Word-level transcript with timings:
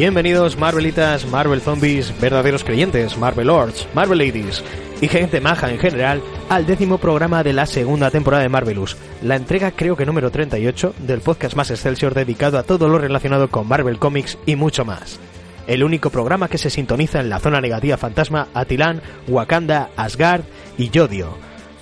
Bienvenidos 0.00 0.56
Marvelitas, 0.56 1.26
Marvel 1.26 1.60
Zombies, 1.60 2.18
verdaderos 2.18 2.64
creyentes, 2.64 3.18
Marvel 3.18 3.48
Lords, 3.48 3.86
Marvel 3.92 4.16
Ladies 4.16 4.64
y 4.98 5.08
gente 5.08 5.42
maja 5.42 5.70
en 5.70 5.78
general 5.78 6.22
al 6.48 6.64
décimo 6.64 6.96
programa 6.96 7.42
de 7.42 7.52
la 7.52 7.66
segunda 7.66 8.10
temporada 8.10 8.42
de 8.42 8.48
Marvelous, 8.48 8.96
la 9.20 9.36
entrega 9.36 9.72
creo 9.72 9.96
que 9.96 10.06
número 10.06 10.30
38 10.30 10.94
del 11.00 11.20
podcast 11.20 11.54
más 11.54 11.70
excelsior 11.70 12.14
dedicado 12.14 12.56
a 12.56 12.62
todo 12.62 12.88
lo 12.88 12.96
relacionado 12.96 13.50
con 13.50 13.68
Marvel 13.68 13.98
Comics 13.98 14.38
y 14.46 14.56
mucho 14.56 14.86
más. 14.86 15.20
El 15.66 15.84
único 15.84 16.08
programa 16.08 16.48
que 16.48 16.56
se 16.56 16.70
sintoniza 16.70 17.20
en 17.20 17.28
la 17.28 17.38
zona 17.38 17.60
negativa 17.60 17.98
fantasma 17.98 18.48
Atilán, 18.54 19.02
Wakanda, 19.28 19.90
Asgard 19.96 20.44
y 20.78 20.88
Yodio. 20.88 21.36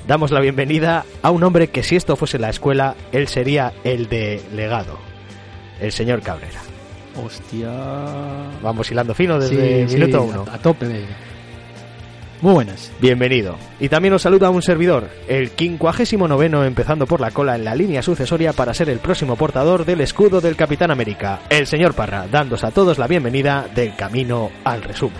Damos 0.09 0.33
la 0.33 0.41
bienvenida 0.41 1.05
a 1.23 1.31
un 1.31 1.45
hombre 1.45 1.69
que 1.69 1.85
si 1.85 1.95
esto 1.95 2.17
fuese 2.17 2.41
la 2.41 2.51
escuela, 2.51 2.97
él 3.13 3.29
sería 3.29 3.75
el 3.85 4.09
de 4.09 4.43
legado, 4.57 4.99
el 5.81 5.93
señor 5.93 6.21
Cabrera. 6.23 6.63
Hostia. 7.25 7.71
Vamos 8.63 8.91
hilando 8.91 9.15
fino 9.15 9.39
desde 9.39 9.89
Sí, 9.89 9.97
minuto 9.97 10.23
sí, 10.23 10.29
uno. 10.31 10.45
A, 10.51 10.55
a 10.55 10.59
tope. 10.59 10.87
Muy 12.41 12.53
buenas. 12.53 12.93
Bienvenido. 13.01 13.57
Y 13.81 13.89
también 13.89 14.13
nos 14.13 14.23
saluda 14.23 14.51
un 14.51 14.63
servidor, 14.63 15.09
el 15.27 15.51
59 15.51 16.67
empezando 16.67 17.07
por 17.07 17.21
la 17.21 17.33
cola 17.33 17.57
en 17.57 17.65
la 17.65 17.75
línea 17.75 18.01
sucesoria 18.01 18.53
para 18.53 18.75
ser 18.75 18.89
el 18.91 19.01
próximo 19.01 19.35
portador 19.35 19.85
del 19.85 20.01
escudo 20.03 20.41
del 20.41 20.55
Capitán 20.55 20.93
América, 20.93 21.41
el 21.51 21.67
señor 21.67 21.95
Parra, 21.95 22.27
dándose 22.31 22.67
a 22.67 22.71
todos 22.71 22.97
la 22.99 23.09
bienvenida 23.09 23.67
del 23.75 23.97
camino 23.97 24.51
al 24.63 24.83
resumen. 24.83 25.19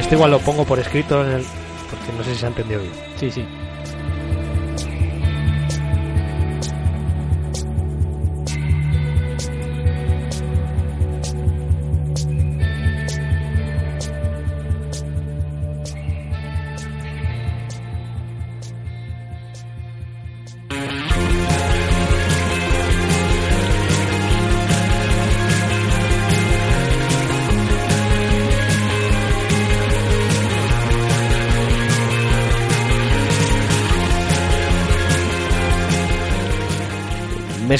Esto 0.00 0.14
igual 0.14 0.30
lo 0.30 0.38
pongo 0.38 0.64
por 0.64 0.78
escrito 0.78 1.22
en 1.22 1.32
el... 1.32 1.44
porque 1.90 2.16
no 2.16 2.24
sé 2.24 2.32
si 2.32 2.40
se 2.40 2.46
ha 2.46 2.48
entendido 2.48 2.80
bien. 2.80 2.92
Sí, 3.16 3.30
sí. 3.30 3.44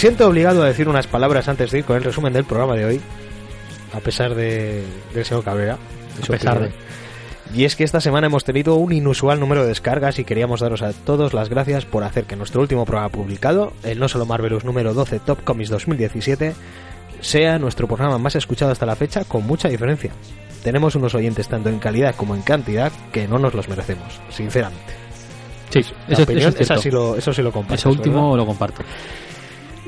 Siento 0.03 0.27
obligado 0.27 0.65
a 0.65 0.67
decir 0.67 0.89
unas 0.89 1.07
palabras 1.07 1.47
antes 1.47 1.71
de 1.71 1.79
ir 1.79 1.85
con 1.85 1.97
el 1.97 2.03
resumen 2.03 2.33
del 2.33 2.43
programa 2.45 2.75
de 2.75 2.85
hoy, 2.85 3.01
a 3.93 4.01
pesar 4.01 4.35
de, 4.35 4.83
del 5.15 5.25
señor 5.25 5.45
Cabrera. 5.45 5.79
de 6.17 6.25
A 6.25 6.27
pesar 6.27 6.57
opinión. 6.57 6.75
Y 7.55 7.67
es 7.67 7.77
que 7.77 7.85
esta 7.85 8.01
semana 8.01 8.27
hemos 8.27 8.43
tenido 8.43 8.75
un 8.75 8.93
inusual 8.93 9.39
número 9.39 9.63
de 9.63 9.69
descargas 9.69 10.19
y 10.19 10.25
queríamos 10.25 10.59
daros 10.59 10.83
a 10.83 10.93
todos 10.93 11.35
las 11.35 11.49
gracias 11.49 11.85
por 11.85 12.03
hacer 12.03 12.25
que 12.25 12.35
nuestro 12.35 12.61
último 12.63 12.85
programa 12.85 13.11
publicado, 13.11 13.75
el 13.85 14.01
No 14.01 14.09
Solo 14.09 14.27
Marvelous 14.27 14.65
número 14.65 14.93
12 14.93 15.21
Top 15.21 15.45
Comics 15.45 15.71
2017, 15.71 16.53
sea 17.21 17.61
nuestro 17.61 17.87
programa 17.87 18.19
más 18.19 18.35
escuchado 18.35 18.73
hasta 18.73 18.87
la 18.87 18.97
fecha 18.97 19.23
con 19.23 19.47
mucha 19.47 19.69
diferencia. 19.69 20.11
Tenemos 20.65 20.97
unos 20.97 21.15
oyentes 21.15 21.47
tanto 21.47 21.69
en 21.69 21.79
calidad 21.79 22.17
como 22.17 22.35
en 22.35 22.43
cantidad 22.43 22.91
que 23.13 23.29
no 23.29 23.39
nos 23.39 23.55
los 23.55 23.69
merecemos, 23.69 24.21
sinceramente. 24.31 24.95
Sí, 25.71 25.79
eso, 26.09 26.23
opinión, 26.25 26.49
eso 26.49 26.57
es 26.57 26.61
esa 26.63 26.75
cierto. 26.75 26.83
sí 26.83 26.91
lo, 26.91 27.17
eso 27.17 27.33
sí 27.33 27.41
lo 27.41 27.53
comparto. 27.53 27.75
Eso 27.77 27.89
último 27.89 28.37
lo 28.37 28.45
comparto. 28.45 28.83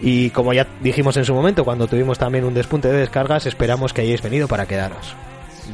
Y 0.06 0.28
como 0.30 0.52
ya 0.52 0.66
dijimos 0.82 1.16
en 1.16 1.24
su 1.24 1.32
momento, 1.32 1.64
cuando 1.64 1.86
tuvimos 1.86 2.18
también 2.18 2.44
un 2.44 2.52
despunte 2.52 2.88
de 2.88 2.98
descargas, 2.98 3.46
esperamos 3.46 3.94
que 3.94 4.02
hayáis 4.02 4.20
venido 4.20 4.46
para 4.46 4.66
quedaros. 4.66 5.16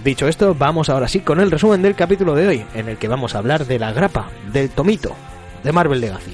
Dicho 0.04 0.28
esto, 0.28 0.54
vamos 0.54 0.88
ahora 0.88 1.08
sí 1.08 1.18
con 1.18 1.40
el 1.40 1.50
resumen 1.50 1.82
del 1.82 1.96
capítulo 1.96 2.36
de 2.36 2.46
hoy, 2.46 2.64
en 2.74 2.88
el 2.88 2.96
que 2.96 3.08
vamos 3.08 3.34
a 3.34 3.38
hablar 3.38 3.66
de 3.66 3.80
la 3.80 3.92
grapa, 3.92 4.30
del 4.52 4.70
tomito, 4.70 5.16
de 5.64 5.72
Marvel 5.72 6.00
Legacy, 6.00 6.32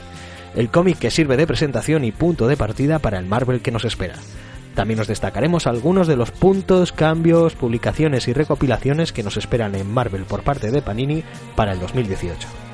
el 0.56 0.68
cómic 0.68 0.98
que 0.98 1.10
sirve 1.10 1.38
de 1.38 1.46
presentación 1.46 2.04
y 2.04 2.12
punto 2.12 2.46
de 2.46 2.58
partida 2.58 2.98
para 2.98 3.18
el 3.18 3.24
Marvel 3.24 3.62
que 3.62 3.70
nos 3.70 3.86
espera. 3.86 4.16
También 4.74 5.00
os 5.00 5.06
destacaremos 5.06 5.66
algunos 5.66 6.06
de 6.06 6.16
los 6.16 6.32
puntos, 6.32 6.92
cambios, 6.92 7.54
publicaciones 7.54 8.28
y 8.28 8.34
recopilaciones 8.34 9.10
que 9.12 9.22
nos 9.22 9.38
esperan 9.38 9.74
en 9.74 9.90
Marvel 9.90 10.24
por 10.24 10.42
parte 10.42 10.70
de 10.70 10.82
Panini 10.82 11.24
para 11.54 11.72
el 11.72 11.80
2018. 11.80 12.65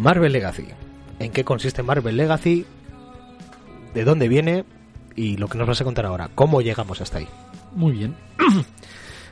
Marvel 0.00 0.32
Legacy. 0.32 0.64
¿En 1.18 1.30
qué 1.30 1.44
consiste 1.44 1.82
Marvel 1.82 2.16
Legacy? 2.16 2.64
¿De 3.92 4.04
dónde 4.04 4.28
viene? 4.28 4.64
Y 5.14 5.36
lo 5.36 5.48
que 5.48 5.58
nos 5.58 5.68
vas 5.68 5.80
a 5.80 5.84
contar 5.84 6.06
ahora. 6.06 6.30
¿Cómo 6.34 6.62
llegamos 6.62 7.02
hasta 7.02 7.18
ahí? 7.18 7.28
Muy 7.74 7.92
bien. 7.92 8.16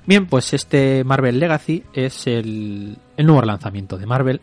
Bien, 0.06 0.27
pues 0.27 0.55
este 0.55 1.05
Marvel 1.05 1.39
Legacy 1.39 1.84
es 1.93 2.27
el, 2.27 2.97
nuevo 3.19 3.43
lanzamiento 3.43 3.99
de 3.99 4.06
Marvel 4.06 4.41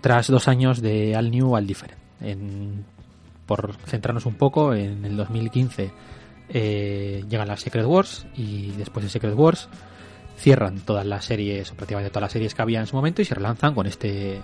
tras 0.00 0.28
dos 0.28 0.48
años 0.48 0.80
de 0.80 1.14
All 1.16 1.30
New, 1.30 1.54
All 1.54 1.66
Different. 1.66 1.98
En- 2.20 2.84
por 3.44 3.74
centrarnos 3.86 4.24
un 4.24 4.34
poco, 4.34 4.72
en 4.74 5.04
el 5.04 5.16
2015 5.16 5.90
eh, 6.48 7.24
llegan 7.28 7.48
las 7.48 7.60
Secret 7.60 7.84
Wars 7.84 8.26
y 8.34 8.70
después 8.72 9.04
de 9.04 9.10
Secret 9.10 9.34
Wars 9.34 9.68
cierran 10.36 10.80
todas 10.80 11.06
las 11.06 11.24
series, 11.24 11.70
o 11.70 11.74
prácticamente 11.74 12.10
todas 12.10 12.22
las 12.22 12.32
series 12.32 12.54
que 12.54 12.62
había 12.62 12.80
en 12.80 12.86
su 12.86 12.96
momento 12.96 13.22
y 13.22 13.24
se 13.24 13.34
relanzan 13.34 13.74
con 13.74 13.86
este 13.86 14.40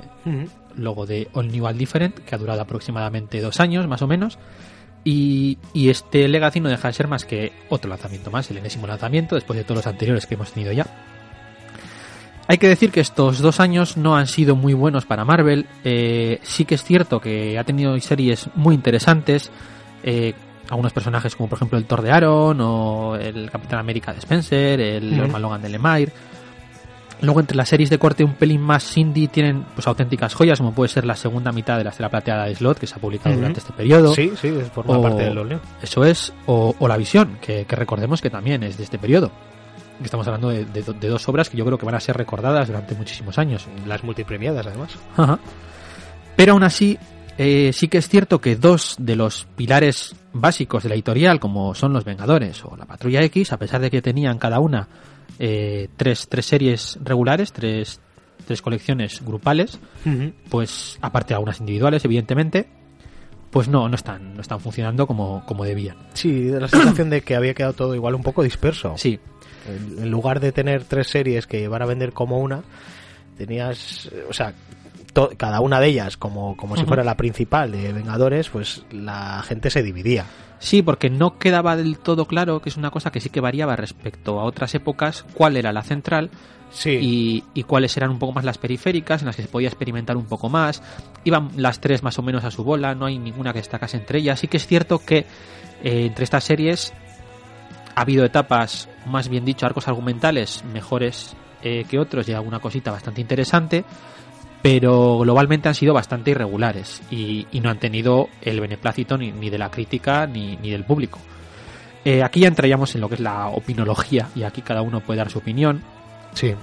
logo 0.76 1.06
de 1.06 1.28
All 1.32 1.50
New 1.50 1.66
All 1.66 1.76
Different 1.76 2.18
que 2.20 2.34
ha 2.34 2.38
durado 2.38 2.60
aproximadamente 2.60 3.40
dos 3.40 3.60
años 3.60 3.86
más 3.86 4.02
o 4.02 4.06
menos 4.06 4.38
y, 5.04 5.58
y 5.72 5.88
este 5.90 6.28
Legacy 6.28 6.60
no 6.60 6.68
deja 6.68 6.88
de 6.88 6.94
ser 6.94 7.08
más 7.08 7.24
que 7.24 7.52
otro 7.68 7.88
lanzamiento 7.88 8.30
más, 8.30 8.50
el 8.50 8.58
enésimo 8.58 8.86
lanzamiento 8.86 9.34
después 9.34 9.56
de 9.56 9.64
todos 9.64 9.78
los 9.78 9.86
anteriores 9.86 10.26
que 10.26 10.34
hemos 10.34 10.52
tenido 10.52 10.72
ya. 10.72 10.86
Hay 12.46 12.58
que 12.58 12.66
decir 12.66 12.90
que 12.90 13.00
estos 13.00 13.38
dos 13.38 13.60
años 13.60 13.96
no 13.96 14.16
han 14.16 14.26
sido 14.26 14.56
muy 14.56 14.74
buenos 14.74 15.06
para 15.06 15.24
Marvel. 15.24 15.66
Eh, 15.84 16.40
sí 16.42 16.64
que 16.64 16.74
es 16.74 16.82
cierto 16.82 17.20
que 17.20 17.56
ha 17.56 17.62
tenido 17.62 17.98
series 18.00 18.50
muy 18.56 18.74
interesantes. 18.74 19.52
eh, 20.02 20.34
algunos 20.70 20.92
personajes 20.92 21.36
como 21.36 21.48
por 21.48 21.58
ejemplo 21.58 21.76
el 21.78 21.84
Thor 21.84 22.00
de 22.02 22.10
Aaron 22.12 22.58
o 22.60 23.16
el 23.16 23.50
Capitán 23.50 23.78
América 23.80 24.12
de 24.12 24.20
Spencer, 24.20 24.80
el 24.80 25.08
Ujú. 25.12 25.16
Norman 25.22 25.42
Logan 25.42 25.62
de 25.62 25.68
Lemire. 25.68 26.12
Luego 27.22 27.40
entre 27.40 27.54
las 27.54 27.68
series 27.68 27.90
de 27.90 27.98
corte 27.98 28.24
un 28.24 28.32
pelín 28.32 28.62
más 28.62 28.96
indie 28.96 29.28
tienen 29.28 29.62
pues 29.74 29.86
auténticas 29.86 30.32
joyas 30.32 30.58
como 30.58 30.72
puede 30.72 30.88
ser 30.88 31.04
la 31.04 31.16
segunda 31.16 31.52
mitad 31.52 31.76
de 31.76 31.84
la 31.84 31.90
Estela 31.90 32.08
Plateada 32.08 32.46
de 32.46 32.54
Slot 32.54 32.78
que 32.78 32.86
se 32.86 32.94
ha 32.94 32.98
publicado 32.98 33.34
durante 33.36 33.60
este 33.60 33.74
periodo. 33.74 34.14
Sí, 34.14 34.32
sí, 34.40 34.50
forma 34.74 34.96
O- 34.96 35.02
parte 35.02 35.24
del 35.24 35.36
Oleo. 35.36 35.60
Eso 35.82 36.02
es, 36.06 36.32
o, 36.46 36.74
o 36.78 36.88
La 36.88 36.96
Visión, 36.96 37.36
que, 37.42 37.66
que 37.66 37.76
recordemos 37.76 38.22
que 38.22 38.30
también 38.30 38.62
es 38.62 38.78
de 38.78 38.84
este 38.84 38.98
periodo. 38.98 39.30
Estamos 40.02 40.26
hablando 40.28 40.48
de, 40.48 40.64
de 40.64 41.08
dos 41.10 41.28
obras 41.28 41.50
que 41.50 41.58
yo 41.58 41.66
creo 41.66 41.76
que 41.76 41.84
van 41.84 41.94
a 41.94 42.00
ser 42.00 42.16
recordadas 42.16 42.68
durante 42.68 42.94
muchísimos 42.94 43.36
años. 43.38 43.68
Las 43.86 44.02
multipremiadas, 44.02 44.66
además. 44.66 44.96
Ajá. 45.14 45.38
Pero 46.36 46.52
aún 46.54 46.62
así, 46.62 46.98
eh, 47.42 47.72
sí 47.72 47.88
que 47.88 47.96
es 47.96 48.06
cierto 48.06 48.38
que 48.38 48.54
dos 48.54 48.96
de 48.98 49.16
los 49.16 49.46
pilares 49.56 50.14
básicos 50.34 50.82
de 50.82 50.90
la 50.90 50.94
editorial, 50.94 51.40
como 51.40 51.74
son 51.74 51.94
Los 51.94 52.04
Vengadores 52.04 52.62
o 52.66 52.76
la 52.76 52.84
Patrulla 52.84 53.22
X, 53.22 53.54
a 53.54 53.56
pesar 53.56 53.80
de 53.80 53.90
que 53.90 54.02
tenían 54.02 54.38
cada 54.38 54.60
una 54.60 54.86
eh, 55.38 55.88
tres, 55.96 56.28
tres 56.28 56.44
series 56.44 56.98
regulares, 57.02 57.54
tres, 57.54 57.98
tres 58.46 58.60
colecciones 58.60 59.24
grupales, 59.24 59.80
pues 60.50 60.98
aparte 61.00 61.28
de 61.28 61.36
algunas 61.36 61.60
individuales, 61.60 62.04
evidentemente, 62.04 62.68
pues 63.50 63.68
no, 63.68 63.88
no 63.88 63.94
están, 63.94 64.34
no 64.34 64.42
están 64.42 64.60
funcionando 64.60 65.06
como, 65.06 65.42
como 65.46 65.64
debían. 65.64 65.96
Sí, 66.12 66.50
la 66.50 66.68
sensación 66.68 67.08
de 67.08 67.22
que 67.22 67.36
había 67.36 67.54
quedado 67.54 67.72
todo 67.72 67.94
igual 67.94 68.16
un 68.16 68.22
poco 68.22 68.42
disperso. 68.42 68.98
Sí, 68.98 69.18
En, 69.66 70.10
lugar 70.10 70.40
de 70.40 70.52
tener 70.52 70.84
tres 70.84 71.08
series 71.08 71.46
que 71.46 71.68
van 71.68 71.80
a 71.80 71.86
vender 71.86 72.12
como 72.12 72.38
una, 72.38 72.62
tenías, 73.38 74.10
o 74.28 74.34
sea, 74.34 74.52
cada 75.36 75.60
una 75.60 75.80
de 75.80 75.88
ellas 75.88 76.16
como, 76.16 76.56
como 76.56 76.76
si 76.76 76.84
fuera 76.84 77.04
la 77.04 77.16
principal 77.16 77.72
de 77.72 77.92
Vengadores, 77.92 78.48
pues 78.48 78.84
la 78.90 79.42
gente 79.42 79.70
se 79.70 79.82
dividía. 79.82 80.24
Sí, 80.58 80.82
porque 80.82 81.08
no 81.10 81.38
quedaba 81.38 81.76
del 81.76 81.98
todo 81.98 82.26
claro, 82.26 82.60
que 82.60 82.68
es 82.68 82.76
una 82.76 82.90
cosa 82.90 83.10
que 83.10 83.20
sí 83.20 83.30
que 83.30 83.40
variaba 83.40 83.76
respecto 83.76 84.38
a 84.40 84.44
otras 84.44 84.74
épocas, 84.74 85.24
cuál 85.34 85.56
era 85.56 85.72
la 85.72 85.82
central 85.82 86.30
Sí. 86.72 86.90
y, 87.00 87.44
y 87.52 87.64
cuáles 87.64 87.96
eran 87.96 88.10
un 88.10 88.20
poco 88.20 88.32
más 88.32 88.44
las 88.44 88.58
periféricas, 88.58 89.22
en 89.22 89.26
las 89.26 89.34
que 89.34 89.42
se 89.42 89.48
podía 89.48 89.66
experimentar 89.68 90.16
un 90.16 90.26
poco 90.26 90.48
más. 90.48 90.82
Iban 91.24 91.50
las 91.56 91.80
tres 91.80 92.02
más 92.04 92.16
o 92.18 92.22
menos 92.22 92.44
a 92.44 92.50
su 92.52 92.62
bola, 92.62 92.94
no 92.94 93.06
hay 93.06 93.18
ninguna 93.18 93.52
que 93.52 93.58
destacase 93.58 93.96
entre 93.96 94.20
ellas. 94.20 94.38
Sí 94.38 94.46
que 94.46 94.58
es 94.58 94.66
cierto 94.68 95.00
que 95.00 95.26
eh, 95.82 96.06
entre 96.06 96.22
estas 96.22 96.44
series 96.44 96.92
ha 97.96 98.02
habido 98.02 98.24
etapas, 98.24 98.88
más 99.06 99.28
bien 99.28 99.44
dicho, 99.44 99.66
arcos 99.66 99.88
argumentales 99.88 100.64
mejores 100.72 101.34
eh, 101.62 101.84
que 101.90 101.98
otros 101.98 102.28
y 102.28 102.32
alguna 102.34 102.60
cosita 102.60 102.92
bastante 102.92 103.20
interesante, 103.20 103.84
pero 104.62 105.18
globalmente 105.18 105.68
han 105.68 105.74
sido 105.74 105.94
bastante 105.94 106.32
irregulares 106.32 107.02
y, 107.10 107.46
y 107.50 107.60
no 107.60 107.70
han 107.70 107.78
tenido 107.78 108.28
el 108.42 108.60
beneplácito 108.60 109.16
ni, 109.16 109.32
ni 109.32 109.48
de 109.50 109.58
la 109.58 109.70
crítica 109.70 110.26
ni, 110.26 110.56
ni 110.56 110.70
del 110.70 110.84
público. 110.84 111.18
Eh, 112.04 112.22
aquí 112.22 112.40
ya 112.40 112.48
entraríamos 112.48 112.94
en 112.94 113.00
lo 113.00 113.08
que 113.08 113.14
es 113.16 113.20
la 113.20 113.48
opinología 113.48 114.28
y 114.34 114.42
aquí 114.42 114.62
cada 114.62 114.82
uno 114.82 115.00
puede 115.00 115.18
dar 115.18 115.30
su 115.30 115.38
opinión. 115.38 115.82
sí. 116.34 116.54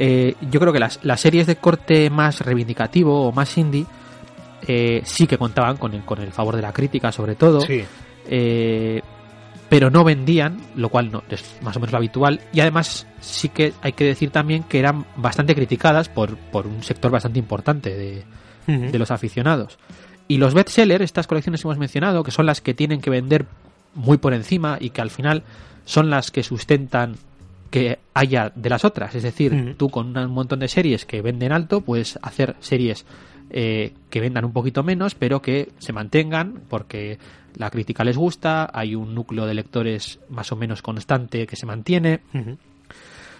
Eh, 0.00 0.36
yo 0.52 0.60
creo 0.60 0.72
que 0.72 0.78
las, 0.78 1.00
las 1.02 1.20
series 1.20 1.48
de 1.48 1.56
corte 1.56 2.08
más 2.08 2.40
reivindicativo 2.42 3.26
o 3.26 3.32
más 3.32 3.58
indie 3.58 3.84
eh, 4.68 5.02
sí 5.04 5.26
que 5.26 5.36
contaban 5.36 5.76
con 5.76 5.92
el, 5.92 6.04
con 6.04 6.20
el 6.20 6.30
favor 6.30 6.54
de 6.54 6.62
la 6.62 6.72
crítica 6.72 7.10
sobre 7.10 7.34
todo 7.34 7.60
Sí. 7.62 7.82
Pero 9.68 9.90
no 9.90 10.04
vendían, 10.04 10.58
lo 10.76 10.88
cual 10.88 11.10
no 11.12 11.22
es 11.28 11.44
más 11.62 11.76
o 11.76 11.80
menos 11.80 11.92
lo 11.92 11.98
habitual, 11.98 12.40
y 12.52 12.60
además 12.60 13.06
sí 13.20 13.48
que 13.48 13.72
hay 13.82 13.92
que 13.92 14.04
decir 14.04 14.30
también 14.30 14.62
que 14.62 14.78
eran 14.78 15.04
bastante 15.16 15.54
criticadas 15.54 16.08
por, 16.08 16.36
por 16.36 16.66
un 16.66 16.82
sector 16.82 17.10
bastante 17.10 17.38
importante 17.38 17.94
de, 17.96 18.24
de 18.66 18.98
los 18.98 19.10
aficionados. 19.10 19.78
Y 20.26 20.36
los 20.36 20.54
bestsellers, 20.54 21.04
estas 21.04 21.26
colecciones 21.26 21.62
que 21.62 21.68
hemos 21.68 21.78
mencionado, 21.78 22.22
que 22.22 22.30
son 22.30 22.46
las 22.46 22.60
que 22.60 22.74
tienen 22.74 23.00
que 23.00 23.10
vender 23.10 23.46
muy 23.94 24.18
por 24.18 24.34
encima 24.34 24.76
y 24.80 24.90
que 24.90 25.00
al 25.00 25.10
final 25.10 25.42
son 25.84 26.10
las 26.10 26.30
que 26.30 26.42
sustentan 26.42 27.16
que 27.70 27.98
haya 28.14 28.52
de 28.54 28.70
las 28.70 28.84
otras. 28.84 29.14
Es 29.14 29.22
decir, 29.22 29.52
Ujú. 29.54 29.74
tú 29.74 29.88
con 29.90 30.16
un 30.16 30.30
montón 30.30 30.60
de 30.60 30.68
series 30.68 31.04
que 31.04 31.22
venden 31.22 31.52
alto, 31.52 31.80
puedes 31.80 32.18
hacer 32.22 32.56
series 32.60 33.04
eh, 33.50 33.94
que 34.10 34.20
vendan 34.20 34.44
un 34.44 34.52
poquito 34.52 34.82
menos, 34.82 35.14
pero 35.14 35.40
que 35.40 35.70
se 35.78 35.92
mantengan 35.92 36.60
porque 36.68 37.18
la 37.58 37.70
crítica 37.70 38.04
les 38.04 38.16
gusta, 38.16 38.70
hay 38.72 38.94
un 38.94 39.14
núcleo 39.14 39.44
de 39.44 39.52
lectores 39.52 40.20
más 40.30 40.50
o 40.52 40.56
menos 40.56 40.80
constante 40.80 41.46
que 41.46 41.56
se 41.56 41.66
mantiene. 41.66 42.20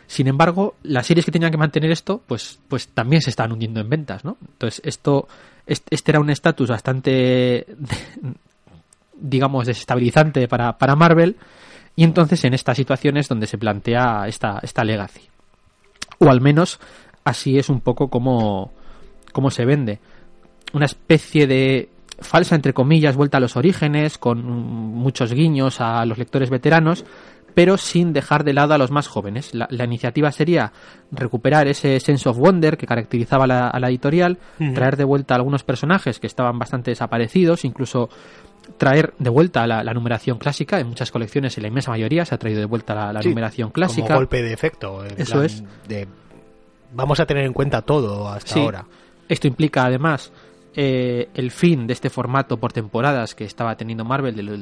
Sin 0.08 0.26
embargo, 0.26 0.74
las 0.82 1.06
series 1.06 1.24
que 1.24 1.30
tenían 1.30 1.52
que 1.52 1.56
mantener 1.56 1.92
esto, 1.92 2.20
pues, 2.26 2.58
pues 2.66 2.88
también 2.88 3.22
se 3.22 3.30
están 3.30 3.52
hundiendo 3.52 3.80
en 3.80 3.88
ventas, 3.88 4.24
¿no? 4.24 4.36
Entonces, 4.40 4.82
esto, 4.84 5.28
este, 5.66 5.94
este 5.94 6.10
era 6.10 6.20
un 6.20 6.30
estatus 6.30 6.68
bastante, 6.68 7.66
digamos, 9.14 9.66
desestabilizante 9.66 10.48
para, 10.48 10.76
para 10.76 10.96
Marvel. 10.96 11.36
Y 11.94 12.04
entonces 12.04 12.44
en 12.44 12.54
estas 12.54 12.76
situaciones 12.76 13.28
donde 13.28 13.46
se 13.46 13.58
plantea 13.58 14.26
esta, 14.26 14.58
esta 14.62 14.82
legacy. 14.82 15.28
O 16.18 16.28
al 16.28 16.40
menos 16.40 16.80
así 17.22 17.58
es 17.58 17.68
un 17.68 17.80
poco 17.80 18.08
como, 18.08 18.72
como 19.32 19.50
se 19.50 19.64
vende. 19.64 20.00
Una 20.72 20.86
especie 20.86 21.46
de 21.46 21.88
falsa, 22.20 22.54
entre 22.54 22.72
comillas, 22.72 23.16
vuelta 23.16 23.38
a 23.38 23.40
los 23.40 23.56
orígenes, 23.56 24.18
con 24.18 24.44
muchos 24.44 25.32
guiños 25.32 25.80
a 25.80 26.04
los 26.04 26.18
lectores 26.18 26.50
veteranos, 26.50 27.04
pero 27.54 27.76
sin 27.76 28.12
dejar 28.12 28.44
de 28.44 28.52
lado 28.52 28.74
a 28.74 28.78
los 28.78 28.90
más 28.90 29.08
jóvenes. 29.08 29.54
La, 29.54 29.66
la 29.70 29.84
iniciativa 29.84 30.30
sería 30.30 30.72
recuperar 31.10 31.66
ese 31.66 31.98
sense 32.00 32.28
of 32.28 32.36
wonder 32.38 32.76
que 32.76 32.86
caracterizaba 32.86 33.44
a 33.44 33.46
la, 33.46 33.68
a 33.68 33.80
la 33.80 33.88
editorial, 33.88 34.38
traer 34.74 34.96
de 34.96 35.04
vuelta 35.04 35.34
algunos 35.34 35.64
personajes 35.64 36.20
que 36.20 36.26
estaban 36.28 36.58
bastante 36.58 36.90
desaparecidos, 36.92 37.64
incluso 37.64 38.08
traer 38.76 39.14
de 39.18 39.30
vuelta 39.30 39.66
la, 39.66 39.82
la 39.82 39.94
numeración 39.94 40.38
clásica. 40.38 40.78
En 40.78 40.88
muchas 40.88 41.10
colecciones, 41.10 41.56
en 41.56 41.62
la 41.62 41.68
inmensa 41.68 41.90
mayoría, 41.90 42.24
se 42.24 42.34
ha 42.34 42.38
traído 42.38 42.60
de 42.60 42.66
vuelta 42.66 42.94
la, 42.94 43.12
la 43.12 43.22
Sí, 43.22 43.28
numeración 43.30 43.70
clásica. 43.70 44.08
Como 44.08 44.18
golpe 44.18 44.42
de 44.42 44.52
efecto. 44.52 45.04
Eso 45.16 45.42
es. 45.42 45.64
de- 45.88 46.06
vamos 46.92 47.18
a 47.20 47.26
tener 47.26 47.44
en 47.44 47.52
cuenta 47.52 47.82
todo 47.82 48.28
hasta 48.28 48.54
Sí. 48.54 48.60
ahora. 48.60 48.84
Esto 49.28 49.46
implica 49.48 49.84
además 49.84 50.32
eh, 50.80 51.28
el 51.34 51.50
fin 51.50 51.88
de 51.88 51.92
este 51.92 52.08
formato 52.08 52.56
por 52.58 52.72
temporadas 52.72 53.34
que 53.34 53.42
estaba 53.42 53.76
teniendo 53.76 54.04
Marvel 54.04 54.36
de 54.36 54.42
los 54.44 54.60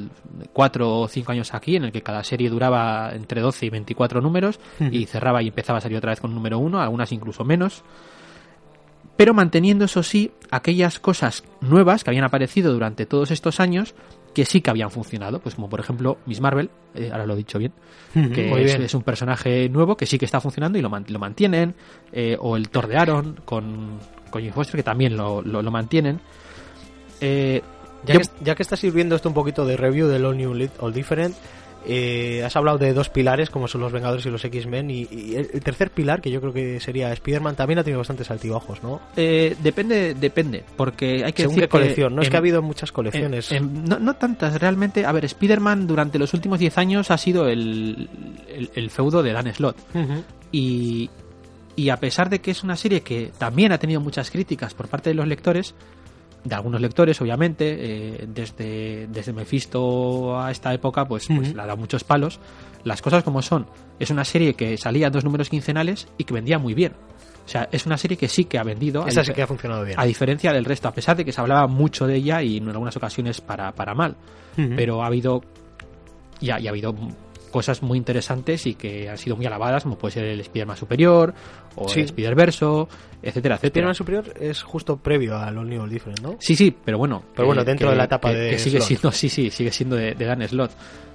cuatro 0.51 1.01
o 1.01 1.07
cinco 1.07 1.31
años 1.31 1.53
aquí, 1.53 1.75
en 1.75 1.83
el 1.83 1.91
que 1.91 2.01
cada 2.01 2.23
serie 2.23 2.49
duraba 2.49 3.11
entre 3.13 3.39
12 3.39 3.67
y 3.67 3.69
24 3.69 4.19
números 4.19 4.59
y 4.79 5.05
cerraba 5.05 5.43
y 5.43 5.49
empezaba 5.49 5.77
a 5.77 5.81
salir 5.81 5.99
otra 5.99 6.09
vez 6.13 6.19
con 6.19 6.33
número 6.33 6.57
uno, 6.57 6.81
algunas 6.81 7.11
incluso 7.11 7.43
menos. 7.45 7.83
Pero 9.15 9.33
manteniendo, 9.35 9.85
eso 9.85 10.01
sí, 10.01 10.31
aquellas 10.51 10.99
cosas 10.99 11.43
nuevas 11.61 12.03
que 12.03 12.09
habían 12.09 12.23
aparecido 12.25 12.71
durante 12.73 13.05
todos 13.05 13.29
estos 13.31 13.59
años 13.59 13.93
que 14.33 14.45
sí 14.45 14.61
que 14.61 14.69
habían 14.71 14.89
funcionado, 14.91 15.39
pues 15.39 15.53
como 15.55 15.69
por 15.69 15.79
ejemplo 15.79 16.17
Miss 16.27 16.41
Marvel, 16.41 16.69
eh, 16.95 17.09
ahora 17.11 17.25
lo 17.27 17.33
he 17.33 17.37
dicho 17.37 17.57
bien, 17.59 17.73
que 18.13 18.49
es, 18.61 18.65
bien. 18.65 18.81
es 18.83 18.93
un 18.93 19.01
personaje 19.03 19.69
nuevo 19.69 19.97
que 19.97 20.05
sí 20.05 20.17
que 20.19 20.25
está 20.25 20.39
funcionando 20.39 20.77
y 20.77 20.81
lo, 20.83 20.89
man- 20.91 21.05
lo 21.09 21.17
mantienen, 21.19 21.73
eh, 22.11 22.37
o 22.39 22.55
el 22.57 22.69
Thor 22.69 22.85
de 22.87 22.97
Aaron 22.97 23.39
con, 23.45 23.97
Jane 24.39 24.53
Foster 24.53 24.75
que 24.77 24.83
también 24.83 25.15
lo, 25.17 25.41
lo- 25.41 25.61
lo 25.61 25.71
mantienen. 25.71 26.19
Eh, 27.21 27.61
Ya, 28.05 28.13
yo- 28.13 28.19
que, 28.21 28.27
ya 28.43 28.55
que 28.55 28.63
está 28.63 28.75
sirviendo 28.75 29.15
esto 29.15 29.27
un 29.29 29.35
poquito 29.35 29.65
de 29.65 29.75
review 29.75 30.07
del 30.07 30.23
All 30.25 30.37
New 30.37 30.69
All 30.79 30.93
Different, 30.93 31.35
eh, 31.89 32.43
has 32.45 32.55
hablado 32.55 32.77
de 32.77 32.93
dos 32.93 33.09
pilares 33.09 33.49
como 33.49 33.67
son 33.67 33.81
los 33.81 33.91
Vengadores 33.93 34.25
y 34.25 34.29
los 34.29 34.43
X-Men 34.43 34.89
y, 34.91 35.07
y 35.09 35.35
el, 35.35 35.47
tercer 35.61 35.89
pilar, 35.89 36.21
que 36.21 36.29
yo 36.29 36.39
creo 36.41 36.51
que 36.53 36.79
sería 36.79 37.11
Spider-Man, 37.13 37.55
también 37.55 37.79
ha 37.79 37.83
tenido 37.83 37.99
bastantes 37.99 38.29
altibajos, 38.29 38.83
¿no? 38.83 38.99
eh, 39.15 39.55
depende, 39.63 40.13
depende, 40.13 40.63
porque 40.75 41.23
hay 41.25 41.31
que 41.33 41.43
Según 41.43 41.55
decir 41.55 41.63
qué 41.63 41.69
colección, 41.69 42.15
¿no? 42.15 42.21
es 42.21 42.29
que 42.29 42.35
ha 42.35 42.39
habido 42.39 42.61
muchas 42.61 42.91
colecciones. 42.91 43.51
en- 43.51 43.85
no, 43.85 43.99
no 43.99 44.15
tantas, 44.15 44.59
realmente. 44.59 45.05
A 45.05 45.11
ver, 45.11 45.25
Spider-Man 45.25 45.87
durante 45.87 46.19
los 46.19 46.33
últimos 46.33 46.59
10 46.59 46.77
años 46.77 47.09
ha 47.09 47.17
sido 47.17 47.47
el, 47.47 48.09
el, 48.49 48.69
el 48.75 48.89
feudo 48.89 49.23
de 49.23 49.31
Dan 49.33 49.53
Slott. 49.53 49.77
Ujú. 49.95 50.23
Y, 50.51 51.09
y 51.77 51.89
a 51.89 51.97
pesar 51.97 52.29
de 52.29 52.41
que 52.41 52.51
es 52.51 52.63
una 52.63 52.75
serie 52.75 53.01
que 53.01 53.31
también 53.37 53.71
ha 53.71 53.77
tenido 53.77 54.01
muchas 54.01 54.31
críticas 54.31 54.73
por 54.73 54.89
parte 54.89 55.11
de 55.11 55.13
los 55.13 55.27
lectores, 55.27 55.75
de 56.43 56.55
algunos 56.55 56.81
lectores, 56.81 57.21
obviamente, 57.21 57.75
eh, 57.77 58.27
desde, 58.27 59.07
desde 59.07 59.31
Mephisto 59.31 60.39
a 60.39 60.49
esta 60.49 60.73
época, 60.73 61.05
pues, 61.05 61.27
pues 61.27 61.49
Ujú. 61.49 61.55
le 61.55 61.61
ha 61.61 61.65
dado 61.67 61.77
muchos 61.77 62.03
palos. 62.03 62.39
Las 62.83 63.01
cosas 63.01 63.23
como 63.23 63.41
son. 63.41 63.67
Es 63.99 64.09
una 64.09 64.25
serie 64.25 64.55
que 64.55 64.75
salía 64.77 65.09
dos 65.09 65.23
números 65.23 65.49
quincenales 65.49 66.07
y 66.17 66.23
que 66.23 66.33
vendía 66.33 66.57
muy 66.57 66.73
bien. 66.73 66.93
O 67.45 67.49
sea, 67.49 67.69
es 67.71 67.85
una 67.85 67.97
serie 67.97 68.17
que 68.17 68.27
sí 68.27 68.45
que 68.45 68.57
ha 68.57 68.63
vendido. 68.63 69.05
Esa 69.07 69.23
sí 69.23 69.33
que 69.33 69.41
ha 69.43 69.47
funcionado 69.47 69.85
bien. 69.85 69.99
a 69.99 70.03
diferencia 70.05 70.51
del 70.51 70.65
resto, 70.65 70.87
a 70.87 70.93
pesar 70.93 71.15
de 71.15 71.23
que 71.23 71.31
se 71.31 71.39
hablaba 71.39 71.67
mucho 71.67 72.07
de 72.07 72.15
ella 72.15 72.41
y 72.41 72.57
en 72.57 72.67
algunas 72.69 72.97
ocasiones 72.97 73.39
para, 73.39 73.71
para 73.73 73.93
mal. 73.93 74.15
Pero 74.55 75.03
ha 75.03 75.07
habido 75.07 75.41
y 76.39 76.49
ha, 76.49 76.59
y 76.59 76.67
ha 76.67 76.71
habido 76.71 76.93
cosas 77.51 77.81
muy 77.81 77.97
interesantes 77.97 78.65
y 78.65 78.75
que 78.75 79.09
han 79.09 79.17
sido 79.17 79.35
muy 79.35 79.45
alabadas, 79.45 79.83
como 79.83 79.97
puede 79.97 80.13
ser 80.13 80.25
el 80.25 80.39
Spider-Man 80.41 80.77
Superior 80.77 81.33
o 81.75 81.87
Sí. 81.89 81.99
el 82.01 82.05
Spider-Verso, 82.07 82.87
etcétera, 83.21 83.55
etcétera. 83.55 83.91
Spider-Man 83.91 83.95
Superior 83.95 84.33
es 84.39 84.61
justo 84.63 84.97
previo 84.97 85.37
al 85.37 85.57
All 85.57 85.69
New 85.69 85.87
Different, 85.87 86.19
¿no? 86.21 86.35
Sí, 86.39 86.55
sí, 86.55 86.75
pero 86.83 86.97
bueno. 86.97 87.23
Pero 87.35 87.47
bueno, 87.47 87.63
dentro 87.63 87.89
de 87.89 87.95
la 87.95 88.03
etapa 88.05 88.31
de 88.31 88.51
que 88.51 88.59
sigue 88.59 88.81
siendo, 88.81 89.11
sí, 89.13 89.29
sí, 89.29 89.49
sigue 89.49 89.71
siendo 89.71 89.95
de, 89.95 90.13
de 90.13 90.25
Dan 90.25 90.47
Slot. 90.47 90.71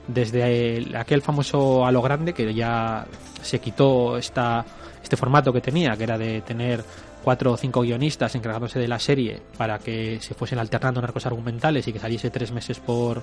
Desde 0.09 0.77
el- 0.79 0.97
aquel 0.97 1.23
famoso 1.23 1.87
a 1.87 1.93
lo 1.93 2.03
grande 2.03 2.33
que 2.33 2.53
ya 2.53 3.07
se 3.41 3.61
quitó 3.61 4.17
esta, 4.17 4.65
este 5.03 5.17
formato 5.17 5.53
que 5.53 5.61
tenía, 5.61 5.97
que 5.97 6.03
era 6.05 6.19
de 6.19 6.41
tener 6.41 6.83
cuatro 7.23 7.53
o 7.53 7.57
cinco 7.57 7.83
guionistas 7.83 8.35
encargándose 8.35 8.81
de 8.81 8.89
la 8.89 8.99
serie 8.99 9.41
para 9.57 9.79
que 9.79 10.19
se 10.21 10.35
fuesen 10.35 10.59
alternando 10.59 10.99
en 10.99 11.05
arcos 11.05 11.25
argumentales 11.25 11.87
y 11.87 11.93
que 11.93 12.01
saliese 12.01 12.31
tres 12.31 12.51
meses 12.51 12.81
por 12.81 13.23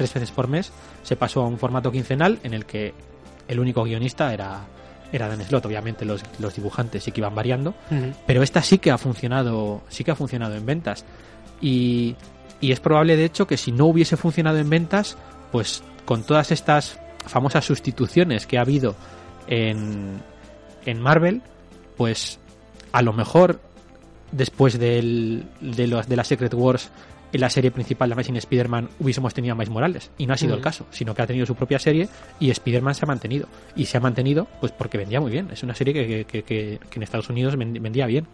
tres 0.00 0.14
veces 0.14 0.30
por 0.30 0.48
mes, 0.48 0.72
se 1.02 1.14
pasó 1.14 1.42
a 1.42 1.46
un 1.46 1.58
formato 1.58 1.92
quincenal 1.92 2.38
en 2.42 2.54
el 2.54 2.64
que 2.64 2.94
el 3.48 3.60
único 3.60 3.84
guionista 3.84 4.32
era 4.32 4.64
era 5.12 5.28
Dan 5.28 5.44
Slot, 5.44 5.66
obviamente 5.66 6.06
los, 6.06 6.22
los 6.38 6.54
dibujantes 6.54 7.02
sí 7.04 7.12
que 7.12 7.20
iban 7.20 7.34
variando, 7.34 7.74
pero 8.26 8.42
esta 8.42 8.62
sí 8.62 8.78
que 8.78 8.90
ha 8.90 8.96
funcionado 8.96 9.82
sí 9.90 10.04
que 10.04 10.12
ha 10.12 10.14
funcionado 10.14 10.54
en 10.54 10.64
ventas. 10.64 11.04
Y, 11.60 12.16
y 12.60 12.72
es 12.72 12.80
probable 12.80 13.16
de 13.16 13.26
hecho 13.26 13.46
que 13.46 13.58
si 13.58 13.72
no 13.72 13.86
hubiese 13.86 14.16
funcionado 14.16 14.56
en 14.56 14.70
ventas 14.70 15.18
pues 15.52 15.82
con 16.06 16.22
todas 16.22 16.50
estas 16.50 16.98
famosas 17.26 17.66
sustituciones 17.66 18.46
que 18.46 18.56
ha 18.56 18.62
habido 18.62 18.94
en, 19.48 20.22
en 20.86 21.00
Marvel 21.00 21.42
pues 21.98 22.38
a 22.92 23.02
lo 23.02 23.12
mejor 23.12 23.60
después 24.32 24.78
del, 24.78 25.44
de, 25.60 25.86
los, 25.86 26.08
de 26.08 26.16
la 26.16 26.24
Secret 26.24 26.54
Wars 26.54 26.88
en 27.32 27.40
la 27.40 27.48
serie 27.50 27.70
principal 27.70 28.08
de 28.08 28.14
Amazing 28.14 28.36
Spider-Man 28.36 28.88
hubiésemos 28.98 29.32
tenido 29.34 29.52
a 29.52 29.56
Miles 29.56 29.70
Morales 29.70 30.10
y 30.18 30.26
no 30.26 30.34
ha 30.34 30.36
sido 30.36 30.54
el 30.54 30.58
Ujú. 30.60 30.64
caso 30.64 30.86
sino 30.90 31.14
que 31.14 31.22
ha 31.22 31.26
tenido 31.26 31.46
su 31.46 31.54
propia 31.54 31.78
serie 31.78 32.08
y 32.40 32.50
Spider-Man 32.50 32.94
se 32.94 33.04
ha 33.04 33.08
mantenido 33.08 33.46
y 33.76 33.86
se 33.86 33.96
ha 33.96 34.00
mantenido 34.00 34.46
pues 34.60 34.72
porque 34.72 34.98
vendía 34.98 35.20
muy 35.20 35.30
bien 35.30 35.48
es 35.52 35.62
una 35.62 35.74
serie 35.74 35.94
que, 35.94 36.24
que- 36.24 36.42
que- 36.42 36.78
que 36.90 36.96
en 36.96 37.02
Estados 37.02 37.28
Unidos 37.30 37.56
ven- 37.56 37.74
vendía 37.80 38.06
bien. 38.06 38.26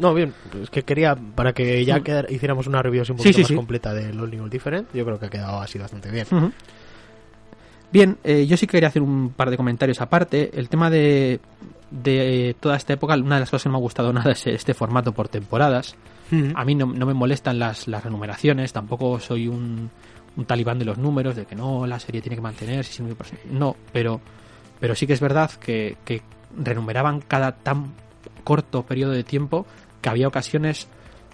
No, 0.00 0.12
bien, 0.12 0.34
es 0.62 0.68
que 0.68 0.82
quería, 0.82 1.16
para 1.34 1.54
que 1.54 1.82
ya 1.82 1.98
Mm. 2.00 2.02
hiciéramos 2.34 2.66
una 2.66 2.82
review 2.82 3.02
un 3.08 3.16
poquito 3.16 3.32
sí, 3.34 3.40
más 3.40 3.48
sí. 3.48 3.54
completa 3.54 3.94
de 3.94 4.12
New 4.12 4.44
All 4.44 4.50
Different, 4.50 4.88
yo 4.92 5.06
creo 5.06 5.18
que 5.18 5.24
ha 5.24 5.30
quedado 5.30 5.60
así 5.62 5.78
bastante 5.78 6.10
bien. 6.10 6.26
Bien, 7.90 8.18
eh, 8.24 8.46
yo 8.46 8.56
sí 8.58 8.66
quería 8.66 8.88
hacer 8.88 9.00
un 9.00 9.30
par 9.30 9.48
de 9.48 9.56
comentarios 9.56 10.00
aparte. 10.02 10.50
El 10.52 10.68
tema 10.68 10.90
de, 10.90 11.40
de 11.90 12.56
toda 12.60 12.76
esta 12.76 12.92
época, 12.92 13.14
una 13.14 13.36
de 13.36 13.40
las 13.40 13.50
cosas 13.50 13.64
que 13.64 13.68
no 13.68 13.74
me 13.74 13.78
ha 13.78 13.82
gustado 13.82 14.12
nada 14.12 14.32
es 14.32 14.46
este 14.46 14.74
formato 14.74 15.12
por 15.12 15.28
temporadas. 15.28 15.96
A 16.54 16.64
mí 16.64 16.74
no, 16.74 16.84
no 16.84 17.06
me 17.06 17.14
molestan 17.14 17.58
las, 17.58 17.88
las 17.88 18.04
renumeraciones, 18.04 18.74
tampoco 18.74 19.18
soy 19.18 19.48
un, 19.48 19.90
un 20.36 20.44
talibán 20.44 20.78
de 20.78 20.84
los 20.84 20.98
números, 20.98 21.34
de 21.36 21.46
que 21.46 21.54
no, 21.54 21.86
la 21.86 21.98
serie 21.98 22.20
tiene 22.20 22.36
que 22.36 22.42
mantenerse. 22.42 23.02
No, 23.50 23.76
pero, 23.92 24.20
pero 24.78 24.94
sí 24.94 25.06
que 25.06 25.14
es 25.14 25.20
verdad 25.20 25.50
que, 25.52 25.96
que 26.04 26.22
renumeraban 26.56 27.20
cada 27.20 27.52
tan 27.52 27.92
corto 28.44 28.82
periodo 28.82 29.12
de 29.12 29.24
tiempo 29.24 29.66
que 30.00 30.08
había 30.08 30.28
ocasiones 30.28 30.88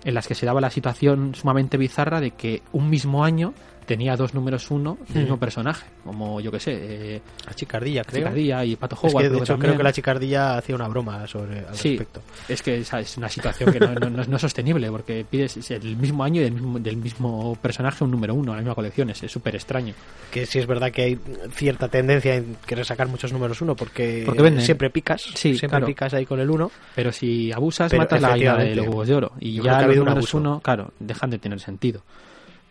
en 0.04 0.14
las 0.14 0.28
que 0.28 0.34
se 0.34 0.46
daba 0.46 0.60
la 0.60 0.70
situación 0.70 1.34
sumamente 1.34 1.76
bizarra 1.76 2.20
de 2.20 2.32
que 2.32 2.62
un 2.72 2.88
mismo 2.90 3.24
año 3.24 3.54
tenía 3.84 4.16
dos 4.16 4.34
números 4.34 4.70
uno 4.70 4.98
del 5.08 5.22
mismo 5.22 5.38
personaje, 5.38 5.86
como 6.04 6.40
yo 6.40 6.50
que 6.50 6.60
sé, 6.60 6.72
eh, 7.16 7.20
La 7.46 7.54
chicardilla, 7.54 8.02
creo. 8.04 8.20
Chicardilla 8.22 8.64
y 8.64 8.76
Pato 8.76 8.96
Es 8.96 9.02
Howard. 9.04 9.12
que, 9.16 9.22
de 9.22 9.28
creo 9.28 9.38
que 9.38 9.44
hecho, 9.44 9.52
también. 9.54 9.70
creo 9.70 9.78
que 9.78 9.82
la 9.84 9.92
chicardilla 9.92 10.56
hacía 10.58 10.74
una 10.74 10.88
broma 10.88 11.26
sobre 11.26 11.60
al 11.60 11.74
Sí, 11.76 11.90
respecto. 11.96 12.22
es 12.48 12.62
que 12.62 12.78
esa 12.78 13.00
es 13.00 13.16
una 13.16 13.28
situación 13.28 13.72
que 13.72 13.80
no, 13.80 13.94
no- 13.94 14.10
no 14.10 14.22
es- 14.22 14.28
no 14.28 14.36
es 14.36 14.42
sostenible 14.42 14.90
porque 14.90 15.24
pides 15.28 15.70
el 15.70 15.96
mismo 15.96 16.24
año 16.24 16.40
y 16.40 16.44
del 16.44 16.52
mismo, 16.52 16.78
del 16.78 16.96
mismo 16.96 17.56
personaje 17.60 18.02
un 18.04 18.10
número 18.10 18.34
uno, 18.34 18.52
la 18.52 18.58
misma 18.60 18.74
colección, 18.74 19.10
es 19.10 19.22
es 19.22 19.30
súper 19.32 19.54
extraño. 19.54 19.94
Que 20.30 20.46
sí 20.46 20.58
es 20.58 20.66
verdad 20.66 20.90
que 20.92 21.02
hay 21.02 21.18
cierta 21.52 21.88
tendencia 21.88 22.34
en 22.36 22.56
querer 22.66 22.84
sacar 22.84 23.08
muchos 23.08 23.32
números 23.32 23.60
uno 23.62 23.74
porque, 23.76 24.22
Porque 24.26 24.42
venden. 24.42 24.64
siempre 24.64 24.90
picas, 24.90 25.22
Sí, 25.22 25.50
siempre 25.50 25.68
claro. 25.68 25.86
picas 25.86 26.14
ahí 26.14 26.26
con 26.26 26.40
el 26.40 26.50
uno. 26.50 26.70
Pero 26.94 27.12
si 27.12 27.52
abusas, 27.52 27.90
Pero 27.90 28.02
matas 28.02 28.20
la 28.20 28.28
gallina 28.30 28.56
de 28.56 28.74
los 28.74 28.86
huevos 28.86 29.08
de 29.08 29.14
oro. 29.14 29.32
Y 29.40 29.52
yo 29.54 29.62
ya 29.64 29.72
ha 29.72 29.74
los 29.76 29.84
habido 29.84 30.02
un 30.02 30.08
números 30.08 30.24
abuso. 30.34 30.38
uno, 30.38 30.60
claro, 30.60 30.92
dejan 31.00 31.30
de 31.30 31.38
tener 31.38 31.60
sentido. 31.60 32.02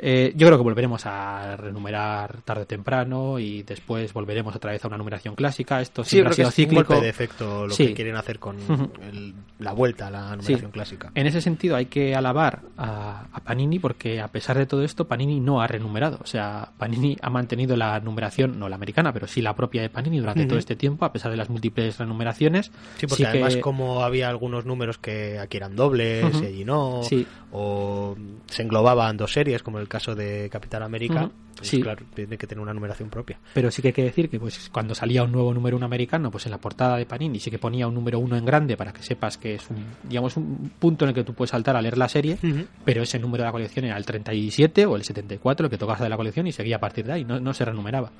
Eh, 0.05 0.33
yo 0.35 0.47
creo 0.47 0.57
que 0.57 0.63
volveremos 0.65 1.05
a 1.05 1.55
renumerar 1.55 2.41
tarde 2.41 2.63
o 2.63 2.67
temprano 2.67 3.39
y 3.39 3.63
después 3.63 4.11
volveremos 4.11 4.53
otra 4.53 4.71
vez 4.73 4.83
a 4.83 4.89
una 4.89 4.97
numeración 4.97 5.33
clásica. 5.33 5.79
Esto 5.79 6.03
Sí, 6.03 6.09
siempre 6.17 6.35
creo 6.35 6.47
ha 6.47 6.49
que 6.51 6.55
sido 6.55 6.65
es 6.65 6.69
un 6.71 6.75
golpe 6.83 7.01
de 7.01 7.09
efecto 7.09 7.67
lo 7.67 7.73
Sí. 7.73 7.87
que 7.87 7.93
quieren 7.93 8.17
hacer 8.17 8.37
con 8.37 8.57
el- 9.01 9.33
la 9.59 9.71
vuelta 9.71 10.07
a 10.07 10.11
la 10.11 10.35
numeración 10.35 10.71
clásica. 10.71 11.11
En 11.15 11.25
ese 11.25 11.39
sentido 11.39 11.77
hay 11.77 11.85
que 11.85 12.15
alabar 12.15 12.63
a, 12.77 13.27
a 13.31 13.39
Panini 13.39 13.79
porque 13.79 14.19
a 14.19 14.27
pesar 14.27 14.57
de 14.57 14.65
todo 14.65 14.83
esto 14.83 15.07
Panini 15.07 15.39
no 15.39 15.61
ha 15.61 15.67
renumerado. 15.67 16.19
O 16.21 16.25
sea, 16.27 16.69
Panini 16.77 17.15
ha 17.21 17.29
mantenido 17.29 17.77
la 17.77 17.97
numeración, 18.01 18.59
no 18.59 18.67
la 18.67 18.75
americana, 18.75 19.13
pero 19.13 19.25
sí 19.27 19.41
la 19.41 19.55
propia 19.55 19.81
de 19.81 19.89
Panini 19.89 20.19
durante 20.19 20.45
todo 20.45 20.59
este 20.59 20.75
tiempo, 20.75 21.05
a 21.05 21.13
pesar 21.13 21.31
de 21.31 21.37
las 21.37 21.49
múltiples 21.49 21.97
renumeraciones. 21.97 22.71
Sí, 22.97 23.07
porque 23.07 23.23
que- 23.23 23.29
además 23.29 23.55
como 23.57 24.03
había 24.03 24.27
algunos 24.27 24.65
números 24.65 24.97
que 24.97 25.39
aquí 25.39 25.55
eran 25.55 25.77
dobles 25.77 26.25
y 26.41 26.45
allí 26.45 26.65
no, 26.65 27.03
Sí. 27.03 27.25
O 27.55 28.15
se 28.47 28.63
englobaban 28.63 29.15
dos 29.15 29.31
series, 29.31 29.61
como 29.61 29.77
el 29.77 29.87
caso 29.87 30.15
de 30.15 30.49
Capitán 30.49 30.81
América, 30.81 31.29
pues 31.55 31.69
Sí. 31.69 31.81
claro, 31.81 32.03
tiene 32.15 32.35
que 32.35 32.47
tener 32.47 32.59
una 32.63 32.73
numeración 32.73 33.11
propia. 33.11 33.39
Pero 33.53 33.69
sí 33.69 33.83
que 33.83 33.89
hay 33.89 33.93
que 33.93 34.03
decir 34.03 34.27
que 34.27 34.39
pues 34.39 34.69
cuando 34.71 34.95
salía 34.95 35.23
un 35.23 35.31
nuevo 35.31 35.53
número 35.53 35.77
uno 35.77 35.85
americano, 35.85 36.31
pues 36.31 36.47
en 36.47 36.51
la 36.51 36.57
portada 36.57 36.97
de 36.97 37.05
Panini 37.05 37.39
sí 37.39 37.51
que 37.51 37.59
ponía 37.59 37.87
un 37.87 37.93
número 37.93 38.17
uno 38.17 38.35
en 38.35 38.43
grande 38.43 38.75
para 38.75 38.91
que 38.91 39.03
sepas 39.03 39.37
que 39.37 39.53
es 39.55 39.69
un, 39.69 39.85
digamos, 40.09 40.35
un 40.35 40.71
punto 40.79 41.05
en 41.05 41.09
el 41.09 41.15
que 41.15 41.23
tú 41.23 41.35
puedes 41.35 41.51
saltar 41.51 41.75
a 41.75 41.81
leer 41.81 41.95
la 41.95 42.09
serie, 42.09 42.39
pero 42.83 43.03
ese 43.03 43.19
número 43.19 43.43
de 43.43 43.49
la 43.49 43.51
colección 43.51 43.85
era 43.85 43.97
el 43.97 44.05
37 44.05 44.87
o 44.87 44.95
el 44.95 45.03
74, 45.03 45.67
el 45.67 45.69
que 45.69 45.77
tocaba 45.77 45.99
de 46.03 46.09
la 46.09 46.17
colección 46.17 46.47
y 46.47 46.51
seguía 46.51 46.77
a 46.77 46.79
partir 46.79 47.05
de 47.05 47.13
ahí, 47.13 47.23
no, 47.23 47.39
no 47.39 47.53
se 47.53 47.65
renumeraba, 47.65 48.11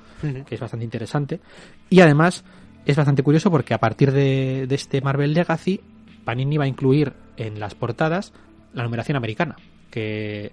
que 0.46 0.54
es 0.54 0.60
bastante 0.60 0.84
interesante. 0.84 1.40
Y 1.90 1.98
además 2.00 2.44
es 2.86 2.96
bastante 2.96 3.24
curioso 3.24 3.50
porque 3.50 3.74
a 3.74 3.78
partir 3.78 4.12
de, 4.12 4.66
de 4.68 4.74
este 4.76 5.00
Marvel 5.00 5.34
Legacy, 5.34 5.80
Panini 6.24 6.56
va 6.56 6.64
a 6.64 6.68
incluir 6.68 7.14
en 7.36 7.58
las 7.58 7.74
portadas 7.74 8.32
la 8.74 8.82
numeración 8.82 9.16
americana, 9.16 9.56
que 9.90 10.52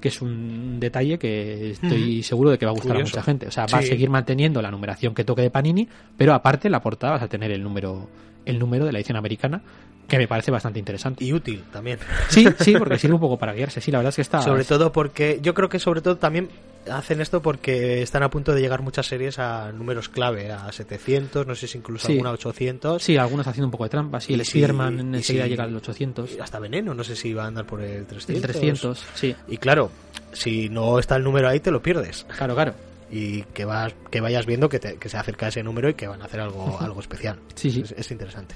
que 0.00 0.08
es 0.08 0.20
un 0.22 0.78
detalle 0.78 1.18
que 1.18 1.70
estoy 1.70 2.22
seguro 2.22 2.50
de 2.50 2.58
que 2.58 2.66
va 2.66 2.70
a 2.70 2.74
gustar 2.74 2.92
Curioso. 2.92 3.16
a 3.16 3.18
mucha 3.18 3.22
gente. 3.24 3.46
O 3.46 3.50
sea, 3.50 3.66
va 3.66 3.78
a 3.78 3.82
seguir 3.82 4.10
manteniendo 4.10 4.60
la 4.60 4.70
numeración 4.70 5.14
que 5.14 5.24
toque 5.24 5.42
de 5.42 5.50
Panini, 5.50 5.88
pero 6.16 6.34
aparte 6.34 6.68
la 6.68 6.80
portada 6.80 7.14
vas 7.14 7.22
a 7.22 7.28
tener 7.28 7.50
el 7.50 7.62
número 7.62 8.08
el 8.44 8.58
número 8.60 8.84
de 8.84 8.92
la 8.92 8.98
edición 8.98 9.16
americana, 9.16 9.60
que 10.08 10.18
me 10.18 10.28
parece 10.28 10.50
bastante 10.50 10.78
interesante. 10.78 11.24
Y 11.24 11.32
útil 11.32 11.64
también. 11.72 11.98
Sí, 12.28 12.46
sí, 12.60 12.74
porque 12.78 12.98
sirve 12.98 13.14
un 13.14 13.20
poco 13.20 13.38
para 13.38 13.52
guiarse. 13.52 13.80
Sí, 13.80 13.90
la 13.90 13.98
verdad 13.98 14.10
es 14.10 14.16
que 14.16 14.22
está. 14.22 14.40
Sobre 14.42 14.64
todo 14.64 14.92
porque 14.92 15.40
yo 15.42 15.54
creo 15.54 15.68
que 15.68 15.78
sobre 15.78 16.00
todo 16.00 16.16
también 16.16 16.48
hacen 16.90 17.20
esto 17.20 17.42
porque 17.42 18.02
están 18.02 18.22
a 18.22 18.30
punto 18.30 18.54
de 18.54 18.60
llegar 18.60 18.80
muchas 18.80 19.06
series 19.06 19.40
a 19.40 19.72
números 19.72 20.08
clave, 20.08 20.52
a 20.52 20.70
700, 20.70 21.44
no 21.44 21.56
sé 21.56 21.66
si 21.66 21.78
incluso 21.78 22.06
Sí. 22.06 22.12
alguna 22.12 22.30
a 22.30 22.34
800. 22.34 23.02
Sí, 23.02 23.16
algunos 23.16 23.44
haciendo 23.48 23.66
un 23.66 23.72
poco 23.72 23.82
de 23.84 23.90
trampa. 23.90 24.20
Sí, 24.20 24.32
Y 24.32 24.34
el 24.34 24.42
Spider-Man 24.42 25.14
enseguida 25.16 25.44
si- 25.44 25.50
llega 25.50 25.64
al 25.64 25.74
800. 25.74 26.38
Hasta 26.40 26.60
Veneno, 26.60 26.94
no 26.94 27.02
sé 27.02 27.16
si 27.16 27.34
va 27.34 27.42
a 27.44 27.46
andar 27.48 27.66
por 27.66 27.80
el 27.82 28.06
300. 28.06 28.36
El 28.36 28.42
300, 28.42 29.04
sí. 29.14 29.34
Y 29.48 29.56
claro, 29.56 29.90
si 30.32 30.68
no 30.68 31.00
está 31.00 31.16
el 31.16 31.24
número 31.24 31.48
ahí, 31.48 31.58
te 31.58 31.72
lo 31.72 31.82
pierdes. 31.82 32.24
Claro, 32.36 32.54
claro. 32.54 32.74
Y 33.10 33.42
que, 33.42 33.64
vas, 33.64 33.92
que 34.10 34.20
vayas 34.20 34.46
viendo 34.46 34.68
que, 34.68 34.78
te- 34.78 34.96
que 34.96 35.08
se 35.08 35.16
acerca 35.16 35.48
ese 35.48 35.62
número 35.64 35.88
y 35.88 35.94
que 35.94 36.06
van 36.06 36.22
a 36.22 36.26
hacer 36.26 36.38
algo, 36.40 36.76
algo 36.80 37.00
especial. 37.00 37.38
Sí, 37.56 37.72
sí. 37.72 37.80
Es, 37.80 37.92
es 37.98 38.10
interesante. 38.12 38.54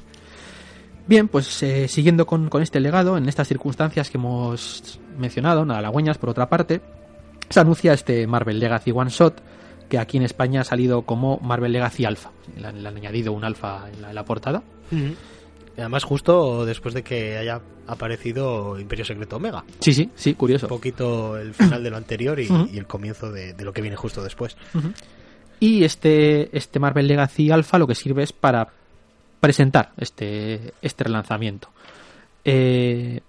Bien, 1.07 1.29
pues 1.29 1.63
eh, 1.63 1.89
siguiendo 1.89 2.27
con, 2.27 2.49
con 2.49 2.63
este 2.63 2.81
legado, 2.81 3.17
en 3.17 3.29
estas 3.29 3.49
circunstancias 3.49 4.11
que 4.11 4.19
hemos 4.19 5.01
mencionado, 5.19 5.65
nada 5.65 5.81
halagüeñas 5.81 6.19
por 6.19 6.31
otra 6.31 6.49
parte, 6.49 6.81
se 7.49 7.61
anuncia 7.61 7.93
este 7.93 8.27
Marvel 8.27 8.61
Legacy 8.61 8.93
One 8.93 9.11
Shot, 9.11 9.43
que 9.89 9.99
aquí 9.99 10.17
en 10.17 10.23
España 10.23 10.61
ha 10.61 10.65
salido 10.65 11.03
como 11.03 11.39
Marvel 11.39 11.73
Legacy 11.73 12.05
Alpha. 12.05 12.31
Le 12.57 12.67
han, 12.67 12.83
le 12.83 12.89
han 12.89 12.97
añadido 12.97 13.33
un 13.33 13.45
alfa 13.45 13.89
en 13.93 14.03
la, 14.03 14.11
en 14.11 14.15
la 14.15 14.25
portada. 14.25 14.63
Y 14.93 15.81
además 15.81 16.05
justo 16.05 16.65
después 16.65 16.95
de 16.95 17.03
que 17.03 17.39
haya 17.39 17.61
aparecido 17.87 18.79
Imperio 18.79 19.05
Secreto 19.05 19.37
Omega. 19.37 19.65
Sí, 19.81 19.93
sí, 19.93 20.11
sí, 20.15 20.35
curioso. 20.35 20.67
Un 20.67 20.71
poquito 20.71 21.37
el 21.37 21.55
final 21.55 21.83
de 21.83 21.91
lo 21.91 21.97
anterior 21.97 22.39
y, 22.39 22.49
el 22.77 22.87
comienzo 22.87 23.33
de, 23.33 23.53
de 23.53 23.65
lo 23.65 23.73
que 23.73 23.83
viene 23.83 23.97
justo 23.97 24.23
después. 24.23 24.57
Y 25.59 25.85
este, 25.85 26.57
este 26.57 26.79
Marvel 26.79 27.07
Legacy 27.07 27.51
Alpha 27.51 27.79
lo 27.79 27.87
que 27.87 27.95
sirve 27.95 28.23
es 28.23 28.33
para 28.33 28.69
presentar 29.41 29.93
este, 29.97 30.75
este 30.83 31.05
relanzamiento. 31.05 31.69
Eh, 32.45 33.21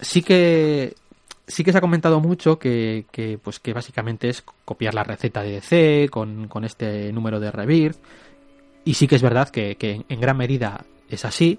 sí 0.00 0.22
que 0.22 0.94
sí 1.46 1.64
que 1.64 1.72
se 1.72 1.78
ha 1.78 1.80
comentado 1.80 2.20
mucho 2.20 2.58
que, 2.58 3.04
pues 3.42 3.58
que 3.58 3.72
básicamente 3.72 4.28
es 4.28 4.42
copiar 4.64 4.94
la 4.94 5.02
receta 5.02 5.42
de 5.42 5.52
DC 5.52 6.08
con, 6.10 6.46
con 6.48 6.64
este 6.64 7.12
número 7.12 7.40
de 7.40 7.50
Rebirth. 7.50 7.98
Y 8.84 8.94
sí 8.94 9.08
que 9.08 9.16
es 9.16 9.22
verdad 9.22 9.48
que 9.48 9.76
en 10.08 10.20
gran 10.20 10.36
medida 10.36 10.84
es 11.08 11.24
así. 11.24 11.58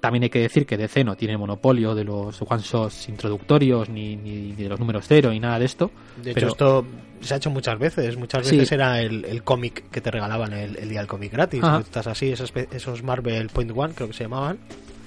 También 0.00 0.24
hay 0.24 0.30
que 0.30 0.40
decir 0.40 0.66
que 0.66 0.76
DC 0.76 1.02
no 1.04 1.16
tiene 1.16 1.36
monopolio 1.36 1.94
de 1.94 2.04
los 2.04 2.40
one 2.42 2.62
shots 2.62 3.08
introductorios 3.08 3.88
ni, 3.88 4.14
ni 4.16 4.52
de 4.52 4.68
los 4.68 4.78
números 4.78 5.04
cero 5.08 5.30
ni 5.30 5.40
nada 5.40 5.58
de 5.58 5.64
esto. 5.64 5.90
De 6.22 6.30
hecho, 6.30 6.34
Pero- 6.34 6.48
esto 6.48 6.86
se 7.22 7.34
ha 7.34 7.36
hecho 7.38 7.50
muchas 7.50 7.78
veces. 7.78 8.16
Muchas 8.16 8.46
Sí. 8.46 8.56
veces 8.56 8.72
era 8.72 9.00
el, 9.00 9.24
el 9.24 9.42
cómic 9.42 9.90
que 9.90 10.00
te 10.00 10.10
regalaban 10.10 10.52
el, 10.52 10.76
el 10.76 10.88
día 10.88 10.98
del 11.00 11.08
cómic 11.08 11.32
gratis. 11.32 11.62
Estás 11.80 12.06
así, 12.06 12.30
esos, 12.30 12.52
esos 12.72 13.02
Marvel 13.02 13.48
Point 13.48 13.72
One, 13.74 13.94
creo 13.94 14.08
que 14.08 14.14
se 14.14 14.24
llamaban. 14.24 14.58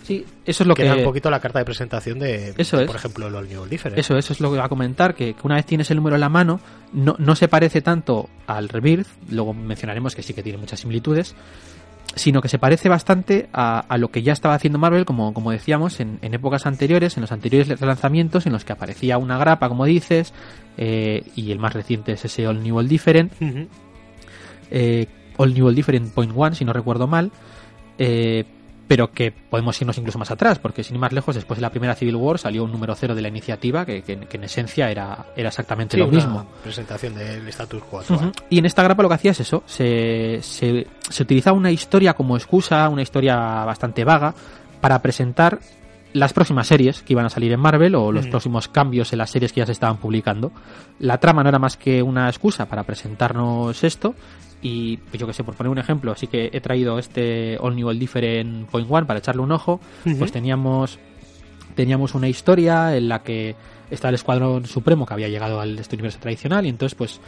Sí, 0.04 0.26
eso 0.44 0.64
es 0.64 0.68
lo 0.68 0.74
que, 0.74 0.82
que, 0.82 0.88
era 0.88 0.98
un 0.98 1.04
poquito 1.04 1.30
la 1.30 1.40
carta 1.40 1.60
de 1.60 1.66
presentación 1.66 2.18
de, 2.18 2.56
Eso 2.58 2.78
de, 2.78 2.84
es. 2.84 2.88
por 2.88 2.96
ejemplo, 2.96 3.28
el 3.28 3.36
All 3.36 3.48
New 3.48 3.66
Different. 3.68 3.96
Eso, 4.00 4.18
eso 4.18 4.34
es 4.34 4.40
lo 4.42 4.50
que 4.50 4.56
iba 4.56 4.66
a 4.66 4.70
comentar, 4.70 5.14
que, 5.14 5.36
que 5.36 5.42
una 5.44 5.54
vez 5.56 5.68
tienes 5.68 5.92
el 5.92 5.98
número 5.98 6.16
en 6.16 6.22
la 6.22 6.30
mano, 6.30 6.60
no, 6.94 7.16
no 7.20 7.36
se 7.36 7.48
parece 7.48 7.82
tanto 7.84 8.28
al 8.48 8.70
Rebirth, 8.70 9.06
luego 9.30 9.54
mencionaremos 9.54 10.16
que 10.16 10.24
sí 10.24 10.34
que 10.34 10.42
tiene 10.42 10.58
muchas 10.58 10.80
similitudes, 10.80 11.36
sino 12.16 12.42
que 12.42 12.50
se 12.50 12.60
parece 12.60 12.90
bastante 12.90 13.50
a, 13.54 13.80
a 13.80 13.98
lo 13.98 14.10
que 14.10 14.24
ya 14.24 14.34
estaba 14.34 14.56
haciendo 14.56 14.80
Marvel, 14.80 15.06
como, 15.06 15.34
como 15.34 15.52
decíamos, 15.52 16.00
en, 16.00 16.20
en 16.22 16.34
épocas 16.34 16.66
anteriores, 16.66 17.18
en 17.18 17.22
los 17.22 17.32
anteriores 17.32 17.80
relanzamientos, 17.80 18.46
en 18.46 18.54
los 18.54 18.66
que 18.66 18.74
aparecía 18.74 19.18
una 19.18 19.38
grapa, 19.38 19.70
como 19.70 19.86
dices, 19.86 20.34
eh, 20.78 21.24
y 21.36 21.52
el 21.52 21.60
más 21.60 21.74
reciente 21.74 22.14
es 22.14 22.26
ese 22.26 22.48
All 22.48 22.64
New 22.64 22.78
All 22.78 22.88
Different, 22.88 23.34
eh, 24.72 25.08
All 25.38 25.54
New 25.54 25.68
All 25.68 25.76
Different 25.76 26.14
Point 26.14 26.34
One, 26.36 26.56
si 26.56 26.66
no 26.66 26.74
recuerdo 26.74 27.08
mal, 27.08 27.32
eh, 27.98 28.46
pero 28.90 29.12
que 29.12 29.32
podemos 29.32 29.80
irnos 29.80 29.98
incluso 30.00 30.18
más 30.18 30.32
atrás, 30.32 30.58
porque 30.58 30.84
sin 30.84 30.96
ir 30.96 31.00
más 31.00 31.14
lejos, 31.14 31.36
después 31.36 31.58
de 31.60 31.62
la 31.62 31.70
primera 31.70 31.94
Civil 31.94 32.16
War 32.16 32.40
salió 32.40 32.64
un 32.64 32.72
número 32.72 32.96
cero 32.96 33.14
de 33.14 33.22
la 33.22 33.28
iniciativa, 33.28 33.86
que, 33.86 34.02
que- 34.02 34.18
que 34.18 34.38
en 34.38 34.44
esencia 34.46 34.90
era, 34.90 35.28
era 35.36 35.50
exactamente 35.50 35.96
Sí, 35.96 36.00
lo 36.02 36.08
mismo. 36.08 36.46
presentación 36.64 37.14
del 37.14 37.48
status 37.50 37.84
quo. 37.84 38.00
Ujú. 38.10 38.32
Y 38.50 38.58
en 38.58 38.66
esta 38.66 38.82
grapa 38.82 39.04
lo 39.04 39.08
que 39.10 39.14
hacía 39.16 39.30
es 39.32 39.40
eso, 39.42 39.62
se, 39.68 40.40
se, 40.42 40.88
se 41.08 41.24
utilizaba 41.24 41.56
una 41.56 41.70
historia 41.70 42.16
como 42.16 42.36
excusa, 42.36 42.90
una 42.90 43.04
historia 43.04 43.38
bastante 43.64 44.04
vaga, 44.04 44.34
para 44.82 45.00
presentar 45.04 45.60
las 46.14 46.34
próximas 46.34 46.66
series 46.66 47.04
que 47.04 47.14
iban 47.14 47.28
a 47.28 47.30
salir 47.30 47.52
en 47.52 47.60
Marvel 47.60 47.94
o 47.94 48.12
los 48.12 48.26
Mm. 48.26 48.30
próximos 48.32 48.68
cambios 48.70 49.14
en 49.14 49.20
las 49.20 49.30
series 49.30 49.54
que 49.54 49.60
ya 49.60 49.68
se 49.68 49.74
estaban 49.74 49.98
publicando. 49.98 50.52
La 50.98 51.20
trama 51.20 51.44
no 51.44 51.50
era 51.50 51.60
más 51.60 51.78
que 51.78 52.02
una 52.02 52.28
excusa 52.28 52.66
para 52.66 52.82
presentarnos 52.84 53.84
esto 53.84 54.16
y 54.62 54.98
pues 54.98 55.20
yo 55.20 55.28
que 55.28 55.34
sé, 55.34 55.44
por 55.44 55.56
poner 55.56 55.72
un 55.72 55.78
ejemplo, 55.78 56.16
sí 56.16 56.28
que 56.28 56.50
he 56.52 56.62
traído 56.62 57.00
este 57.00 57.58
All 57.60 57.76
New 57.76 57.88
All 57.88 58.00
Different 58.00 58.70
Point 58.70 58.88
One 58.90 59.06
para 59.06 59.20
echarle 59.20 59.42
un 59.42 59.52
ojo, 59.52 59.80
pues 60.18 60.32
teníamos 60.32 61.00
teníamos 61.76 62.14
una 62.14 62.28
historia 62.28 62.96
en 62.98 63.08
la 63.08 63.24
que 63.24 63.56
está 63.90 64.10
el 64.10 64.16
Escuadrón 64.16 64.66
Supremo 64.66 65.06
que 65.06 65.14
había 65.14 65.30
llegado 65.30 65.62
al 65.62 65.80
este 65.80 65.96
universo 65.96 66.20
tradicional 66.20 66.66
y 66.66 66.70
entonces 66.70 66.96
pues 66.96 67.22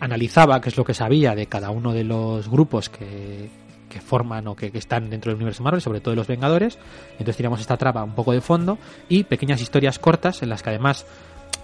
analizaba 0.00 0.60
qué 0.60 0.68
es 0.68 0.76
lo 0.76 0.84
que 0.84 0.94
sabía 0.94 1.34
de 1.34 1.46
cada 1.46 1.70
uno 1.70 1.92
de 1.92 2.02
los 2.02 2.48
grupos 2.48 2.88
que, 2.88 3.48
que 3.88 4.00
forman 4.00 4.48
o 4.48 4.56
que, 4.56 4.72
que 4.72 4.78
están 4.78 5.08
dentro 5.10 5.30
del 5.30 5.36
universo 5.36 5.62
Marvel, 5.62 5.80
sobre 5.80 6.00
todo 6.00 6.10
de 6.10 6.16
los 6.16 6.26
Vengadores. 6.26 6.78
Entonces 7.12 7.36
teníamos 7.36 7.60
esta 7.60 7.76
trama 7.76 8.02
un 8.02 8.14
poco 8.14 8.32
de 8.32 8.40
fondo 8.40 8.78
y 9.08 9.24
pequeñas 9.24 9.62
historias 9.62 9.98
cortas 9.98 10.42
en 10.42 10.48
las 10.48 10.62
que 10.62 10.70
además 10.70 11.06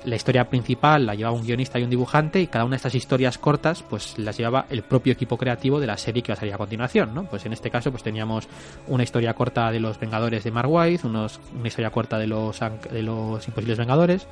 la 0.04 0.16
historia 0.16 0.48
principal 0.48 1.06
la 1.06 1.14
llevaba 1.14 1.36
un 1.36 1.44
guionista 1.44 1.78
y 1.78 1.82
un 1.82 1.90
dibujante 1.90 2.40
y 2.40 2.46
cada 2.46 2.64
una 2.64 2.72
de 2.72 2.76
estas 2.76 2.94
historias 2.94 3.38
cortas 3.38 3.82
pues 3.82 4.18
las 4.18 4.36
llevaba 4.36 4.66
el 4.70 4.82
propio 4.82 5.12
equipo 5.12 5.36
creativo 5.36 5.80
de 5.80 5.86
la 5.86 5.96
serie 5.96 6.22
que 6.22 6.32
va 6.32 6.34
a 6.34 6.40
salir 6.40 6.54
a 6.54 6.58
continuación, 6.58 7.14
¿no? 7.14 7.24
Pues 7.24 7.44
en 7.46 7.52
este 7.52 7.70
caso 7.70 7.90
pues 7.90 8.02
teníamos 8.02 8.48
una 8.88 9.02
historia 9.02 9.34
corta 9.34 9.70
de 9.70 9.80
los 9.80 9.98
Vengadores 9.98 10.44
de 10.44 10.50
Mark 10.50 10.70
White, 10.70 11.06
unos, 11.06 11.40
una 11.58 11.68
historia 11.68 11.90
corta 11.90 12.18
de 12.18 12.26
los 12.26 12.58
de 12.90 13.02
los 13.02 13.46
Imposibles 13.46 13.78
Vengadores, 13.78 14.26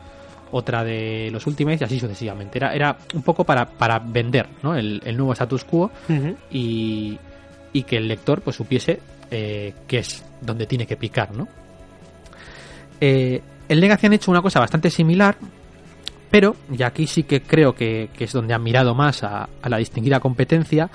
otra 0.50 0.84
de 0.84 1.28
los 1.30 1.46
Ultimates 1.46 1.82
y 1.82 1.84
así 1.84 2.00
sucesivamente. 2.00 2.58
Era, 2.58 2.74
era 2.74 2.96
un 3.14 3.22
poco 3.22 3.44
para, 3.44 3.66
para 3.66 3.98
vender 3.98 4.48
¿no? 4.62 4.74
el, 4.74 5.00
nuevo 5.16 5.32
status 5.32 5.64
quo 5.64 5.90
y, 6.50 7.18
y, 7.72 7.82
que 7.82 7.96
el 7.96 8.08
lector 8.08 8.40
pues 8.40 8.56
supiese 8.56 9.00
eh, 9.30 9.74
qué 9.86 9.98
es 9.98 10.24
donde 10.40 10.66
tiene 10.66 10.86
que 10.86 10.96
picar. 10.96 11.34
¿no? 11.34 11.46
Eh, 13.00 13.42
el 13.68 13.80
Legacy 13.80 14.06
han 14.06 14.14
hecho 14.14 14.30
una 14.30 14.42
cosa 14.42 14.60
bastante 14.60 14.90
similar, 14.90 15.36
pero, 16.30 16.56
y 16.70 16.82
aquí 16.82 17.06
sí 17.06 17.22
que 17.22 17.42
creo 17.42 17.74
que, 17.74 18.10
es 18.18 18.32
donde 18.32 18.54
han 18.54 18.62
mirado 18.62 18.94
más 18.94 19.22
a, 19.22 19.48
la 19.64 19.78
distinguida 19.78 20.20
competencia, 20.20 20.90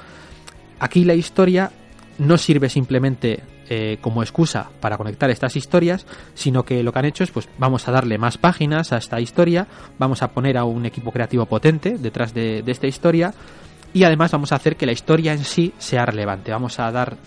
aquí 0.79 1.03
la 1.05 1.15
historia 1.15 1.71
no 2.19 2.37
sirve 2.37 2.69
simplemente 2.69 3.41
eh, 3.69 3.97
como 4.01 4.21
excusa 4.21 4.69
para 4.79 4.97
conectar 4.97 5.29
estas 5.31 5.55
historias, 5.55 6.05
sino 6.35 6.63
que 6.63 6.83
lo 6.83 6.91
que 6.91 6.99
han 6.99 7.05
hecho 7.05 7.23
es 7.23 7.31
pues 7.31 7.49
vamos 7.57 7.87
a 7.87 7.91
darle 7.91 8.17
más 8.17 8.37
páginas 8.37 8.91
a 8.91 8.97
esta 8.97 9.19
historia, 9.19 9.67
vamos 9.97 10.21
a 10.21 10.27
poner 10.27 10.57
a 10.57 10.65
un 10.65 10.85
equipo 10.85 11.11
creativo 11.11 11.45
potente 11.45 11.97
detrás 11.97 12.33
de, 12.33 12.63
esta 12.67 12.87
historia 12.87 13.33
y 13.93 14.03
además 14.03 14.31
vamos 14.31 14.51
a 14.51 14.55
hacer 14.55 14.75
que 14.75 14.85
la 14.85 14.91
historia 14.91 15.33
en 15.33 15.43
sí 15.43 15.73
sea 15.79 16.05
relevante, 16.05 16.51
vamos 16.51 16.79
a 16.79 16.91
dar 16.91 17.17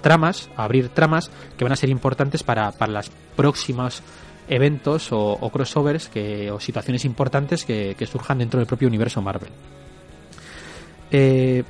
tramas, 0.00 0.48
a 0.56 0.64
abrir 0.64 0.90
tramas 0.90 1.30
que 1.56 1.64
van 1.64 1.72
a 1.72 1.76
ser 1.76 1.90
importantes 1.90 2.42
para, 2.42 2.72
los 2.86 3.10
próximos 3.34 4.02
eventos 4.48 5.08
o, 5.12 5.50
crossovers 5.52 6.08
que, 6.08 6.50
o 6.50 6.60
situaciones 6.60 7.04
importantes 7.04 7.64
que, 7.64 7.94
surjan 8.06 8.38
dentro 8.38 8.58
del 8.58 8.66
propio 8.66 8.88
universo 8.88 9.22
Marvel. 9.22 9.50
Eh, 11.10 11.62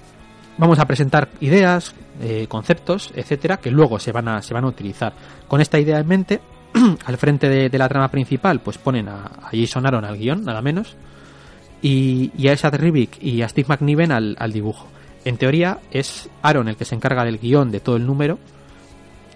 vamos 0.57 0.79
a 0.79 0.87
presentar 0.87 1.29
ideas, 1.41 1.95
eh, 2.21 2.47
conceptos, 2.49 3.13
etcétera, 3.15 3.59
que 3.59 3.71
luego 3.71 3.99
se 3.99 4.13
van 4.13 4.29
a, 4.29 4.43
se 4.43 4.55
van 4.55 4.65
a 4.65 4.69
utilizar. 4.69 5.13
Con 5.47 5.61
esta 5.61 5.79
idea 5.79 5.99
en 5.99 6.07
mente, 6.07 6.41
al 7.05 7.17
frente 7.17 7.49
de, 7.49 7.79
la 7.79 7.89
trama 7.89 8.09
principal, 8.09 8.61
pues 8.61 8.79
ponen 8.79 9.09
a, 9.09 9.31
Jason 9.53 9.87
Aaron 9.87 10.05
al 10.05 10.17
guion, 10.17 10.45
nada 10.45 10.63
menos, 10.63 10.97
y, 11.81 12.47
a 12.49 12.53
Esad 12.53 12.75
Rivik 12.75 13.23
y 13.23 13.43
a 13.43 13.49
Steve 13.49 13.69
McNiven 13.69 14.13
al, 14.13 14.37
al, 14.39 14.53
dibujo. 14.53 14.89
En 15.25 15.37
teoría 15.37 15.79
es 15.91 16.29
Aaron 16.43 16.69
el 16.69 16.77
que 16.77 16.85
se 16.85 16.95
encarga 16.95 17.25
del 17.25 17.39
guion 17.39 17.71
de 17.71 17.81
todo 17.81 17.97
el 17.97 18.07
número, 18.07 18.39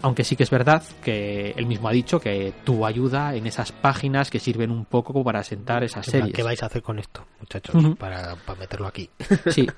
aunque 0.02 0.24
sí 0.24 0.36
que 0.36 0.42
es 0.42 0.50
verdad 0.50 0.82
que 1.02 1.52
él 1.56 1.66
mismo 1.66 1.88
ha 1.88 1.92
dicho 1.92 2.20
que 2.20 2.52
tuvo 2.64 2.86
ayuda 2.86 3.34
en 3.34 3.46
esas 3.46 3.72
páginas 3.72 4.30
que 4.30 4.40
sirven 4.40 4.70
un 4.70 4.84
poco 4.84 5.24
para 5.24 5.42
sentar 5.42 5.84
esas 5.84 6.04
series. 6.06 6.34
¿Qué 6.34 6.42
vais 6.42 6.62
a 6.62 6.66
hacer 6.66 6.82
con 6.82 6.98
esto, 6.98 7.24
muchachos, 7.38 7.74
para, 7.96 8.36
para, 8.36 8.58
meterlo 8.58 8.86
aquí? 8.86 9.08
Sí. 9.50 9.66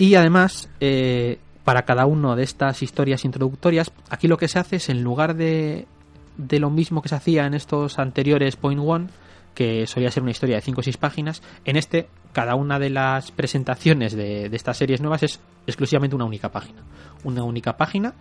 Y 0.00 0.14
además, 0.14 0.68
eh, 0.78 1.40
para 1.64 1.82
cada 1.82 2.06
una 2.06 2.36
de 2.36 2.44
estas 2.44 2.84
historias 2.84 3.24
introductorias, 3.24 3.90
aquí 4.10 4.28
lo 4.28 4.36
que 4.36 4.46
se 4.46 4.60
hace 4.60 4.76
es 4.76 4.88
en 4.90 5.02
lugar 5.02 5.34
de, 5.34 5.88
de 6.36 6.60
lo 6.60 6.70
mismo 6.70 7.02
que 7.02 7.08
se 7.08 7.16
hacía 7.16 7.46
en 7.46 7.54
estos 7.54 7.98
anteriores 7.98 8.54
Point 8.54 8.80
One, 8.80 9.08
que 9.56 9.88
solía 9.88 10.12
ser 10.12 10.22
una 10.22 10.30
historia 10.30 10.54
de 10.54 10.62
5 10.62 10.80
o 10.80 10.84
6 10.84 10.96
páginas, 10.98 11.42
en 11.64 11.76
este 11.76 12.06
cada 12.32 12.54
una 12.54 12.78
de 12.78 12.90
las 12.90 13.32
presentaciones 13.32 14.14
de, 14.14 14.48
de 14.48 14.56
estas 14.56 14.76
series 14.76 15.00
nuevas 15.00 15.24
es 15.24 15.40
exclusivamente 15.66 16.14
una 16.14 16.26
única 16.26 16.52
página. 16.52 16.84
Una 17.24 17.42
única 17.42 17.76
página 17.76 18.14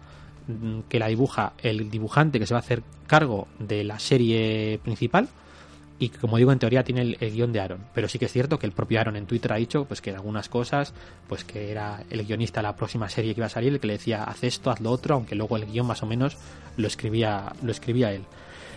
que 0.90 1.00
la 1.00 1.08
dibuja 1.08 1.54
el 1.62 1.90
dibujante 1.90 2.40
que 2.40 2.46
se 2.46 2.54
va 2.54 2.60
a 2.60 2.62
hacer 2.62 2.84
cargo 3.06 3.48
de 3.60 3.84
la 3.84 4.00
serie 4.00 4.80
principal. 4.84 5.28
Y 6.00 6.10
como 6.10 6.38
digo 6.38 6.52
en 6.52 6.60
teoría 6.60 6.84
tiene 6.84 7.02
el, 7.20 7.32
guion 7.32 7.52
de 7.52 7.60
Aaron. 7.60 7.80
Pero 7.94 8.08
sí 8.08 8.20
que 8.20 8.26
es 8.26 8.32
cierto 8.32 8.60
que 8.60 8.68
el 8.68 8.72
propio 8.72 9.00
Aaron 9.00 9.16
en 9.16 9.26
Twitter 9.26 9.52
ha 9.52 9.56
dicho 9.56 9.86
pues 9.86 10.00
que 10.00 10.12
en 10.12 10.18
algunas 10.18 10.48
cosas 10.48 10.94
pues 11.28 11.44
que 11.44 11.72
era 11.72 12.04
el 12.10 12.24
guionista 12.24 12.60
de 12.60 12.68
la 12.68 12.76
próxima 12.76 13.10
serie 13.10 13.34
que 13.34 13.40
iba 13.40 13.48
a 13.48 13.50
salir 13.50 13.74
el 13.74 13.80
que 13.80 13.88
le 13.88 13.94
decía 13.94 14.24
haz 14.24 14.44
esto 14.44 14.70
haz 14.70 14.80
lo 14.80 14.92
otro 14.92 15.16
aunque 15.16 15.34
luego 15.34 15.58
el 15.58 15.66
guion 15.66 15.88
más 15.88 16.04
o 16.04 16.06
menos 16.06 16.38
lo 16.78 16.86
escribía 16.86 17.52
lo 17.64 17.72
escribía 17.72 18.12
él. 18.12 18.24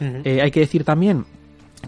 Eh, 0.00 0.40
hay 0.40 0.50
que 0.50 0.60
decir 0.60 0.82
también 0.82 1.26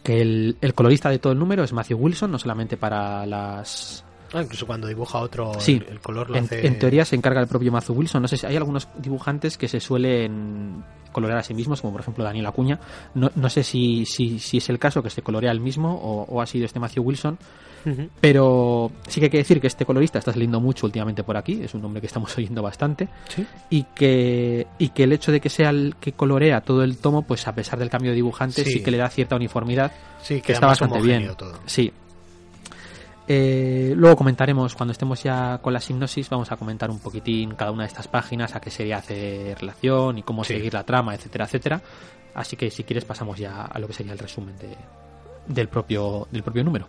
que 0.02 0.20
el, 0.20 0.56
el 0.60 0.74
colorista 0.74 1.08
de 1.08 1.18
todo 1.18 1.32
el 1.32 1.38
número 1.38 1.64
es 1.64 1.72
Matthew 1.72 1.98
Wilson 1.98 2.30
no 2.30 2.38
solamente 2.38 2.76
para 2.76 3.24
las 3.24 4.04
Ah, 4.32 4.42
incluso 4.42 4.66
cuando 4.66 4.86
dibuja 4.86 5.18
otro, 5.18 5.52
sí, 5.58 5.82
el, 5.88 6.00
color 6.00 6.30
lo 6.30 6.36
en, 6.36 6.44
hace... 6.44 6.66
en, 6.66 6.78
teoría 6.78 7.04
se 7.04 7.16
encarga 7.16 7.40
el 7.40 7.46
propio 7.46 7.70
Matthew 7.70 7.96
Wilson. 7.96 8.22
No 8.22 8.28
sé 8.28 8.36
si 8.36 8.46
hay 8.46 8.56
algunos 8.56 8.88
dibujantes 8.98 9.58
que 9.58 9.68
se 9.68 9.80
suelen 9.80 10.82
colorear 11.12 11.38
a 11.38 11.42
sí 11.42 11.54
mismos, 11.54 11.80
como 11.80 11.92
por 11.92 12.00
ejemplo 12.00 12.24
Daniel 12.24 12.46
Acuña. 12.46 12.80
No, 13.14 13.30
no 13.34 13.50
sé 13.50 13.62
si, 13.62 14.06
si, 14.06 14.38
si, 14.38 14.58
es 14.58 14.68
el 14.70 14.78
caso 14.78 15.02
que 15.02 15.10
se 15.10 15.22
colorea 15.22 15.52
el 15.52 15.60
mismo 15.60 15.94
o, 15.94 16.40
ha 16.40 16.46
sido 16.46 16.64
este 16.64 16.80
Matthew 16.80 17.04
Wilson. 17.04 17.38
Pero 18.20 18.92
sí 19.08 19.18
que 19.18 19.26
hay 19.26 19.30
que 19.30 19.38
decir 19.38 19.60
que 19.60 19.66
este 19.66 19.84
colorista 19.84 20.20
está 20.20 20.30
saliendo 20.30 20.60
mucho 20.60 20.86
últimamente 20.86 21.24
por 21.24 21.36
aquí, 21.36 21.60
es 21.64 21.74
un 21.74 21.82
nombre 21.82 22.00
que 22.00 22.06
estamos 22.06 22.32
oyendo 22.38 22.62
bastante. 22.62 23.08
Y, 23.70 23.82
que, 23.94 24.68
y 24.78 24.90
que 24.90 25.02
el 25.02 25.12
hecho 25.12 25.32
de 25.32 25.40
que 25.40 25.48
sea 25.48 25.70
el 25.70 25.96
que 26.00 26.12
colorea 26.12 26.60
todo 26.60 26.84
el 26.84 26.98
tomo, 26.98 27.22
pues 27.22 27.46
a 27.48 27.54
pesar 27.54 27.78
del 27.80 27.90
cambio 27.90 28.12
de 28.12 28.16
dibujante, 28.16 28.64
sí, 28.64 28.82
que 28.82 28.90
le 28.90 28.98
da 28.98 29.08
cierta 29.08 29.34
uniformidad. 29.34 29.92
Sí, 30.22 30.40
que 30.40 30.52
está 30.52 30.66
bastante 30.66 31.00
bien. 31.00 31.28
Todo. 31.36 31.58
Sí, 31.66 31.92
eh, 33.28 33.92
luego 33.96 34.16
comentaremos, 34.16 34.74
cuando 34.74 34.92
estemos 34.92 35.22
ya 35.22 35.58
con 35.58 35.72
la 35.72 35.80
sinopsis, 35.80 36.28
vamos 36.28 36.50
a 36.50 36.56
comentar 36.56 36.90
un 36.90 36.98
poquitín 36.98 37.54
cada 37.54 37.70
una 37.70 37.84
de 37.84 37.88
estas 37.88 38.08
páginas, 38.08 38.54
a 38.54 38.60
qué 38.60 38.70
sería 38.70 38.98
hace 38.98 39.54
relación 39.58 40.18
y 40.18 40.22
cómo 40.22 40.44
seguir 40.44 40.74
la 40.74 40.84
trama, 40.84 41.14
etcétera, 41.14 41.44
etcétera. 41.44 41.82
Así 42.34 42.56
que 42.56 42.70
si 42.70 42.84
quieres 42.84 43.04
pasamos 43.04 43.38
ya 43.38 43.62
a 43.62 43.78
lo 43.78 43.86
que 43.86 43.92
sería 43.92 44.12
el 44.12 44.18
resumen 44.18 44.56
de, 44.58 44.76
del, 45.46 45.68
propio, 45.68 46.26
del 46.30 46.42
propio 46.42 46.64
número. 46.64 46.88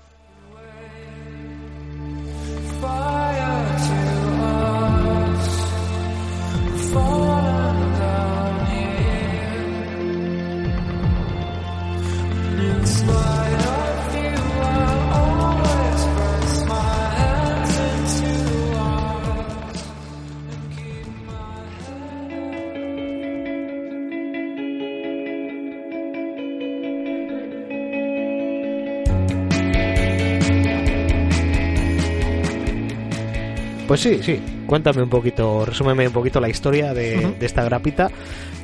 Pues 33.93 34.01
sí, 34.01 34.23
sí. 34.23 34.41
Cuéntame 34.65 35.03
un 35.03 35.10
poquito, 35.10 35.67
resúmeme 35.67 36.08
un 36.08 36.13
poquito 36.13 36.41
la 36.41 36.49
historia 36.49 36.95
de, 36.95 37.36
esta 37.41 37.63
grapita, 37.63 38.10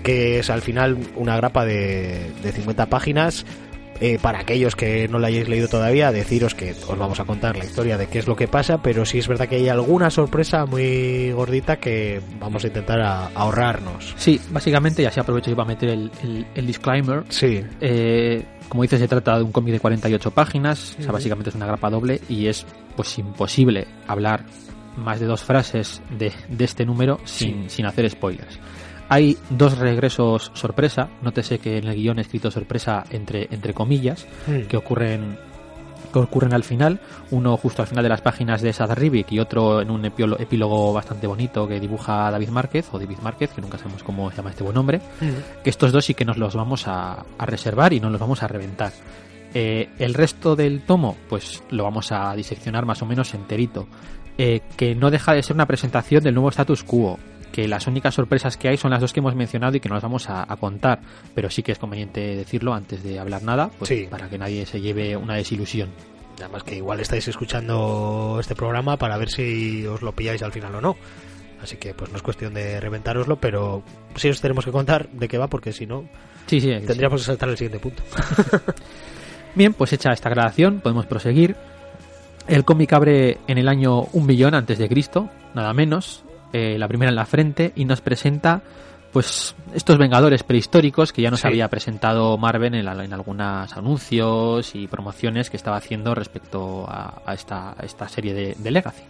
que 0.01 0.39
es 0.39 0.49
al 0.49 0.63
final 0.63 0.97
una 1.15 1.35
grapa 1.35 1.65
de, 1.65 2.31
de 2.41 2.51
50 2.51 2.87
páginas. 2.87 3.45
Eh, 4.01 4.17
para 4.19 4.39
aquellos 4.39 4.75
que 4.75 5.07
no 5.07 5.19
la 5.19 5.27
hayáis 5.27 5.47
leído 5.47 5.67
todavía, 5.67 6.11
deciros 6.11 6.55
que 6.55 6.71
os 6.71 6.97
vamos 6.97 7.19
a 7.19 7.25
contar 7.25 7.57
la 7.57 7.65
historia 7.65 7.95
de 7.95 8.07
qué 8.07 8.17
es 8.17 8.27
lo 8.27 8.35
que 8.35 8.47
pasa, 8.47 8.81
pero 8.81 9.05
sí 9.05 9.19
es 9.19 9.27
verdad 9.27 9.47
que 9.47 9.57
hay 9.57 9.69
alguna 9.69 10.09
sorpresa 10.09 10.65
muy 10.65 11.31
gordita 11.31 11.77
que 11.77 12.21
vamos 12.39 12.63
a 12.63 12.67
intentar 12.67 12.99
ahorrarnos. 13.35 14.15
Sí, 14.17 14.41
básicamente, 14.49 15.03
ya 15.03 15.11
se 15.11 15.19
aprovecho 15.19 15.51
y 15.51 15.53
va 15.53 15.61
a 15.61 15.67
meter 15.67 15.89
el, 15.89 16.65
disclaimer. 16.65 17.23
Sí. 17.29 17.61
Eh, 17.81 18.43
como 18.67 18.81
dices, 18.81 18.99
se 18.99 19.07
trata 19.07 19.37
de 19.37 19.43
un 19.43 19.51
cómic 19.51 19.73
de 19.73 19.79
48 19.79 20.31
páginas, 20.31 20.95
o 20.97 21.03
sea, 21.03 21.11
básicamente 21.11 21.51
es 21.51 21.55
una 21.55 21.67
grapa 21.67 21.91
doble 21.91 22.19
y 22.29 22.47
es 22.47 22.65
pues 22.95 23.15
imposible 23.19 23.85
hablar 24.07 24.45
más 24.97 25.19
de 25.19 25.25
dos 25.25 25.43
frases 25.43 26.01
de, 26.17 26.31
este 26.59 26.85
número 26.85 27.19
sin, 27.25 27.69
sin 27.69 27.85
hacer 27.85 28.09
spoilers. 28.09 28.59
Hay 29.09 29.37
dos 29.49 29.77
regresos 29.77 30.51
sorpresa, 30.53 31.09
nótese 31.23 31.57
que 31.57 31.77
en 31.79 31.87
el 31.87 31.95
guion 31.95 32.19
he 32.19 32.21
escrito 32.21 32.51
sorpresa 32.51 33.03
entre, 33.09 33.47
entre 33.51 33.73
comillas, 33.73 34.27
mm. 34.47 34.67
que 34.67 34.77
ocurren 34.77 35.37
que 36.13 36.17
ocurren 36.19 36.53
al 36.53 36.63
final, 36.63 36.99
uno 37.29 37.55
justo 37.55 37.83
al 37.83 37.87
final 37.87 38.03
de 38.03 38.09
las 38.09 38.21
páginas 38.21 38.63
de 38.63 38.73
Sad 38.73 38.93
Rivik 38.93 39.31
y 39.31 39.39
otro 39.39 39.79
en 39.81 39.91
un 39.91 40.05
epílogo 40.05 40.91
bastante 40.91 41.27
bonito 41.27 41.67
que 41.67 41.79
dibuja 41.79 42.31
David 42.31 42.49
Márquez 42.49 42.87
o 42.91 42.97
David 42.97 43.19
Márquez, 43.21 43.51
que 43.51 43.61
nunca 43.61 43.77
sabemos 43.77 44.01
cómo 44.01 44.31
se 44.31 44.37
llama 44.37 44.49
este 44.49 44.63
buen 44.63 44.73
nombre, 44.73 44.97
mm. 44.97 45.61
que 45.63 45.69
estos 45.69 45.91
dos 45.91 46.05
sí 46.05 46.15
que 46.15 46.25
nos 46.25 46.37
los 46.37 46.55
vamos 46.55 46.87
a, 46.87 47.25
a 47.37 47.45
reservar 47.45 47.93
y 47.93 47.99
no 47.99 48.09
los 48.09 48.19
vamos 48.19 48.41
a 48.41 48.47
reventar. 48.47 48.91
Eh, 49.53 49.89
el 49.97 50.13
resto 50.13 50.55
del 50.55 50.81
tomo, 50.81 51.15
pues 51.27 51.63
lo 51.71 51.83
vamos 51.83 52.11
a 52.11 52.35
diseccionar 52.35 52.85
más 52.85 53.01
o 53.01 53.05
menos 53.05 53.33
enterito. 53.33 53.87
Eh, 54.41 54.61
que 54.77 54.95
no 54.95 55.11
deja 55.11 55.33
de 55.33 55.43
ser 55.43 55.53
una 55.53 55.65
presentación 55.65 56.23
del 56.23 56.33
nuevo 56.33 56.47
status 56.47 56.85
quo, 56.85 57.19
que 57.51 57.67
las 57.67 57.87
únicas 57.87 58.15
sorpresas 58.15 58.55
que 58.55 58.69
hay 58.69 58.77
son 58.77 58.91
las 58.91 59.01
dos 59.01 59.11
que 59.11 59.19
hemos 59.19 59.35
mencionado 59.35 59.75
y 59.75 59.81
que 59.81 59.89
no 59.89 59.95
las 59.95 60.03
vamos 60.03 60.29
a, 60.29 60.45
contar, 60.55 61.01
pero 61.35 61.49
sí 61.49 61.61
que 61.61 61.73
es 61.73 61.77
conveniente 61.77 62.37
decirlo 62.37 62.73
antes 62.73 63.03
de 63.03 63.19
hablar 63.19 63.43
nada, 63.43 63.69
pues 63.77 63.91
para 64.09 64.29
que 64.29 64.37
nadie 64.37 64.65
se 64.65 64.79
lleve 64.79 65.17
una 65.17 65.35
desilusión. 65.35 65.89
Además 66.37 66.63
que 66.63 66.77
igual 66.77 67.01
estáis 67.01 67.27
escuchando 67.27 68.37
este 68.39 68.55
programa 68.55 68.95
para 68.95 69.17
ver 69.17 69.29
si 69.29 69.85
os 69.85 70.01
lo 70.01 70.13
pilláis 70.13 70.41
al 70.41 70.53
final 70.53 70.73
o 70.75 70.79
no. 70.79 70.95
Así 71.61 71.75
que 71.75 71.93
pues 71.93 72.09
no 72.09 72.15
es 72.15 72.23
cuestión 72.23 72.53
de 72.53 72.79
reventároslo, 72.79 73.41
pero 73.41 73.83
sí 74.15 74.29
os 74.29 74.39
tenemos 74.39 74.63
que 74.63 74.71
contar 74.71 75.09
de 75.09 75.27
qué 75.27 75.37
va, 75.37 75.49
porque 75.49 75.73
si 75.73 75.85
no, 75.85 76.05
sí, 76.45 76.61
sí, 76.61 76.69
tendríamos 76.87 77.19
que 77.19 77.25
saltar 77.25 77.49
al 77.49 77.57
siguiente 77.57 77.79
punto. 77.79 78.03
Bien, 79.55 79.73
pues 79.73 79.91
hecha 79.91 80.13
esta 80.13 80.29
gradación, 80.29 80.79
podemos 80.79 81.07
proseguir. 81.07 81.57
El 82.49 82.65
cómic 82.65 82.91
abre 82.93 83.37
en 83.47 83.57
el 83.59 83.67
año 83.69 84.01
un 84.11 84.25
millón 84.25 84.55
antes 84.55 84.77
de 84.79 84.89
Cristo, 84.89 85.29
nada 85.53 85.71
menos, 85.73 86.23
eh, 86.51 86.77
la 86.79 86.87
primera 86.87 87.09
en 87.09 87.15
la 87.15 87.25
frente, 87.25 87.71
y 87.75 87.85
nos 87.85 88.01
presenta 88.01 88.61
pues 89.13 89.55
estos 89.73 89.97
Vengadores 89.97 90.43
prehistóricos 90.43 91.13
que 91.13 91.21
ya 91.23 91.31
nos 91.31 91.39
Sí. 91.41 91.47
había 91.47 91.67
presentado 91.67 92.37
Marvel 92.37 92.75
en, 92.75 92.87
en 92.87 93.13
algunos 93.13 93.75
anuncios 93.75 94.75
y 94.75 94.87
promociones 94.87 95.49
que 95.49 95.57
estaba 95.57 95.77
haciendo 95.77 96.13
respecto 96.13 96.85
a, 96.87 97.21
a 97.25 97.33
esta, 97.33 97.71
a 97.71 97.85
esta 97.85 98.07
serie 98.07 98.33
de, 98.35 98.55
de 98.57 98.71
Legacy. 98.71 99.03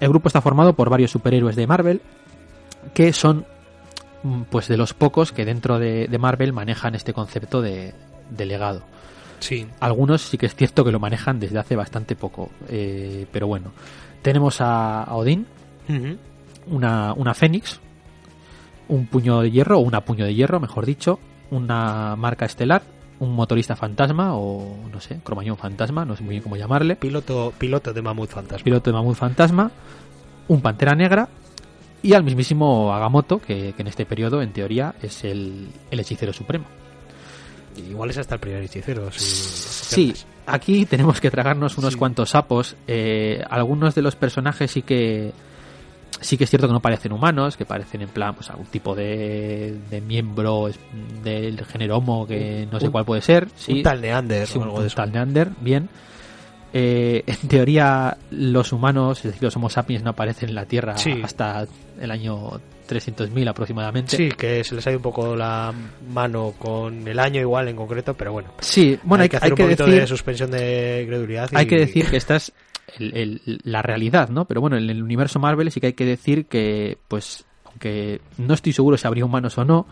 El 0.00 0.08
grupo 0.10 0.28
está 0.28 0.40
formado 0.40 0.72
por 0.74 0.88
varios 0.88 1.10
superhéroes 1.10 1.56
de 1.56 1.66
Marvel 1.66 2.00
que 2.94 3.12
son 3.12 3.44
mm, 4.22 4.42
pues 4.50 4.68
de 4.68 4.76
los 4.78 4.94
pocos 4.94 5.32
que 5.32 5.44
dentro 5.44 5.78
de, 5.78 6.06
de 6.08 6.18
Marvel 6.18 6.52
manejan 6.54 6.94
este 6.94 7.12
concepto 7.12 7.60
de, 7.60 7.92
de 8.30 8.46
legado. 8.46 8.82
Sí. 9.40 9.66
Algunos 9.80 10.22
sí 10.22 10.38
que 10.38 10.46
es 10.46 10.54
cierto 10.54 10.84
que 10.84 10.92
lo 10.92 11.00
manejan 11.00 11.38
desde 11.38 11.58
hace 11.58 11.76
bastante 11.76 12.16
poco, 12.16 12.50
eh, 12.68 13.26
pero 13.32 13.46
bueno. 13.46 13.72
Tenemos 14.22 14.60
a, 14.60 15.04
a 15.04 15.14
Odín, 15.14 15.46
una, 16.66 17.12
una 17.14 17.34
Fénix, 17.34 17.80
un 18.88 19.06
puño 19.06 19.40
de 19.42 19.50
hierro, 19.50 19.78
o 19.78 19.80
una 19.80 20.00
puño 20.04 20.24
de 20.24 20.34
hierro, 20.34 20.58
mejor 20.60 20.84
dicho, 20.84 21.20
una 21.50 22.16
marca 22.16 22.44
estelar, 22.44 22.82
un 23.20 23.34
motorista 23.34 23.76
fantasma, 23.76 24.34
o 24.34 24.76
no 24.92 25.00
sé, 25.00 25.20
cromañón 25.22 25.56
fantasma, 25.56 26.04
no 26.04 26.16
sé 26.16 26.22
muy 26.24 26.32
bien 26.32 26.42
cómo 26.42 26.56
llamarle, 26.56 26.96
Piloto, 26.96 27.52
piloto 27.56 27.92
de 27.92 28.02
Mamut 28.02 28.30
Fantasma. 28.30 28.64
piloto 28.64 28.90
de 28.90 28.96
mamut 28.96 29.16
fantasma, 29.16 29.70
un 30.48 30.60
pantera 30.60 30.94
negra 30.94 31.28
y 32.02 32.12
al 32.12 32.22
mismísimo 32.22 32.92
Agamotto, 32.92 33.40
que, 33.40 33.72
que 33.74 33.82
en 33.82 33.88
este 33.88 34.04
periodo, 34.06 34.40
en 34.42 34.52
teoría, 34.52 34.94
es 35.02 35.24
el, 35.24 35.68
el 35.90 36.00
hechicero 36.00 36.32
supremo. 36.32 36.64
Igual 37.90 38.10
es 38.10 38.18
hasta 38.18 38.34
el 38.36 38.40
primer 38.40 38.62
hechicero. 38.62 39.10
si- 39.12 39.24
Sí, 39.94 40.14
aquí 40.46 40.84
tenemos 40.86 41.20
que 41.20 41.30
tragarnos 41.30 41.76
unos 41.78 41.92
Sí. 41.94 41.98
cuantos 41.98 42.30
sapos. 42.30 42.76
Eh, 42.86 43.42
algunos 43.48 43.94
de 43.94 44.02
los 44.02 44.16
personajes 44.16 44.70
sí 44.70 44.82
que 44.82 45.32
sí 46.20 46.36
que 46.36 46.44
es 46.44 46.50
cierto 46.50 46.66
que 46.66 46.72
no 46.72 46.80
parecen 46.80 47.12
humanos, 47.12 47.56
que 47.56 47.64
parecen 47.64 48.02
en 48.02 48.08
plan 48.08 48.34
pues 48.34 48.50
algún 48.50 48.66
tipo 48.66 48.94
de, 48.94 49.76
de 49.88 50.00
miembro 50.00 50.68
del 51.22 51.64
género 51.66 51.98
Homo 51.98 52.26
que 52.26 52.66
no 52.72 52.80
sé 52.80 52.86
Un- 52.86 52.92
cuál 52.92 53.04
puede 53.04 53.22
ser. 53.22 53.48
Sí, 53.56 53.72
Un 53.74 53.82
tal 53.82 54.00
Neander 54.00 54.46
sí, 54.46 54.58
o 54.58 54.62
algo 54.64 54.74
un 54.76 54.80
de 54.82 54.86
eso. 54.88 54.96
tal 54.96 55.12
Neander, 55.12 55.50
bien. 55.60 55.88
Eh, 56.72 57.22
en 57.26 57.48
teoría, 57.48 58.18
los 58.30 58.72
humanos, 58.72 59.18
es 59.18 59.24
decir, 59.24 59.42
los 59.42 59.56
Homo 59.56 59.70
sapiens 59.70 60.02
no 60.02 60.10
aparecen 60.10 60.50
en 60.50 60.54
la 60.56 60.66
Tierra 60.66 60.98
Sí. 60.98 61.18
hasta 61.22 61.66
el 62.00 62.10
año 62.10 62.60
300.000 62.88 63.48
aproximadamente. 63.48 64.16
Sí, 64.16 64.28
que 64.30 64.64
se 64.64 64.74
les 64.74 64.86
ha 64.86 64.90
ido 64.90 64.98
un 64.98 65.02
poco 65.02 65.36
la 65.36 65.72
mano 66.12 66.54
con 66.58 67.06
el 67.06 67.18
año 67.20 67.40
igual 67.40 67.68
en 67.68 67.76
concreto, 67.76 68.14
pero 68.14 68.32
bueno. 68.32 68.48
Sí, 68.60 68.98
bueno, 69.04 69.22
hay, 69.22 69.28
que 69.28 69.36
hay 69.36 69.38
hacer 69.38 69.52
un 69.52 69.56
que 69.56 69.62
poquito 69.64 69.84
decir 69.86 70.00
de 70.00 70.06
suspensión 70.06 70.50
de 70.50 71.04
credulidad. 71.06 71.50
hay 71.54 71.66
y- 71.66 71.68
que 71.68 71.76
decir 71.76 72.06
que 72.10 72.16
esta 72.16 72.36
es 72.36 72.52
el- 72.98 73.16
el- 73.16 73.60
la 73.64 73.82
realidad, 73.82 74.30
¿no? 74.30 74.46
Pero 74.46 74.60
bueno, 74.60 74.76
en 74.78 74.88
el 74.88 75.02
universo 75.02 75.38
Marvel 75.38 75.70
sí 75.70 75.78
que 75.80 75.88
hay 75.88 75.92
que 75.92 76.06
decir 76.06 76.46
que, 76.46 76.98
pues, 77.06 77.44
aunque 77.66 78.20
no 78.38 78.54
estoy 78.54 78.72
seguro 78.72 78.96
si 78.96 79.06
habría 79.06 79.24
humanos 79.26 79.56
o 79.58 79.64
no, 79.64 79.86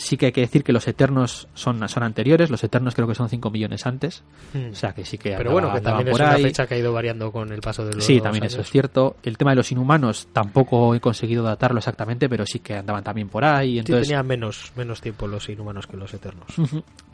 sí 0.00 0.16
que 0.16 0.26
hay 0.26 0.32
que 0.32 0.40
decir 0.40 0.64
que 0.64 0.72
los 0.72 0.86
Eternos 0.88 1.46
son, 1.54 1.86
son 1.88 2.02
anteriores, 2.02 2.50
los 2.50 2.64
Eternos 2.64 2.94
creo 2.94 3.06
que 3.06 3.14
son 3.14 3.28
5 3.28 3.50
millones 3.50 3.86
antes, 3.86 4.22
Hmm. 4.52 4.70
o 4.72 4.74
sea 4.74 4.92
que 4.92 5.04
sí 5.04 5.18
que 5.18 5.30
Pero 5.36 5.50
andaba- 5.50 5.52
bueno, 5.52 5.74
que 5.74 5.80
también 5.80 6.08
es 6.08 6.12
por 6.12 6.20
una 6.22 6.32
ahí. 6.32 6.42
fecha 6.42 6.66
que 6.66 6.74
ha 6.74 6.78
ido 6.78 6.92
variando 6.92 7.30
con 7.30 7.52
el 7.52 7.60
paso 7.60 7.84
de 7.84 7.94
los 7.94 8.04
Sí, 8.04 8.20
también 8.20 8.44
años. 8.44 8.54
eso 8.54 8.62
es 8.62 8.70
cierto. 8.70 9.16
El 9.22 9.36
tema 9.38 9.50
de 9.52 9.56
los 9.56 9.70
inhumanos 9.72 10.28
tampoco 10.32 10.94
he 10.94 11.00
conseguido 11.00 11.42
datarlo 11.44 11.78
exactamente, 11.78 12.28
pero 12.28 12.44
sí 12.46 12.60
que 12.60 12.74
andaban 12.76 13.04
también 13.04 13.28
por 13.28 13.44
ahí. 13.44 13.72
Sí, 13.74 13.78
Entonces, 13.80 14.08
tenían 14.08 14.26
menos, 14.26 14.72
menos 14.76 15.00
tiempo 15.00 15.26
los 15.28 15.48
inhumanos 15.48 15.86
que 15.86 15.96
los 15.96 16.12
eternos. 16.14 16.46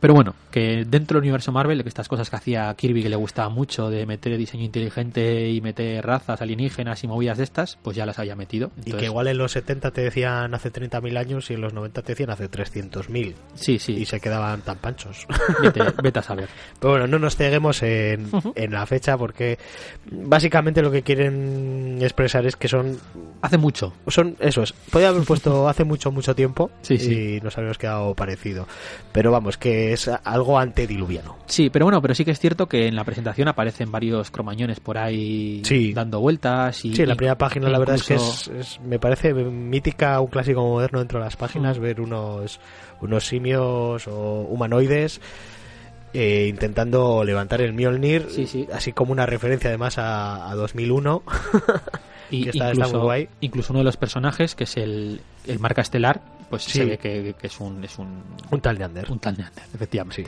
Pero 0.01 0.15
bueno, 0.15 0.35
que 0.51 0.85
dentro 0.87 1.17
del 1.17 1.25
universo 1.25 1.53
Marvel, 1.53 1.83
que 1.83 1.89
estas 1.89 2.09
cosas 2.09 2.31
que 2.31 2.37
hacía 2.37 2.73
Kirby 2.75 3.03
que 3.03 3.09
le 3.09 3.17
gustaba 3.17 3.49
mucho, 3.49 3.91
de 3.91 4.07
meter 4.07 4.37
diseño 4.37 4.65
inteligente 4.65 5.49
y 5.51 5.61
meter 5.61 6.05
razas 6.07 6.41
alienígenas 6.41 7.03
y 7.05 7.09
movidas 7.09 7.39
de 7.39 7.45
estas, 7.45 7.79
pues 7.83 7.97
ya 7.97 8.07
las 8.07 8.19
había 8.19 8.37
metido. 8.37 8.71
Y 8.85 8.93
que 8.93 9.07
igual 9.07 9.27
en 9.29 9.39
los 9.39 9.53
70 9.53 9.91
te 9.91 10.03
decían 10.03 10.55
hace 10.55 10.71
30.000 10.71 11.17
años 11.17 11.51
y 11.51 11.55
en 11.55 11.61
los 11.61 11.73
90 11.73 12.03
te 12.03 12.13
decían 12.13 12.31
hace 12.31 12.49
300.000. 12.83 13.35
Sí, 13.55 13.79
sí, 13.79 13.93
Y 13.95 14.05
se 14.05 14.21
quedaban 14.21 14.61
tan 14.63 14.79
panchos. 14.79 15.27
vete, 15.63 15.81
vete 16.03 16.19
a 16.19 16.23
saber. 16.23 16.49
Pero 16.79 16.93
bueno, 16.93 17.07
no 17.07 17.19
nos 17.19 17.37
ceguemos 17.37 17.83
en, 17.83 18.29
en 18.55 18.73
la 18.73 18.85
fecha 18.87 19.17
porque 19.17 19.59
básicamente 20.11 20.83
lo 20.83 20.91
que 20.91 21.03
quieren 21.03 21.99
expresar 22.03 22.47
es 22.47 22.57
que 22.57 22.69
son 22.69 22.99
Hace 23.43 23.59
mucho. 23.59 23.93
son 24.09 24.37
esos. 24.41 24.73
Podría 24.73 25.11
haber 25.11 25.23
puesto 25.25 25.69
hace 25.69 25.85
mucho, 25.85 26.11
mucho 26.11 26.35
tiempo 26.35 26.71
Sí, 26.83 26.95
y 26.95 26.99
sí. 26.99 27.41
nos 27.43 27.57
habríamos 27.57 27.79
quedado 27.79 28.15
parecido. 28.15 28.67
Pero 29.13 29.31
vamos, 29.31 29.57
que 29.57 29.93
es 29.93 30.09
algo 30.25 30.59
antediluviano. 30.59 31.37
Sí, 31.47 31.71
pero 31.71 31.85
bueno, 31.87 32.03
pero 32.03 32.15
sí 32.15 32.25
que 32.25 32.31
es 32.33 32.39
cierto 32.41 32.67
que 32.69 32.87
en 32.89 32.97
la 32.97 33.05
presentación 33.05 33.49
aparecen 33.49 33.91
varios 33.93 34.31
cromañones 34.31 34.81
por 34.81 34.99
ahí 34.99 35.63
Sí. 35.65 35.93
dando 35.93 36.21
vueltas. 36.21 36.85
Y, 36.85 36.95
Sí, 36.95 37.07
la 37.07 37.15
primera 37.15 37.39
página 37.39 37.69
la 37.69 37.79
verdad 37.79 37.97
es 37.97 38.03
que 38.05 38.15
es, 38.15 38.49
es- 38.49 38.81
me 38.81 38.99
parece 38.99 39.33
mítica, 39.35 40.21
un 40.21 40.29
clásico 40.29 40.63
moderno 40.63 40.99
dentro 40.99 41.19
de 41.19 41.25
las 41.27 41.37
páginas, 41.37 41.79
ver 41.79 42.01
unos, 42.01 42.59
unos 43.01 43.27
simios 43.27 44.07
o 44.09 44.43
humanoides 44.43 45.21
eh, 46.15 46.47
intentando 46.49 47.25
levantar 47.25 47.61
el 47.61 47.73
Mjolnir, 47.75 48.29
Sí, 48.31 48.47
sí. 48.47 48.67
así 48.73 48.93
como 48.93 49.13
una 49.13 49.27
referencia 49.27 49.69
además 49.69 49.99
a, 49.99 50.49
a 50.51 50.55
2001. 50.55 51.23
y 52.31 52.45
que 52.45 52.51
está- 52.51 52.71
está 52.71 52.75
incluso, 52.87 52.97
muy 52.99 53.05
guay. 53.05 53.29
incluso 53.41 53.73
uno 53.73 53.81
de 53.81 53.85
los 53.85 53.97
personajes, 53.99 54.55
que 54.55 54.65
es 54.65 54.77
el, 54.79 55.21
el 55.47 55.59
marca 55.59 55.83
estelar, 55.83 56.23
pues 56.49 56.63
Sí. 56.65 56.71
se 56.79 56.85
ve 56.87 56.97
que, 56.99 57.35
que 57.39 57.47
es 57.49 57.61
un, 57.61 57.85
es 57.85 57.99
un, 57.99 58.23
un 58.51 58.61
tal 58.61 58.79
Neander. 58.79 59.11
Un 59.11 59.19
tal 59.19 59.37
Neander, 59.37 59.65
efectivamente. 59.75 60.27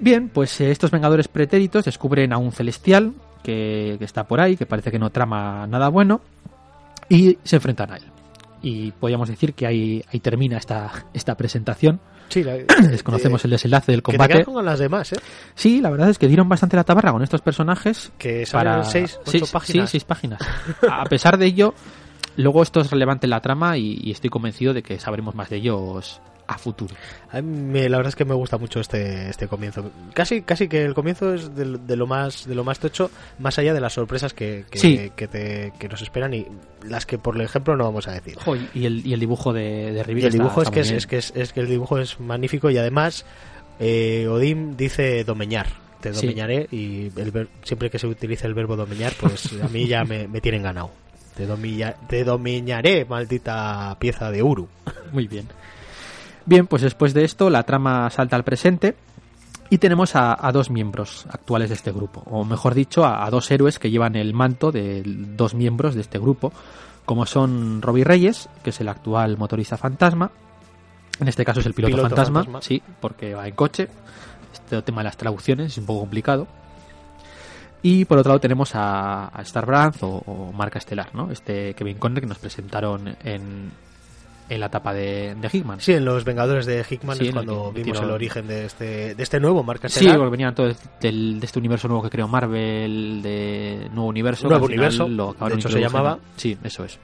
Bien, 0.00 0.28
pues 0.28 0.60
eh, 0.60 0.70
estos 0.70 0.90
Vengadores 0.92 1.28
pretéritos 1.28 1.84
descubren 1.84 2.32
a 2.32 2.38
un 2.38 2.52
celestial 2.52 3.12
que, 3.42 3.96
que 3.98 4.04
está 4.04 4.24
por 4.24 4.40
ahí, 4.40 4.56
que 4.56 4.64
parece 4.66 4.90
que 4.90 4.98
no 4.98 5.10
trama 5.10 5.66
nada 5.66 5.88
bueno, 5.88 6.20
y 7.08 7.38
se 7.44 7.56
enfrentan 7.56 7.92
a 7.92 7.96
él. 7.96 8.04
Y 8.62 8.90
podríamos 8.92 9.28
decir 9.28 9.54
que 9.54 9.66
ahí, 9.66 10.02
ahí 10.12 10.20
termina 10.20 10.56
esta, 10.58 10.90
esta 11.14 11.36
presentación. 11.36 12.00
Sí, 12.28 12.42
la- 12.42 12.56
Desconocemos 12.90 13.44
el 13.44 13.52
desenlace 13.52 13.92
del 13.92 14.02
que 14.02 14.12
te 14.12 14.16
combate. 14.18 14.32
quedas 14.34 14.44
con 14.46 14.64
las 14.64 14.78
demás, 14.78 15.12
¿eh? 15.12 15.16
Sí, 15.54 15.80
la 15.80 15.90
verdad 15.90 16.10
es 16.10 16.18
que 16.18 16.26
dieron 16.28 16.48
bastante 16.48 16.76
la 16.76 16.84
tabarra 16.84 17.12
con 17.12 17.22
estos 17.22 17.40
personajes. 17.40 18.12
Que 18.18 18.44
salen 18.44 18.72
Para 18.74 18.84
seis, 18.84 19.18
ocho 19.22 19.30
seis- 19.30 19.50
páginas. 19.50 19.88
Sí, 19.90 19.92
seis 19.92 20.04
páginas. 20.04 20.40
A 20.90 21.04
pesar 21.04 21.38
de 21.38 21.46
ello, 21.46 21.74
luego 22.36 22.62
esto 22.62 22.80
es 22.80 22.90
relevante 22.90 23.26
en 23.26 23.30
la 23.30 23.40
trama 23.40 23.78
y, 23.78 23.98
y 24.02 24.10
estoy 24.10 24.28
convencido 24.30 24.74
de 24.74 24.82
que 24.82 24.98
sabremos 24.98 25.34
más 25.34 25.48
de 25.50 25.56
ellos 25.56 26.20
a 26.50 26.56
futuro. 26.58 26.94
A 27.30 27.40
mí 27.42 27.56
me- 27.72 27.88
la 27.90 27.98
verdad 27.98 28.08
es 28.08 28.16
que 28.16 28.24
me 28.24 28.34
gusta 28.34 28.56
mucho 28.58 28.80
este, 28.80 29.28
este 29.28 29.46
comienzo. 29.48 29.90
Casi, 30.14 30.40
casi 30.42 30.66
que 30.66 30.82
el 30.84 30.94
comienzo 30.94 31.34
es 31.34 31.54
de, 31.54 31.76
de 31.78 31.96
lo 31.96 32.06
más 32.06 32.46
de 32.48 32.54
lo 32.54 32.64
más 32.64 32.78
tocho, 32.80 33.10
más 33.38 33.58
allá 33.58 33.74
de 33.74 33.80
las 33.80 33.92
sorpresas 33.92 34.32
que, 34.34 34.64
que, 34.70 34.78
Sí. 34.78 35.12
que 35.14 35.28
te- 35.28 35.72
que 35.78 35.88
nos 35.88 36.00
esperan 36.02 36.32
y 36.34 36.46
las 36.86 37.04
que 37.06 37.18
por 37.18 37.40
ejemplo 37.40 37.76
no 37.76 37.84
vamos 37.84 38.08
a 38.08 38.12
decir. 38.12 38.36
Jo, 38.38 38.56
y- 38.56 38.86
el, 38.86 39.06
y 39.06 39.12
el 39.12 39.20
dibujo 39.20 39.52
de, 39.52 39.92
de 39.92 40.00
el 40.00 40.18
está- 40.18 40.30
dibujo 40.30 40.62
es 40.62 40.68
está 40.68 40.74
que 40.74 40.80
es, 40.80 40.90
es 40.90 41.06
que 41.06 41.18
es, 41.18 41.32
es 41.36 41.52
que 41.52 41.60
el 41.60 41.68
dibujo 41.68 41.98
es 41.98 42.18
magnífico 42.18 42.70
y 42.70 42.78
además 42.78 43.24
eh, 43.78 44.26
Odín 44.28 44.76
dice 44.76 45.22
domeñar. 45.24 45.66
Te 46.00 46.14
Sí. 46.14 46.26
domeñaré 46.28 46.68
y 46.70 47.10
el 47.20 47.30
ver- 47.32 47.48
siempre 47.64 47.90
que 47.90 47.98
se 47.98 48.06
utiliza 48.06 48.46
el 48.46 48.54
verbo 48.54 48.76
domeñar, 48.76 49.12
pues 49.20 49.50
a 49.62 49.68
mí 49.68 49.86
ya 49.86 50.04
me, 50.04 50.28
me 50.28 50.40
tienen 50.40 50.62
ganado. 50.62 50.90
Te, 51.36 51.44
domilla- 51.46 51.94
te 52.08 52.24
domeñaré, 52.24 53.04
maldita 53.04 53.96
pieza 54.00 54.30
de 54.30 54.42
Uru. 54.42 54.68
Muy 55.12 55.26
bien. 55.28 55.46
Bien, 56.48 56.66
pues 56.66 56.80
después 56.80 57.12
de 57.12 57.24
esto 57.24 57.50
la 57.50 57.64
trama 57.64 58.08
salta 58.08 58.34
al 58.34 58.42
presente 58.42 58.96
y 59.68 59.76
tenemos 59.76 60.16
a, 60.16 60.34
a 60.46 60.50
dos 60.50 60.70
miembros 60.70 61.26
actuales 61.28 61.68
de 61.68 61.74
este 61.74 61.92
grupo, 61.92 62.22
o 62.24 62.42
mejor 62.42 62.74
dicho, 62.74 63.04
a, 63.04 63.26
a 63.26 63.30
dos 63.30 63.50
héroes 63.50 63.78
que 63.78 63.90
llevan 63.90 64.16
el 64.16 64.32
manto 64.32 64.72
de 64.72 65.02
dos 65.04 65.52
miembros 65.52 65.94
de 65.94 66.00
este 66.00 66.18
grupo, 66.18 66.50
como 67.04 67.26
son 67.26 67.82
Robbie 67.82 68.04
Reyes, 68.04 68.48
que 68.64 68.70
es 68.70 68.80
el 68.80 68.88
actual 68.88 69.36
motorista 69.36 69.76
fantasma, 69.76 70.30
en 71.20 71.28
este 71.28 71.44
caso 71.44 71.60
es 71.60 71.66
el 71.66 71.74
piloto, 71.74 71.96
Piloto 71.96 72.08
fantasma, 72.08 72.44
fantasma. 72.44 72.62
sí, 72.62 72.82
porque 72.98 73.34
va 73.34 73.46
en 73.46 73.54
coche, 73.54 73.88
este 74.50 74.80
tema 74.80 75.02
de 75.02 75.04
las 75.04 75.18
traducciones 75.18 75.72
es 75.72 75.76
un 75.78 75.84
poco 75.84 76.00
complicado. 76.00 76.46
Y 77.82 78.06
por 78.06 78.16
otro 78.16 78.30
lado 78.30 78.40
tenemos 78.40 78.74
a, 78.74 79.26
a 79.28 79.44
Starbrand 79.44 79.96
o, 80.00 80.22
o 80.24 80.52
Marca 80.54 80.78
Estelar, 80.78 81.14
¿no? 81.14 81.30
Este 81.30 81.74
Kevin 81.74 81.98
Conner 81.98 82.22
que 82.22 82.26
nos 82.26 82.38
presentaron 82.38 83.16
en, 83.22 83.70
en 84.48 84.60
la 84.60 84.66
etapa 84.66 84.92
de, 84.94 85.34
de 85.34 85.48
Hickman. 85.52 85.80
Sí, 85.80 85.92
en 85.92 86.04
los 86.04 86.24
Vengadores 86.24 86.64
de 86.66 86.84
Hickman 86.88 87.16
Sí, 87.18 87.28
es 87.28 87.32
cuando 87.34 87.72
que 87.74 87.82
vimos 87.82 88.00
el 88.00 88.10
origen 88.10 88.46
de 88.46 88.64
este, 88.66 89.14
de 89.14 89.22
este 89.22 89.40
nuevo 89.40 89.62
marca 89.62 89.88
Sí, 89.88 90.06
porque 90.08 90.30
venían 90.30 90.54
todos 90.54 90.76
del- 91.00 91.38
de 91.40 91.46
este 91.46 91.58
universo 91.58 91.86
nuevo 91.88 92.02
que 92.02 92.10
creó 92.10 92.28
Marvel, 92.28 93.20
de 93.22 93.88
nuevo 93.92 94.06
universo. 94.08 94.48
Nuevo 94.48 94.66
universo, 94.66 95.08
lo 95.08 95.34
de 95.34 95.54
hecho 95.54 95.68
se 95.68 95.80
llamaba. 95.80 96.18
Sí, 96.36 96.56
eso 96.64 96.84
es. 96.84 96.98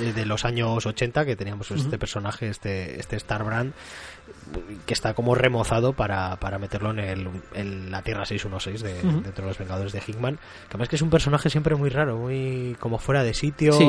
eh, 0.00 0.12
de 0.12 0.24
los 0.24 0.44
años 0.44 0.86
80 0.86 1.24
que 1.24 1.34
teníamos 1.34 1.68
este 1.72 1.98
personaje, 1.98 2.48
este, 2.48 3.00
este 3.00 3.18
Starbrand, 3.18 3.72
que 4.86 4.94
está 4.94 5.14
como 5.14 5.34
remozado 5.34 5.94
para, 5.94 6.36
para 6.36 6.58
meterlo 6.58 6.90
en, 6.92 6.98
el, 7.00 7.28
en 7.54 7.90
la 7.90 8.02
Tierra 8.02 8.24
616 8.24 8.82
de, 8.82 9.08
Ujú. 9.08 9.20
dentro 9.22 9.44
de 9.44 9.50
los 9.50 9.58
Vengadores 9.58 9.92
de 9.92 10.00
Hickman. 10.06 10.36
Que 10.36 10.42
además 10.70 10.88
que 10.88 10.96
es 10.96 11.02
un 11.02 11.10
personaje 11.10 11.50
siempre 11.50 11.74
muy 11.74 11.90
raro, 11.90 12.18
muy 12.18 12.76
como 12.78 12.98
fuera 12.98 13.24
de 13.24 13.34
sitio, 13.34 13.72
Sí. 13.72 13.88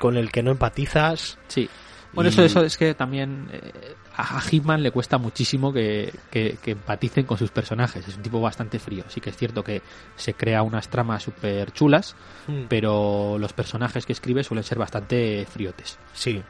Con 0.00 0.16
el 0.16 0.32
que 0.32 0.42
no 0.42 0.50
empatizas. 0.50 1.38
Sí. 1.46 1.68
Bueno, 2.12 2.28
Y- 2.28 2.32
eso, 2.32 2.42
eso 2.42 2.64
es 2.64 2.76
que 2.76 2.94
también 2.94 3.48
eh, 3.52 3.72
a 4.16 4.40
Hitman 4.40 4.82
le 4.82 4.90
cuesta 4.90 5.16
muchísimo 5.18 5.72
que, 5.72 6.12
que- 6.30 6.58
que 6.60 6.72
empaticen 6.72 7.24
con 7.24 7.38
sus 7.38 7.52
personajes. 7.52 8.08
Es 8.08 8.16
un 8.16 8.22
tipo 8.22 8.40
bastante 8.40 8.80
frío. 8.80 9.04
Sí 9.08 9.20
que 9.20 9.30
es 9.30 9.36
cierto 9.36 9.62
que 9.62 9.80
se 10.16 10.34
crea 10.34 10.62
unas 10.64 10.88
tramas 10.88 11.22
súper 11.22 11.70
chulas, 11.72 12.16
Mm, 12.48 12.64
pero 12.68 13.36
los 13.38 13.52
personajes 13.52 14.04
que 14.06 14.12
escribe 14.12 14.42
suelen 14.42 14.64
ser 14.64 14.78
bastante 14.78 15.46
friotes. 15.48 15.98
Sí, 16.12 16.42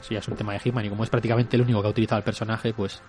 Eso 0.00 0.10
ya 0.12 0.18
es 0.20 0.28
un 0.28 0.36
tema 0.36 0.52
de 0.52 0.60
Hitman 0.60 0.84
y 0.84 0.88
como 0.90 1.02
es 1.02 1.10
prácticamente 1.10 1.56
el 1.56 1.62
único 1.62 1.80
que 1.80 1.88
ha 1.88 1.90
utilizado 1.90 2.18
el 2.18 2.24
personaje, 2.24 2.72
pues... 2.72 3.00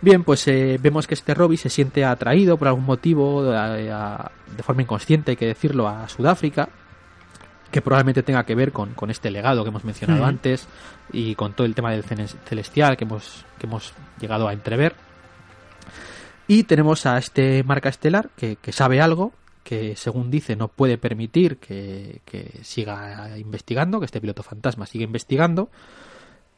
Bien, 0.00 0.22
pues 0.22 0.46
eh, 0.48 0.78
vemos 0.80 1.06
que 1.06 1.14
este 1.14 1.32
Robbie 1.34 1.56
se 1.56 1.70
siente 1.70 2.04
atraído 2.04 2.56
por 2.58 2.68
algún 2.68 2.84
motivo, 2.84 3.50
a- 3.52 3.74
a- 3.74 4.32
de 4.54 4.62
forma 4.62 4.82
inconsciente, 4.82 5.30
hay 5.32 5.36
que 5.36 5.46
decirlo, 5.46 5.88
a 5.88 6.08
Sudáfrica, 6.08 6.68
que 7.70 7.82
probablemente 7.82 8.22
tenga 8.22 8.44
que 8.44 8.54
ver 8.54 8.72
con, 8.72 8.94
con 8.94 9.10
este 9.10 9.30
legado 9.30 9.64
que 9.64 9.70
hemos 9.70 9.84
mencionado 9.84 10.24
antes 10.24 10.68
y 11.12 11.34
con 11.34 11.54
todo 11.54 11.66
el 11.66 11.74
tema 11.74 11.90
del 11.90 12.04
celestial 12.04 12.96
que 12.96 13.04
hemos, 13.04 13.44
que 13.58 13.66
hemos 13.66 13.92
llegado 14.20 14.48
a 14.48 14.52
entrever. 14.52 14.94
Y 16.46 16.64
tenemos 16.64 17.06
a 17.06 17.18
este 17.18 17.64
marca 17.64 17.88
estelar 17.88 18.30
que, 18.36 18.56
que 18.56 18.72
sabe 18.72 19.00
algo, 19.00 19.32
que 19.62 19.96
según 19.96 20.30
dice 20.30 20.56
no 20.56 20.68
puede 20.68 20.98
permitir 20.98 21.56
que, 21.56 22.20
que 22.24 22.60
siga 22.62 23.36
investigando, 23.38 23.98
que 23.98 24.06
este 24.06 24.20
piloto 24.20 24.42
fantasma 24.42 24.86
siga 24.86 25.04
investigando. 25.04 25.70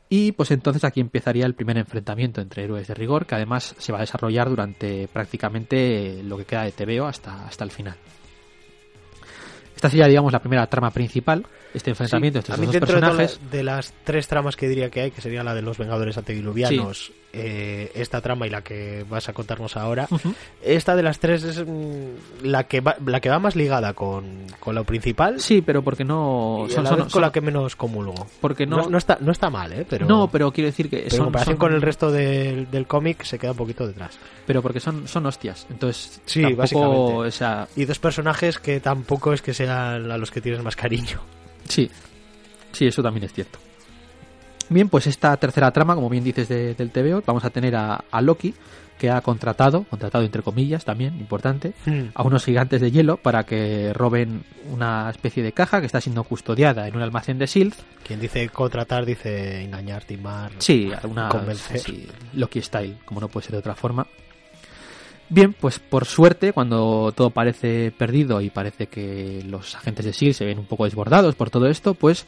Y 0.09 0.33
pues 0.33 0.51
entonces 0.53 0.85
aquí 0.85 1.01
empezaría 1.01 1.47
el 1.47 1.55
primer 1.55 1.79
enfrentamiento 1.79 2.41
entre 2.41 2.65
héroes 2.65 2.87
de 2.87 2.95
rigor, 2.95 3.27
que 3.27 3.35
además 3.35 3.75
se 3.79 3.93
va 3.93 3.99
a 3.99 4.03
desarrollar 4.03 4.49
durante 4.49 5.09
prácticamente 5.09 6.23
lo 6.23 6.37
que 6.37 6.45
queda 6.45 6.63
de 6.63 6.73
TVO 6.73 7.07
hasta, 7.07 7.47
hasta 7.47 7.65
el 7.65 7.71
final. 7.71 7.97
Esta 9.77 9.91
sería, 9.91 10.07
digamos, 10.09 10.33
la 10.33 10.41
primera 10.41 10.67
trama 10.67 10.91
principal, 10.91 11.47
este 11.75 11.91
enfrentamiento 11.91 12.41
Sí, 12.41 12.51
entre 12.51 12.55
a 12.55 12.57
mí 12.57 12.65
estos 12.65 12.81
dos 12.81 12.89
dentro 12.89 12.95
de, 12.97 13.01
todas 13.01 13.17
personajes. 13.29 13.51
de 13.53 13.63
las 13.63 13.95
tres 14.05 14.27
tramas 14.27 14.57
que 14.57 14.69
diría 14.69 14.91
que 14.91 15.03
hay, 15.03 15.11
que 15.11 15.21
sería 15.21 15.45
la 15.45 15.55
de 15.55 15.61
los 15.61 15.77
Vengadores 15.77 16.17
antediluvianos, 16.17 17.13
eh, 17.33 17.93
esta 17.95 18.21
trama 18.21 18.47
y 18.47 18.51
la 18.51 18.63
que 18.63 19.05
vas 19.09 19.29
a 19.29 19.33
contarnos 19.33 19.77
ahora, 19.77 20.09
esta 20.63 20.97
de 20.97 21.03
las 21.03 21.19
tres 21.19 21.43
es 21.45 21.65
mm, 21.67 22.45
la 22.45 22.65
que 22.65 22.81
va, 22.81 22.97
la 23.05 23.21
que 23.21 23.29
va 23.29 23.39
más 23.39 23.57
ligada 23.57 23.93
con, 23.93 24.47
con 24.61 24.75
lo 24.75 24.85
principal 24.85 25.41
Sí, 25.41 25.61
pero 25.63 25.83
porque 25.83 26.05
no... 26.05 26.67
Son, 26.71 26.85
con 26.87 27.11
son- 27.11 27.23
la 27.23 27.31
que 27.33 27.41
menos 27.41 27.77
comulgo. 27.77 28.27
porque 28.41 28.67
no, 28.67 28.77
No, 28.79 28.89
no 28.91 28.99
está, 28.99 29.19
no 29.21 29.33
está 29.33 29.51
mal, 29.51 29.73
¿eh? 29.73 29.87
Pero, 29.89 30.07
no, 30.07 30.29
pero 30.31 30.51
quiero 30.53 30.67
decir 30.69 30.89
que 30.89 31.03
pero 31.09 31.17
en 31.17 31.25
comparación 31.25 31.57
con 31.57 31.73
el 31.75 31.83
resto 31.83 32.11
del, 32.11 32.71
del 32.71 32.87
cómic 32.87 33.23
se 33.25 33.39
queda 33.39 33.51
un 33.53 33.57
poquito 33.59 33.87
detrás. 33.87 34.19
pero 34.47 34.63
porque 34.63 34.81
son, 34.81 35.07
son 35.09 35.27
hostias. 35.27 35.67
Entonces, 35.71 36.21
Sí, 36.25 36.41
tampoco, 36.43 36.61
básicamente. 36.63 37.13
o 37.15 37.31
sea, 37.31 37.69
Y 37.77 37.85
dos 37.85 37.99
personajes 37.99 38.59
que 38.59 38.81
tampoco 38.81 39.33
es 39.33 39.43
que 39.43 39.53
sean 39.53 40.11
a 40.11 40.17
los 40.17 40.31
que 40.31 40.41
tienes 40.41 40.63
más 40.63 40.77
cariño. 40.77 41.21
Sí, 41.69 41.91
sí, 42.73 42.87
eso 42.87 43.03
también 43.03 43.25
es 43.25 43.33
cierto. 43.33 43.59
Bien, 44.69 44.89
pues 44.89 45.07
esta 45.07 45.37
tercera 45.37 45.71
trama, 45.71 45.95
como 45.95 46.09
bien 46.09 46.25
dices 46.25 46.49
de- 46.49 46.75
del 46.75 46.91
TVO, 46.91 47.23
vamos 47.27 47.45
a 47.45 47.51
tener 47.51 47.77
a, 47.77 48.05
a 48.11 48.21
Loki, 48.21 48.55
que 48.99 49.11
ha 49.11 49.21
contratado, 49.21 49.85
contratado 49.85 50.25
entre 50.25 50.43
comillas 50.43 50.85
también, 50.85 51.19
importante, 51.21 51.75
a 52.15 52.23
unos 52.23 52.45
gigantes 52.45 52.81
de 52.81 52.91
hielo 52.91 53.19
para 53.19 53.45
que 53.45 53.93
roben 53.93 54.43
una 54.73 55.09
especie 55.11 55.43
de 55.43 55.53
caja 55.53 55.81
que 55.81 55.87
está 55.87 56.01
siendo 56.01 56.25
custodiada 56.25 56.89
en 56.89 56.97
un 56.97 57.03
almacén 57.03 57.39
de 57.39 57.45
S.H.I.E.L.D. 57.45 57.77
Quien 58.07 58.21
dice 58.21 58.49
contratar 58.49 59.05
dice 59.05 59.63
engañar, 59.63 60.05
timar. 60.05 60.53
Sí, 60.59 60.91
una 61.05 61.29
Convencer. 61.29 61.79
sí, 61.79 62.09
Loki 62.33 62.63
style, 62.63 62.97
como 63.05 63.21
no 63.21 63.29
puede 63.29 63.45
ser 63.45 63.53
de 63.53 63.59
otra 63.59 63.75
forma. 63.75 64.07
Bien, 65.29 65.53
pues 65.53 65.81
por 65.81 66.05
suerte, 66.05 66.53
cuando 66.53 67.13
todo 67.15 67.31
parece 67.31 67.91
perdido 67.91 68.41
y 68.41 68.49
parece 68.49 68.87
que 68.87 69.43
los 69.47 69.75
agentes 69.75 70.05
de 70.05 70.13
S.H.I.E.L.D. 70.13 70.35
se 70.35 70.45
ven 70.45 70.59
un 70.59 70.67
poco 70.67 70.85
desbordados 70.85 71.35
por 71.35 71.51
todo 71.51 71.67
esto, 71.67 71.95
pues 71.95 72.27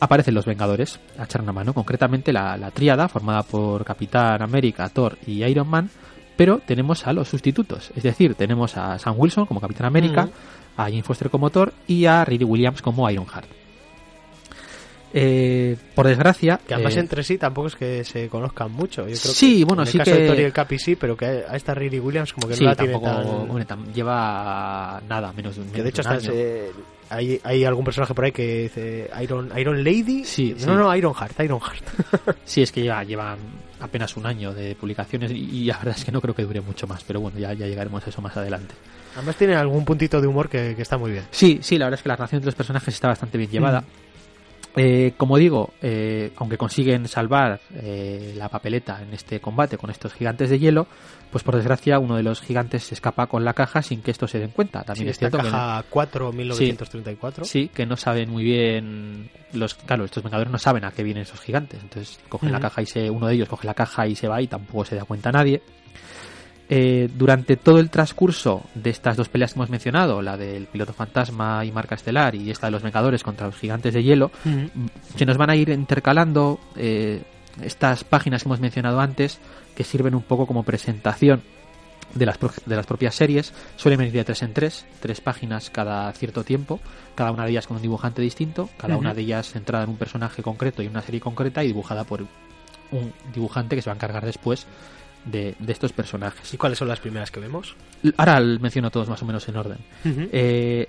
aparecen 0.00 0.34
los 0.34 0.44
Vengadores 0.44 1.00
a 1.18 1.24
echar 1.24 1.42
una 1.42 1.52
mano, 1.52 1.72
concretamente 1.72 2.32
la, 2.32 2.56
la 2.56 2.70
tríada 2.70 3.08
formada 3.08 3.42
por 3.42 3.84
Capitán 3.84 4.42
América, 4.42 4.88
Thor 4.88 5.16
y 5.26 5.42
Iron 5.44 5.68
Man, 5.68 5.88
pero 6.36 6.58
tenemos 6.66 7.06
a 7.06 7.12
los 7.12 7.28
sustitutos, 7.28 7.90
es 7.96 8.02
decir, 8.02 8.34
tenemos 8.34 8.76
a 8.76 8.98
Sam 8.98 9.14
Wilson 9.18 9.46
como 9.46 9.60
Capitán 9.60 9.86
América, 9.86 10.28
a 10.76 10.84
Jane 10.84 11.02
Foster 11.02 11.30
como 11.30 11.48
Thor 11.50 11.72
y 11.86 12.04
a 12.04 12.24
Riri 12.24 12.44
Williams 12.44 12.82
como 12.82 13.08
Ironheart. 13.10 13.46
Eh, 15.18 15.76
por 15.94 16.06
desgracia, 16.06 16.60
Que 16.66 16.74
además 16.74 16.96
eh, 16.96 17.00
entre 17.00 17.22
sí 17.22 17.38
tampoco 17.38 17.68
es 17.68 17.76
que 17.76 18.04
se 18.04 18.28
conozcan 18.28 18.70
mucho. 18.70 19.02
Yo 19.02 19.06
creo 19.06 19.16
Sí, 19.16 19.60
que 19.60 19.64
bueno, 19.64 19.82
en 19.82 19.86
el 19.86 19.92
sí 19.92 19.98
caso 19.98 20.10
que- 20.10 20.18
de 20.18 20.28
Thor 20.28 20.38
y 20.40 20.42
el 20.42 20.52
Capi 20.52 20.78
sí, 20.78 20.96
pero 20.96 21.16
que 21.16 21.24
a 21.48 21.56
esta 21.56 21.72
Riri 21.74 21.98
Williams 22.00 22.32
como 22.34 22.48
que 22.48 22.54
sí, 22.56 22.64
no 22.64 22.70
la 22.70 22.76
tiene 22.76 22.92
tampoco 22.92 23.12
tan... 23.16 23.26
hombre, 23.50 23.66
tam- 23.66 23.92
lleva 23.94 25.00
nada, 25.08 25.32
menos 25.32 25.56
de 25.56 25.62
un 25.62 25.70
Que 25.70 25.82
de 25.82 25.88
hecho 25.88 26.02
menos 26.02 26.16
hasta 26.18 26.32
un 26.32 26.36
año. 26.38 26.44
se- 26.44 26.95
hay, 27.10 27.40
hay 27.42 27.64
algún 27.64 27.84
personaje 27.84 28.14
por 28.14 28.24
ahí 28.24 28.32
que 28.32 28.62
dice 28.64 29.10
Iron, 29.22 29.50
Iron 29.56 29.82
Lady. 29.82 30.24
Sí, 30.24 30.52
no, 30.54 30.58
sí. 30.58 30.66
no, 30.66 30.96
Iron 30.96 31.14
Heart, 31.14 31.40
Iron 31.40 31.60
Heart. 31.60 32.36
Sí, 32.44 32.62
es 32.62 32.72
que 32.72 32.82
lleva, 32.82 33.02
llevan 33.04 33.38
apenas 33.80 34.16
un 34.16 34.26
año 34.26 34.52
de 34.54 34.74
publicaciones 34.74 35.30
y, 35.30 35.34
y 35.34 35.64
la 35.64 35.78
verdad 35.78 35.94
es 35.96 36.04
que 36.04 36.12
no 36.12 36.20
creo 36.20 36.34
que 36.34 36.42
dure 36.42 36.60
mucho 36.60 36.86
más, 36.86 37.04
pero 37.04 37.20
bueno, 37.20 37.38
ya, 37.38 37.52
ya 37.52 37.66
llegaremos 37.66 38.04
a 38.06 38.10
eso 38.10 38.22
más 38.22 38.36
adelante. 38.36 38.74
Además 39.16 39.36
tiene 39.36 39.54
algún 39.54 39.84
puntito 39.84 40.20
de 40.20 40.26
humor 40.26 40.48
que, 40.48 40.74
que 40.74 40.82
está 40.82 40.98
muy 40.98 41.10
bien. 41.10 41.24
Sí, 41.30 41.58
sí, 41.62 41.78
la 41.78 41.86
verdad 41.86 41.98
es 41.98 42.02
que 42.02 42.08
la 42.08 42.16
relación 42.16 42.38
entre 42.38 42.48
los 42.48 42.54
personajes 42.54 42.94
está 42.94 43.08
bastante 43.08 43.38
bien 43.38 43.50
llevada. 43.50 43.84
Eh, 44.78 45.14
como 45.16 45.38
digo, 45.38 45.72
eh, 45.80 46.32
aunque 46.36 46.58
consiguen 46.58 47.08
salvar 47.08 47.60
eh, 47.74 48.34
la 48.36 48.50
papeleta 48.50 49.02
en 49.02 49.14
este 49.14 49.40
combate 49.40 49.78
con 49.78 49.88
estos 49.88 50.12
gigantes 50.12 50.50
de 50.50 50.58
hielo, 50.58 50.86
pues 51.36 51.44
por 51.44 51.54
desgracia 51.56 51.98
uno 51.98 52.16
de 52.16 52.22
los 52.22 52.40
gigantes 52.40 52.84
se 52.84 52.94
escapa 52.94 53.26
con 53.26 53.44
la 53.44 53.52
caja 53.52 53.82
sin 53.82 54.00
que 54.00 54.10
estos 54.10 54.30
se 54.30 54.38
den 54.38 54.48
cuenta. 54.52 54.82
También 54.84 55.04
Sí, 55.04 55.10
es 55.10 55.16
esta 55.16 55.28
cierto 55.28 55.36
que 55.36 55.44
no- 55.44 55.50
caja 55.50 55.84
4 55.90 56.32
1934. 56.32 57.44
Sí, 57.44 57.68
que 57.74 57.84
no 57.84 57.94
saben 57.98 58.30
muy 58.30 58.42
bien 58.42 59.28
los 59.52 59.74
claro, 59.74 60.06
estos 60.06 60.22
vengadores 60.22 60.50
no 60.50 60.56
saben 60.58 60.86
a 60.86 60.92
qué 60.92 61.02
vienen 61.02 61.24
esos 61.24 61.38
gigantes, 61.42 61.82
entonces 61.82 62.18
cogen 62.30 62.52
la 62.52 62.60
caja 62.60 62.80
y 62.80 62.86
se 62.86 63.10
uno 63.10 63.26
de 63.26 63.34
ellos 63.34 63.50
coge 63.50 63.66
la 63.66 63.74
caja 63.74 64.06
y 64.06 64.14
se 64.16 64.28
va 64.28 64.40
y 64.40 64.46
tampoco 64.46 64.86
se 64.86 64.96
da 64.96 65.04
cuenta 65.04 65.30
nadie. 65.30 65.60
Eh, 66.68 67.08
durante 67.14 67.56
todo 67.56 67.78
el 67.78 67.90
transcurso 67.90 68.64
de 68.74 68.88
estas 68.90 69.16
dos 69.18 69.28
peleas 69.28 69.52
que 69.52 69.58
hemos 69.58 69.68
mencionado, 69.68 70.22
la 70.22 70.38
del 70.38 70.64
piloto 70.66 70.92
fantasma 70.94 71.64
y 71.66 71.70
marca 71.70 71.94
estelar 71.96 72.34
y 72.34 72.50
esta 72.50 72.68
de 72.68 72.70
los 72.72 72.82
vengadores 72.82 73.22
contra 73.22 73.46
los 73.46 73.56
gigantes 73.56 73.92
de 73.94 74.02
hielo, 74.02 74.30
se 75.16 75.26
nos 75.26 75.36
van 75.36 75.50
a 75.50 75.54
ir 75.56 75.68
intercalando 75.68 76.58
eh, 76.76 77.22
estas 77.62 78.04
páginas 78.04 78.42
que 78.42 78.48
hemos 78.48 78.58
mencionado 78.60 79.00
antes, 79.00 79.38
que 79.76 79.84
sirven 79.84 80.14
un 80.16 80.22
poco 80.22 80.46
como 80.46 80.64
presentación 80.64 81.42
de 82.14 82.24
las, 82.26 82.38
pro- 82.38 82.52
de 82.64 82.76
las 82.76 82.86
propias 82.86 83.14
series. 83.14 83.52
Suelen 83.76 83.98
venir 83.98 84.14
de 84.14 84.24
tres 84.24 84.42
en 84.42 84.54
tres, 84.54 84.86
tres 85.00 85.20
páginas 85.20 85.70
cada 85.70 86.10
cierto 86.12 86.42
tiempo, 86.44 86.80
cada 87.14 87.30
una 87.30 87.44
de 87.44 87.50
ellas 87.50 87.66
con 87.66 87.76
un 87.76 87.82
dibujante 87.82 88.22
distinto, 88.22 88.70
cada 88.78 88.94
una 88.96 89.12
de 89.14 89.22
ellas 89.22 89.50
centrada 89.50 89.84
en 89.84 89.90
un 89.90 89.96
personaje 89.96 90.42
concreto 90.42 90.82
y 90.82 90.86
una 90.86 91.02
serie 91.02 91.20
concreta 91.20 91.62
y 91.62 91.68
dibujada 91.68 92.04
por 92.04 92.22
un 92.92 93.12
dibujante 93.34 93.76
que 93.76 93.82
se 93.82 93.90
va 93.90 93.94
a 93.94 93.96
encargar 93.96 94.24
después 94.24 94.66
de, 95.24 95.56
de 95.58 95.72
estos 95.72 95.92
personajes. 95.92 96.54
¿Y 96.54 96.56
cuáles 96.56 96.78
son 96.78 96.88
las 96.88 97.00
primeras 97.00 97.30
que 97.30 97.40
vemos? 97.40 97.74
Ahora 98.16 98.40
menciono 98.40 98.90
todos 98.90 99.08
más 99.08 99.20
o 99.22 99.26
menos 99.26 99.46
en 99.48 99.56
orden. 99.56 99.78
Eh, 100.32 100.88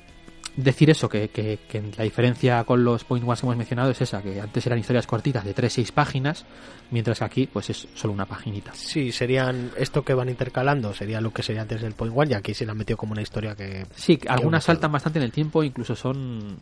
decir 0.58 0.90
eso, 0.90 1.08
que, 1.08 1.30
que- 1.30 1.60
que 1.70 1.82
la 1.98 2.04
diferencia 2.04 2.64
con 2.66 2.84
los 2.84 3.04
point 3.04 3.24
ones 3.26 3.40
que 3.40 3.46
hemos 3.46 3.56
mencionado 3.58 3.92
es 3.92 4.02
esa, 4.02 4.22
que 4.22 4.42
antes 4.42 4.66
eran 4.66 4.78
historias 4.80 5.08
cortitas 5.08 5.46
de 5.46 5.56
3-6 5.56 5.92
páginas, 5.94 6.46
mientras 6.92 7.20
que 7.20 7.26
aquí 7.26 7.48
pues 7.48 7.70
es 7.70 7.88
solo 7.96 8.12
una 8.14 8.26
paginita. 8.26 8.74
Sí, 8.74 9.12
serían 9.12 9.72
esto 9.78 10.04
que 10.04 10.14
van 10.14 10.30
intercalando, 10.30 10.94
sería 10.94 11.22
lo 11.22 11.32
que 11.32 11.44
sería 11.44 11.62
antes 11.62 11.82
del 11.82 11.94
Point 11.94 12.14
One, 12.18 12.32
y 12.32 12.34
aquí 12.34 12.54
se 12.54 12.66
le 12.66 12.72
han 12.72 12.78
metido 12.78 12.98
como 12.98 13.12
una 13.14 13.22
historia 13.22 13.56
que... 13.56 13.86
Sí, 13.96 14.20
algunas 14.28 14.64
saltan 14.64 14.92
bastante 14.92 15.20
en 15.20 15.24
el 15.26 15.32
tiempo, 15.32 15.64
incluso 15.64 15.96
son 15.96 16.58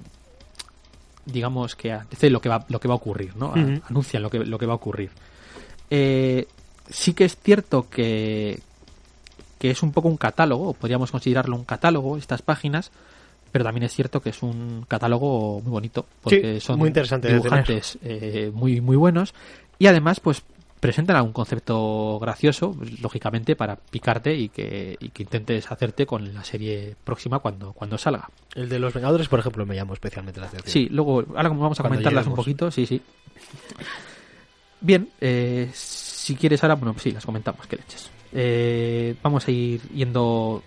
digamos 1.25 1.75
que 1.75 1.97
dice 2.09 2.29
lo 2.29 2.39
que 2.39 2.49
va 2.49 2.65
lo 2.69 2.79
que 2.79 2.87
va 2.87 2.93
a 2.93 2.97
ocurrir, 2.97 3.35
¿no? 3.35 3.53
Anuncian 3.89 4.21
lo 4.21 4.29
que 4.29 4.39
lo 4.39 4.59
que 4.59 4.65
va 4.67 4.73
a 4.73 4.75
ocurrir. 4.75 5.09
Eh, 5.89 6.47
sí 6.89 7.13
que 7.13 7.25
es 7.25 7.35
cierto 7.37 7.89
que 7.89 8.59
que 9.57 9.71
es 9.71 9.81
un 9.81 9.91
poco 9.91 10.07
un 10.07 10.17
catálogo, 10.17 10.69
o 10.69 10.73
podríamos 10.73 11.09
considerarlo 11.11 11.55
un 11.55 11.63
catálogo 11.65 12.17
estas 12.17 12.41
páginas, 12.43 12.91
pero 13.55 13.63
también 13.63 13.85
es 13.85 13.93
cierto 13.93 14.19
que 14.19 14.31
es 14.31 14.43
un 14.43 14.83
catálogo 14.85 15.61
muy 15.61 15.71
bonito 15.71 16.05
porque 16.21 16.55
Sí, 16.55 16.59
son 16.59 16.77
muy 16.77 16.89
interesante 16.89 17.31
dibujantes 17.31 17.97
eh, 18.03 18.51
muy 18.53 18.81
muy 18.81 18.97
buenos. 18.97 19.33
Y 19.79 19.87
además 19.87 20.19
pues 20.19 20.43
presentan 20.81 21.15
algún 21.15 21.31
concepto 21.31 22.19
gracioso 22.19 22.75
lógicamente 23.01 23.55
para 23.55 23.77
picarte 23.77 24.35
y 24.35 24.49
que, 24.49 24.97
y 24.99 25.07
que 25.07 25.23
intentes 25.23 25.71
hacerte 25.71 26.05
con 26.05 26.33
la 26.33 26.43
serie 26.43 26.97
próxima 27.01 27.39
cuando 27.39 27.71
cuando 27.71 27.97
salga. 27.97 28.29
El 28.55 28.67
de 28.67 28.77
los 28.77 28.93
Vengadores, 28.93 29.29
por 29.29 29.39
ejemplo, 29.39 29.65
me 29.65 29.73
llamó 29.73 29.93
especialmente 29.93 30.41
la 30.41 30.47
atención. 30.47 30.73
sí 30.73 30.89
luego 30.91 31.23
ahora 31.33 31.47
vamos 31.47 31.79
a 31.79 31.83
Cuando 31.83 31.95
comentarlas 31.95 32.27
un 32.27 32.35
poquito 32.35 32.69
sí 32.71 32.85
sí. 32.85 33.01
Bien 34.81 35.07
eh, 35.21 35.69
si 35.73 36.35
quieres 36.35 36.61
ahora 36.61 36.75
bueno 36.75 36.93
sí 36.99 37.11
las 37.11 37.25
comentamos 37.25 37.65
que 37.67 37.77
leches 37.77 38.11
Eh, 38.33 39.15
vamos 39.23 39.47
a 39.47 39.51
ir 39.51 39.81
yendo 39.93 40.61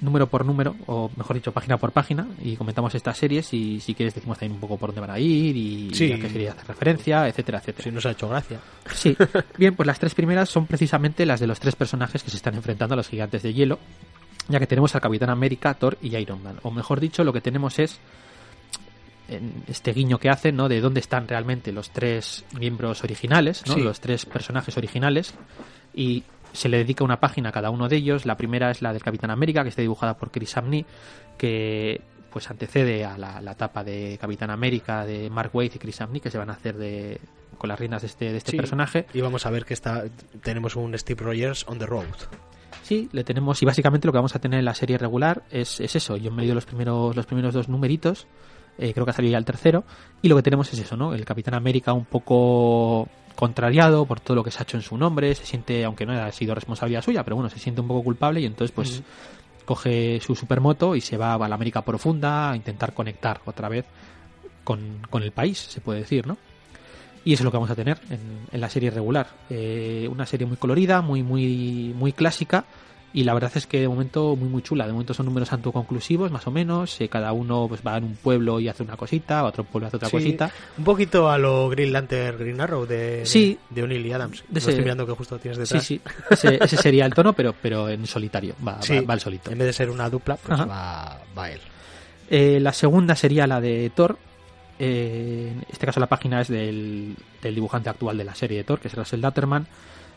número 0.00 0.26
por 0.26 0.44
número, 0.44 0.76
o 0.86 1.10
mejor 1.16 1.36
dicho, 1.36 1.52
página 1.52 1.78
por 1.78 1.92
página, 1.92 2.26
y 2.42 2.56
comentamos 2.56 2.94
estas 2.94 3.16
series 3.16 3.52
y 3.54 3.80
si 3.80 3.94
quieres 3.94 4.14
decimos 4.14 4.38
también 4.38 4.54
un 4.56 4.60
poco 4.60 4.76
por 4.76 4.90
dónde 4.90 5.00
van 5.00 5.10
a 5.10 5.18
ir 5.18 5.56
y, 5.56 5.94
Sí. 5.94 6.06
y 6.06 6.12
a 6.12 6.18
qué 6.18 6.28
serie 6.28 6.48
hacer 6.50 6.66
referencia, 6.66 7.26
etcétera, 7.28 7.58
etcétera. 7.58 7.84
Sí, 7.84 7.90
nos 7.90 8.04
ha 8.06 8.10
hecho 8.10 8.28
gracia. 8.28 8.60
Sí, 8.94 9.16
bien, 9.58 9.74
pues 9.74 9.86
las 9.86 9.98
tres 9.98 10.14
primeras 10.14 10.48
son 10.50 10.66
precisamente 10.66 11.24
las 11.24 11.40
de 11.40 11.46
los 11.46 11.58
tres 11.60 11.74
personajes 11.76 12.22
que 12.22 12.30
se 12.30 12.36
están 12.36 12.54
enfrentando 12.54 12.94
a 12.94 12.96
los 12.96 13.08
gigantes 13.08 13.42
de 13.42 13.54
hielo, 13.54 13.78
ya 14.48 14.58
que 14.58 14.66
tenemos 14.66 14.94
al 14.94 15.00
Capitán 15.00 15.30
América, 15.30 15.72
Thor 15.74 15.96
y 16.02 16.16
Iron 16.16 16.42
Man. 16.42 16.56
O 16.62 16.70
mejor 16.70 17.00
dicho, 17.00 17.24
lo 17.24 17.32
que 17.32 17.40
tenemos 17.40 17.78
es 17.78 17.98
en 19.28 19.62
este 19.68 19.92
guiño 19.92 20.18
que 20.18 20.28
hacen, 20.28 20.56
¿no? 20.56 20.68
De 20.68 20.80
dónde 20.80 21.00
están 21.00 21.26
realmente 21.28 21.72
los 21.72 21.90
tres 21.90 22.44
miembros 22.58 23.02
originales, 23.04 23.62
¿no? 23.66 23.74
Sí. 23.74 23.80
Los 23.80 24.00
tres 24.00 24.26
personajes 24.26 24.76
originales. 24.76 25.32
Y 25.94 26.24
se 26.52 26.68
le 26.68 26.78
dedica 26.78 27.04
una 27.04 27.20
página 27.20 27.48
a 27.50 27.52
cada 27.52 27.70
uno 27.70 27.88
de 27.88 27.96
ellos. 27.96 28.26
La 28.26 28.36
primera 28.36 28.70
es 28.70 28.82
la 28.82 28.92
del 28.92 29.02
Capitán 29.02 29.30
América, 29.30 29.62
que 29.62 29.68
está 29.70 29.82
dibujada 29.82 30.16
por 30.16 30.30
Chris 30.30 30.50
Samney, 30.50 30.84
que 31.38 32.00
pues 32.30 32.50
antecede 32.50 33.04
a 33.04 33.18
la, 33.18 33.40
la 33.42 33.52
etapa 33.52 33.84
de 33.84 34.16
Capitán 34.20 34.50
América 34.50 35.04
de 35.04 35.28
Mark 35.28 35.50
Waid 35.52 35.72
y 35.74 35.78
Chris 35.78 35.96
Samney, 35.96 36.20
que 36.20 36.30
se 36.30 36.38
van 36.38 36.48
a 36.50 36.54
hacer 36.54 36.76
de 36.76 37.20
con 37.58 37.68
las 37.68 37.78
riendas 37.78 38.02
de 38.02 38.08
este, 38.08 38.32
de 38.32 38.38
este 38.38 38.52
Sí. 38.52 38.56
personaje. 38.56 39.06
Y 39.12 39.20
vamos 39.20 39.44
a 39.46 39.50
ver 39.50 39.64
que 39.66 39.74
está 39.74 40.04
tenemos 40.42 40.74
un 40.74 40.96
Steve 40.98 41.22
Rogers 41.22 41.64
on 41.68 41.78
the 41.78 41.86
road. 41.86 42.06
Sí, 42.82 43.08
le 43.12 43.22
tenemos 43.22 43.62
y 43.62 43.66
básicamente 43.66 44.06
lo 44.08 44.12
que 44.12 44.18
vamos 44.18 44.34
a 44.34 44.38
tener 44.40 44.58
en 44.58 44.64
la 44.64 44.74
serie 44.74 44.98
regular 44.98 45.42
es, 45.50 45.78
es 45.80 45.94
eso. 45.94 46.16
Yo 46.16 46.30
me 46.32 46.38
he 46.38 46.40
leído 46.42 46.54
los 46.54 46.64
primeros 46.64 47.14
los 47.14 47.26
primeros 47.26 47.52
dos 47.54 47.68
numeritos, 47.68 48.26
eh, 48.78 48.92
creo 48.94 49.04
que 49.04 49.10
ha 49.10 49.14
salido 49.14 49.32
ya 49.32 49.38
el 49.38 49.44
tercero 49.44 49.84
y 50.22 50.28
lo 50.28 50.36
que 50.36 50.42
tenemos 50.42 50.72
es 50.72 50.78
eso, 50.80 50.96
¿no? 50.96 51.14
El 51.14 51.24
Capitán 51.26 51.54
América 51.54 51.92
un 51.92 52.06
poco 52.06 53.08
contrariado 53.34 54.06
por 54.06 54.20
todo 54.20 54.36
lo 54.36 54.44
que 54.44 54.50
se 54.50 54.58
ha 54.58 54.62
hecho 54.62 54.76
en 54.76 54.82
su 54.82 54.96
nombre, 54.96 55.34
se 55.34 55.44
siente, 55.44 55.84
aunque 55.84 56.06
no 56.06 56.12
haya 56.12 56.30
sido 56.32 56.54
responsabilidad 56.54 57.02
suya, 57.02 57.24
pero 57.24 57.36
bueno, 57.36 57.50
se 57.50 57.58
siente 57.58 57.80
un 57.80 57.88
poco 57.88 58.02
culpable 58.02 58.40
y 58.40 58.46
entonces 58.46 58.72
pues 58.72 59.02
coge 59.64 60.20
su 60.20 60.34
supermoto 60.34 60.94
y 60.96 61.00
se 61.00 61.16
va 61.16 61.34
a 61.34 61.48
la 61.48 61.54
América 61.54 61.82
profunda 61.82 62.50
a 62.50 62.56
intentar 62.56 62.92
conectar 62.94 63.40
otra 63.44 63.68
vez 63.68 63.84
con, 64.64 65.00
con 65.08 65.22
el 65.22 65.32
país, 65.32 65.58
se 65.58 65.80
puede 65.80 66.00
decir, 66.00 66.26
¿no? 66.26 66.36
Y 67.24 67.32
eso 67.34 67.42
es 67.42 67.44
lo 67.44 67.50
que 67.50 67.56
vamos 67.56 67.70
a 67.70 67.76
tener 67.76 68.00
en, 68.10 68.20
en 68.50 68.60
la 68.60 68.68
serie 68.68 68.90
regular. 68.90 69.28
Eh, 69.48 70.08
una 70.10 70.26
serie 70.26 70.46
muy 70.46 70.56
colorida, 70.56 71.02
muy, 71.02 71.22
muy, 71.22 71.94
muy 71.96 72.12
clásica. 72.12 72.64
Y 73.14 73.24
la 73.24 73.34
verdad 73.34 73.52
es 73.54 73.66
que 73.66 73.78
de 73.80 73.88
momento 73.88 74.34
muy 74.36 74.48
muy 74.48 74.62
chula. 74.62 74.86
De 74.86 74.92
momento 74.92 75.12
son 75.12 75.26
números 75.26 75.52
autoconclusivos, 75.52 76.30
más 76.30 76.46
o 76.46 76.50
menos. 76.50 76.98
Eh, 77.00 77.08
cada 77.08 77.32
uno 77.32 77.66
pues 77.68 77.82
va 77.86 77.98
en 77.98 78.04
un 78.04 78.16
pueblo 78.16 78.58
y 78.58 78.68
hace 78.68 78.82
una 78.82 78.96
cosita, 78.96 79.44
otro 79.44 79.64
pueblo 79.64 79.88
hace 79.88 79.96
otra 79.96 80.08
Sí, 80.08 80.16
cosita. 80.16 80.50
Un 80.78 80.84
poquito 80.84 81.30
a 81.30 81.36
lo 81.36 81.68
Green 81.68 81.92
Lantern 81.92 82.38
Green 82.38 82.58
Arrow 82.60 82.86
de, 82.86 83.26
Sí. 83.26 83.58
de 83.68 83.82
O'Neill 83.82 84.06
y 84.06 84.12
Adams. 84.12 84.38
De 84.48 84.54
Lo 84.54 84.58
ese- 84.58 84.70
estoy 84.70 84.82
mirando 84.84 85.04
que 85.06 85.12
justo 85.12 85.38
tienes 85.38 85.56
Sí, 85.58 85.62
detrás. 85.62 85.84
sí. 85.84 86.00
Ese, 86.30 86.64
ese 86.64 86.76
sería 86.78 87.04
el 87.04 87.12
tono, 87.12 87.34
pero, 87.34 87.54
pero 87.60 87.88
en 87.90 88.06
solitario. 88.06 88.54
Va, 88.66 88.80
Sí, 88.80 88.96
va, 88.96 89.02
va 89.02 89.14
el 89.14 89.20
solito. 89.20 89.50
En 89.50 89.58
vez 89.58 89.66
de 89.66 89.72
ser 89.74 89.90
una 89.90 90.08
dupla, 90.08 90.36
pues 90.36 90.58
va, 90.60 91.18
va 91.36 91.50
él. 91.50 91.60
Eh, 92.30 92.60
la 92.60 92.72
segunda 92.72 93.14
sería 93.14 93.46
la 93.46 93.60
de 93.60 93.90
Thor. 93.94 94.16
Eh, 94.78 95.52
en 95.54 95.66
este 95.70 95.84
caso 95.84 96.00
la 96.00 96.06
página 96.06 96.40
es 96.40 96.48
del, 96.48 97.14
del 97.42 97.54
dibujante 97.54 97.90
actual 97.90 98.16
de 98.16 98.24
la 98.24 98.34
serie 98.34 98.56
de 98.56 98.64
Thor, 98.64 98.80
que 98.80 98.88
es 98.88 98.94
Russell 98.94 99.20
Datterman. 99.20 99.66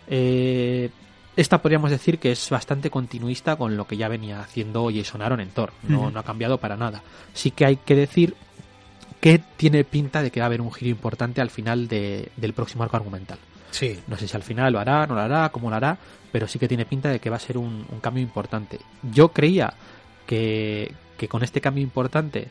Eh, 0.07 0.89
esta 1.35 1.61
podríamos 1.61 1.91
decir 1.91 2.17
que 2.19 2.31
es 2.31 2.49
bastante 2.49 2.89
continuista 2.89 3.55
con 3.55 3.75
lo 3.77 3.85
que 3.87 3.97
ya 3.97 4.07
venía 4.07 4.39
haciendo 4.41 4.89
Jason 4.93 5.21
Aaron 5.21 5.39
en 5.41 5.49
Thor. 5.49 5.71
No, 5.83 6.09
no 6.11 6.19
ha 6.19 6.23
cambiado 6.23 6.57
para 6.59 6.77
nada. 6.77 7.01
Sí 7.33 7.51
que 7.51 7.65
hay 7.65 7.75
que 7.77 7.95
decir 7.95 8.35
que 9.19 9.39
tiene 9.57 9.83
pinta 9.83 10.21
de 10.21 10.31
que 10.31 10.39
va 10.39 10.45
a 10.45 10.47
haber 10.47 10.61
un 10.61 10.71
giro 10.71 10.89
importante 10.91 11.41
al 11.41 11.49
final 11.49 11.87
de- 11.87 12.29
del 12.37 12.53
próximo 12.53 12.83
arco 12.83 12.97
argumental. 12.97 13.37
Sí. 13.71 13.99
No 14.07 14.17
sé 14.17 14.27
si 14.27 14.35
al 14.37 14.43
final 14.43 14.71
lo 14.71 14.79
hará, 14.79 15.05
no 15.07 15.15
lo 15.15 15.21
hará, 15.21 15.49
cómo 15.49 15.69
lo 15.69 15.75
hará, 15.75 15.97
pero 16.31 16.47
sí 16.47 16.59
que 16.59 16.67
tiene 16.67 16.85
pinta 16.85 17.09
de 17.09 17.19
que 17.19 17.29
va 17.29 17.35
a 17.37 17.39
ser 17.39 17.57
un, 17.57 17.85
un 17.91 17.99
cambio 17.99 18.23
importante. 18.23 18.79
Yo 19.03 19.29
creía 19.29 19.73
que, 20.27 20.93
que 21.17 21.27
con 21.27 21.43
este 21.43 21.59
cambio 21.59 21.83
importante 21.83 22.47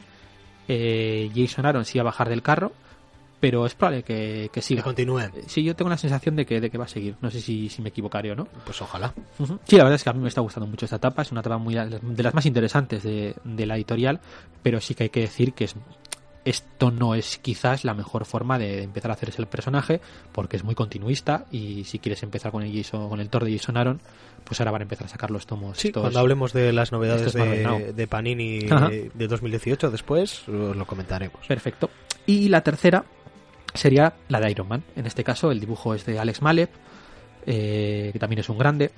eh, 0.68 1.30
Jason 1.34 1.64
Aaron 1.66 1.84
sí 1.84 1.98
iba 1.98 2.02
a 2.02 2.04
bajar 2.12 2.28
del 2.28 2.42
carro, 2.42 2.72
pero 3.44 3.66
es 3.66 3.74
probable 3.74 4.02
que, 4.02 4.44
que 4.44 4.48
Que 4.52 4.62
siga. 4.62 4.82
continúe. 4.82 5.20
Sí, 5.46 5.62
yo 5.62 5.76
tengo 5.76 5.90
la 5.90 5.98
sensación 5.98 6.34
de 6.34 6.46
que, 6.46 6.60
de 6.62 6.70
que 6.70 6.78
va 6.78 6.84
a 6.84 6.88
seguir. 6.88 7.14
No 7.20 7.30
sé 7.30 7.40
si, 7.42 7.68
si 7.68 7.82
me 7.82 7.90
equivocaré 7.90 8.32
o 8.32 8.34
no. 8.34 8.46
Pues 8.64 8.80
ojalá. 8.80 9.12
Sí, 9.66 9.76
la 9.76 9.84
verdad 9.84 9.96
es 9.96 10.02
que 10.04 10.08
a 10.10 10.14
mí 10.14 10.20
me 10.20 10.28
está 10.28 10.40
gustando 10.40 10.66
mucho 10.66 10.86
esta 10.86 10.96
etapa. 10.96 11.20
Es 11.20 11.30
una 11.30 11.42
etapa 11.42 11.58
muy 11.58 11.74
de 11.74 12.22
las 12.22 12.32
más 12.34 12.46
interesantes 12.46 13.02
de, 13.02 13.34
de 13.44 13.66
la 13.66 13.76
editorial, 13.76 14.20
pero 14.62 14.80
sí 14.80 14.94
que 14.94 15.02
hay 15.04 15.10
que 15.10 15.20
decir 15.20 15.52
que 15.52 15.64
es, 15.64 15.76
esto 16.46 16.90
no 16.90 17.14
es 17.14 17.38
quizás 17.38 17.84
la 17.84 17.92
mejor 17.94 18.24
forma 18.26 18.58
de 18.58 18.82
empezar 18.82 19.10
a 19.10 19.14
hacerse 19.14 19.40
el 19.42 19.46
personaje, 19.48 20.00
porque 20.32 20.56
es 20.56 20.64
muy 20.64 20.74
continuista 20.74 21.46
y 21.50 21.84
si 21.84 21.98
quieres 21.98 22.22
empezar 22.22 22.50
con 22.52 22.62
el, 22.62 22.72
Jason- 22.72 23.08
con 23.08 23.20
el 23.20 23.28
Thor 23.30 23.44
de 23.44 23.56
Jason 23.56 23.76
Aaron, 23.76 24.00
pues 24.44 24.60
ahora 24.60 24.70
van 24.72 24.82
a 24.82 24.84
empezar 24.84 25.06
a 25.06 25.08
sacar 25.10 25.30
los 25.30 25.46
tomos. 25.46 25.78
Sí, 25.78 25.88
estos- 25.88 26.02
cuando 26.02 26.20
hablemos 26.20 26.52
de 26.52 26.72
las 26.72 26.92
novedades 26.92 27.32
de, 27.32 27.92
de 27.94 28.06
Panini 28.06 28.60
Ajá. 28.70 28.88
de 28.90 29.26
2018 29.28 29.90
después, 29.90 30.46
os 30.48 30.76
lo 30.76 30.86
comentaremos. 30.86 31.46
Perfecto. 31.46 31.88
Y 32.26 32.48
la 32.48 32.62
tercera 32.62 33.04
sería 33.74 34.14
la 34.28 34.40
de 34.40 34.50
Iron 34.50 34.68
Man. 34.68 34.84
En 34.96 35.06
este 35.06 35.24
caso, 35.24 35.50
el 35.50 35.60
dibujo 35.60 35.94
es 35.94 36.06
de 36.06 36.18
Alex 36.18 36.40
Malep, 36.40 36.70
eh, 37.46 38.10
que 38.12 38.18
también 38.18 38.40
es 38.40 38.48
un 38.48 38.58
grande. 38.58 38.92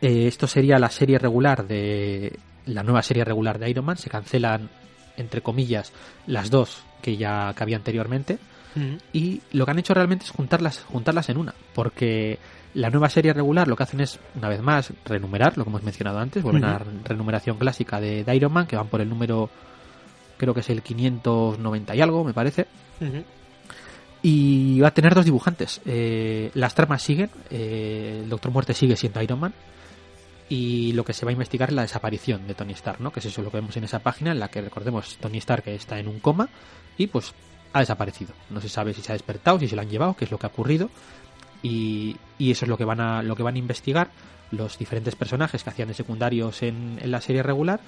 Eh, 0.00 0.26
esto 0.26 0.46
sería 0.46 0.78
la 0.78 0.90
serie 0.90 1.18
regular 1.18 1.66
de. 1.66 2.38
La 2.66 2.82
nueva 2.82 3.02
serie 3.02 3.24
regular 3.24 3.58
de 3.58 3.70
Iron 3.70 3.84
Man. 3.84 3.96
Se 3.96 4.10
cancelan, 4.10 4.68
entre 5.16 5.40
comillas, 5.40 5.92
las 6.26 6.50
dos 6.50 6.84
que 7.02 7.16
ya 7.16 7.52
que 7.54 7.62
había 7.62 7.76
anteriormente. 7.76 8.38
Y 9.12 9.40
lo 9.50 9.64
que 9.64 9.72
han 9.72 9.80
hecho 9.80 9.94
realmente 9.94 10.24
es 10.26 10.30
juntarlas, 10.30 10.84
juntarlas 10.84 11.28
en 11.28 11.38
una. 11.38 11.54
Porque 11.74 12.38
la 12.74 12.88
nueva 12.88 13.08
serie 13.08 13.32
regular 13.32 13.66
lo 13.66 13.74
que 13.74 13.82
hacen 13.82 14.00
es, 14.00 14.20
una 14.36 14.48
vez 14.48 14.62
más, 14.62 14.92
renumerar, 15.04 15.58
lo 15.58 15.64
que 15.64 15.70
hemos 15.70 15.82
mencionado 15.82 16.20
antes, 16.20 16.40
vuelven 16.40 16.64
a 16.64 16.72
la 16.74 16.84
renumeración 17.04 17.58
clásica 17.58 18.00
de, 18.00 18.22
de 18.22 18.36
Iron 18.36 18.52
Man, 18.52 18.68
que 18.68 18.76
van 18.76 18.86
por 18.86 19.00
el 19.00 19.08
número, 19.08 19.50
creo 20.36 20.54
que 20.54 20.60
es 20.60 20.70
el 20.70 20.82
590 20.82 21.96
y 21.96 22.00
algo, 22.00 22.22
me 22.22 22.32
parece. 22.32 22.68
Y 24.22 24.80
va 24.80 24.88
a 24.88 24.94
tener 24.94 25.14
dos 25.14 25.24
dibujantes. 25.24 25.80
Eh, 25.86 26.50
las 26.54 26.74
tramas 26.74 27.02
siguen, 27.02 27.30
eh, 27.50 28.20
el 28.22 28.28
Doctor 28.28 28.52
Muerte 28.52 28.74
sigue 28.74 28.96
siendo 28.96 29.22
Iron 29.22 29.40
Man. 29.40 29.54
Y 30.48 30.92
lo 30.92 31.04
que 31.04 31.12
se 31.12 31.24
va 31.24 31.30
a 31.30 31.32
investigar 31.32 31.68
es 31.68 31.74
la 31.76 31.82
desaparición 31.82 32.46
de 32.46 32.54
Tony 32.54 32.72
Stark, 32.72 33.00
¿no? 33.00 33.12
Que 33.12 33.20
es 33.20 33.26
eso 33.26 33.40
lo 33.40 33.50
que 33.50 33.58
vemos 33.58 33.76
en 33.76 33.84
esa 33.84 34.00
página 34.00 34.32
en 34.32 34.40
la 34.40 34.48
que 34.48 34.60
recordemos 34.60 35.16
Tony 35.18 35.38
Stark 35.38 35.62
está 35.68 35.98
en 35.98 36.08
un 36.08 36.18
coma 36.18 36.48
y 36.98 37.06
pues 37.06 37.32
ha 37.72 37.78
desaparecido. 37.78 38.34
No 38.50 38.60
se 38.60 38.68
sabe 38.68 38.92
si 38.92 39.00
se 39.00 39.12
ha 39.12 39.14
despertado, 39.14 39.60
si 39.60 39.68
se 39.68 39.76
lo 39.76 39.82
han 39.82 39.88
llevado, 39.88 40.14
qué 40.14 40.24
es 40.24 40.30
lo 40.30 40.38
que 40.38 40.46
ha 40.46 40.50
ocurrido. 40.50 40.90
Y, 41.62 42.16
y 42.36 42.50
eso 42.50 42.64
es 42.64 42.68
lo 42.68 42.76
que 42.76 42.84
van 42.84 43.00
a, 43.00 43.22
lo 43.22 43.36
que 43.36 43.42
van 43.44 43.54
a 43.54 43.58
investigar 43.58 44.10
los 44.50 44.76
diferentes 44.76 45.14
personajes 45.14 45.62
que 45.62 45.70
hacían 45.70 45.88
de 45.88 45.94
secundarios 45.94 46.62
en, 46.62 46.98
en 47.00 47.10
la 47.10 47.20
serie 47.20 47.42
regular. 47.42 47.80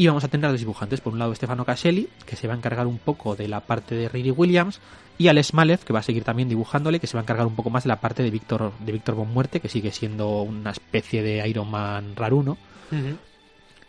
Y 0.00 0.06
vamos 0.06 0.24
a 0.24 0.28
tener 0.28 0.46
a 0.46 0.52
los 0.52 0.60
dibujantes. 0.60 1.02
Por 1.02 1.12
un 1.12 1.18
lado, 1.18 1.34
Stefano 1.34 1.66
Caselli, 1.66 2.08
que 2.24 2.34
se 2.34 2.48
va 2.48 2.54
a 2.54 2.56
encargar 2.56 2.86
un 2.86 2.96
poco 2.96 3.36
de 3.36 3.48
la 3.48 3.60
parte 3.60 3.94
de 3.94 4.08
Riri 4.08 4.30
Williams. 4.30 4.80
Y 5.18 5.28
Alex 5.28 5.52
Malev, 5.52 5.80
que 5.80 5.92
va 5.92 5.98
a 5.98 6.02
seguir 6.02 6.24
también 6.24 6.48
dibujándole, 6.48 7.00
que 7.00 7.06
se 7.06 7.18
va 7.18 7.20
a 7.20 7.24
encargar 7.24 7.46
un 7.46 7.54
poco 7.54 7.68
más 7.68 7.84
de 7.84 7.88
la 7.88 8.00
parte 8.00 8.22
de 8.22 8.30
Víctor 8.30 8.72
de 8.78 8.92
Víctor 8.92 9.14
Von 9.14 9.30
Muerte, 9.30 9.60
que 9.60 9.68
sigue 9.68 9.92
siendo 9.92 10.40
una 10.40 10.70
especie 10.70 11.22
de 11.22 11.46
Iron 11.46 11.70
Man 11.70 12.16
raruno. 12.16 12.56
Ujú. 12.90 13.18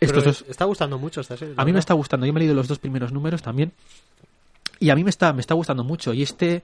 Estos 0.00 0.22
dos, 0.22 0.44
está 0.50 0.66
gustando 0.66 0.98
mucho 0.98 1.22
esta 1.22 1.34
serie. 1.38 1.54
a 1.56 1.64
mí 1.64 1.72
me 1.72 1.78
está 1.78 1.94
gustando. 1.94 2.26
Yo 2.26 2.34
me 2.34 2.40
he 2.40 2.42
leído 2.42 2.56
los 2.56 2.68
dos 2.68 2.78
primeros 2.78 3.10
números 3.10 3.40
también. 3.40 3.72
Y 4.80 4.90
a 4.90 4.94
mí 4.94 5.04
me 5.04 5.08
está, 5.10 5.32
me 5.32 5.40
está 5.40 5.54
gustando 5.54 5.82
mucho. 5.82 6.12
Y 6.12 6.22
este. 6.22 6.62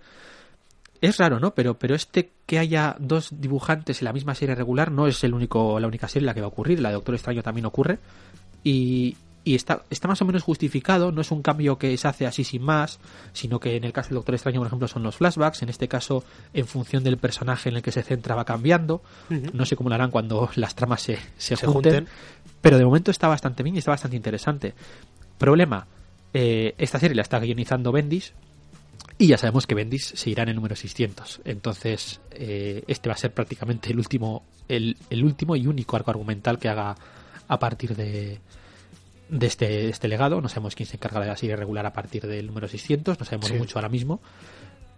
Es 1.00 1.16
raro, 1.16 1.40
¿no? 1.40 1.54
Pero, 1.54 1.78
pero 1.78 1.94
este 1.94 2.32
que 2.44 2.58
haya 2.58 2.96
dos 2.98 3.30
dibujantes 3.30 4.02
en 4.02 4.04
la 4.04 4.12
misma 4.12 4.34
serie 4.34 4.54
regular 4.54 4.92
no 4.92 5.06
es 5.06 5.24
el 5.24 5.32
único, 5.32 5.80
la 5.80 5.87
única 5.87 6.06
serie 6.06 6.24
en 6.24 6.26
la 6.26 6.34
que 6.34 6.42
va 6.42 6.48
a 6.48 6.50
ocurrir. 6.50 6.80
La 6.80 6.90
de 6.90 6.96
Doctor 6.96 7.14
Extraño 7.14 7.42
también 7.42 7.64
ocurre. 7.64 7.98
Y, 8.62 9.16
y 9.48 9.54
está, 9.54 9.82
está 9.88 10.08
más 10.08 10.20
o 10.20 10.26
menos 10.26 10.42
justificado. 10.42 11.11
No 11.11 11.22
es 11.22 11.30
un 11.30 11.40
cambio 11.40 11.78
que 11.78 11.96
se 11.96 12.06
hace 12.06 12.26
así 12.26 12.44
sin 12.44 12.61
más. 12.62 12.98
Sino 13.32 13.58
que 13.58 13.76
en 13.76 13.84
el 13.84 13.94
caso 13.94 14.11
del 14.11 14.16
Doctor 14.16 14.34
Extraño, 14.34 14.61
por 14.61 14.66
ejemplo, 14.66 14.87
son 14.88 15.02
los 15.02 15.16
flashbacks. 15.16 15.62
En 15.62 15.70
este 15.70 15.88
caso, 15.88 16.22
en 16.52 16.66
función 16.66 17.02
del 17.02 17.16
personaje 17.16 17.70
en 17.70 17.76
el 17.76 17.82
que 17.82 17.90
se 17.90 18.02
centra, 18.02 18.34
va 18.34 18.44
cambiando. 18.44 19.00
No 19.54 19.64
sé 19.64 19.74
cómo 19.74 19.88
lo 19.88 19.94
harán 19.94 20.11
cuando 20.11 20.50
las 20.56 20.74
tramas 20.74 21.00
se, 21.00 21.16
se, 21.38 21.56
Se 21.56 21.66
junten, 21.66 21.92
junten. 21.94 22.08
Pero 22.61 22.76
de 22.76 22.84
momento 22.84 23.11
está 23.11 23.26
bastante 23.26 23.62
bien 23.62 23.76
y 23.76 23.78
está 23.78 23.90
bastante 23.90 24.18
interesante. 24.18 24.74
Problema, 25.38 25.87
eh, 26.34 26.74
esta 26.76 27.00
serie 27.00 27.14
la 27.14 27.22
está 27.22 27.38
guionizando 27.38 27.90
Bendis 27.90 28.34
y 29.16 29.28
ya 29.28 29.38
sabemos 29.38 29.66
que 29.66 29.74
Bendis 29.74 30.12
se 30.14 30.28
irá 30.28 30.42
en 30.42 30.50
el 30.50 30.56
número 30.56 30.76
600. 30.76 31.40
Entonces, 31.46 32.20
eh, 32.32 32.84
este 32.86 33.09
va 33.09 33.14
a 33.14 33.18
ser 33.18 33.32
prácticamente 33.32 33.92
el 33.92 33.96
último, 33.96 34.42
el, 34.68 34.99
el 35.09 35.24
último 35.24 35.57
y 35.57 35.66
único 35.66 35.96
arco 35.96 36.11
argumental 36.11 36.59
que 36.59 36.68
haga 36.68 36.96
a 37.49 37.59
partir 37.59 37.96
de, 37.96 38.40
de 39.29 39.47
este, 39.47 39.89
este 39.89 40.09
legado. 40.09 40.41
No 40.41 40.49
sabemos 40.49 40.74
quién 40.74 40.87
se 40.89 40.97
encarga 40.97 41.20
de 41.20 41.26
la 41.26 41.37
serie 41.37 41.57
regular 41.57 41.85
a 41.87 41.93
partir 41.93 42.26
del 42.26 42.47
número 42.47 42.68
600, 42.68 43.18
no 43.18 43.24
sabemos 43.24 43.49
Sí. 43.49 43.55
mucho 43.55 43.79
ahora 43.79 43.89
mismo. 43.89 44.20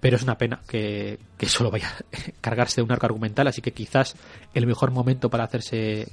Pero 0.01 0.16
es 0.16 0.22
una 0.22 0.39
pena 0.39 0.61
que, 0.66 1.18
que 1.37 1.47
solo 1.47 1.70
vaya 1.70 1.89
a 1.89 2.01
cargarse 2.41 2.76
de 2.76 2.83
un 2.85 2.93
arco 2.93 3.07
argumental, 3.07 3.47
así 3.49 3.61
que 3.61 3.72
quizás 3.72 4.14
el 4.55 4.66
mejor 4.66 4.91
momento 4.93 5.28
para 5.28 5.45
hacerse 5.45 6.09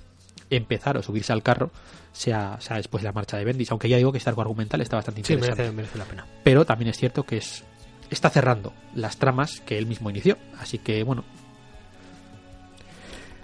empezar 0.50 0.98
o 0.98 1.04
subirse 1.04 1.32
al 1.34 1.44
carro 1.44 1.72
sea, 2.12 2.58
sea 2.60 2.78
después 2.78 3.02
de 3.04 3.10
la 3.10 3.14
marcha 3.14 3.38
de 3.38 3.44
Bendis, 3.46 3.70
aunque 3.72 3.90
ya 3.90 3.98
digo 3.98 4.12
que 4.12 4.18
este 4.18 4.30
arco 4.30 4.42
argumental 4.42 4.82
está 4.82 4.96
bastante 4.98 5.24
Sí, 5.24 5.34
interesante 5.34 5.64
merece, 5.64 5.76
merece 5.76 5.98
la 5.98 6.06
pena. 6.06 6.26
pero 6.44 6.66
también 6.66 6.90
es 6.90 6.98
cierto 6.98 7.24
que 7.24 7.38
es 7.38 7.64
está 8.10 8.30
cerrando 8.30 8.74
las 8.96 9.18
tramas 9.18 9.60
que 9.62 9.78
él 9.78 9.86
mismo 9.86 10.10
inició. 10.10 10.38
Así 10.60 10.78
que 10.80 11.04
bueno. 11.04 11.24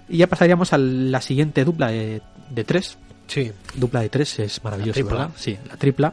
Y 0.08 0.18
ya 0.18 0.26
pasaríamos 0.26 0.72
a 0.72 0.78
la 0.78 1.20
siguiente 1.20 1.64
dupla 1.64 1.88
de, 1.88 2.20
de 2.50 2.64
tres. 2.64 2.98
Sí. 3.26 3.50
Dupla 3.74 4.00
de 4.00 4.08
tres 4.08 4.38
es 4.38 4.62
maravilloso, 4.62 4.98
La. 5.00 5.30
Sí, 5.36 5.58
la 5.68 5.76
tripla. 5.76 6.12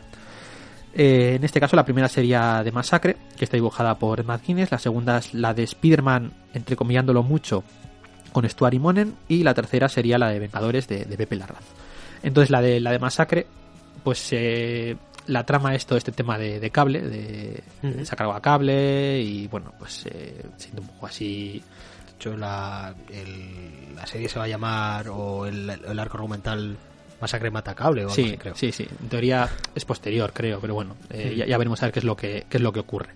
Eh, 0.93 1.35
en 1.35 1.43
este 1.43 1.59
caso 1.59 1.75
la 1.75 1.85
primera 1.85 2.07
sería 2.09 2.63
de 2.63 2.71
Masacre, 2.71 3.15
que 3.37 3.45
está 3.45 3.55
dibujada 3.57 3.97
por 3.97 4.19
Ed 4.19 4.25
McGuinness. 4.25 4.71
La 4.71 4.79
segunda 4.79 5.17
es 5.19 5.33
la 5.33 5.53
de 5.53 5.63
Spider-Man, 5.63 6.31
entrecomillándolo 6.53 7.23
mucho, 7.23 7.63
con 8.33 8.47
Stuart 8.49 8.73
y 8.73 8.79
Monen. 8.79 9.15
Y 9.27 9.43
la 9.43 9.53
tercera 9.53 9.87
sería 9.89 10.17
la 10.17 10.29
de 10.29 10.39
Vengadores 10.39 10.87
de, 10.87 11.05
de 11.05 11.17
Pepe 11.17 11.35
Larraz. 11.35 11.63
Entonces 12.23 12.49
la 12.49 12.61
de, 12.61 12.79
la 12.79 12.91
de 12.91 12.99
Masacre, 12.99 13.47
pues 14.03 14.27
eh, 14.31 14.95
la 15.27 15.45
trama 15.45 15.75
es 15.75 15.85
todo 15.85 15.97
este 15.97 16.11
tema 16.11 16.37
de, 16.37 16.59
de 16.59 16.69
cable, 16.71 17.01
de, 17.01 17.63
sacar 18.05 18.25
algo 18.27 18.37
a 18.37 18.41
cable 18.41 19.21
y 19.21 19.47
bueno, 19.47 19.73
pues 19.79 20.05
eh, 20.07 20.43
siendo 20.57 20.81
un 20.81 20.87
poco 20.89 21.07
así. 21.07 21.61
De 22.07 22.11
hecho, 22.15 22.37
la, 22.37 22.93
el- 23.09 23.95
la 23.95 24.05
serie 24.05 24.27
se 24.29 24.37
va 24.39 24.45
a 24.45 24.47
llamar, 24.47 25.09
o 25.09 25.45
el, 25.45 25.69
el 25.69 25.99
arco 25.99 26.17
argumental 26.17 26.77
Masacre 27.21 27.51
Matacable, 27.51 28.01
o 28.01 28.09
algo 28.09 28.15
Sí, 28.15 28.23
así, 28.29 28.37
creo. 28.37 28.55
sí, 28.55 28.71
sí. 28.71 28.87
En 29.01 29.09
teoría 29.09 29.49
es 29.75 29.85
posterior, 29.85 30.31
creo, 30.33 30.59
pero 30.59 30.73
bueno, 30.73 30.95
eh, 31.09 31.33
ya, 31.37 31.45
ya 31.45 31.57
veremos 31.57 31.81
a 31.81 31.85
ver 31.85 31.93
qué 31.93 31.99
es 31.99 32.05
lo 32.05 32.15
que 32.15 32.45
qué 32.49 32.57
es 32.57 32.63
lo 32.63 32.71
que 32.73 32.79
ocurre. 32.79 33.09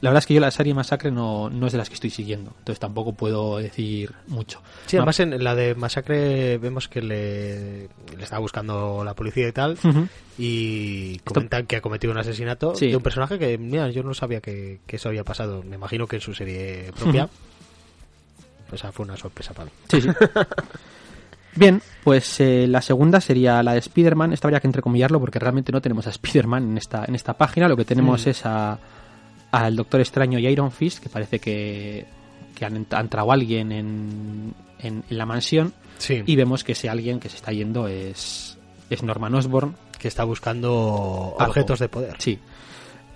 La 0.00 0.10
verdad 0.10 0.18
es 0.18 0.26
que 0.26 0.34
yo 0.34 0.40
la 0.40 0.50
serie 0.50 0.74
Masacre 0.74 1.12
no, 1.12 1.48
no 1.48 1.66
es 1.68 1.72
de 1.72 1.78
las 1.78 1.88
que 1.88 1.94
estoy 1.94 2.10
siguiendo, 2.10 2.50
entonces 2.58 2.80
tampoco 2.80 3.12
puedo 3.12 3.58
decir 3.58 4.12
mucho. 4.26 4.60
Sí, 4.86 4.96
además 4.96 5.20
en 5.20 5.44
la 5.44 5.54
de 5.54 5.76
Masacre 5.76 6.58
vemos 6.58 6.88
que 6.88 7.00
le, 7.02 7.82
le 8.16 8.22
está 8.24 8.38
buscando 8.38 9.04
la 9.04 9.14
policía 9.14 9.46
y 9.46 9.52
tal, 9.52 9.78
y 10.38 11.18
comentan 11.20 11.66
que 11.66 11.76
ha 11.76 11.80
cometido 11.80 12.12
un 12.12 12.18
asesinato 12.18 12.74
Sí. 12.74 12.88
de 12.88 12.96
un 12.96 13.02
personaje 13.04 13.38
que, 13.38 13.56
mira, 13.58 13.88
yo 13.90 14.02
no 14.02 14.12
sabía 14.12 14.40
que, 14.40 14.80
que 14.88 14.96
eso 14.96 15.08
había 15.08 15.22
pasado. 15.22 15.62
Me 15.62 15.76
imagino 15.76 16.08
que 16.08 16.16
en 16.16 16.22
su 16.22 16.34
serie 16.34 16.90
propia. 16.98 17.28
Pues 18.68 18.80
esa 18.80 18.90
fue 18.90 19.04
una 19.04 19.16
sorpresa 19.16 19.52
para 19.52 19.66
mí. 19.66 19.70
Sí, 19.88 20.00
sí. 20.02 20.08
Bien, 21.54 21.82
pues 22.02 22.40
eh, 22.40 22.66
la 22.66 22.80
segunda 22.80 23.20
sería 23.20 23.62
la 23.62 23.72
de 23.72 23.78
Spider-Man. 23.80 24.32
Esta 24.32 24.48
habría 24.48 24.60
que 24.60 24.66
entrecomillarlo 24.68 25.20
porque 25.20 25.38
realmente 25.38 25.70
no 25.72 25.80
tenemos 25.80 26.06
a 26.06 26.10
Spider-Man 26.10 26.70
en 26.70 26.78
esta, 26.78 27.04
en 27.06 27.14
esta 27.14 27.34
página. 27.34 27.68
Lo 27.68 27.76
que 27.76 27.84
tenemos 27.84 28.26
es 28.26 28.44
a 28.46 28.78
al 29.50 29.76
Doctor 29.76 30.00
Extraño 30.00 30.38
y 30.38 30.46
Iron 30.46 30.72
Fist, 30.72 31.02
que 31.02 31.10
parece 31.10 31.38
que, 31.38 32.06
que 32.54 32.64
han, 32.64 32.74
ent- 32.86 32.96
ha 32.96 33.00
entrado 33.00 33.30
alguien 33.32 33.70
en, 33.70 34.54
en, 34.78 35.04
en 35.10 35.18
la 35.18 35.26
mansión. 35.26 35.74
Sí. 35.98 36.22
Y 36.24 36.36
vemos 36.36 36.64
que 36.64 36.72
ese 36.72 36.88
alguien 36.88 37.20
que 37.20 37.28
se 37.28 37.36
está 37.36 37.52
yendo 37.52 37.86
es, 37.86 38.56
es 38.88 39.02
Norman 39.02 39.34
Osborn. 39.34 39.74
que 39.98 40.08
está 40.08 40.24
buscando 40.24 41.34
Algo. 41.38 41.50
objetos 41.50 41.80
de 41.80 41.88
poder. 41.90 42.16
Sí. 42.18 42.38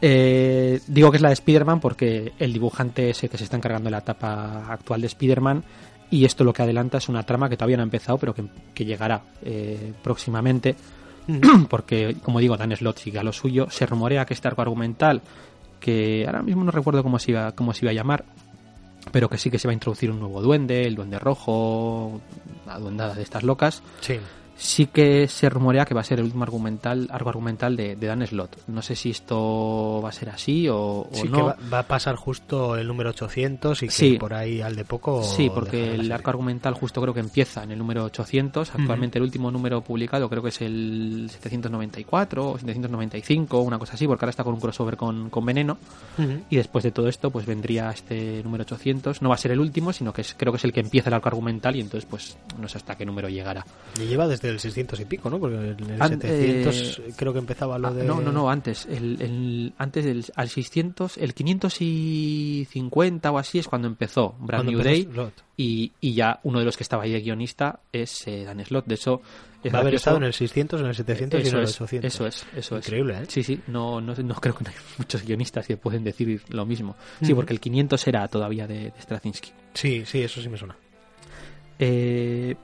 Eh, 0.03 0.78
digo 0.87 1.11
que 1.11 1.16
es 1.16 1.22
la 1.22 1.30
de 1.30 1.34
Spider-Man 1.34 1.80
porque 1.80 2.32
el 2.39 2.53
dibujante 2.53 3.09
es 3.11 3.22
el 3.24 3.30
que 3.30 3.39
se 3.39 3.45
está 3.45 3.57
encargando 3.57 3.87
de 3.87 3.93
la 3.93 3.99
etapa 3.99 4.66
actual 4.70 5.01
de 5.01 5.07
Spider-Man 5.07 5.64
y 6.11 6.25
esto 6.25 6.45
lo 6.45 6.53
que 6.53 6.63
adelanta 6.63 6.99
es 6.99 7.09
una 7.09 7.23
trama 7.25 7.49
que 7.49 7.57
todavía 7.57 7.77
no 7.77 7.83
ha 7.83 7.85
empezado 7.85 8.19
pero 8.19 8.35
que, 8.35 8.45
que 8.75 8.85
llegará 8.85 9.23
eh, 9.43 9.93
próximamente 10.03 10.77
porque 11.69 12.17
como 12.23 12.41
digo 12.41 12.57
Dan 12.57 12.77
Slott 12.77 12.99
sigue 12.99 13.19
a 13.19 13.23
lo 13.23 13.33
suyo. 13.33 13.69
Se 13.71 13.87
rumorea 13.87 14.25
que 14.25 14.35
este 14.35 14.49
arco 14.49 14.63
argumental 14.63 15.23
que 15.81 16.25
ahora 16.27 16.43
mismo 16.43 16.65
no 16.65 16.71
recuerdo 16.71 17.03
cómo 17.03 17.19
se 17.19 17.33
iba, 17.33 17.53
cómo 17.53 17.73
se 17.73 17.85
iba 17.85 17.91
a 17.91 17.95
llamar 17.95 18.25
pero 19.13 19.29
que 19.29 19.39
sí 19.39 19.51
que 19.51 19.59
se 19.59 19.69
va 19.69 19.73
a 19.73 19.75
introducir 19.75 20.11
un 20.11 20.19
nuevo 20.19 20.43
duende, 20.43 20.85
el 20.87 20.95
duende 20.95 21.19
rojo, 21.19 22.21
la 22.67 22.79
duendada 22.79 23.15
de 23.15 23.23
estas 23.23 23.45
locas. 23.45 23.83
Sí. 24.01 24.19
Sí 24.59 24.87
que 24.87 25.29
se 25.29 25.49
rumorea 25.49 25.85
que 25.85 25.95
va 25.95 26.01
a 26.01 26.05
ser 26.05 26.19
el 26.19 26.25
último 26.25 26.45
argumental, 26.45 27.09
arco 27.11 27.29
argumental 27.29 27.77
de, 27.77 27.97
de 27.97 28.07
Dan 28.07 28.27
Slott. 28.27 28.57
No 28.69 28.83
sé 28.83 28.97
si 28.97 29.11
esto 29.11 30.01
va 30.03 30.09
a 30.09 30.13
ser 30.13 30.31
así 30.31 30.69
o, 30.69 30.77
o 31.03 31.09
Sí, 31.13 31.29
no. 31.29 31.37
que 31.37 31.43
va, 31.43 31.57
va 31.73 31.79
a 31.81 31.87
pasar 31.87 32.17
justo 32.17 32.77
el 32.77 32.87
número 32.87 33.11
800 33.11 33.83
y 33.83 33.87
que 33.87 33.93
Sí. 33.93 34.17
por 34.19 34.35
ahí 34.35 34.61
al 34.61 34.75
de 34.77 34.85
poco. 34.85 35.23
Sí, 35.23 35.51
porque 35.53 35.95
el 35.95 36.11
arco 36.11 36.31
argumental 36.31 36.75
justo 36.75 37.01
creo 37.03 37.13
que 37.15 37.21
empieza 37.21 37.63
en 37.65 37.73
el 37.73 37.79
número 37.79 38.05
800. 38.05 38.75
Actualmente 38.75 39.19
el 39.19 39.25
último 39.25 39.51
número 39.51 39.81
publicado 39.83 40.29
creo 40.29 40.43
que 40.43 40.49
es 40.51 40.61
el 40.63 41.29
794 41.31 42.51
o 42.51 42.59
795, 42.59 43.61
una 43.61 43.79
cosa 43.79 43.95
así, 43.95 44.07
porque 44.07 44.25
ahora 44.25 44.31
está 44.31 44.45
con 44.45 44.55
un 44.55 44.61
crossover 44.61 44.97
con, 44.97 45.31
con 45.31 45.45
Veneno. 45.45 45.79
Y 46.51 46.57
después 46.57 46.83
de 46.85 46.93
todo 46.93 47.09
esto, 47.09 47.31
pues 47.31 47.45
vendría 47.47 47.91
este 47.91 48.43
número 48.43 48.63
800. 48.63 49.21
No 49.23 49.29
va 49.29 49.35
a 49.35 49.39
ser 49.39 49.51
el 49.53 49.61
último, 49.61 49.93
sino 49.93 50.13
que 50.13 50.23
es, 50.23 50.35
creo 50.35 50.53
que 50.53 50.57
es 50.59 50.65
el 50.65 50.73
que 50.73 50.81
empieza 50.81 51.11
el 51.11 51.15
arco 51.15 51.29
argumental 51.29 51.77
y 51.77 51.81
entonces 51.81 52.09
pues 52.09 52.37
no 52.59 52.69
sé 52.69 52.79
hasta 52.79 52.97
qué 52.97 53.05
número 53.05 53.29
llegará. 53.29 53.65
Y 54.01 54.07
lleva 54.07 54.27
desde 54.27 54.45
el 54.51 54.61
600 54.61 55.01
y 55.01 55.05
pico, 55.05 55.28
¿no? 55.30 55.38
Porque 55.38 55.57
en 55.57 55.90
el 55.90 56.03
An- 56.03 56.09
700 56.20 56.99
eh, 56.99 57.12
creo 57.16 57.32
que 57.32 57.38
empezaba 57.38 57.78
lo 57.78 57.88
Ah, 57.88 57.92
de. 57.92 58.05
No, 58.05 58.20
no, 58.20 58.32
no, 58.32 58.51
antes. 58.51 58.86
El, 58.86 59.20
el- 59.20 59.72
antes 59.78 60.05
del 60.05 60.24
al 60.34 60.49
600, 60.49 61.18
el 61.18 61.34
550 61.34 63.30
o 63.30 63.38
así 63.38 63.59
es 63.59 63.68
cuando 63.68 63.88
empezó 63.88 64.34
Brand 64.38 64.64
Cuando 64.64 64.72
New 64.72 64.82
Day. 64.82 65.05
Slot. 65.05 65.32
Y, 65.59 65.92
y 66.01 66.14
ya 66.14 66.40
uno 66.42 66.59
de 66.59 66.64
los 66.66 66.76
que 66.76 66.82
estaba 66.82 67.05
ahí 67.05 67.12
de 67.12 67.20
guionista 67.20 67.80
es 67.92 68.26
eh, 68.26 68.44
Dan 68.44 68.64
Slott. 68.64 68.86
De 68.86 68.94
eso 68.94 69.22
es 69.64 69.72
Va 69.74 69.78
a 69.78 69.80
haber 69.80 69.94
estado 69.94 70.18
en 70.18 70.24
el 70.24 70.32
600, 70.34 70.80
en 70.80 70.86
el 70.86 70.94
700 70.94 71.38
y 71.38 71.42
en 71.42 71.47
eso 71.49 71.57
el 71.59 71.64
es, 71.64 71.80
800. 71.80 72.14
Eso 72.14 72.26
es, 72.26 72.47
eso 72.55 72.76
es. 72.76 72.86
Increíble, 72.86 73.18
¿eh? 73.18 73.24
Sí, 73.28 73.42
sí, 73.42 73.61
no, 73.68 74.01
no, 74.01 74.14
no 74.14 74.34
creo 74.34 74.55
que 74.55 74.64
no 74.64 74.70
hay 74.70 74.76
muchos 74.99 75.22
guionistas 75.24 75.66
que 75.66 75.76
pueden 75.76 76.05
decir 76.05 76.42
lo 76.51 76.66
mismo. 76.66 76.94
Sí, 77.22 77.34
porque 77.34 77.53
el 77.53 77.61
500 77.61 78.07
era 78.07 78.28
todavía 78.28 78.66
de, 78.66 78.90
de 78.90 79.01
Straczynski. 79.01 79.51
Sí, 79.74 80.05
sí, 80.05 80.22
eso 80.22 80.40
sí 80.40 80.49
me 80.49 80.57
suena. 80.59 80.76
Eh, 81.78 82.55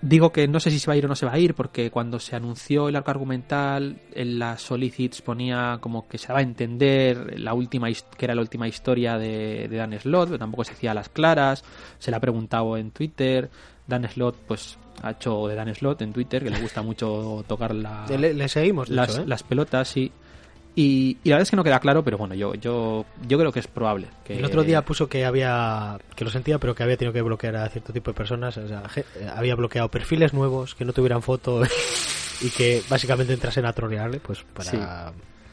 digo 0.00 0.32
que 0.32 0.46
no 0.48 0.60
sé 0.60 0.70
si 0.70 0.78
se 0.78 0.86
va 0.86 0.94
a 0.94 0.96
ir 0.96 1.04
o 1.04 1.08
no 1.08 1.16
se 1.16 1.26
va 1.26 1.32
a 1.32 1.38
ir, 1.38 1.54
porque 1.54 1.90
cuando 1.90 2.18
se 2.20 2.36
anunció 2.36 2.88
el 2.88 2.96
arco 2.96 3.10
argumental, 3.10 4.00
en 4.12 4.38
las 4.38 4.62
solicits 4.62 5.22
ponía 5.22 5.78
como 5.80 6.08
que 6.08 6.18
se 6.18 6.28
daba 6.28 6.40
a 6.40 6.42
entender 6.42 7.38
la 7.38 7.54
última 7.54 7.88
que 7.88 8.24
era 8.24 8.34
la 8.34 8.40
última 8.40 8.68
historia 8.68 9.18
de, 9.18 9.68
de 9.68 9.76
Dan 9.76 9.98
Slott, 9.98 10.28
pero 10.28 10.38
tampoco 10.38 10.64
se 10.64 10.72
hacía 10.72 10.92
a 10.92 10.94
las 10.94 11.08
claras. 11.08 11.64
Se 11.98 12.10
le 12.10 12.16
ha 12.16 12.20
preguntado 12.20 12.76
en 12.76 12.90
Twitter. 12.90 13.50
Dan 13.86 14.08
Slott, 14.08 14.36
pues 14.46 14.78
ha 15.02 15.12
hecho 15.12 15.48
de 15.48 15.54
Dan 15.54 15.74
Slott 15.74 16.02
en 16.02 16.12
Twitter, 16.12 16.44
que 16.44 16.50
le 16.50 16.60
gusta 16.60 16.82
mucho 16.82 17.44
tocar 17.48 17.74
la, 17.74 18.06
Le, 18.18 18.34
le 18.34 18.48
seguimos, 18.48 18.88
de 18.88 18.94
las, 18.94 19.10
hecho, 19.10 19.22
¿eh? 19.22 19.26
las 19.26 19.42
pelotas, 19.42 19.88
sí. 19.88 20.02
Y, 20.02 20.12
y 20.76 21.14
la 21.24 21.36
verdad 21.36 21.42
es 21.42 21.50
que 21.50 21.56
no 21.56 21.64
queda 21.64 21.80
claro, 21.80 22.04
pero 22.04 22.18
bueno, 22.18 22.34
yo, 22.34 22.54
yo, 22.54 23.04
yo 23.26 23.38
creo 23.38 23.50
que 23.52 23.58
es 23.60 23.66
probable. 23.66 24.06
Que... 24.24 24.38
El 24.38 24.44
otro 24.44 24.62
día 24.62 24.82
puso 24.84 25.08
que 25.08 25.24
había 25.24 25.98
que 26.14 26.24
lo 26.24 26.30
sentía, 26.30 26.58
pero 26.58 26.74
que 26.74 26.82
había 26.84 26.96
tenido 26.96 27.12
que 27.12 27.22
bloquear 27.22 27.56
a 27.56 27.68
cierto 27.68 27.92
tipo 27.92 28.10
de 28.12 28.14
personas. 28.16 28.56
O 28.58 28.68
sea, 28.68 28.82
eh, 28.96 29.04
había 29.34 29.54
bloqueado 29.56 29.88
perfiles 29.88 30.32
nuevos 30.32 30.74
que 30.74 30.84
no 30.84 30.92
tuvieran 30.92 31.22
foto 31.22 31.62
y 32.40 32.50
que 32.50 32.82
básicamente 32.88 33.32
entrasen 33.32 33.66
a 33.66 33.72
trolearle, 33.72 34.20
pues 34.20 34.44
para, 34.54 34.70
Sí. 34.70 34.78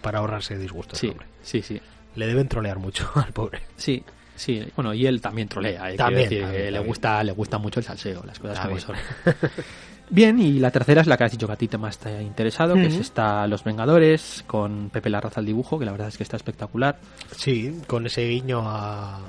para 0.02 0.20
ahorrarse 0.20 0.58
disgustos. 0.60 1.00
Sí, 1.00 1.12
sí, 1.42 1.62
sí. 1.64 1.82
Le 2.16 2.28
deben 2.28 2.48
trolear 2.48 2.78
mucho 2.78 3.10
al 3.16 3.34
pobre. 3.34 3.62
Sí, 3.78 4.04
sí. 4.36 4.64
Bueno, 4.76 4.94
y 4.94 5.08
él 5.08 5.22
también 5.22 5.48
trolea. 5.48 5.92
eh, 5.92 5.96
También, 5.96 6.28
quiero 6.30 6.30
decir, 6.30 6.42
también, 6.44 6.52
que 6.52 6.58
le 6.60 6.78
también. 6.78 6.88
gusta, 6.88 7.24
le 7.24 7.32
gusta 7.32 7.58
mucho 7.58 7.80
el 7.80 7.86
salseo, 7.86 8.24
las 8.26 8.38
cosas 8.40 8.60
como 8.60 8.80
son. 8.80 8.96
Bien, 10.10 10.40
y 10.40 10.60
la 10.60 10.72
tercera 10.72 11.02
es 11.02 11.08
la 11.08 11.18
que 11.18 11.24
has 11.26 11.32
dicho 11.32 11.48
que 11.48 11.54
a 11.54 11.56
ti 11.58 11.68
te 11.68 11.78
más 11.78 11.98
te 11.98 12.10
ha 12.10 12.22
interesado, 12.22 12.76
que 12.76 12.86
es 12.88 12.96
esta 12.96 13.48
Los 13.48 13.64
Vengadores, 13.64 14.44
con 14.48 14.90
Pepe 14.92 15.10
Larraza 15.10 15.40
al 15.40 15.46
dibujo, 15.46 15.80
que 15.80 15.86
la 15.86 15.92
verdad 15.92 16.08
es 16.10 16.18
que 16.18 16.24
está 16.24 16.38
espectacular. 16.38 17.00
Sí, 17.36 17.82
con 17.88 18.06
ese 18.06 18.28
guiño 18.28 18.62
a, 18.64 19.20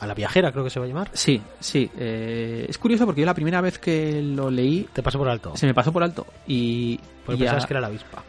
a 0.00 0.06
la 0.06 0.14
viajera, 0.14 0.50
creo 0.52 0.64
que 0.64 0.70
se 0.70 0.80
va 0.80 0.84
a 0.86 0.88
llamar. 0.88 1.10
Sí, 1.12 1.40
sí. 1.60 1.88
eh, 1.96 2.66
es 2.68 2.76
curioso 2.78 3.06
porque 3.06 3.20
yo 3.20 3.26
la 3.26 3.34
primera 3.34 3.60
vez 3.60 3.78
que 3.78 4.20
lo 4.20 4.50
leí 4.50 4.88
Te 4.92 5.02
pasó 5.02 5.18
por 5.18 5.28
alto. 5.28 5.56
se 5.56 5.66
me 5.66 5.74
pasó 5.74 5.92
por 5.92 6.02
alto 6.02 6.26
y... 6.46 6.98
Porque 7.24 7.36
y 7.36 7.38
pensabas 7.42 7.64
a- 7.64 7.66
que 7.68 7.72
era 7.74 7.80
la 7.80 7.86
avispa. 7.86 8.22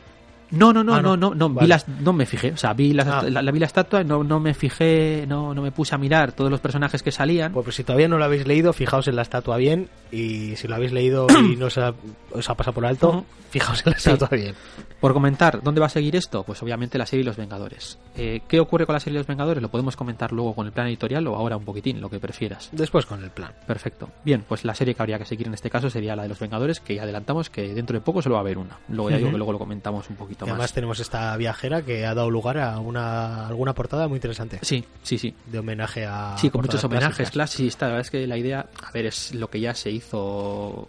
No, 0.51 0.71
no, 0.71 0.83
no, 0.83 0.93
Ah, 0.95 1.01
no, 1.01 1.17
no. 1.17 1.29
no, 1.31 1.35
no, 1.35 1.49
vi 1.49 1.55
Vale. 1.55 1.67
las, 1.67 1.87
no 1.87 2.13
me 2.13 2.25
fijé, 2.25 2.51
o 2.51 2.57
sea, 2.57 2.73
vi, 2.73 2.93
las, 2.93 3.07
Ah. 3.07 3.23
la, 3.23 3.41
la- 3.41 3.51
vi 3.51 3.59
la 3.59 3.65
estatua, 3.65 4.03
no, 4.03 4.23
no 4.23 4.39
me 4.39 4.53
fijé, 4.53 5.25
no, 5.27 5.53
no 5.53 5.61
me 5.61 5.71
puse 5.71 5.93
a 5.95 5.97
mirar 5.97 6.31
todos 6.31 6.49
los 6.49 6.59
personajes 6.61 7.03
que 7.03 7.11
salían. 7.11 7.51
Pues, 7.53 7.63
pues 7.65 7.75
si 7.75 7.83
todavía 7.83 8.07
no 8.07 8.17
lo 8.17 8.25
habéis 8.25 8.47
leído, 8.47 8.71
fijaos 8.73 9.07
en 9.07 9.15
la 9.15 9.23
estatua 9.23 9.57
bien. 9.57 9.89
Y 10.11 10.55
si 10.55 10.67
lo 10.69 10.75
habéis 10.75 10.93
leído 10.93 11.27
y 11.51 11.55
no 11.57 11.65
os 11.65 11.77
ha, 11.77 11.93
os 12.31 12.49
ha 12.49 12.55
pasado 12.55 12.73
por 12.73 12.85
alto, 12.85 13.09
Ujú. 13.09 13.25
fijaos 13.49 13.85
en 13.85 13.91
la 13.91 13.99
Sí. 13.99 14.09
estatua 14.09 14.37
bien. 14.37 14.55
Por 15.01 15.13
comentar, 15.13 15.61
¿dónde 15.61 15.79
va 15.81 15.87
a 15.87 15.89
seguir 15.89 16.15
esto? 16.15 16.43
Pues 16.43 16.63
obviamente 16.63 16.97
la 16.97 17.05
serie 17.05 17.23
Los 17.25 17.35
Vengadores. 17.37 17.99
Eh, 18.15 18.41
¿Qué 18.47 18.59
ocurre 18.59 18.85
con 18.85 18.93
la 18.93 18.99
serie 18.99 19.19
Los 19.19 19.27
Vengadores? 19.27 19.61
Lo 19.61 19.69
podemos 19.69 19.95
comentar 19.95 20.31
luego 20.31 20.55
con 20.55 20.65
el 20.65 20.71
plan 20.71 20.87
editorial 20.87 21.27
o 21.27 21.35
ahora 21.35 21.57
un 21.57 21.65
poquitín, 21.65 21.99
lo 22.01 22.09
que 22.09 22.19
prefieras. 22.19 22.69
Después 22.71 23.05
con 23.05 23.23
el 23.23 23.29
plan. 23.29 23.51
Perfecto. 23.67 24.09
Bien, 24.23 24.43
pues 24.47 24.63
la 24.65 24.73
serie 24.73 24.95
que 24.95 25.01
habría 25.03 25.19
que 25.19 25.25
seguir 25.25 25.45
en 25.47 25.53
este 25.53 25.69
caso 25.69 25.89
sería 25.89 26.15
la 26.15 26.23
de 26.23 26.29
Los 26.29 26.39
Vengadores, 26.39 26.79
que 26.79 26.95
ya 26.95 27.03
adelantamos 27.03 27.49
que 27.49 27.73
dentro 27.75 27.93
de 27.95 28.01
poco 28.01 28.21
solo 28.21 28.35
va 28.35 28.39
a 28.39 28.43
haber 28.43 28.57
una. 28.57 28.79
Luego 28.89 29.09
ya 29.11 29.17
digo 29.17 29.27
Ujú. 29.27 29.33
que 29.35 29.37
luego 29.37 29.51
lo 29.51 29.59
comentamos 29.59 30.09
un 30.09 30.15
poquito 30.15 30.36
Y 30.45 30.49
además 30.49 30.57
más. 30.65 30.73
tenemos 30.73 30.99
esta 30.99 31.35
viajera 31.37 31.81
que 31.81 32.05
ha 32.05 32.13
dado 32.13 32.29
lugar 32.29 32.57
a 32.59 32.79
una 32.79 33.47
alguna 33.47 33.73
portada 33.73 34.07
muy 34.07 34.17
interesante. 34.17 34.59
Sí, 34.61 34.83
sí, 35.03 35.17
sí. 35.17 35.33
De 35.45 35.59
homenaje 35.59 36.05
a. 36.05 36.35
Sí, 36.37 36.49
con 36.49 36.61
muchos 36.61 36.83
homenajes, 36.83 37.15
clásicas. 37.15 37.31
claro. 37.31 37.47
Sí, 37.51 37.67
está. 37.67 37.85
La 37.87 37.91
verdad 37.93 38.05
es 38.05 38.11
que 38.11 38.27
la 38.27 38.37
idea, 38.37 38.67
a 38.85 38.91
ver, 38.91 39.07
es 39.07 39.33
lo 39.33 39.49
que 39.49 39.59
ya 39.59 39.73
se 39.73 39.89
hizo 39.89 40.87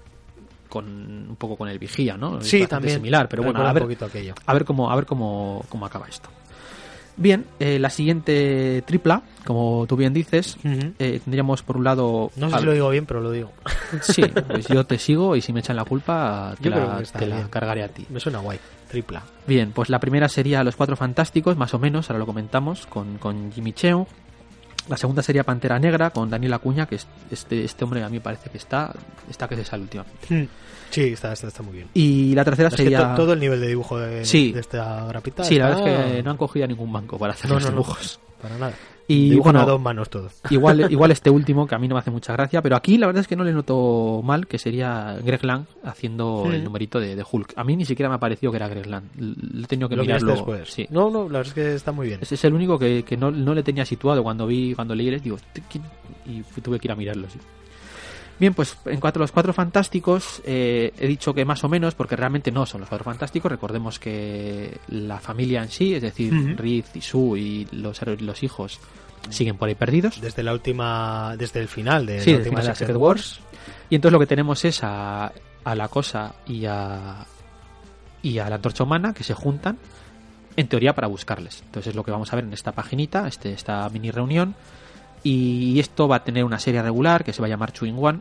con 0.69 0.85
un 1.31 1.37
poco 1.37 1.57
con 1.57 1.69
el 1.69 1.79
vigía, 1.79 2.17
¿no? 2.19 2.43
Sí, 2.43 2.67
también. 2.67 2.97
similar, 2.97 3.27
pero 3.29 3.43
bueno, 3.43 3.67
a 3.67 3.73
ver, 3.73 3.83
un 3.83 3.89
poquito 3.89 4.05
aquello. 4.05 4.35
a 4.45 4.53
ver 4.53 4.65
cómo, 4.67 4.91
a 4.91 4.97
ver 4.97 5.07
cómo, 5.07 5.65
cómo 5.71 5.87
acaba 5.87 6.07
esto. 6.09 6.29
Bien, 7.17 7.47
eh, 7.59 7.79
la 7.81 7.91
siguiente 7.91 8.83
tripla, 8.87 9.23
como 9.45 9.87
tú 9.89 9.97
bien 9.97 10.13
dices, 10.13 10.57
eh, 10.99 11.21
tendríamos 11.25 11.63
por 11.65 11.77
un 11.77 11.83
lado. 11.85 12.31
No 12.37 12.49
sé 12.51 12.55
al- 12.55 12.61
si 12.61 12.67
lo 12.67 12.73
digo 12.75 12.91
bien, 12.91 13.07
pero 13.07 13.21
lo 13.21 13.31
digo. 13.33 13.51
Sí, 14.03 14.23
pues 14.47 14.69
yo 14.69 14.85
te 14.85 14.99
sigo 14.99 15.35
y 15.35 15.41
si 15.41 15.53
me 15.53 15.61
echan 15.61 15.75
la 15.75 15.85
culpa, 15.85 16.55
te, 16.61 16.65
Yo 16.65 16.71
la, 16.71 17.03
te 17.03 17.29
cargaré 17.51 17.83
a 17.83 17.89
ti. 17.89 18.07
Me 18.11 18.21
suena 18.21 18.39
guay. 18.39 18.61
Tripla. 18.89 19.23
Bien, 19.47 19.73
pues 19.73 19.89
la 19.91 20.01
primera 20.01 20.29
sería 20.29 20.65
Los 20.65 20.77
Cuatro 20.77 20.97
Fantásticos, 20.97 21.57
más 21.57 21.75
o 21.75 21.79
menos, 21.79 22.09
ahora 22.11 22.19
lo 22.21 22.27
comentamos, 22.27 22.87
con, 22.87 23.19
con 23.19 23.53
Jimmy 23.53 23.73
Cheung. 23.73 24.07
La 24.89 24.97
segunda 24.97 25.23
sería 25.23 25.45
Pantera 25.45 25.79
Negra, 25.79 26.11
con 26.11 26.31
Daniel 26.31 26.55
Acuña, 26.55 26.87
que 26.87 26.95
es, 26.95 27.07
este, 27.31 27.63
este 27.65 27.85
hombre 27.85 28.03
a 28.03 28.09
mí 28.09 28.21
parece 28.21 28.49
que 28.49 28.57
está, 28.57 28.91
está 29.29 29.47
que 29.47 29.57
se 29.57 29.65
sale 29.65 29.83
últimamente. 29.83 30.49
Sí, 30.91 31.03
está, 31.13 31.35
está, 31.35 31.49
está 31.49 31.63
muy 31.63 31.75
bien. 31.75 31.89
Y 31.93 32.35
la 32.35 32.43
tercera 32.45 32.69
Es 32.69 32.75
que 32.77 32.85
sería... 32.85 33.11
to- 33.11 33.15
todo 33.23 33.35
el 33.35 33.41
nivel 33.41 33.61
de 33.61 33.67
dibujo 33.67 33.99
de, 33.99 34.25
Sí. 34.25 34.53
de 34.53 34.61
esta 34.61 35.05
grapita. 35.07 35.45
Sí, 35.45 35.59
la 35.59 35.69
verdad 35.69 35.87
es 35.89 36.13
que 36.15 36.23
no 36.23 36.31
han 36.31 36.37
cogido 36.39 36.65
a 36.65 36.69
ningún 36.69 36.91
banco 36.91 37.19
para 37.19 37.35
hacer 37.35 37.51
No, 37.51 37.57
los 37.57 37.65
no. 37.65 37.71
dibujos. 37.73 38.19
Para 38.41 38.57
nada. 38.57 38.73
Y 39.11 39.31
Dibujan 39.31 39.55
bueno, 39.55 39.61
a 39.67 39.71
dos 39.73 39.81
manos 39.81 40.11
todo. 40.11 40.29
igual, 40.51 40.87
igual 40.93 41.11
este 41.11 41.31
último, 41.31 41.67
que 41.67 41.75
a 41.75 41.79
mí 41.79 41.89
no 41.89 41.95
me 41.95 42.01
hace 42.01 42.11
mucha 42.11 42.35
gracia, 42.35 42.61
pero 42.63 42.77
aquí 42.77 42.99
la 42.99 43.07
verdad 43.07 43.23
es 43.23 43.27
que 43.27 43.37
no 43.37 43.43
le 43.45 43.53
noto 43.55 44.21
mal, 44.23 44.47
que 44.47 44.59
sería 44.59 45.19
Greg 45.25 45.43
Lang 45.45 45.65
haciendo 45.83 46.47
el 46.53 46.63
numerito 46.63 47.01
de, 47.01 47.17
de 47.17 47.25
Hulk. 47.29 47.55
A 47.57 47.65
mí 47.65 47.75
ni 47.75 47.87
siquiera 47.87 48.11
me 48.11 48.17
ha 48.17 48.19
parecido 48.21 48.53
que 48.53 48.57
era 48.57 48.69
Greg 48.69 48.87
Lang. 48.87 49.05
L- 49.19 49.35
He 49.65 49.67
tenido 49.67 49.89
que 49.89 49.97
Lo 49.97 50.03
mirarlo. 50.03 50.33
después. 50.33 50.71
Sí. 50.71 50.87
No, 50.91 51.11
no, 51.11 51.23
la 51.25 51.39
verdad 51.39 51.47
es 51.49 51.55
que 51.55 51.75
está 51.75 51.91
muy 51.91 52.07
bien. 52.07 52.21
Ese 52.23 52.35
es 52.35 52.45
el 52.45 52.53
único 52.53 52.79
que, 52.79 53.03
que 53.03 53.17
no, 53.17 53.31
no 53.31 53.55
le 53.55 53.63
tenía 53.63 53.85
situado 53.87 54.23
cuando 54.23 54.47
vi, 54.47 54.75
cuando 54.75 54.95
leí 54.95 55.09
el 55.09 55.21
digo, 55.23 55.39
y 56.27 56.43
tuve 56.61 56.79
que 56.79 56.89
ir 56.89 56.93
a 56.93 56.97
mirarlo, 56.97 57.29
sí. 57.31 57.39
Bien, 58.39 58.55
pues 58.55 58.77
en 58.85 59.01
cuanto 59.01 59.19
a 59.19 59.23
los 59.23 59.33
cuatro 59.33 59.53
fantásticos, 59.53 60.43
eh, 60.45 60.93
he 60.99 61.07
dicho 61.09 61.35
que 61.35 61.45
más 61.45 61.65
o 61.65 61.69
menos, 61.69 61.95
porque 61.95 62.15
realmente 62.15 62.53
no 62.53 62.67
son 62.67 62.81
los 62.81 62.89
cuatro 62.89 63.05
fantásticos. 63.05 63.51
Recordemos 63.51 63.99
que 63.99 64.79
la 64.89 65.19
familia 65.19 65.63
en 65.63 65.71
sí, 65.71 65.95
es 65.95 66.03
decir, 66.03 66.33
Ujú. 66.33 66.57
Reed 66.57 66.85
y 66.95 67.01
Sue 67.01 67.41
y 67.41 67.69
los, 67.73 68.01
los 68.21 68.43
hijos, 68.45 68.79
siguen 69.29 69.57
por 69.57 69.69
ahí 69.69 69.75
perdidos. 69.75 70.21
Desde 70.21 70.43
la 70.43 70.53
última, 70.53 71.35
desde 71.37 71.61
el 71.61 71.69
final 71.69 72.07
de 72.07 72.21
Sí, 72.21 72.31
la 72.31 72.39
última 72.39 72.51
final 72.51 72.63
de 72.63 72.69
la 72.69 72.75
Secret 72.75 72.89
Secret 72.89 73.03
Wars. 73.03 73.41
Y 73.91 73.97
entonces 73.97 74.13
lo 74.13 74.21
que 74.21 74.27
tenemos 74.27 74.65
es 74.65 74.85
a, 74.85 75.33
a 75.65 75.75
la 75.75 75.89
cosa 75.89 76.35
y 76.47 76.65
a, 76.67 77.27
y 78.23 78.39
a 78.39 78.49
la 78.49 78.57
antorcha 78.57 78.85
humana 78.85 79.13
que 79.15 79.25
se 79.25 79.35
juntan, 79.35 79.79
en 80.57 80.69
teoría, 80.69 80.95
para 80.95 81.09
buscarles. 81.09 81.63
Entonces 81.67 81.91
es 81.91 81.97
lo 81.97 82.05
que 82.05 82.11
vamos 82.13 82.33
a 82.33 82.37
ver 82.37 82.45
en 82.45 82.53
esta 82.53 82.73
paginita, 82.73 83.27
este, 83.27 83.53
esta 83.53 83.89
mini 83.89 84.11
reunión. 84.11 84.55
Y 85.23 85.79
esto 85.81 86.07
va 86.09 86.17
a 86.17 86.25
tener 86.25 86.45
una 86.45 86.59
serie 86.59 86.83
regular 86.83 87.25
que 87.25 87.33
se 87.33 87.41
va 87.43 87.47
a 87.47 87.51
llamar 87.51 87.73
Chewing 87.73 87.97
One. 87.99 88.21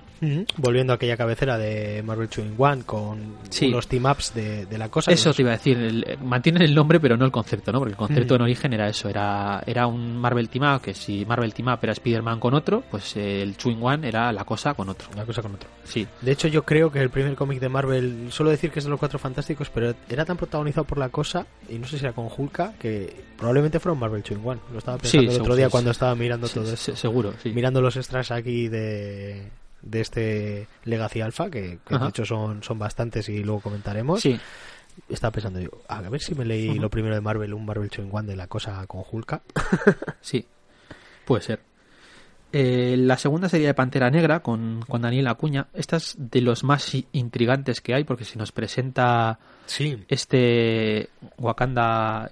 Volviendo 0.57 0.93
a 0.93 0.95
aquella 0.95 1.15
cabecera 1.17 1.57
de 1.57 2.01
Marvel 2.03 2.29
Chewing 2.29 2.55
One 2.57 2.83
con 2.83 3.37
Sí. 3.49 3.67
unos 3.67 3.87
team-ups 3.87 4.33
de, 4.33 4.65
de 4.65 4.77
la 4.77 4.89
cosa. 4.89 5.11
Eso 5.11 5.29
Los- 5.29 5.35
te 5.35 5.41
iba 5.43 5.51
a 5.51 5.57
decir, 5.57 5.77
el- 5.77 6.17
mantienen 6.23 6.63
el 6.63 6.73
nombre 6.73 6.99
pero 6.99 7.15
no 7.17 7.25
el 7.25 7.31
concepto, 7.31 7.71
¿no? 7.71 7.79
Porque 7.79 7.91
el 7.93 7.97
concepto 7.97 8.35
en 8.35 8.41
origen 8.41 8.73
era 8.73 8.87
eso, 8.89 9.09
era, 9.09 9.63
era 9.65 9.87
un 9.87 10.17
Marvel 10.17 10.49
Team 10.49 10.75
Up, 10.75 10.81
que 10.81 10.93
si 10.93 11.25
Marvel 11.25 11.53
Team 11.53 11.67
Up 11.69 11.79
era 11.83 11.93
Spider-Man 11.93 12.39
con 12.39 12.53
otro, 12.53 12.83
pues 12.89 13.15
eh, 13.17 13.41
el 13.41 13.55
Chewing 13.57 13.79
One 13.81 14.07
era 14.07 14.31
la 14.31 14.43
cosa 14.43 14.73
con 14.73 14.89
otro. 14.89 15.07
Una 15.13 15.25
cosa 15.25 15.41
con 15.41 15.55
otra. 15.55 15.69
Sí, 15.83 16.05
De 16.21 16.31
hecho, 16.31 16.47
yo 16.47 16.63
creo 16.63 16.91
que 16.91 16.99
el 16.99 17.09
primer 17.09 17.35
cómic 17.35 17.59
de 17.59 17.69
Marvel, 17.69 18.27
suelo 18.31 18.49
decir 18.51 18.71
que 18.71 18.79
es 18.79 18.85
de 18.85 18.89
los 18.91 18.99
cuatro 18.99 19.19
fantásticos, 19.19 19.69
pero 19.69 19.93
era 20.09 20.25
tan 20.25 20.35
protagonizado 20.37 20.85
por 20.85 20.97
la 20.97 21.09
cosa, 21.09 21.45
y 21.69 21.77
no 21.77 21.87
sé 21.87 21.97
si 21.97 22.05
era 22.05 22.13
con 22.13 22.27
Hulka, 22.35 22.73
que 22.79 23.27
probablemente 23.37 23.79
fueron 23.79 23.99
Marvel 23.99 24.23
Chewing 24.23 24.45
One. 24.45 24.61
Lo 24.71 24.79
estaba 24.79 24.97
pensando 24.97 25.29
Sí, 25.31 25.35
el 25.35 25.41
otro 25.41 25.55
día 25.55 25.67
sí, 25.67 25.71
cuando 25.71 25.91
estaba 25.91 26.15
mirando 26.15 26.47
todo 26.49 26.65
sí, 26.75 26.86
seguro, 26.95 27.33
sí. 27.41 27.51
Mirando 27.51 27.81
los 27.81 27.95
extras 27.97 28.31
aquí 28.31 28.67
de, 28.67 29.49
de 29.81 30.01
este 30.01 30.67
Legacy 30.85 31.21
Alpha, 31.21 31.49
que, 31.49 31.79
de 31.89 32.07
hecho 32.09 32.25
son, 32.25 32.63
son 32.63 32.79
bastantes 32.79 33.27
y 33.29 33.43
luego 33.43 33.61
comentaremos. 33.61 34.21
Sí, 34.21 34.39
Estaba 35.09 35.31
pensando 35.31 35.59
yo, 35.59 35.69
a 35.87 36.01
ver 36.01 36.21
si 36.21 36.33
me 36.33 36.43
leí 36.43 36.79
lo 36.79 36.89
primero 36.89 37.13
de 37.13 37.21
Marvel, 37.21 37.53
un 37.53 37.65
Marvel 37.65 37.89
Chewing 37.89 38.09
One 38.11 38.27
de 38.27 38.35
la 38.35 38.47
cosa 38.47 38.85
con 38.87 39.03
Hulka. 39.11 39.41
Sí, 40.21 40.45
puede 41.25 41.43
ser. 41.43 41.59
Eh, 42.53 42.95
la 42.97 43.17
segunda 43.17 43.49
sería 43.49 43.67
de 43.67 43.73
Pantera 43.73 44.09
Negra 44.09 44.39
con, 44.41 44.83
con 44.87 45.01
Daniel 45.01 45.27
Acuña. 45.27 45.67
Esta 45.73 45.97
es 45.97 46.15
de 46.17 46.41
los 46.41 46.63
más 46.63 46.95
intrigantes 47.11 47.81
que 47.81 47.93
hay 47.93 48.05
porque 48.05 48.23
se 48.25 48.39
nos 48.39 48.51
presenta 48.51 49.37
Sí. 49.67 50.03
este 50.07 51.09
Wakanda 51.37 52.31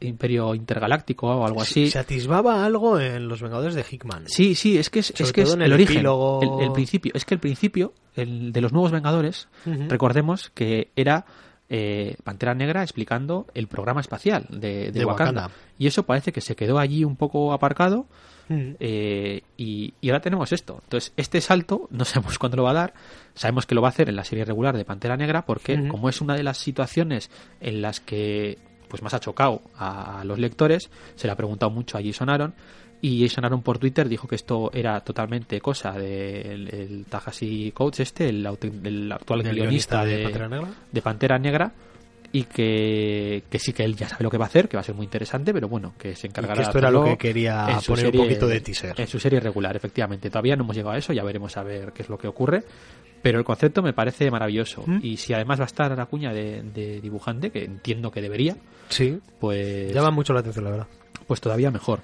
Imperio 0.00 0.54
Intergaláctico 0.54 1.28
o 1.28 1.46
algo 1.46 1.62
así. 1.62 1.90
Se 1.90 1.98
atisbaba 1.98 2.64
algo 2.64 2.98
en 3.00 3.28
Los 3.28 3.42
Vengadores 3.42 3.74
de 3.74 3.84
Hickman. 3.88 4.24
Sí, 4.26 4.54
sí, 4.54 4.78
es 4.78 4.90
que 4.90 5.00
es, 5.00 5.06
Sobre 5.06 5.24
es, 5.24 5.32
que 5.32 5.42
es 5.42 5.54
el, 5.54 5.62
el 5.62 5.72
origen, 5.72 5.96
epílogo. 5.96 6.58
el, 6.60 6.66
el 6.66 6.72
principio. 6.72 7.12
Es 7.14 7.24
que 7.24 7.34
el 7.34 7.40
principio 7.40 7.92
el 8.16 8.52
de 8.52 8.60
los 8.60 8.72
nuevos 8.72 8.92
Vengadores, 8.92 9.48
recordemos 9.64 10.50
que 10.54 10.90
era 10.96 11.24
eh, 11.68 12.16
Pantera 12.22 12.54
Negra 12.54 12.82
explicando 12.82 13.46
el 13.54 13.66
programa 13.66 14.00
espacial 14.00 14.46
de, 14.50 14.92
de 14.92 14.92
De 14.92 15.04
Wakanda. 15.04 15.42
Wakanda. 15.42 15.56
Y 15.78 15.86
eso 15.86 16.04
parece 16.04 16.32
que 16.32 16.40
se 16.40 16.54
quedó 16.54 16.78
allí 16.78 17.04
un 17.04 17.16
poco 17.16 17.52
aparcado 17.52 18.06
eh, 18.48 19.40
y, 19.56 19.94
y 20.00 20.10
ahora 20.10 20.20
tenemos 20.20 20.52
esto. 20.52 20.80
Entonces, 20.84 21.12
este 21.16 21.40
salto 21.40 21.88
no 21.90 22.04
sabemos 22.04 22.38
cuándo 22.38 22.58
lo 22.58 22.64
va 22.64 22.70
a 22.70 22.74
dar. 22.74 22.94
Sabemos 23.34 23.66
que 23.66 23.74
lo 23.74 23.82
va 23.82 23.88
a 23.88 23.90
hacer 23.90 24.08
en 24.08 24.16
la 24.16 24.24
serie 24.24 24.44
regular 24.44 24.76
de 24.76 24.84
Pantera 24.84 25.16
Negra 25.16 25.44
porque, 25.44 25.88
como 25.88 26.08
es 26.08 26.20
una 26.20 26.34
de 26.36 26.42
las 26.42 26.58
situaciones 26.58 27.30
en 27.60 27.82
las 27.82 28.00
que 28.00 28.58
pues 28.94 29.02
más 29.02 29.12
ha 29.14 29.18
chocado 29.20 29.60
a, 29.76 30.20
a 30.20 30.24
los 30.24 30.38
lectores, 30.38 30.88
se 31.16 31.26
le 31.26 31.32
ha 31.32 31.36
preguntado 31.36 31.70
mucho 31.70 31.98
a 31.98 32.00
Jason 32.00 32.30
Aaron 32.30 32.54
y 33.02 33.20
Jason 33.26 33.44
Aaron 33.44 33.60
por 33.62 33.78
Twitter 33.78 34.08
dijo 34.08 34.28
que 34.28 34.36
esto 34.36 34.70
era 34.72 35.00
totalmente 35.00 35.60
cosa 35.60 35.90
del 35.92 36.68
el 36.72 37.04
Tahashi 37.08 37.72
Coates 37.72 38.00
este, 38.00 38.28
el, 38.28 38.46
el 38.84 39.10
actual 39.12 39.42
Del 39.42 39.56
guionista, 39.56 40.04
de, 40.04 40.22
Pantera 40.22 40.48
Negra. 40.48 40.68
de 40.92 41.02
Pantera 41.02 41.38
Negra 41.38 41.72
y 42.32 42.44
que, 42.44 43.44
que 43.50 43.58
sí 43.58 43.72
que 43.72 43.84
él 43.84 43.94
ya 43.94 44.08
sabe 44.08 44.24
lo 44.24 44.30
que 44.30 44.38
va 44.38 44.46
a 44.46 44.48
hacer, 44.48 44.68
que 44.68 44.76
va 44.76 44.80
a 44.80 44.84
ser 44.84 44.94
muy 44.94 45.04
interesante, 45.04 45.52
pero 45.52 45.68
bueno, 45.68 45.94
que 45.98 46.16
se 46.16 46.26
encargará 46.26 46.56
de 46.56 46.62
esto 46.62 46.78
era 46.78 46.90
lo 46.90 47.04
que 47.04 47.16
quería 47.18 47.66
poner 47.86 48.06
serie- 48.06 48.20
un 48.20 48.26
poquito 48.26 48.48
de 48.48 48.60
teaser. 48.60 49.00
En 49.00 49.06
su 49.06 49.20
serie 49.20 49.38
regular, 49.38 49.76
efectivamente. 49.76 50.30
Todavía 50.30 50.56
no 50.56 50.64
hemos 50.64 50.74
llegado 50.74 50.94
a 50.96 50.98
eso, 50.98 51.12
ya 51.12 51.22
veremos 51.22 51.56
a 51.56 51.62
ver 51.62 51.92
qué 51.92 52.02
es 52.02 52.08
lo 52.08 52.18
que 52.18 52.26
ocurre. 52.26 52.64
Pero 53.24 53.38
el 53.38 53.44
concepto 53.44 53.82
me 53.82 53.94
parece 53.94 54.30
maravilloso. 54.30 54.84
¿Mm? 54.86 54.98
Y 55.02 55.16
si 55.16 55.32
además 55.32 55.58
va 55.58 55.64
a 55.64 55.66
estar 55.66 55.96
la 55.96 56.04
cuña 56.04 56.32
de, 56.34 56.62
de 56.62 57.00
dibujante, 57.00 57.50
que 57.50 57.64
entiendo 57.64 58.10
que 58.10 58.20
debería, 58.20 58.54
Sí, 58.90 59.18
pues, 59.40 59.94
llama 59.94 60.10
mucho 60.10 60.34
la 60.34 60.40
atención, 60.40 60.64
la 60.66 60.70
verdad. 60.72 60.86
pues 61.26 61.40
todavía 61.40 61.70
mejor. 61.70 62.00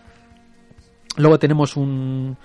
Luego 1.18 1.38
tenemos 1.38 1.76
un... 1.76 2.38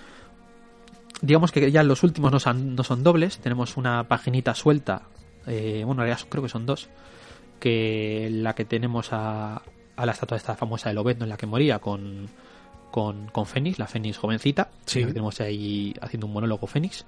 Digamos 1.22 1.54
que 1.54 1.72
ya 1.72 1.84
los 1.84 2.04
últimos 2.04 2.32
no 2.34 2.40
son, 2.42 2.76
no 2.76 2.84
son 2.84 3.02
dobles. 3.02 3.38
Tenemos 3.40 3.78
una 3.78 4.04
paginita 4.10 4.54
suelta. 4.54 5.04
eh, 5.48 5.84
bueno, 5.86 6.02
en 6.04 6.08
realidad 6.10 6.28
creo 6.30 6.44
que 6.44 6.50
son 6.50 6.66
dos. 6.66 6.90
Que 7.62 8.28
la 8.30 8.54
que 8.56 8.66
tenemos 8.66 9.14
a, 9.14 9.62
a 9.96 10.06
la 10.06 10.12
estatua 10.12 10.36
esta 10.36 10.56
famosa 10.56 10.90
de 10.90 10.96
Lobezno 10.96 11.24
en 11.24 11.30
la 11.30 11.38
que 11.38 11.46
moría 11.46 11.80
con, 11.80 12.28
con, 12.92 13.28
con 13.28 13.46
Fénix, 13.46 13.80
la 13.80 13.88
Fénix 13.88 14.18
jovencita. 14.18 14.70
Sí. 14.86 15.00
Que 15.00 15.08
tenemos 15.08 15.40
ahí 15.40 15.94
haciendo 16.02 16.28
un 16.28 16.34
monólogo 16.34 16.68
Fénix. 16.68 17.06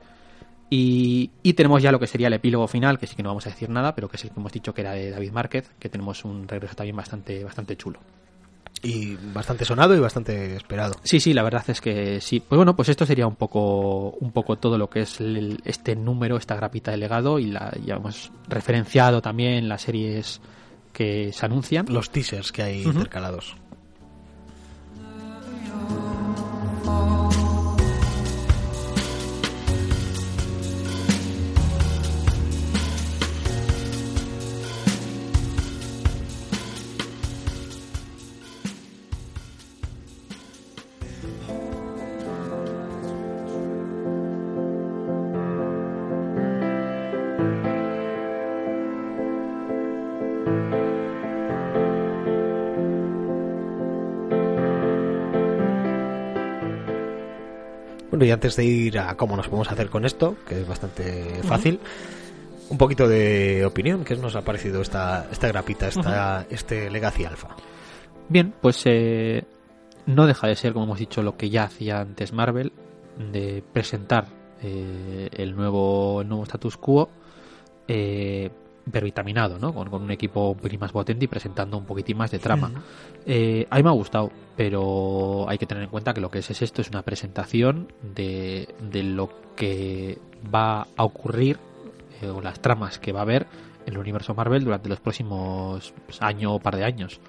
Y, 0.69 1.31
y 1.43 1.53
tenemos 1.53 1.81
ya 1.81 1.91
lo 1.91 1.99
que 1.99 2.07
sería 2.07 2.27
el 2.27 2.33
epílogo 2.33 2.67
final, 2.67 2.99
que 2.99 3.07
sí 3.07 3.15
que 3.15 3.23
no 3.23 3.29
vamos 3.29 3.45
a 3.47 3.49
decir 3.49 3.69
nada, 3.69 3.95
pero 3.95 4.09
que 4.09 4.17
es 4.17 4.23
el 4.25 4.31
que 4.31 4.39
hemos 4.39 4.51
dicho 4.51 4.73
que 4.73 4.81
era 4.81 4.91
de 4.91 5.11
David 5.11 5.31
Márquez, 5.31 5.71
que 5.79 5.87
tenemos 5.89 6.25
un 6.25 6.47
regreso 6.47 6.75
también 6.75 6.95
bastante, 6.95 7.43
bastante 7.43 7.77
chulo. 7.77 7.99
Y 8.83 9.15
bastante 9.33 9.65
sonado 9.65 9.95
y 9.95 9.99
bastante 9.99 10.55
esperado. 10.55 10.95
Sí, 11.03 11.19
sí, 11.19 11.33
la 11.33 11.41
verdad 11.41 11.63
es 11.67 11.81
que 11.81 12.21
sí. 12.21 12.39
Pues 12.41 12.57
bueno, 12.57 12.75
pues 12.75 12.89
esto 12.89 13.05
sería 13.07 13.25
un 13.25 13.35
poco, 13.35 14.11
un 14.19 14.31
poco 14.31 14.57
todo 14.57 14.77
lo 14.77 14.89
que 14.89 15.01
es 15.01 15.19
el- 15.19 15.59
este 15.65 15.95
número, 15.95 16.37
esta 16.37 16.55
grapita 16.55 16.91
de 16.91 16.97
legado 16.97 17.39
y 17.39 17.45
la 17.45 17.73
ya 17.83 17.95
hemos 17.95 18.31
referenciado 18.47 19.21
también 19.21 19.67
las 19.67 19.81
series 19.81 20.41
que 20.93 21.31
se 21.33 21.45
anuncian. 21.45 21.87
Los 21.89 22.11
teasers 22.11 22.51
que 22.51 22.61
hay 22.63 22.83
intercalados. 22.83 23.55
Bueno, 58.17 58.29
y 58.29 58.31
antes 58.31 58.55
de 58.55 58.65
ir 58.65 58.97
a 58.97 59.15
cómo 59.15 59.37
nos 59.37 59.45
podemos 59.45 59.71
hacer 59.71 59.91
con 59.91 60.03
esto, 60.03 60.37
que 60.47 60.61
es 60.61 60.67
bastante 60.67 61.39
fácil, 61.43 61.79
un 62.67 62.75
poquito 62.79 63.07
de 63.07 63.63
opinión. 63.63 64.03
¿Qué 64.03 64.15
nos 64.15 64.35
ha 64.35 64.41
parecido 64.41 64.81
esta, 64.81 65.27
esta 65.31 65.47
grapita, 65.49 65.87
esta, 65.87 66.47
este 66.49 66.89
Legacy 66.89 67.25
Alpha? 67.25 67.55
Bien, 68.27 68.55
pues 68.59 68.81
eh, 68.85 69.43
no 70.07 70.25
deja 70.25 70.47
de 70.47 70.55
ser, 70.55 70.73
como 70.73 70.85
hemos 70.85 70.97
dicho, 70.97 71.21
lo 71.21 71.37
que 71.37 71.51
ya 71.51 71.65
hacía 71.65 71.99
antes 71.99 72.33
Marvel, 72.33 72.73
de 73.31 73.63
presentar 73.71 74.25
eh, 74.63 75.29
el 75.33 75.55
nuevo 75.55 76.23
el 76.23 76.27
nuevo 76.27 76.43
status 76.45 76.75
quo, 76.75 77.11
eh, 77.87 78.49
pero 78.91 79.05
vitaminado, 79.05 79.59
¿no? 79.59 79.73
Con, 79.73 79.89
con 79.89 80.01
un 80.01 80.11
equipo 80.11 80.51
un 80.51 80.57
poquitín 80.57 80.79
más 80.79 80.91
potente 80.91 81.25
y 81.25 81.27
presentando 81.27 81.77
un 81.77 81.85
poquitín 81.85 82.17
más 82.17 82.31
de 82.31 82.39
trama. 82.39 82.71
Eh, 83.25 83.67
a 83.69 83.77
mí 83.77 83.83
me 83.83 83.89
ha 83.89 83.93
gustado, 83.93 84.31
pero 84.55 85.47
hay 85.49 85.57
que 85.57 85.65
tener 85.65 85.83
en 85.83 85.89
cuenta 85.89 86.13
que 86.13 86.21
lo 86.21 86.29
que 86.29 86.39
es, 86.39 86.49
es 86.49 86.61
esto 86.61 86.81
es 86.81 86.89
una 86.89 87.01
presentación 87.01 87.91
de, 88.01 88.73
de 88.91 89.03
lo 89.03 89.29
que 89.55 90.17
va 90.53 90.87
a 90.95 91.03
ocurrir 91.03 91.57
eh, 92.21 92.27
o 92.27 92.41
las 92.41 92.59
tramas 92.61 92.99
que 92.99 93.11
va 93.11 93.19
a 93.19 93.23
haber 93.23 93.47
en 93.85 93.93
el 93.93 93.99
universo 93.99 94.33
Marvel 94.33 94.63
durante 94.63 94.89
los 94.89 94.99
próximos 94.99 95.93
pues, 96.05 96.21
año 96.21 96.53
o 96.53 96.59
par 96.59 96.75
de 96.75 96.83
años. 96.83 97.19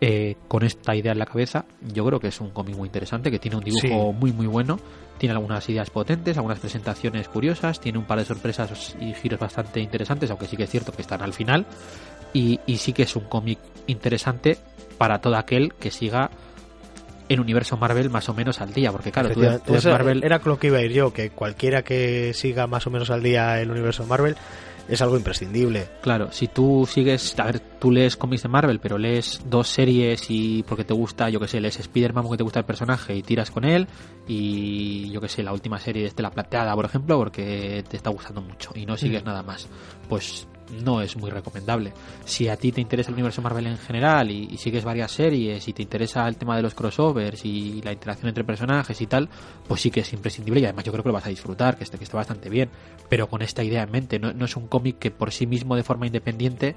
Eh, 0.00 0.36
con 0.46 0.62
esta 0.62 0.94
idea 0.94 1.10
en 1.10 1.18
la 1.18 1.26
cabeza, 1.26 1.64
yo 1.92 2.06
creo 2.06 2.20
que 2.20 2.28
es 2.28 2.40
un 2.40 2.50
cómic 2.50 2.76
muy 2.76 2.86
interesante, 2.86 3.32
que 3.32 3.40
tiene 3.40 3.56
un 3.56 3.64
dibujo 3.64 4.12
Sí. 4.12 4.16
muy 4.16 4.32
muy 4.32 4.46
bueno, 4.46 4.78
tiene 5.18 5.34
algunas 5.34 5.68
ideas 5.68 5.90
potentes, 5.90 6.36
algunas 6.36 6.60
presentaciones 6.60 7.28
curiosas, 7.28 7.80
tiene 7.80 7.98
un 7.98 8.04
par 8.04 8.20
de 8.20 8.24
sorpresas 8.24 8.94
y 9.00 9.12
giros 9.14 9.40
bastante 9.40 9.80
interesantes, 9.80 10.30
aunque 10.30 10.46
sí 10.46 10.56
que 10.56 10.62
es 10.64 10.70
cierto 10.70 10.92
que 10.92 11.02
están 11.02 11.20
al 11.20 11.32
final, 11.32 11.66
y, 12.32 12.60
y 12.64 12.76
sí 12.76 12.92
que 12.92 13.02
es 13.02 13.16
un 13.16 13.24
cómic 13.24 13.58
interesante 13.88 14.56
para 14.98 15.20
todo 15.20 15.36
aquel 15.36 15.74
que 15.74 15.90
siga 15.90 16.30
el 17.28 17.40
universo 17.40 17.76
Marvel 17.76 18.08
más 18.08 18.28
o 18.28 18.34
menos 18.34 18.60
al 18.60 18.72
día, 18.72 18.92
porque 18.92 19.10
claro, 19.10 19.30
tú, 19.30 19.40
tú 19.66 19.88
Marvel... 19.90 20.22
Era 20.22 20.40
lo 20.44 20.58
que 20.60 20.68
iba 20.68 20.78
a 20.78 20.82
ir 20.82 20.92
yo, 20.92 21.12
que 21.12 21.30
cualquiera 21.30 21.82
que 21.82 22.32
siga 22.34 22.68
más 22.68 22.86
o 22.86 22.90
menos 22.90 23.10
al 23.10 23.22
día 23.22 23.60
el 23.60 23.70
universo 23.70 24.06
Marvel 24.06 24.36
es 24.88 25.02
algo 25.02 25.16
imprescindible. 25.16 25.88
Claro, 26.00 26.32
si 26.32 26.48
tú 26.48 26.88
sigues, 26.90 27.38
a 27.38 27.44
ver, 27.44 27.60
tú 27.60 27.90
lees 27.90 28.16
cómics 28.16 28.42
de 28.42 28.48
Marvel, 28.48 28.80
pero 28.80 28.98
lees 28.98 29.42
dos 29.48 29.68
series 29.68 30.30
y 30.30 30.62
porque 30.64 30.84
te 30.84 30.94
gusta, 30.94 31.28
yo 31.30 31.38
que 31.40 31.46
sé, 31.48 31.60
lees 31.60 31.78
Spider-Man 31.78 32.24
porque 32.24 32.38
te 32.38 32.42
gusta 32.44 32.60
el 32.60 32.64
personaje 32.66 33.14
y 33.14 33.22
tiras 33.22 33.50
con 33.50 33.64
él, 33.64 33.86
y 34.26 35.10
yo 35.10 35.20
que 35.20 35.28
sé, 35.28 35.42
la 35.42 35.52
última 35.52 35.78
serie 35.78 36.02
de 36.02 36.08
Estela 36.08 36.30
Plateada, 36.30 36.74
por 36.74 36.84
ejemplo, 36.84 37.16
porque 37.18 37.84
te 37.88 37.96
está 37.96 38.10
gustando 38.10 38.40
mucho 38.40 38.70
y 38.74 38.86
no 38.86 38.96
sigues 38.96 39.22
Mm. 39.22 39.26
nada 39.26 39.42
más, 39.42 39.68
pues 40.08 40.46
no 40.82 41.00
es 41.00 41.16
muy 41.16 41.30
recomendable. 41.30 41.92
Si 42.24 42.48
a 42.48 42.56
ti 42.56 42.72
te 42.72 42.80
interesa 42.80 43.10
el 43.10 43.14
universo 43.14 43.42
Marvel 43.42 43.66
en 43.66 43.78
general 43.78 44.30
y, 44.30 44.56
sigues 44.58 44.84
varias 44.84 45.12
series 45.12 45.66
y 45.68 45.72
te 45.72 45.82
interesa 45.82 46.26
el 46.26 46.36
tema 46.36 46.56
de 46.56 46.62
los 46.62 46.74
crossovers 46.74 47.44
y 47.44 47.80
la 47.82 47.92
interacción 47.92 48.28
entre 48.28 48.44
personajes 48.44 49.00
y 49.00 49.06
tal, 49.06 49.28
pues 49.66 49.80
sí 49.80 49.90
que 49.90 50.00
es 50.00 50.12
imprescindible 50.12 50.60
y 50.60 50.64
además 50.64 50.84
yo 50.84 50.92
creo 50.92 51.02
que 51.02 51.08
lo 51.08 51.14
vas 51.14 51.26
a 51.26 51.30
disfrutar, 51.30 51.76
que, 51.76 51.84
esté, 51.84 51.98
que 51.98 52.04
está 52.04 52.16
bastante 52.16 52.48
bien, 52.48 52.70
pero 53.08 53.28
con 53.28 53.42
esta 53.42 53.62
idea 53.62 53.82
en 53.82 53.90
mente, 53.90 54.18
no, 54.18 54.32
no 54.32 54.44
es 54.44 54.56
un 54.56 54.66
cómic 54.66 54.98
que 54.98 55.10
por 55.10 55.32
sí 55.32 55.46
mismo 55.46 55.76
de 55.76 55.82
forma 55.82 56.06
independiente 56.06 56.76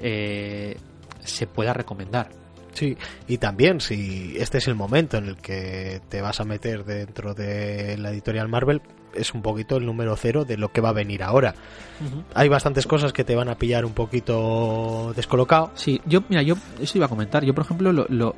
eh, 0.00 0.76
se 1.20 1.46
pueda 1.46 1.72
recomendar. 1.72 2.28
Sí, 2.74 2.96
y 3.28 3.38
también 3.38 3.80
si 3.80 4.34
este 4.36 4.58
es 4.58 4.66
el 4.66 4.74
momento 4.74 5.16
en 5.16 5.26
el 5.26 5.36
que 5.36 6.00
te 6.08 6.20
vas 6.20 6.40
a 6.40 6.44
meter 6.44 6.84
dentro 6.84 7.32
de 7.32 7.96
la 7.98 8.10
editorial 8.10 8.48
Marvel, 8.48 8.82
es 9.16 9.34
un 9.34 9.42
poquito 9.42 9.76
el 9.76 9.86
número 9.86 10.16
cero 10.16 10.44
de 10.44 10.56
lo 10.56 10.70
que 10.72 10.80
va 10.80 10.90
a 10.90 10.92
venir 10.92 11.22
ahora. 11.22 11.54
Hay 12.34 12.48
bastantes 12.48 12.86
cosas 12.86 13.12
que 13.12 13.24
te 13.24 13.34
van 13.34 13.48
a 13.48 13.54
pillar 13.56 13.84
un 13.84 13.92
poquito 13.92 15.12
descolocado. 15.14 15.70
Sí, 15.74 16.00
yo, 16.06 16.22
mira, 16.28 16.42
yo 16.42 16.54
eso 16.80 16.98
iba 16.98 17.06
a 17.06 17.08
comentar. 17.08 17.44
Yo, 17.44 17.54
por 17.54 17.64
ejemplo, 17.64 17.92
lo, 17.92 18.06
lo- 18.08 18.34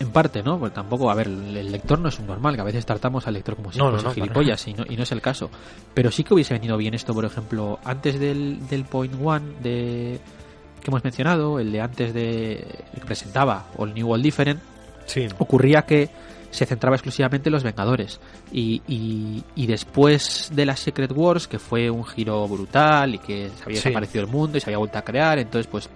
en 0.00 0.10
parte, 0.10 0.42
¿no? 0.42 0.58
Pues 0.58 0.74
tampoco, 0.74 1.10
a 1.10 1.14
ver, 1.14 1.28
el 1.28 1.70
lector 1.70 1.98
no 2.00 2.08
es 2.08 2.18
un 2.18 2.26
normal, 2.26 2.56
que 2.56 2.60
a 2.60 2.64
veces 2.64 2.84
tratamos 2.84 3.26
al 3.28 3.34
lector 3.34 3.54
como 3.56 3.72
si 3.72 3.78
No, 3.78 3.86
no, 3.86 3.90
fuese 3.92 4.06
no, 4.06 4.12
gilipollas 4.14 4.66
y, 4.66 4.74
no, 4.74 4.84
y 4.88 4.96
no 4.96 5.04
es 5.04 5.12
el 5.12 5.20
caso. 5.20 5.50
Pero 5.94 6.10
sí 6.10 6.24
que 6.24 6.34
hubiese 6.34 6.52
venido 6.52 6.76
bien 6.76 6.94
esto, 6.94 7.14
por 7.14 7.24
ejemplo, 7.24 7.78
antes 7.84 8.18
del, 8.18 8.66
del 8.68 8.84
Point 8.84 9.14
One 9.22 9.44
de 9.62 10.18
que 10.82 10.90
hemos 10.90 11.02
mencionado, 11.04 11.58
el 11.60 11.72
de 11.72 11.80
antes 11.80 12.12
de 12.12 12.54
el 12.92 13.00
que 13.00 13.06
presentaba, 13.06 13.66
o 13.76 13.84
el 13.86 13.94
New 13.94 14.08
World 14.08 14.24
Different, 14.24 14.60
Sí, 15.06 15.26
ocurría 15.38 15.82
que 15.82 16.08
se 16.54 16.66
centraba 16.66 16.94
exclusivamente 16.96 17.48
en 17.48 17.52
los 17.52 17.64
Vengadores. 17.64 18.20
Y, 18.52 18.80
y, 18.86 19.42
y 19.56 19.66
después 19.66 20.50
de 20.54 20.64
las 20.66 20.78
Secret 20.80 21.10
Wars, 21.12 21.48
que 21.48 21.58
fue 21.58 21.90
un 21.90 22.04
giro 22.04 22.46
brutal 22.46 23.16
y 23.16 23.18
que 23.18 23.50
se 23.56 23.62
había 23.64 23.80
Sí. 23.80 23.88
desaparecido 23.88 24.24
el 24.24 24.30
mundo 24.30 24.56
y 24.58 24.60
se 24.60 24.66
había 24.70 24.78
vuelto 24.78 24.98
a 24.98 25.02
crear, 25.02 25.38
entonces 25.38 25.66
pues 25.66 25.90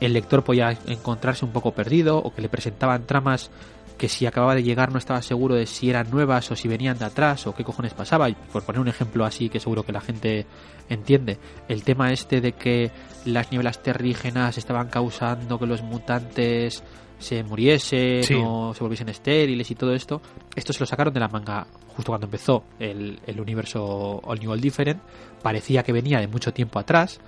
el 0.00 0.12
lector 0.14 0.42
podía 0.44 0.76
encontrarse 0.86 1.44
un 1.44 1.52
poco 1.52 1.72
perdido 1.72 2.18
o 2.18 2.34
que 2.34 2.40
le 2.42 2.48
presentaban 2.48 3.06
tramas 3.06 3.50
que 3.98 4.08
si 4.10 4.26
acababa 4.26 4.54
de 4.54 4.62
llegar 4.62 4.92
no 4.92 4.98
estaba 4.98 5.22
seguro 5.22 5.54
de 5.54 5.64
si 5.66 5.88
eran 5.88 6.10
nuevas 6.10 6.50
o 6.50 6.56
si 6.56 6.68
venían 6.68 6.98
de 6.98 7.06
atrás 7.06 7.46
o 7.46 7.54
qué 7.54 7.64
cojones 7.64 7.94
pasaba. 7.94 8.28
Y 8.28 8.34
por 8.34 8.62
poner 8.62 8.80
un 8.80 8.88
ejemplo 8.88 9.24
así 9.24 9.48
que 9.48 9.58
seguro 9.60 9.84
que 9.84 9.92
la 9.92 10.02
gente 10.02 10.44
entiende, 10.90 11.38
el 11.68 11.82
tema 11.82 12.12
este 12.12 12.40
de 12.42 12.52
que 12.52 12.90
las 13.24 13.50
nieblas 13.50 13.82
terrígenas 13.82 14.58
estaban 14.58 14.88
causando 14.88 15.58
que 15.58 15.66
los 15.66 15.82
mutantes 15.82 16.82
se 17.18 17.42
muriesen 17.42 18.22
Sí. 18.22 18.34
o 18.44 18.72
se 18.74 18.80
volviesen 18.82 19.08
estériles 19.08 19.70
y 19.70 19.74
todo 19.74 19.92
esto, 19.94 20.20
esto 20.54 20.72
se 20.72 20.80
lo 20.80 20.86
sacaron 20.86 21.12
de 21.14 21.20
la 21.20 21.28
manga 21.28 21.66
justo 21.94 22.12
cuando 22.12 22.26
empezó 22.26 22.64
el, 22.78 23.18
el 23.26 23.40
universo 23.40 23.82
All 24.22 24.38
New 24.38 24.50
All 24.52 24.60
Different. 24.60 25.00
Parecía 25.42 25.82
que 25.82 25.92
venía 25.92 26.18
de 26.20 26.28
mucho 26.28 26.52
tiempo 26.52 26.78
atrás. 26.78 27.18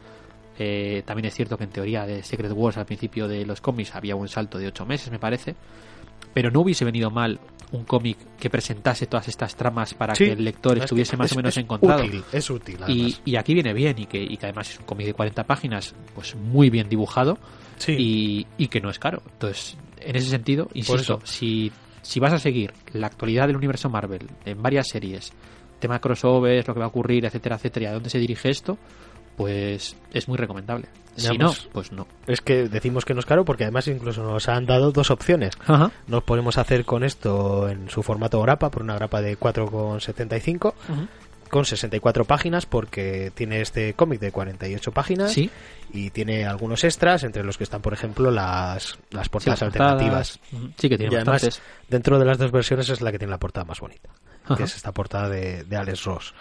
Eh, 0.59 1.03
también 1.07 1.27
es 1.27 1.35
cierto 1.35 1.57
que 1.57 1.65
en 1.65 1.71
teoría 1.71 2.05
de 2.05 2.23
Secret 2.23 2.53
Wars 2.55 2.77
al 2.77 2.85
principio 2.87 3.29
de 3.29 3.47
los 3.47 3.61
cómics 3.61 3.95
había 3.95 4.17
un 4.17 4.29
salto 4.29 4.59
de 4.59 4.67
8 4.67 4.85
meses, 4.87 5.11
me 5.11 5.19
parece. 5.19 5.55
Pero 6.35 6.51
no 6.51 6.61
hubiese 6.61 6.85
venido 6.85 7.11
mal 7.11 7.39
un 7.73 7.85
cómic 7.85 8.17
que 8.39 8.49
presentase 8.51 9.07
todas 9.07 9.29
estas 9.29 9.55
tramas 9.57 9.95
para 9.95 10.15
Sí, 10.15 10.25
que 10.25 10.33
el 10.33 10.45
lector 10.45 10.77
es 10.79 10.85
estuviese 10.85 11.17
más 11.17 11.27
es- 11.31 11.33
o 11.33 11.37
menos 11.37 11.57
es 11.57 11.63
encontrado. 11.63 12.05
Útil, 12.05 12.25
es 12.33 12.51
útil. 12.51 12.79
Y, 13.25 13.37
aquí 13.37 13.55
viene 13.55 13.73
bien 13.75 13.99
y 13.99 14.07
que, 14.07 14.23
y 14.23 14.37
que 14.37 14.47
además 14.47 14.71
es 14.71 14.79
un 14.79 14.87
cómic 14.87 15.07
de 15.07 15.15
40 15.15 15.45
páginas, 15.45 15.95
pues 16.15 16.35
muy 16.35 16.71
bien 16.71 16.89
dibujado 16.89 17.39
sí. 17.77 17.93
y, 17.99 18.47
y 18.57 18.69
que 18.69 18.81
no 18.81 18.91
es 18.91 18.99
caro. 18.99 19.23
Entonces, 19.33 19.77
en 20.01 20.17
ese 20.17 20.31
sentido, 20.31 20.69
insisto, 20.75 21.21
si, 21.25 21.71
si 22.03 22.21
vas 22.21 22.33
a 22.33 22.39
seguir 22.39 22.73
la 22.93 23.07
actualidad 23.09 23.47
del 23.47 23.57
universo 23.57 23.89
Marvel 23.91 24.27
en 24.45 24.63
varias 24.63 24.89
series, 24.89 25.33
tema 25.79 26.01
crossovers, 26.01 26.67
lo 26.67 26.75
que 26.75 26.81
va 26.81 26.87
a 26.87 26.89
ocurrir, 26.89 27.25
etcétera, 27.25 27.57
etcétera, 27.57 27.85
y 27.85 27.89
a 27.89 27.93
dónde 27.93 28.11
se 28.11 28.19
dirige 28.19 28.49
esto, 28.51 28.79
pues 29.39 29.97
es 30.13 30.29
muy 30.29 30.37
recomendable. 30.37 30.89
Si 31.17 31.37
no, 31.39 31.47
pues- 31.47 31.69
pues 31.73 31.93
no. 31.93 32.07
Es 32.27 32.41
que 32.43 32.69
decimos 32.69 33.05
que 33.05 33.15
no 33.15 33.21
es 33.21 33.27
caro 33.27 33.45
porque 33.45 33.65
además 33.65 33.89
incluso 33.89 34.23
nos 34.23 34.49
han 34.49 34.67
dado 34.67 34.93
dos 34.93 35.11
opciones. 35.11 35.55
Ajá. 35.67 35.91
Nos 36.07 36.23
podemos 36.25 36.59
hacer 36.59 36.85
con 36.85 37.03
esto 37.03 37.69
en 37.69 37.89
su 37.89 38.03
formato 38.03 38.41
grapa, 38.43 38.71
por 38.71 38.83
una 38.83 38.95
grapa 38.97 39.21
de 39.23 39.37
4,75, 39.39 40.75
con 41.51 41.65
64 41.65 42.25
páginas, 42.25 42.67
porque 42.67 43.33
tiene 43.35 43.63
este 43.63 43.95
cómic 43.95 44.21
de 44.21 44.31
48 44.31 44.93
páginas 44.93 45.33
Sí, 45.33 45.51
y 45.93 46.11
tiene 46.11 46.45
algunos 46.47 46.85
extras, 46.85 47.25
entre 47.25 47.43
los 47.43 47.57
que 47.59 47.65
están, 47.65 47.81
por 47.81 47.95
ejemplo, 47.95 48.31
las, 48.31 48.99
las 49.11 49.29
portadas 49.29 49.63
alternativas. 49.63 50.39
Sí, 50.77 50.89
que 50.89 50.99
tiene 50.99 51.15
Y 51.15 51.17
además, 51.17 51.43
bastantes. 51.43 51.63
dentro 51.89 52.19
de 52.19 52.27
las 52.27 52.39
dos 52.39 52.53
versiones 52.53 52.89
es 52.91 53.01
la 53.01 53.11
que 53.11 53.19
tiene 53.19 53.31
la 53.33 53.39
portada 53.39 53.65
más 53.65 53.81
bonita, 53.81 54.11
Ajá. 54.45 54.57
que 54.57 54.65
es 54.65 54.77
esta 54.77 54.93
portada 54.93 55.29
de, 55.31 55.65
de 55.65 55.77
Alex 55.77 56.05
Ross. 56.05 56.35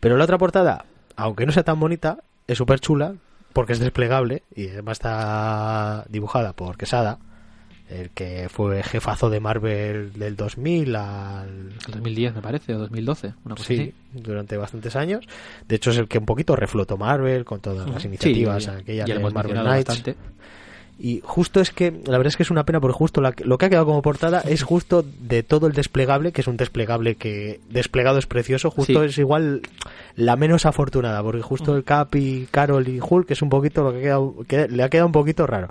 Pero 0.00 0.16
la 0.16 0.24
otra 0.24 0.38
portada, 0.38 0.86
aunque 1.22 1.46
no 1.46 1.52
sea 1.52 1.62
tan 1.64 1.78
bonita, 1.80 2.18
es 2.46 2.58
súper 2.58 2.80
chula, 2.80 3.14
porque 3.52 3.72
es 3.72 3.78
desplegable 3.78 4.42
y 4.54 4.68
además 4.68 4.98
está 4.98 6.04
dibujada 6.08 6.52
por 6.52 6.76
Quesada, 6.76 7.18
el 7.88 8.10
que 8.10 8.48
fue 8.48 8.82
jefazo 8.84 9.30
de 9.30 9.40
Marvel 9.40 10.12
del 10.12 10.36
2000 10.36 10.94
al... 10.96 11.48
El 11.86 11.92
2010 11.94 12.34
me 12.36 12.40
parece, 12.42 12.74
o 12.74 12.78
2012, 12.78 13.34
una 13.44 13.54
cosa 13.56 13.66
Sí, 13.66 13.74
así. 13.80 13.94
durante 14.12 14.56
bastantes 14.56 14.94
años. 14.94 15.26
De 15.66 15.76
hecho, 15.76 15.90
es 15.90 15.96
el 15.98 16.06
que 16.06 16.18
un 16.18 16.26
poquito 16.26 16.54
reflotó 16.54 16.96
Marvel 16.96 17.44
con 17.44 17.60
todas 17.60 17.90
las 17.90 18.04
iniciativas, 18.04 18.62
Sí, 18.64 18.70
aquellas 18.70 19.08
ya 19.08 19.14
de 19.16 19.20
Marvel 19.30 19.60
Knights. 19.60 19.88
bastante. 19.88 20.16
Y 21.02 21.22
justo 21.24 21.60
es 21.62 21.70
que, 21.70 21.90
la 22.04 22.18
verdad 22.18 22.26
es 22.26 22.36
que 22.36 22.42
es 22.42 22.50
una 22.50 22.64
pena 22.64 22.78
porque 22.78 22.92
justo 22.98 23.22
la- 23.22 23.32
lo 23.42 23.56
que 23.56 23.64
ha 23.66 23.70
quedado 23.70 23.86
como 23.86 24.02
portada 24.02 24.40
es 24.40 24.62
justo 24.62 25.02
de 25.02 25.42
todo 25.42 25.66
el 25.66 25.72
desplegable, 25.72 26.30
que 26.32 26.42
es 26.42 26.46
un 26.46 26.58
desplegable 26.58 27.14
que 27.14 27.58
desplegado 27.70 28.18
es 28.18 28.26
precioso, 28.26 28.70
justo 28.70 29.00
Sí. 29.02 29.06
es 29.08 29.16
igual 29.18 29.62
la 30.16 30.36
menos 30.36 30.66
afortunada, 30.66 31.22
porque 31.22 31.40
justo 31.40 31.74
el 31.74 31.84
Cap 31.84 32.14
y 32.16 32.46
Carol 32.50 32.86
y 32.86 33.00
Hulk 33.00 33.30
es 33.30 33.40
un 33.40 33.48
poquito 33.48 33.82
lo 33.82 33.92
que, 33.92 33.98
ha 33.98 34.02
quedado, 34.02 34.34
que 34.46 34.68
le 34.68 34.82
ha 34.82 34.90
quedado 34.90 35.06
un 35.06 35.12
poquito 35.12 35.46
raro. 35.46 35.68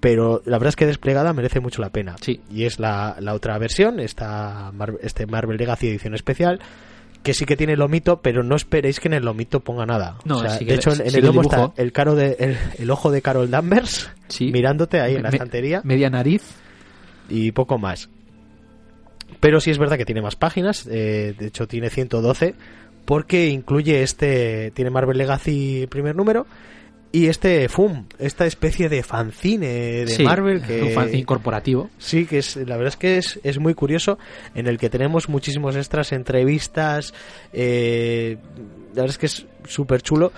Pero 0.00 0.42
la 0.44 0.58
verdad 0.58 0.68
es 0.70 0.76
que 0.76 0.86
desplegada 0.86 1.32
merece 1.32 1.60
mucho 1.60 1.80
la 1.82 1.90
pena. 1.90 2.16
Sí. 2.20 2.40
Y 2.52 2.64
es 2.64 2.78
la, 2.78 3.16
la 3.20 3.34
otra 3.34 3.58
versión, 3.58 3.98
esta 4.00 4.72
este 5.02 5.26
Marvel 5.26 5.56
Legacy 5.56 5.88
edición 5.88 6.14
especial, 6.14 6.60
que 7.28 7.34
sí 7.34 7.44
que 7.44 7.56
tiene 7.56 7.76
lomito, 7.76 8.22
pero 8.22 8.42
no 8.42 8.56
esperéis 8.56 9.00
que 9.00 9.08
en 9.08 9.14
el 9.14 9.24
lomito 9.24 9.60
ponga 9.60 9.84
nada. 9.84 10.16
No, 10.24 10.38
O 10.38 10.40
sea, 10.40 10.50
sí 10.50 10.64
que 10.64 10.72
de 10.72 10.76
hecho, 10.78 10.90
en, 10.92 11.10
sí 11.10 11.18
el 11.18 11.26
lomo 11.26 11.42
dibujo- 11.42 11.68
está 11.68 11.82
el, 11.82 11.92
caro 11.92 12.14
de, 12.14 12.36
el, 12.40 12.56
el 12.78 12.90
ojo 12.90 13.10
de 13.10 13.20
Carol 13.22 13.50
Danvers 13.50 14.10
Sí. 14.28 14.50
mirándote 14.50 15.00
ahí 15.00 15.14
en 15.16 15.22
la 15.22 15.28
Me- 15.30 15.36
estantería 15.36 15.82
Media 15.84 16.08
nariz. 16.08 16.42
y 17.28 17.52
poco 17.52 17.76
más. 17.78 18.08
Pero 19.40 19.60
sí 19.60 19.70
es 19.70 19.78
verdad 19.78 19.96
que 19.98 20.04
tiene 20.06 20.22
más 20.22 20.36
páginas, 20.36 20.86
eh, 20.90 21.34
de 21.38 21.46
hecho 21.48 21.68
tiene 21.68 21.90
112, 21.90 22.54
porque 23.04 23.48
incluye 23.48 24.02
este, 24.02 24.70
tiene 24.72 24.90
Marvel 24.90 25.18
Legacy 25.18 25.86
primer 25.90 26.16
número, 26.16 26.46
y 27.10 27.28
este 27.28 27.68
FUM, 27.68 28.06
esta 28.18 28.46
especie 28.46 28.88
de 28.88 29.02
fanzine 29.02 29.66
de 29.66 30.08
Sí, 30.08 30.22
Marvel 30.24 30.62
que... 30.62 30.82
Un 30.82 30.92
fanzine 30.92 31.24
corporativo. 31.24 31.88
Sí, 31.98 32.26
que 32.26 32.38
es, 32.38 32.56
la 32.56 32.76
verdad 32.76 32.88
es 32.88 32.96
que 32.96 33.16
es, 33.16 33.40
es 33.42 33.58
muy 33.58 33.74
curioso, 33.74 34.18
en 34.54 34.66
el 34.66 34.78
que 34.78 34.90
tenemos 34.90 35.28
muchísimos 35.28 35.74
extras, 35.74 36.12
entrevistas, 36.12 37.14
eh, 37.52 38.36
la 38.94 39.02
verdad 39.02 39.10
es 39.10 39.18
que 39.18 39.26
es 39.26 39.46
súper 39.66 40.02
chulo, 40.02 40.32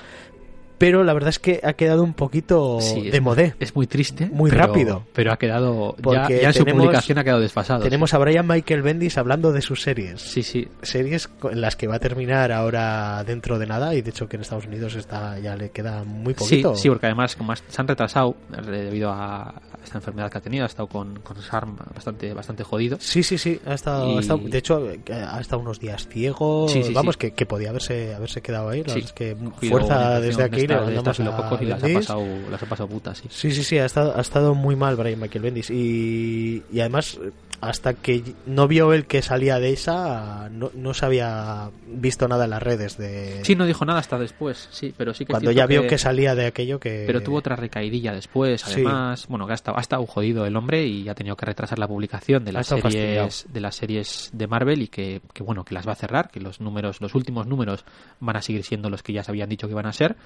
pero 0.80 1.04
la 1.04 1.12
verdad 1.12 1.28
es 1.28 1.38
que 1.38 1.60
ha 1.62 1.74
quedado 1.74 2.02
un 2.02 2.14
poquito 2.14 2.80
Sí, 2.80 3.10
de 3.10 3.20
modé. 3.20 3.54
Es 3.60 3.76
muy 3.76 3.86
triste. 3.86 4.30
Muy 4.32 4.50
pero- 4.50 4.66
rápido. 4.66 5.04
Pero 5.12 5.30
ha 5.30 5.36
quedado. 5.36 5.94
Ya, 5.98 6.02
Porque 6.02 6.40
ya 6.40 6.48
en 6.48 6.54
su 6.54 6.64
publicación 6.64 7.18
ha 7.18 7.22
quedado 7.24 7.40
desfasado. 7.40 7.82
Tenemos 7.82 8.14
a 8.14 8.18
Brian 8.18 8.46
Michael 8.48 8.80
Bendis 8.80 9.18
hablando 9.18 9.52
de 9.52 9.60
sus 9.60 9.82
series. 9.82 10.22
Sí, 10.22 10.42
sí. 10.42 10.68
Series 10.80 11.28
en 11.50 11.60
las 11.60 11.76
que 11.76 11.86
va 11.86 11.96
a 11.96 11.98
terminar 11.98 12.50
ahora 12.50 13.22
dentro 13.24 13.58
de 13.58 13.66
nada 13.66 13.94
y 13.94 14.00
de 14.00 14.08
hecho 14.08 14.26
que 14.26 14.36
en 14.36 14.42
Estados 14.42 14.64
Unidos 14.66 14.94
está 14.94 15.38
ya 15.38 15.54
le 15.54 15.68
queda 15.70 16.02
muy 16.02 16.32
Sí, 16.32 16.38
poquito. 16.38 16.74
sí, 16.76 16.88
porque 16.88 17.06
además, 17.06 17.36
como 17.36 17.54
se 17.54 17.62
han 17.76 17.86
retrasado 17.86 18.34
eh, 18.56 18.62
debido 18.66 19.10
a 19.12 19.52
esta 19.84 19.98
enfermedad 19.98 20.30
que 20.30 20.38
ha 20.38 20.40
tenido, 20.40 20.64
ha 20.64 20.66
estado 20.66 20.88
con, 20.88 21.20
con 21.20 21.40
SARM 21.40 21.76
bastante, 21.94 22.32
bastante 22.34 22.64
jodido. 22.64 22.98
Sí, 23.00 23.22
sí, 23.22 23.38
sí, 23.38 23.60
ha 23.66 23.74
estado, 23.74 24.12
Y- 24.12 24.16
ha 24.16 24.20
estado- 24.20 24.40
de 24.44 24.58
hecho 24.58 24.88
ha 25.12 25.40
estado 25.40 25.62
unos 25.62 25.80
días 25.80 26.06
ciego, 26.08 26.66
Sí, 26.68 26.82
sí, 26.82 26.92
vamos, 26.92 27.14
sí. 27.14 27.18
Que, 27.18 27.30
que 27.32 27.46
podía 27.46 27.70
haberse 27.70 28.14
haberse 28.14 28.42
quedado 28.42 28.68
ahí, 28.68 28.82
la 28.84 28.94
es 28.94 29.12
que 29.12 29.36
fuerza 29.68 30.20
desde 30.20 30.42
aquí 30.44 30.62
de 30.62 30.68
le 30.68 30.74
mandamos 30.80 31.20
a 31.20 31.22
y 31.62 31.66
las 31.66 31.82
ha 31.82 31.88
pasado, 31.94 32.24
las 32.50 32.62
ha 32.62 32.66
pasado 32.66 32.88
putas, 32.88 33.18
sí. 33.18 33.28
Sí, 33.30 33.50
sí, 33.52 33.62
sí, 33.64 33.78
ha 33.78 33.86
estado, 33.86 34.16
ha 34.16 34.20
estado 34.20 34.54
muy 34.54 34.76
mal 34.76 34.96
Brian 34.96 35.18
Michael 35.20 35.42
Bendis 35.42 35.70
y, 35.70 36.62
y 36.72 36.80
además 36.80 37.18
hasta 37.60 37.94
que 37.94 38.34
no 38.46 38.68
vio 38.68 38.92
el 38.94 39.06
que 39.06 39.20
salía 39.22 39.58
de 39.58 39.72
esa, 39.72 40.48
no, 40.50 40.70
no 40.74 40.94
se 40.94 41.04
había 41.04 41.70
visto 41.86 42.26
nada 42.26 42.44
en 42.44 42.50
las 42.50 42.62
redes 42.62 42.96
de... 42.96 43.44
Sí, 43.44 43.54
no 43.54 43.66
dijo 43.66 43.84
nada 43.84 43.98
hasta 43.98 44.18
después, 44.18 44.68
sí, 44.70 44.94
pero 44.96 45.12
sí 45.12 45.26
que 45.26 45.32
Cuando 45.32 45.50
ya 45.50 45.66
vio 45.66 45.86
que 45.86 45.98
salía 45.98 46.34
de 46.34 46.46
aquello 46.46 46.80
que... 46.80 47.04
Pero 47.06 47.22
tuvo 47.22 47.36
otra 47.36 47.56
recaidilla 47.56 48.12
después, 48.12 48.62
Sí. 48.62 48.72
además, 48.74 49.26
bueno, 49.28 49.46
que 49.46 49.52
ha 49.52 49.54
estado, 49.54 49.76
ha 49.76 49.80
estado 49.80 50.06
jodido 50.06 50.46
el 50.46 50.56
hombre 50.56 50.86
y 50.86 51.08
ha 51.08 51.14
tenido 51.14 51.36
que 51.36 51.46
retrasar 51.46 51.78
la 51.78 51.86
publicación 51.86 52.44
de 52.44 52.52
las 52.52 52.66
series 52.66 53.46
de 53.52 53.60
las 53.60 53.74
series 53.74 54.30
de 54.32 54.46
Marvel 54.46 54.82
y 54.82 54.88
que, 54.88 55.20
que, 55.32 55.42
bueno, 55.42 55.64
que 55.64 55.74
las 55.74 55.86
va 55.86 55.92
a 55.92 55.96
cerrar, 55.96 56.30
que 56.30 56.40
los 56.40 56.60
números, 56.60 57.00
los 57.00 57.14
últimos 57.14 57.46
números 57.46 57.84
van 58.20 58.36
a 58.36 58.42
seguir 58.42 58.64
siendo 58.64 58.88
los 58.88 59.02
que 59.02 59.12
ya 59.12 59.22
se 59.22 59.30
habían 59.30 59.48
dicho 59.48 59.66
que 59.66 59.72
iban 59.72 59.86
a 59.86 59.92
ser, 59.92 60.16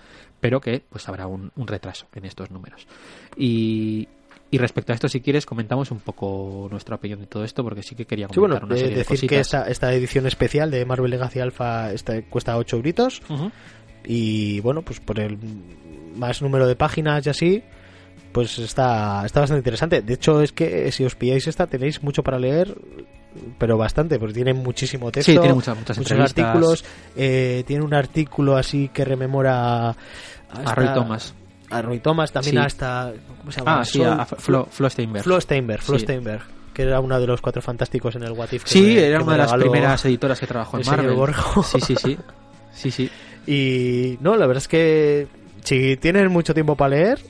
pero 0.41 0.61
que 0.61 0.83
pues 0.89 1.09
habrá 1.09 1.27
un, 1.27 1.51
un 1.57 1.67
retraso 1.67 2.07
en 2.15 2.25
estos 2.27 2.51
números. 2.51 2.87
Y, 3.37 4.09
y 4.51 4.59
respecto 4.59 4.93
a 4.93 4.95
esto, 4.95 5.09
si 5.09 5.21
quieres, 5.21 5.47
comentamos 5.47 5.91
un 5.91 5.99
poco 6.01 6.69
nuestra 6.71 6.97
opinión 6.97 7.21
de 7.21 7.27
todo 7.27 7.45
esto, 7.45 7.65
porque 7.65 7.83
sí 7.83 7.95
que 7.97 8.05
quería 8.07 8.29
Sí, 8.33 8.39
bueno, 8.39 8.55
comentar 8.61 8.65
una 8.67 8.75
eh, 8.77 8.79
serie 8.79 8.97
de 8.97 9.05
decir 9.05 9.29
que 9.29 9.41
esta, 9.41 9.69
esta 9.69 9.93
edición 9.93 10.27
especial 10.27 10.71
de 10.71 10.85
Marvel 10.85 11.11
Legacy 11.11 11.41
Alpha 11.41 11.93
esta 11.93 12.21
cuesta 12.23 12.57
8 12.57 12.77
euritos 12.77 13.21
Ujú. 13.29 13.51
y 14.05 14.61
bueno, 14.61 14.83
pues 14.83 15.01
por 15.01 15.19
el 15.19 15.39
más 16.17 16.41
número 16.43 16.67
de 16.69 16.77
páginas 16.77 17.27
y 17.27 17.31
así, 17.31 17.63
pues 18.33 18.59
está, 18.59 19.23
está 19.27 19.41
bastante 19.41 19.59
interesante. 19.61 20.03
De 20.03 20.15
hecho, 20.15 20.41
es 20.43 20.53
que 20.53 20.91
si 20.93 21.05
os 21.05 21.15
pilláis 21.17 21.47
esta 21.49 21.67
tenéis 21.67 22.03
mucho 22.03 22.23
para 22.23 22.39
leer, 22.39 22.77
pero 23.59 23.77
bastante, 23.77 24.19
porque 24.21 24.35
tiene 24.35 24.55
muchísimo 24.55 25.11
texto, 25.11 25.33
Sí, 25.33 25.39
tiene 25.39 25.55
muchas, 25.55 25.77
muchas 25.77 25.99
muchos 25.99 26.19
artículos, 26.21 26.85
eh, 27.17 27.65
tiene 27.67 27.85
un 27.85 27.95
artículo 27.95 28.57
así 28.57 28.89
que 28.93 29.05
rememora 29.05 29.89
A 29.91 29.97
Roy 30.75 30.87
hasta- 30.87 30.95
Thomas. 30.95 31.35
A 31.71 31.83
Roy 31.83 31.99
Thomas, 32.01 32.31
también 32.33 32.57
Sí. 32.57 32.59
hasta 32.59 33.13
¿cómo 33.41 33.51
se 33.53 33.61
llama? 33.61 33.81
Ah, 33.81 33.85
sí, 33.85 34.03
a, 34.03 34.25
Flo, 34.25 34.67
Flo 34.71 34.91
Steinberg. 34.91 35.25
Flo 35.25 35.41
Steinberg, 35.41 35.83
Flo 35.83 35.99
Sí. 35.99 36.05
Steinberg, 36.05 36.43
que 36.73 36.83
era 36.83 37.01
uno 37.01 37.19
de 37.21 37.27
los 37.27 37.41
cuatro 37.41 37.63
fantásticos 37.63 38.15
en 38.17 38.25
el 38.25 38.33
What 38.33 38.53
If. 38.53 38.63
Sí, 38.67 38.83
me- 38.83 39.07
era 39.07 39.23
una 39.23 39.33
de 39.33 39.39
las 39.39 39.53
primeras 39.55 40.05
editoras 40.05 40.39
que 40.41 40.47
trabajó 40.47 40.79
en 40.79 40.87
Marvel. 40.87 41.17
Sí, 41.65 41.81
sí, 41.81 41.97
sí. 41.97 42.19
Sí, 42.73 42.91
sí. 42.91 43.11
Y 43.47 44.19
no, 44.21 44.37
la 44.37 44.47
verdad 44.47 44.63
es 44.63 44.69
que 44.69 45.27
si 45.63 45.97
tienes 45.97 46.29
mucho 46.31 46.55
tiempo 46.55 46.77
para 46.77 46.91
leer, 46.97 47.21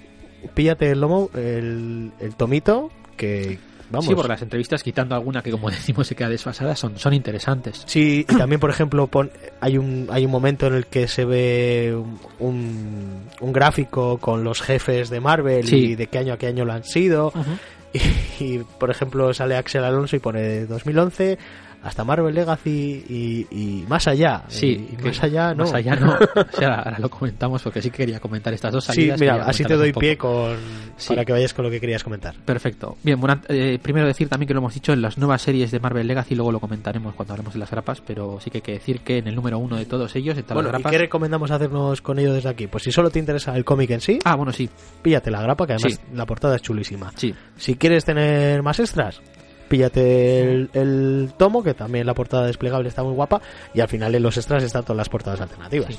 píllate 0.55 0.91
el 0.91 1.01
lomo, 1.01 1.31
el, 1.35 2.13
el 2.21 2.35
tomito, 2.37 2.91
que 3.17 3.59
vamos. 3.91 4.07
Sí, 4.07 4.15
por 4.15 4.29
las 4.29 4.43
entrevistas, 4.43 4.83
quitando 4.83 5.15
alguna 5.15 5.43
que, 5.43 5.51
como 5.51 5.71
decimos, 5.71 6.07
se 6.07 6.15
queda 6.15 6.29
desfasada, 6.29 6.77
son, 6.77 6.99
son 6.99 7.15
interesantes. 7.15 7.83
Sí, 7.87 8.25
y 8.29 8.37
también, 8.37 8.61
por 8.61 8.71
ejemplo, 8.71 9.07
pon- 9.07 9.31
hay, 9.61 9.79
un, 9.79 10.09
hay 10.11 10.25
un 10.25 10.31
momento 10.31 10.67
en 10.67 10.75
el 10.75 10.87
que 10.87 11.09
se 11.09 11.25
ve 11.25 11.97
un, 12.39 13.23
un 13.41 13.53
gráfico 13.53 14.19
con 14.19 14.45
los 14.45 14.61
jefes 14.63 15.11
de 15.11 15.21
Marvel 15.21 15.67
Sí. 15.67 15.77
y 15.77 15.95
de 15.95 16.07
qué 16.09 16.19
año 16.19 16.33
a 16.35 16.37
qué 16.39 16.47
año 16.49 16.65
lo 16.65 16.73
han 16.73 16.85
sido. 16.85 17.33
Y, 18.41 18.45
y, 18.45 18.59
por 18.81 18.91
ejemplo, 18.91 19.33
sale 19.33 19.57
Axel 19.57 19.85
Alonso 19.85 20.17
y 20.17 20.19
pone 20.19 20.67
2011 20.67 21.39
hasta 21.85 22.03
Marvel 22.05 22.35
Legacy 22.35 23.05
y, 23.09 23.47
y 23.51 23.85
más 23.89 24.09
allá. 24.09 24.43
Sí, 24.49 24.89
y, 24.93 25.03
más 25.03 25.23
allá 25.23 25.55
no. 25.55 25.65
Más 25.65 25.75
allá 25.75 25.97
no. 25.97 26.13
O 26.15 26.57
sea, 26.57 26.75
ahora 26.77 26.99
lo 26.99 27.11
comentamos 27.11 27.63
porque 27.63 27.81
sí 27.83 27.91
que 27.91 27.99
quería 27.99 28.21
comentar 28.21 28.53
estas 28.55 28.73
dos 28.73 28.85
Sí, 28.85 28.93
salidas. 28.93 29.21
mira, 29.21 29.33
quería 29.35 29.49
así 29.51 29.65
te 29.65 29.75
doy 29.75 29.93
pie 29.93 30.17
con, 30.17 30.57
Sí. 30.97 31.09
para 31.09 31.25
que 31.25 31.33
vayas 31.33 31.53
con 31.55 31.65
lo 31.65 31.71
que 31.71 31.81
querías 31.81 32.03
comentar. 32.03 32.35
Perfecto. 32.45 32.97
Bien, 33.03 33.21
bueno, 33.21 33.41
eh, 33.49 33.79
primero 33.83 34.07
decir 34.07 34.29
también 34.29 34.47
que 34.49 34.55
lo 34.55 34.61
hemos 34.61 34.75
dicho 34.75 34.93
en 34.93 35.03
las 35.03 35.19
nuevas 35.19 35.43
series 35.43 35.71
de 35.71 35.81
Marvel 35.81 36.07
Legacy, 36.07 36.35
luego 36.35 36.53
lo 36.53 36.61
comentaremos 36.61 37.15
cuando 37.15 37.35
hablemos 37.35 37.53
de 37.55 37.61
las 37.61 37.71
grapas, 37.71 38.01
pero 38.01 38.39
sí 38.41 38.51
que 38.51 38.59
hay 38.59 38.63
que 38.63 38.73
decir 38.73 39.01
que 39.01 39.19
en 39.19 39.29
el 39.29 39.35
número 39.35 39.59
uno 39.59 39.77
de 39.77 39.85
todos 39.87 40.15
ellos, 40.17 40.37
en 40.39 40.45
Bueno, 40.53 40.71
¿y 40.79 40.83
qué 40.83 40.99
recomendamos 40.99 41.51
hacernos 41.51 42.01
con 42.01 42.19
ello 42.19 42.33
desde 42.33 42.49
aquí? 42.49 42.67
Pues 42.67 42.85
si 42.85 42.93
solo 42.93 43.11
te 43.11 43.19
interesa 43.19 43.55
el 43.57 43.65
cómic 43.65 43.91
en 43.91 44.01
sí, 44.01 44.19
Ah, 44.25 44.37
bueno, 44.37 44.53
sí, 44.53 44.69
píllate 45.03 45.31
la 45.31 45.43
grapa, 45.43 45.67
que 45.67 45.75
además 45.75 45.95
Sí. 45.95 46.01
la 46.15 46.25
portada 46.27 46.57
es 46.57 46.63
chulísima. 46.63 47.13
sí. 47.17 47.35
Si 47.57 47.77
quieres 47.77 48.05
tener 48.05 48.63
más 48.63 48.79
extras, 48.81 49.21
píllate 49.75 50.41
el, 50.41 50.71
el 50.73 51.33
tomo, 51.37 51.65
que 51.65 51.75
también 51.75 52.07
la 52.07 52.15
portada 52.15 52.47
desplegable 52.47 52.89
está 52.89 53.03
muy 53.03 53.13
guapa, 53.13 53.43
y 53.75 53.81
al 53.81 53.89
final 53.89 54.15
en 54.15 54.23
los 54.23 54.37
extras 54.37 54.63
están 54.63 54.85
todas 54.85 54.97
las 54.97 55.09
portadas 55.09 55.41
alternativas. 55.41 55.93
Sí. 55.93 55.99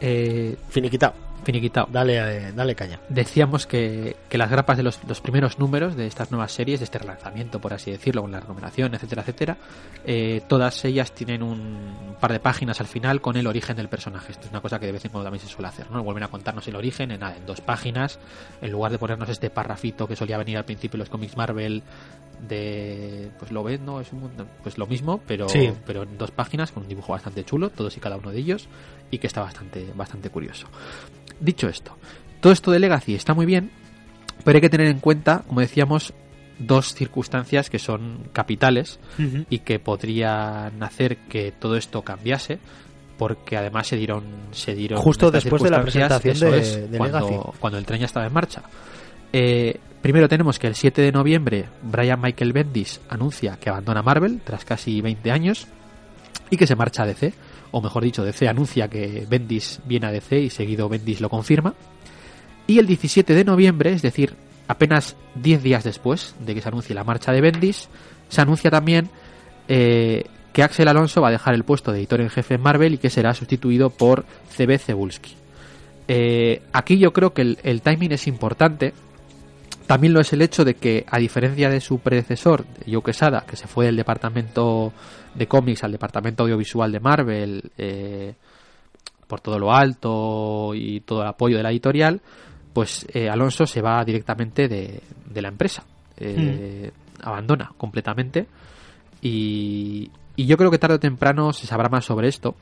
Eh, 0.00 0.56
Finiquitado, 0.68 1.14
finiquitado. 1.42 1.88
dale, 1.90 2.16
eh, 2.48 2.52
dale 2.52 2.74
caña. 2.74 3.00
Decíamos 3.08 3.66
que, 3.66 4.16
que 4.28 4.38
las 4.38 4.50
grapas 4.50 4.76
de 4.76 4.82
los, 4.82 5.00
los 5.06 5.20
primeros 5.20 5.58
números 5.58 5.96
de 5.96 6.06
estas 6.06 6.30
nuevas 6.30 6.52
series, 6.52 6.80
de 6.80 6.84
este 6.84 6.98
relanzamiento, 6.98 7.60
por 7.60 7.72
así 7.74 7.90
decirlo, 7.90 8.22
con 8.22 8.32
la 8.32 8.40
numeración, 8.40 8.94
etcétera, 8.94 9.22
etcétera, 9.22 9.56
eh, 10.04 10.42
todas 10.48 10.84
ellas 10.84 11.12
tienen 11.12 11.42
un 11.42 12.16
par 12.20 12.32
de 12.32 12.40
páginas 12.40 12.80
al 12.80 12.86
final 12.86 13.20
con 13.20 13.36
el 13.36 13.46
origen 13.46 13.76
del 13.76 13.88
personaje. 13.88 14.32
Esto 14.32 14.44
es 14.46 14.50
una 14.50 14.60
cosa 14.60 14.78
que 14.78 14.86
de 14.86 14.92
vez 14.92 15.04
en 15.04 15.10
cuando 15.10 15.24
también 15.24 15.44
se 15.46 15.52
suele 15.52 15.68
hacer, 15.68 15.90
¿no? 15.90 16.02
Vuelven 16.02 16.22
a 16.24 16.28
contarnos 16.28 16.66
el 16.68 16.76
origen 16.76 17.10
en, 17.10 17.20
nada, 17.20 17.36
en 17.36 17.46
dos 17.46 17.60
páginas, 17.60 18.18
en 18.60 18.70
lugar 18.70 18.92
de 18.92 18.98
ponernos 18.98 19.28
este 19.28 19.50
parrafito 19.50 20.06
que 20.06 20.16
solía 20.16 20.38
venir 20.38 20.56
al 20.56 20.64
principio 20.64 20.92
de 20.96 20.98
los 20.98 21.08
cómics 21.10 21.36
Marvel 21.36 21.82
de 22.48 23.30
pues 23.38 23.52
lo 23.52 23.62
ves 23.62 23.80
no 23.80 24.00
es 24.00 24.12
un 24.12 24.20
mundo 24.20 24.46
pues 24.62 24.78
lo 24.78 24.86
mismo 24.86 25.20
pero 25.26 25.48
Sí. 25.48 25.70
pero 25.86 26.04
en 26.04 26.16
dos 26.16 26.30
páginas 26.30 26.72
con 26.72 26.84
un 26.84 26.88
dibujo 26.88 27.12
bastante 27.12 27.44
chulo 27.44 27.68
todos 27.70 27.94
y 27.96 28.00
cada 28.00 28.16
uno 28.16 28.30
de 28.30 28.38
ellos 28.38 28.66
y 29.10 29.18
que 29.18 29.26
está 29.26 29.40
bastante 29.42 29.86
bastante 29.94 30.30
curioso. 30.30 30.66
Dicho 31.40 31.68
esto 31.68 31.96
todo 32.40 32.52
esto 32.52 32.70
de 32.70 32.78
Legacy 32.78 33.14
está 33.14 33.34
muy 33.34 33.46
bien 33.46 33.70
pero 34.44 34.56
hay 34.56 34.60
que 34.62 34.70
tener 34.70 34.86
en 34.88 35.00
cuenta 35.00 35.42
como 35.46 35.60
decíamos 35.60 36.12
dos 36.58 36.94
circunstancias 36.94 37.70
que 37.70 37.78
son 37.78 38.28
capitales 38.32 38.98
y 39.48 39.60
que 39.60 39.78
podrían 39.78 40.82
hacer 40.82 41.16
que 41.28 41.52
todo 41.52 41.76
esto 41.76 42.02
cambiase 42.02 42.58
porque 43.18 43.56
además 43.56 43.86
se 43.86 43.96
dieron 43.96 44.24
se 44.52 44.74
dieron 44.74 44.98
Justo 45.00 45.30
después 45.30 45.62
de 45.62 45.70
la 45.70 45.82
presentación 45.82 46.34
eso 46.36 46.50
de- 46.50 46.58
es, 46.60 46.90
de 46.90 46.98
cuando, 46.98 47.20
Legacy. 47.20 47.50
cuando 47.60 47.78
el 47.78 47.84
tren 47.86 48.00
ya 48.00 48.06
estaba 48.06 48.26
en 48.26 48.32
marcha. 48.32 48.62
Eh, 49.32 49.78
primero 50.02 50.28
tenemos 50.28 50.58
que 50.58 50.66
el 50.66 50.74
7 50.74 51.02
de 51.02 51.12
noviembre 51.12 51.66
Brian 51.82 52.20
Michael 52.20 52.52
Bendis 52.52 53.00
anuncia 53.08 53.58
que 53.60 53.68
abandona 53.70 54.02
Marvel 54.02 54.40
tras 54.44 54.64
casi 54.64 55.00
20 55.02 55.30
años 55.30 55.66
y 56.50 56.56
que 56.56 56.66
se 56.66 56.76
marcha 56.76 57.02
a 57.02 57.06
DC 57.06 57.32
o 57.70 57.80
mejor 57.80 58.04
dicho 58.04 58.24
DC 58.24 58.48
anuncia 58.48 58.88
que 58.88 59.26
Bendis 59.28 59.80
viene 59.84 60.06
a 60.06 60.12
DC 60.12 60.40
y 60.40 60.50
seguido 60.50 60.88
Bendis 60.88 61.20
lo 61.20 61.28
confirma 61.28 61.74
y 62.70 62.78
el 62.78 62.86
17 62.86 63.34
de 63.34 63.44
noviembre, 63.44 63.92
es 63.92 64.00
decir, 64.00 64.36
apenas 64.68 65.16
10 65.34 65.64
días 65.64 65.82
después 65.82 66.36
de 66.38 66.54
que 66.54 66.60
se 66.60 66.68
anuncie 66.68 66.94
la 66.94 67.02
marcha 67.02 67.32
de 67.32 67.40
Bendis, 67.40 67.88
se 68.28 68.40
anuncia 68.40 68.70
también 68.70 69.10
eh, 69.66 70.26
que 70.52 70.62
Axel 70.62 70.86
Alonso 70.86 71.20
va 71.20 71.28
a 71.28 71.32
dejar 71.32 71.54
el 71.54 71.64
puesto 71.64 71.90
de 71.90 71.98
editor 71.98 72.20
en 72.20 72.30
jefe 72.30 72.54
en 72.54 72.60
Marvel 72.60 72.94
y 72.94 72.98
que 72.98 73.10
será 73.10 73.34
sustituido 73.34 73.90
por 73.90 74.24
CB 74.56 74.78
Cebulski. 74.78 75.34
Eh, 76.06 76.62
aquí 76.72 76.98
yo 76.98 77.12
creo 77.12 77.34
que 77.34 77.42
el, 77.42 77.58
el 77.64 77.82
timing 77.82 78.12
es 78.12 78.28
importante. 78.28 78.94
También 79.88 80.12
lo 80.12 80.20
es 80.20 80.32
el 80.32 80.40
hecho 80.40 80.64
de 80.64 80.74
que, 80.74 81.04
a 81.10 81.18
diferencia 81.18 81.70
de 81.70 81.80
su 81.80 81.98
predecesor, 81.98 82.64
Joe 82.88 83.02
Quesada, 83.02 83.44
que 83.48 83.56
se 83.56 83.66
fue 83.66 83.86
del 83.86 83.96
departamento 83.96 84.92
de 85.34 85.46
cómics 85.46 85.84
al 85.84 85.92
departamento 85.92 86.42
audiovisual 86.42 86.90
de 86.90 87.00
Marvel, 87.00 87.70
eh, 87.78 88.34
por 89.26 89.40
todo 89.40 89.58
lo 89.58 89.72
alto 89.72 90.72
y 90.74 91.00
todo 91.00 91.22
el 91.22 91.28
apoyo 91.28 91.56
de 91.56 91.62
la 91.62 91.70
editorial, 91.70 92.20
pues 92.72 93.06
eh, 93.12 93.28
Alonso 93.28 93.66
se 93.66 93.80
va 93.80 94.04
directamente 94.04 94.68
de, 94.68 95.00
de 95.26 95.42
la 95.42 95.48
empresa. 95.48 95.84
Eh, 96.16 96.90
Abandona 97.22 97.72
completamente. 97.76 98.46
Y, 99.22 100.10
y 100.36 100.46
yo 100.46 100.56
creo 100.56 100.70
que 100.70 100.78
tarde 100.78 100.96
o 100.96 101.00
temprano 101.00 101.52
se 101.52 101.66
sabrá 101.66 101.88
más 101.88 102.04
sobre 102.04 102.28
esto. 102.28 102.54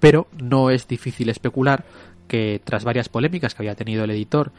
Pero 0.00 0.26
no 0.40 0.70
es 0.70 0.88
difícil 0.88 1.28
especular 1.28 1.84
que 2.26 2.60
tras 2.64 2.82
varias 2.84 3.08
polémicas 3.08 3.54
que 3.54 3.62
había 3.62 3.74
tenido 3.74 4.04
el 4.04 4.10
editor, 4.10 4.50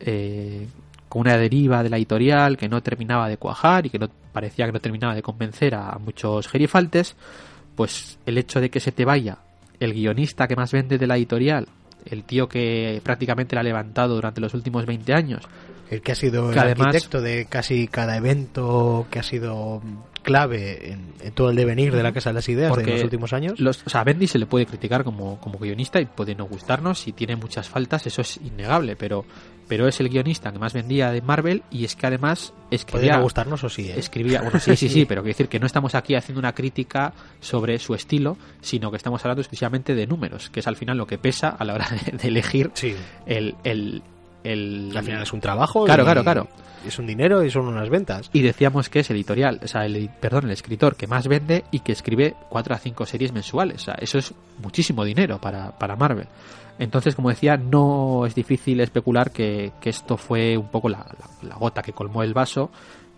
eh, 0.00 0.68
con 1.08 1.20
una 1.20 1.36
deriva 1.36 1.82
de 1.82 1.90
la 1.90 1.96
editorial 1.96 2.56
que 2.56 2.68
no 2.68 2.82
terminaba 2.82 3.28
de 3.28 3.36
cuajar 3.36 3.86
y 3.86 3.90
que 3.90 3.98
no 3.98 4.08
parecía 4.32 4.66
que 4.66 4.72
no 4.72 4.80
terminaba 4.80 5.14
de 5.14 5.22
convencer 5.22 5.74
a 5.74 5.98
muchos 5.98 6.48
gerifaltes, 6.48 7.16
pues 7.74 8.18
el 8.26 8.38
hecho 8.38 8.60
de 8.60 8.70
que 8.70 8.80
se 8.80 8.92
te 8.92 9.04
vaya 9.04 9.38
el 9.78 9.92
guionista 9.92 10.48
que 10.48 10.56
más 10.56 10.72
vende 10.72 10.98
de 10.98 11.06
la 11.06 11.16
editorial, 11.16 11.68
el 12.06 12.24
tío 12.24 12.48
que 12.48 13.00
prácticamente 13.04 13.54
la 13.54 13.60
ha 13.60 13.64
levantado 13.64 14.14
durante 14.14 14.40
los 14.40 14.54
últimos 14.54 14.86
20 14.86 15.12
años, 15.12 15.42
El 15.90 16.00
que 16.02 16.12
ha 16.12 16.14
sido 16.16 16.46
Que 16.50 16.54
el 16.54 16.58
además- 16.58 16.86
arquitecto 16.88 17.20
de 17.20 17.46
casi 17.46 17.86
cada 17.86 18.16
evento 18.16 19.06
que 19.10 19.18
ha 19.20 19.22
sido 19.22 19.82
clave 20.26 20.90
en, 20.92 21.14
en 21.22 21.32
todo 21.32 21.50
el 21.50 21.56
devenir 21.56 21.94
de 21.94 22.02
la 22.02 22.12
Casa 22.12 22.30
de 22.30 22.34
las 22.34 22.48
Ideas 22.48 22.70
Porque 22.70 22.86
de 22.86 22.92
los 22.96 23.04
últimos 23.04 23.32
años. 23.32 23.58
Los, 23.60 23.86
o 23.86 23.88
sea, 23.88 24.00
a 24.00 24.04
Bendy 24.04 24.26
se 24.26 24.38
le 24.38 24.46
puede 24.46 24.66
criticar 24.66 25.04
como, 25.04 25.40
como 25.40 25.58
guionista 25.58 26.00
y 26.00 26.06
puede 26.06 26.34
no 26.34 26.44
gustarnos 26.46 27.06
y 27.06 27.12
tiene 27.12 27.36
muchas 27.36 27.68
faltas, 27.68 28.06
eso 28.06 28.20
es 28.22 28.38
innegable, 28.38 28.96
pero, 28.96 29.24
pero 29.68 29.86
es 29.86 30.00
el 30.00 30.08
guionista 30.08 30.52
que 30.52 30.58
más 30.58 30.72
vendía 30.72 31.12
de 31.12 31.22
Marvel 31.22 31.62
y 31.70 31.84
es 31.84 31.94
que 31.94 32.06
además 32.06 32.52
Puede 32.52 32.76
escribía, 32.76 33.16
no 33.16 33.22
gustarnos 33.22 33.62
o 33.62 33.68
sí, 33.68 33.88
¿eh? 33.88 33.94
escribía 33.96 34.42
bueno, 34.42 34.58
sí, 34.58 34.76
sí, 34.76 34.88
sí, 34.88 35.04
pero 35.08 35.22
quiero 35.22 35.32
decir 35.34 35.48
que 35.48 35.60
no 35.60 35.66
estamos 35.66 35.94
aquí 35.94 36.16
haciendo 36.16 36.40
una 36.40 36.54
crítica 36.54 37.12
sobre 37.40 37.78
su 37.78 37.94
estilo, 37.94 38.36
sino 38.60 38.90
que 38.90 38.96
estamos 38.96 39.24
hablando 39.24 39.42
exclusivamente 39.42 39.94
de 39.94 40.06
números, 40.08 40.50
que 40.50 40.60
es 40.60 40.66
al 40.66 40.76
final 40.76 40.98
lo 40.98 41.06
que 41.06 41.18
pesa 41.18 41.50
a 41.50 41.64
la 41.64 41.74
hora 41.74 41.88
de, 42.10 42.18
de 42.18 42.28
elegir 42.28 42.70
Sí. 42.74 42.94
el, 43.26 43.54
el, 43.62 44.02
el- 44.52 44.92
Al 44.96 45.04
final 45.04 45.22
es 45.22 45.32
un 45.32 45.40
trabajo. 45.40 45.84
Claro, 45.84 46.02
y 46.02 46.06
claro, 46.06 46.22
claro. 46.22 46.48
Es 46.86 46.98
un 46.98 47.06
dinero 47.06 47.42
y 47.44 47.50
son 47.50 47.66
unas 47.66 47.88
ventas. 47.90 48.30
Y 48.32 48.42
decíamos 48.42 48.88
que 48.88 49.00
es 49.00 49.10
editorial, 49.10 49.60
o 49.64 49.66
sea, 49.66 49.84
el, 49.86 50.08
perdón, 50.20 50.44
el 50.44 50.50
escritor 50.52 50.94
que 50.96 51.06
más 51.08 51.26
vende 51.26 51.64
y 51.72 51.80
que 51.80 51.92
escribe 51.92 52.34
cuatro 52.48 52.74
a 52.74 52.78
cinco 52.78 53.04
series 53.06 53.32
mensuales. 53.32 53.82
O 53.82 53.84
sea, 53.86 53.94
eso 54.00 54.18
es 54.18 54.32
muchísimo 54.62 55.04
dinero 55.04 55.40
para, 55.40 55.72
para 55.76 55.96
Marvel. 55.96 56.28
Entonces, 56.78 57.14
como 57.16 57.30
decía, 57.30 57.56
no 57.56 58.24
es 58.26 58.34
difícil 58.34 58.80
especular 58.80 59.30
que, 59.32 59.72
que 59.80 59.90
esto 59.90 60.16
fue 60.16 60.56
un 60.56 60.68
poco 60.68 60.88
la, 60.88 60.98
la- 60.98 61.48
la 61.48 61.54
gota 61.56 61.82
que 61.82 61.92
colmó 61.92 62.22
el 62.22 62.34
vaso 62.34 62.70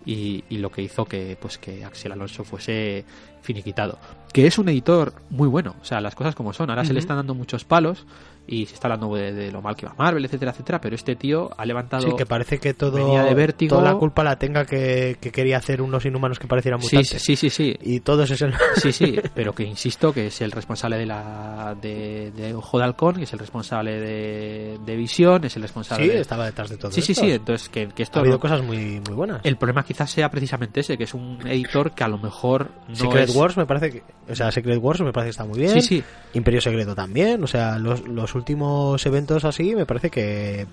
y, 0.05 0.43
y 0.49 0.57
lo 0.57 0.71
que 0.71 0.81
hizo 0.81 1.05
que 1.05 1.37
pues 1.39 1.57
que 1.57 1.83
Axel 1.83 2.13
Alonso 2.13 2.43
fuese 2.45 3.03
finiquitado. 3.41 3.99
Que 4.33 4.47
es 4.47 4.57
un 4.57 4.69
editor 4.69 5.13
muy 5.29 5.47
bueno, 5.47 5.75
o 5.81 5.85
sea, 5.85 5.99
las 6.01 6.15
cosas 6.15 6.33
como 6.35 6.53
son. 6.53 6.69
Ahora 6.69 6.85
se 6.85 6.93
le 6.93 6.99
están 6.99 7.17
dando 7.17 7.35
muchos 7.35 7.65
palos 7.65 8.05
y 8.51 8.65
se 8.65 8.73
está 8.73 8.87
hablando 8.87 9.15
de, 9.15 9.31
de 9.31 9.51
lo 9.51 9.61
mal 9.61 9.75
que 9.75 9.85
va 9.85 9.93
Marvel, 9.97 10.25
etcétera, 10.25 10.51
etcétera, 10.51 10.81
pero 10.81 10.95
este 10.95 11.15
tío 11.15 11.49
ha 11.55 11.65
levantado... 11.65 12.03
Sí, 12.03 12.15
que 12.17 12.25
parece 12.25 12.57
que 12.59 12.73
todo, 12.73 12.97
de 13.23 13.33
Vértigo. 13.35 13.75
toda 13.77 13.91
la 13.93 13.97
culpa 13.97 14.23
la 14.23 14.37
tenga 14.39 14.65
que, 14.65 15.17
que 15.21 15.31
quería 15.31 15.57
hacer 15.57 15.81
unos 15.81 16.05
inhumanos 16.05 16.39
que 16.39 16.47
parecieran 16.47 16.81
sí, 16.81 16.95
mutantes. 16.97 17.21
sí, 17.21 17.35
sí, 17.35 17.49
sí. 17.49 17.77
Y 17.81 17.99
todos 17.99 18.31
es 18.31 18.41
el... 18.41 18.53
Sí, 18.75 18.91
sí, 18.91 19.17
pero 19.35 19.53
que 19.53 19.63
insisto 19.63 20.11
que 20.11 20.27
es 20.27 20.41
el 20.41 20.51
responsable 20.51 20.97
de 20.97 21.05
la 21.05 21.75
de, 21.81 22.31
de 22.35 22.53
Ojo 22.55 22.77
de 22.79 22.85
Halcón, 22.85 23.15
que 23.15 23.23
es 23.23 23.33
el 23.33 23.39
responsable 23.39 23.99
de, 23.99 24.79
de 24.85 24.95
Visión, 24.95 25.43
es 25.45 25.55
el 25.55 25.61
responsable 25.61 26.05
Sí, 26.05 26.09
de... 26.11 26.19
estaba 26.21 26.45
detrás 26.45 26.69
de 26.69 26.77
todo 26.77 26.91
Sí, 26.91 27.01
sí, 27.01 27.13
sí, 27.13 27.31
entonces 27.31 27.69
que, 27.69 27.87
que 27.89 28.03
esto 28.03 28.19
Ha 28.19 28.21
habido 28.21 28.35
no- 28.37 28.39
cosas 28.41 28.63
muy, 28.63 28.99
muy 29.05 29.13
buenas. 29.15 29.41
El 29.43 29.57
problema 29.57 29.83
quizás 29.83 30.09
sea 30.09 30.29
precisamente 30.31 30.79
ese, 30.79 30.97
que 30.97 31.03
es 31.03 31.13
un 31.13 31.39
editor 31.45 31.91
que 31.91 32.03
a 32.03 32.07
lo 32.07 32.17
mejor 32.17 32.71
no 32.87 32.95
Secret 32.95 33.29
es... 33.29 33.35
Wars 33.35 33.57
me 33.57 33.65
parece 33.65 33.91
que... 33.91 34.03
O 34.31 34.35
sea, 34.35 34.51
Secret 34.51 34.79
Wars 34.81 35.01
me 35.01 35.11
parece 35.11 35.27
que 35.27 35.31
está 35.31 35.45
muy 35.45 35.59
bien. 35.59 35.71
Sí, 35.71 35.81
sí, 35.81 36.03
Imperio 36.33 36.61
Secreto 36.61 36.95
también. 36.95 37.43
O 37.43 37.47
sea, 37.47 37.77
los, 37.79 38.07
los 38.07 38.35
últimos 38.39 39.05
eventos 39.05 39.45
así 39.45 39.75
me 39.75 39.85
parece 39.85 40.09
que, 40.09 40.65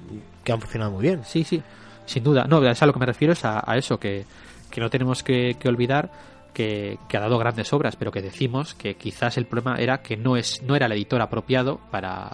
que 0.43 0.53
han 0.53 0.61
funcionado 0.61 0.93
muy 0.93 1.03
bien. 1.03 1.23
sí, 1.25 1.45
sí, 1.45 1.63
sin 2.07 2.23
duda. 2.25 2.45
No, 2.49 2.65
es 2.67 2.83
a 2.83 2.87
lo 2.87 2.93
que 2.93 2.99
me 3.01 3.07
refiero 3.07 3.33
es 3.33 3.45
a, 3.45 3.63
a 3.71 3.77
eso, 3.77 3.99
que, 3.99 4.25
que 4.71 4.81
no 4.81 4.89
tenemos 4.89 5.23
que, 5.23 5.57
que 5.59 5.69
olvidar 5.69 6.11
que, 6.55 6.99
que 7.09 7.17
ha 7.17 7.21
dado 7.21 7.37
grandes 7.39 7.73
obras, 7.73 7.97
pero 7.97 8.11
que 8.11 8.23
decimos 8.23 8.75
que 8.75 8.95
quizás 8.95 9.37
el 9.37 9.45
problema 9.47 9.77
era 9.77 9.99
que 9.99 10.17
no 10.17 10.37
es 10.39 10.63
no 10.63 10.75
era 10.77 10.87
el 10.87 10.93
editor 10.93 11.21
apropiado 11.21 11.81
para, 11.91 12.31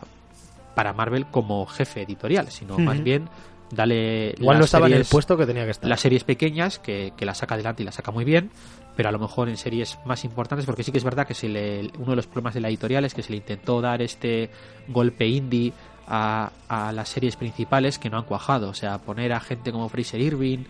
para 0.76 0.92
Marvel 0.92 1.26
como 1.26 1.66
jefe 1.66 2.02
editorial, 2.02 2.48
sino 2.50 2.78
más 2.78 3.02
bien 3.02 3.28
dale 3.72 4.34
Igual 4.38 4.56
no 4.58 4.60
las 4.60 4.66
estaba 4.66 4.86
en 4.86 4.92
el 4.92 4.98
series- 5.04 5.10
puesto 5.10 5.36
que 5.36 5.46
tenía 5.46 5.64
que 5.64 5.70
estar. 5.72 5.88
las 5.88 6.00
series 6.00 6.22
pequeñas 6.24 6.78
que, 6.78 7.12
que 7.16 7.24
la 7.26 7.34
saca 7.34 7.54
adelante 7.54 7.82
y 7.82 7.86
la 7.86 7.92
saca 7.92 8.12
muy 8.12 8.24
bien, 8.24 8.50
pero 8.96 9.08
a 9.08 9.12
lo 9.12 9.18
mejor 9.18 9.48
en 9.48 9.56
series 9.56 9.98
más 10.04 10.24
importantes, 10.24 10.66
porque 10.66 10.82
sí 10.82 10.92
que 10.92 10.98
es 10.98 11.04
verdad 11.04 11.26
que 11.26 11.34
se 11.34 11.48
le, 11.48 11.90
uno 11.98 12.10
de 12.10 12.16
los 12.16 12.26
problemas 12.26 12.54
de 12.54 12.60
la 12.60 12.68
editorial 12.68 13.04
es 13.04 13.14
que 13.14 13.22
se 13.22 13.30
le 13.30 13.36
intentó 13.38 13.80
dar 13.80 14.02
este 14.02 14.50
golpe 14.88 15.26
indie 15.26 15.72
a, 16.06 16.50
a 16.68 16.92
las 16.92 17.08
series 17.08 17.36
principales 17.36 17.98
que 17.98 18.10
no 18.10 18.18
han 18.18 18.24
cuajado, 18.24 18.68
o 18.68 18.74
sea, 18.74 18.98
poner 18.98 19.32
a 19.32 19.40
gente 19.40 19.72
como 19.72 19.88
Fraser 19.88 20.20
Irving 20.20 20.64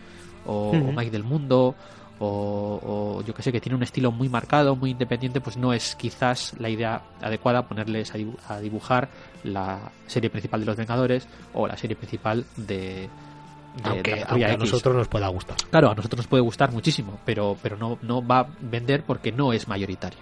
o, 0.46 0.72
Mike 0.94 1.10
del 1.10 1.24
Mundo 1.24 1.74
o, 2.20 3.16
o 3.18 3.24
yo 3.26 3.34
que 3.34 3.42
sé, 3.42 3.50
que 3.50 3.60
tiene 3.60 3.74
un 3.76 3.82
estilo 3.82 4.12
muy 4.12 4.28
marcado, 4.28 4.76
muy 4.76 4.90
independiente, 4.90 5.40
pues 5.40 5.56
no 5.56 5.72
es 5.72 5.96
quizás 5.96 6.54
la 6.60 6.68
idea 6.68 7.02
adecuada 7.20 7.66
ponerles 7.66 8.14
a 8.14 8.18
dibu- 8.18 8.36
a 8.48 8.60
dibujar 8.60 9.08
la 9.42 9.90
serie 10.06 10.30
principal 10.30 10.60
de 10.60 10.66
los 10.66 10.76
Vengadores 10.76 11.26
o 11.54 11.66
la 11.66 11.76
serie 11.76 11.96
principal 11.96 12.44
de 12.56 13.08
aunque, 13.84 14.22
a 14.22 14.56
nosotros 14.56 14.94
nos 14.94 15.08
pueda 15.08 15.28
gustar. 15.28 15.56
Claro, 15.70 15.90
a 15.90 15.94
nosotros 15.94 16.18
nos 16.18 16.26
puede 16.26 16.42
gustar 16.42 16.72
muchísimo, 16.72 17.18
pero, 17.24 17.56
pero 17.62 17.76
no, 17.76 17.98
no 18.02 18.26
va 18.26 18.40
a 18.40 18.46
vender 18.60 19.04
porque 19.04 19.32
no 19.32 19.52
es 19.52 19.68
mayoritario. 19.68 20.18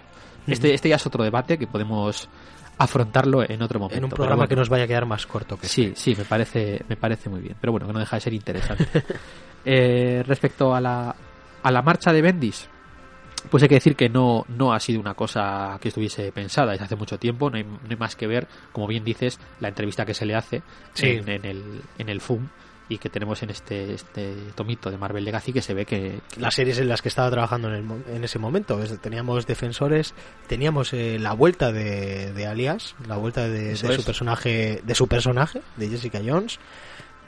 Este, 0.47 0.73
este 0.73 0.89
ya 0.89 0.95
es 0.95 1.05
otro 1.05 1.23
debate 1.23 1.57
que 1.57 1.67
podemos 1.67 2.27
afrontarlo 2.77 3.47
en 3.47 3.61
otro 3.61 3.79
momento. 3.79 3.97
En 3.97 4.03
un 4.05 4.09
programa 4.09 4.37
bueno. 4.37 4.49
que 4.49 4.55
nos 4.55 4.69
vaya 4.69 4.85
a 4.85 4.87
quedar 4.87 5.05
más 5.05 5.27
corto 5.27 5.57
que 5.57 5.67
Sí, 5.67 5.93
sí, 5.95 6.15
me 6.17 6.25
parece, 6.25 6.83
me 6.87 6.95
parece 6.97 7.29
muy 7.29 7.41
bien. 7.41 7.55
Pero 7.59 7.71
bueno, 7.71 7.85
que 7.87 7.93
no 7.93 7.99
deja 7.99 8.15
de 8.15 8.21
ser 8.21 8.33
interesante. 8.33 8.87
Eh, 9.63 10.23
respecto 10.25 10.73
a 10.73 10.81
la, 10.81 11.15
a 11.61 11.71
la 11.71 11.83
marcha 11.83 12.11
de 12.11 12.23
Bendis, 12.23 12.67
pues 13.51 13.61
hay 13.61 13.69
que 13.69 13.75
decir 13.75 13.95
que 13.95 14.09
no, 14.09 14.43
no 14.47 14.73
ha 14.73 14.79
sido 14.79 14.99
una 14.99 15.13
cosa 15.13 15.77
que 15.79 15.89
estuviese 15.89 16.31
pensada 16.31 16.71
desde 16.71 16.85
hace 16.85 16.95
mucho 16.95 17.19
tiempo. 17.19 17.51
No 17.51 17.57
hay, 17.57 17.63
no 17.63 17.77
hay 17.87 17.95
más 17.95 18.15
que 18.15 18.25
ver, 18.25 18.47
como 18.71 18.87
bien 18.87 19.03
dices, 19.03 19.39
la 19.59 19.67
entrevista 19.67 20.03
que 20.03 20.15
se 20.15 20.25
le 20.25 20.33
hace 20.33 20.63
Sí. 20.93 21.09
en, 21.09 21.29
en 21.29 21.45
el, 21.45 21.81
en 21.99 22.09
el 22.09 22.21
FUM 22.21 22.47
y 22.91 22.97
que 22.97 23.09
tenemos 23.09 23.41
en 23.41 23.51
este, 23.51 23.93
este 23.93 24.35
tomito 24.53 24.91
de 24.91 24.97
Marvel 24.97 25.23
Legacy 25.23 25.53
que 25.53 25.61
se 25.61 25.73
ve 25.73 25.85
que, 25.85 26.19
las 26.37 26.55
series 26.55 26.77
en 26.77 26.89
las 26.89 27.01
que 27.01 27.07
estaba 27.07 27.31
trabajando 27.31 27.69
en, 27.69 27.75
el 27.75 28.15
en 28.15 28.23
ese 28.25 28.37
momento. 28.37 28.77
Teníamos 29.01 29.47
defensores, 29.47 30.13
teníamos 30.47 30.91
eh, 30.91 31.17
la 31.17 31.31
vuelta 31.31 31.71
de, 31.71 32.33
de 32.33 32.47
Alias, 32.47 32.95
la 33.07 33.15
vuelta 33.15 33.47
de, 33.47 33.69
de 33.69 33.75
su 33.77 34.03
personaje, 34.03 34.81
de 34.83 34.95
su 34.95 35.07
personaje, 35.07 35.61
de 35.77 35.87
Jessica 35.87 36.19
Jones. 36.25 36.59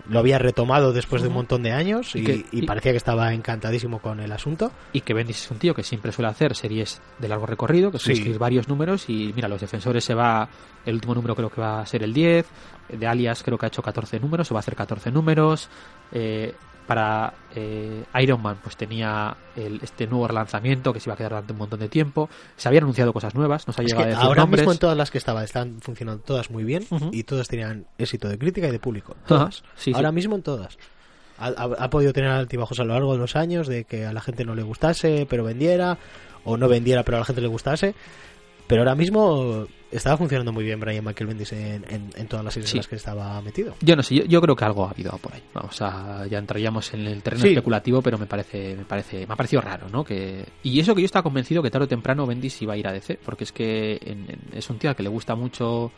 Lo 0.10 0.20
había 0.20 0.38
retomado 0.38 0.92
después 0.92 1.22
de 1.22 1.30
un 1.30 1.34
montón 1.36 1.64
de 1.64 1.72
años 1.72 2.14
y, 2.16 2.20
Y 2.20 2.24
que- 2.24 2.46
y 2.52 2.64
y- 2.64 2.66
parecía 2.66 2.92
que 2.92 2.98
estaba 2.98 3.34
encantadísimo 3.34 4.00
con 4.00 4.20
el 4.20 4.32
asunto. 4.34 4.72
y 4.92 5.02
que 5.02 5.14
Bendis 5.14 5.46
es 5.46 5.52
un 5.52 5.60
tío 5.60 5.74
que 5.74 5.84
siempre 5.84 6.12
suele 6.12 6.30
hacer 6.30 6.56
series 6.56 7.02
de 7.20 7.28
largo 7.30 7.46
recorrido, 7.46 7.90
que 7.92 8.00
suele 8.00 8.16
Sí. 8.16 8.22
escribir 8.22 8.40
varios 8.40 8.68
números 8.68 9.10
y 9.10 9.32
mira, 9.34 9.48
los 9.48 9.62
defensores 9.62 10.04
se 10.04 10.14
va, 10.14 10.50
el 10.86 10.96
último 10.96 11.16
número 11.16 11.36
creo 11.36 11.50
que 11.50 11.62
va 11.62 11.80
a 11.82 11.86
ser 11.86 12.04
el 12.04 12.14
10, 12.14 12.46
de 12.90 13.08
Alias 13.08 13.44
creo 13.44 13.58
que 13.58 13.66
ha 13.66 13.70
hecho 13.70 13.82
14 13.82 14.20
números, 14.20 14.52
o 14.52 14.54
va 14.56 14.60
a 14.60 14.62
hacer 14.62 14.76
14 14.76 15.10
números, 15.10 15.70
eh, 16.12 16.54
para 16.88 17.34
eh, 17.56 18.04
Iron 18.22 18.42
Man 18.42 18.58
pues 18.62 18.76
tenía 18.76 19.36
el- 19.56 19.80
este 19.82 20.06
nuevo 20.08 20.28
relanzamiento 20.28 20.92
que 20.94 21.00
se 21.00 21.10
iba 21.10 21.14
a 21.14 21.18
quedar 21.18 21.32
durante 21.32 21.54
un 21.54 21.60
montón 21.60 21.80
de 21.80 21.90
tiempo, 21.90 22.30
se 22.58 22.68
habían 22.68 22.84
anunciado 22.84 23.14
cosas 23.14 23.36
nuevas, 23.36 23.68
nos 23.68 23.78
ha 23.80 23.84
Es 23.84 23.88
llegado 23.90 24.04
que 24.04 24.08
a 24.08 24.16
decir 24.16 24.26
ahora 24.28 24.42
nombres. 24.42 24.62
mismo 24.62 24.72
en 24.74 24.80
todas 24.80 24.98
las 24.98 25.12
que 25.12 25.18
estaba 25.18 25.44
están 25.44 25.80
funcionando 25.82 26.22
todas 26.24 26.50
muy 26.52 26.64
bien 26.64 26.86
y 27.12 27.24
todas 27.24 27.48
tenían 27.48 27.86
éxito 27.98 28.28
de 28.28 28.38
crítica 28.38 28.68
y 28.68 28.72
de 28.72 28.80
público. 28.80 29.16
Todas. 29.28 29.64
sí. 29.76 29.92
ahora 29.96 30.12
mismo 30.12 30.36
en 30.36 30.44
todas. 30.44 30.78
Ha, 31.38 31.48
ha- 31.48 31.84
ha 31.86 31.90
podido 31.90 32.14
tener 32.14 32.30
altibajos 32.30 32.80
a 32.80 32.84
lo 32.84 32.94
largo 32.94 33.14
de 33.14 33.20
los 33.20 33.36
años 33.36 33.68
de 33.68 33.86
que 33.86 34.06
a 34.06 34.14
la 34.14 34.22
gente 34.22 34.46
no 34.46 34.54
le 34.56 34.62
gustase 34.64 35.26
pero 35.30 35.44
vendiera 35.44 35.98
o 36.46 36.58
no 36.58 36.68
vendiera 36.68 37.04
pero 37.04 37.18
a 37.18 37.20
la 37.22 37.26
gente 37.26 37.42
le 37.42 37.48
gustase. 37.48 37.96
Pero 38.68 38.82
ahora 38.82 38.96
mismo 38.96 39.66
estaba 39.92 40.18
funcionando 40.18 40.52
muy 40.52 40.64
bien 40.64 40.80
Brian 40.80 41.06
Michael 41.06 41.28
Bendis 41.28 41.52
en, 41.54 41.86
en- 41.88 42.10
en 42.16 42.28
todas 42.28 42.44
las 42.44 42.54
series 42.54 42.70
Sí. 42.72 42.78
en 42.78 42.80
las 42.80 42.88
que 42.88 42.96
estaba 42.96 43.40
metido. 43.42 43.76
Yo 43.82 43.96
no 43.96 44.02
sé, 44.02 44.16
yo, 44.16 44.24
yo 44.26 44.42
creo 44.42 44.56
que 44.56 44.66
algo 44.66 44.86
ha 44.86 44.92
habido 44.92 45.12
por 45.20 45.34
ahí. 45.34 45.44
Vamos 45.54 45.80
a, 45.82 46.26
ya 46.28 46.40
entraríamos 46.40 46.94
en 46.94 47.06
el 47.06 47.22
terreno 47.22 47.44
Sí. 47.44 47.50
especulativo, 47.50 48.02
pero 48.02 48.18
me 48.18 48.26
parece, 48.26 48.76
me 48.76 48.86
parece, 48.86 49.28
me 49.28 49.34
ha 49.34 49.36
parecido 49.36 49.62
raro, 49.62 49.88
¿no? 49.90 50.04
Que, 50.04 50.46
y 50.64 50.80
eso 50.80 50.96
que 50.96 51.02
yo 51.02 51.06
estaba 51.06 51.24
convencido 51.24 51.62
que 51.62 51.70
tarde 51.70 51.86
o 51.86 51.88
temprano 51.90 52.26
Bendis 52.26 52.62
iba 52.62 52.74
a 52.74 52.78
ir 52.78 52.88
a 52.88 52.92
DC, 52.94 53.20
porque 53.24 53.44
es 53.44 53.52
que 53.52 54.00
en- 54.04 54.30
en- 54.30 54.42
es 54.58 54.68
un 54.70 54.80
tío 54.80 54.90
al 54.90 54.96
que 54.96 55.04
le 55.04 55.10
gusta 55.10 55.36
mucho 55.36 55.92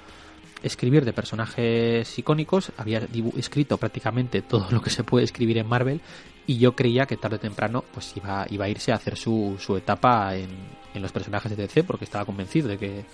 escribir 0.65 1.05
de 1.05 1.13
personajes 1.13 2.17
icónicos, 2.19 2.71
había 2.77 3.01
escrito 3.37 3.77
prácticamente 3.77 4.41
todo 4.41 4.67
lo 4.71 4.81
que 4.81 4.89
se 4.89 5.03
puede 5.03 5.23
escribir 5.25 5.57
en 5.57 5.67
Marvel, 5.67 6.01
y 6.47 6.57
yo 6.57 6.75
creía 6.75 7.05
que 7.05 7.17
tarde 7.17 7.37
o 7.37 7.39
temprano 7.39 7.83
pues 7.93 8.13
iba, 8.17 8.45
iba 8.49 8.65
a 8.65 8.69
irse 8.69 8.91
a 8.91 8.95
hacer 8.95 9.15
su, 9.17 9.55
su 9.59 9.75
etapa 9.77 10.35
en, 10.35 10.49
en 10.93 11.01
los 11.01 11.11
personajes 11.11 11.49
de 11.55 11.57
DC, 11.63 11.83
porque 11.83 12.05
estaba 12.05 12.25
convencido 12.25 12.67
de 12.67 12.77
que, 12.77 13.05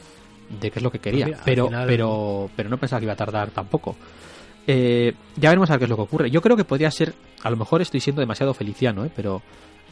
de 0.59 0.71
que 0.71 0.79
es 0.79 0.83
lo 0.83 0.91
que 0.91 0.99
quería. 0.99 1.25
Pues 1.25 1.35
mira, 1.37 1.43
pero, 1.45 1.65
final- 1.67 1.87
pero, 1.87 2.49
pero 2.55 2.69
no 2.69 2.77
pensaba 2.77 2.99
que 2.99 3.05
iba 3.05 3.13
a 3.13 3.17
tardar 3.17 3.51
tampoco. 3.51 3.95
Eh, 4.67 5.13
ya 5.37 5.49
veremos 5.49 5.69
a 5.69 5.73
ver 5.73 5.79
qué 5.79 5.85
es 5.85 5.89
lo 5.89 5.95
que 5.95 6.01
ocurre. 6.03 6.29
Yo 6.31 6.41
creo 6.41 6.55
que 6.55 6.63
podría 6.65 6.91
ser, 6.91 7.13
a 7.43 7.49
lo 7.49 7.57
mejor 7.57 7.81
estoy 7.81 7.99
siendo 7.99 8.19
demasiado 8.19 8.53
feliciano, 8.53 9.05
¿eh? 9.05 9.11
pero 9.15 9.41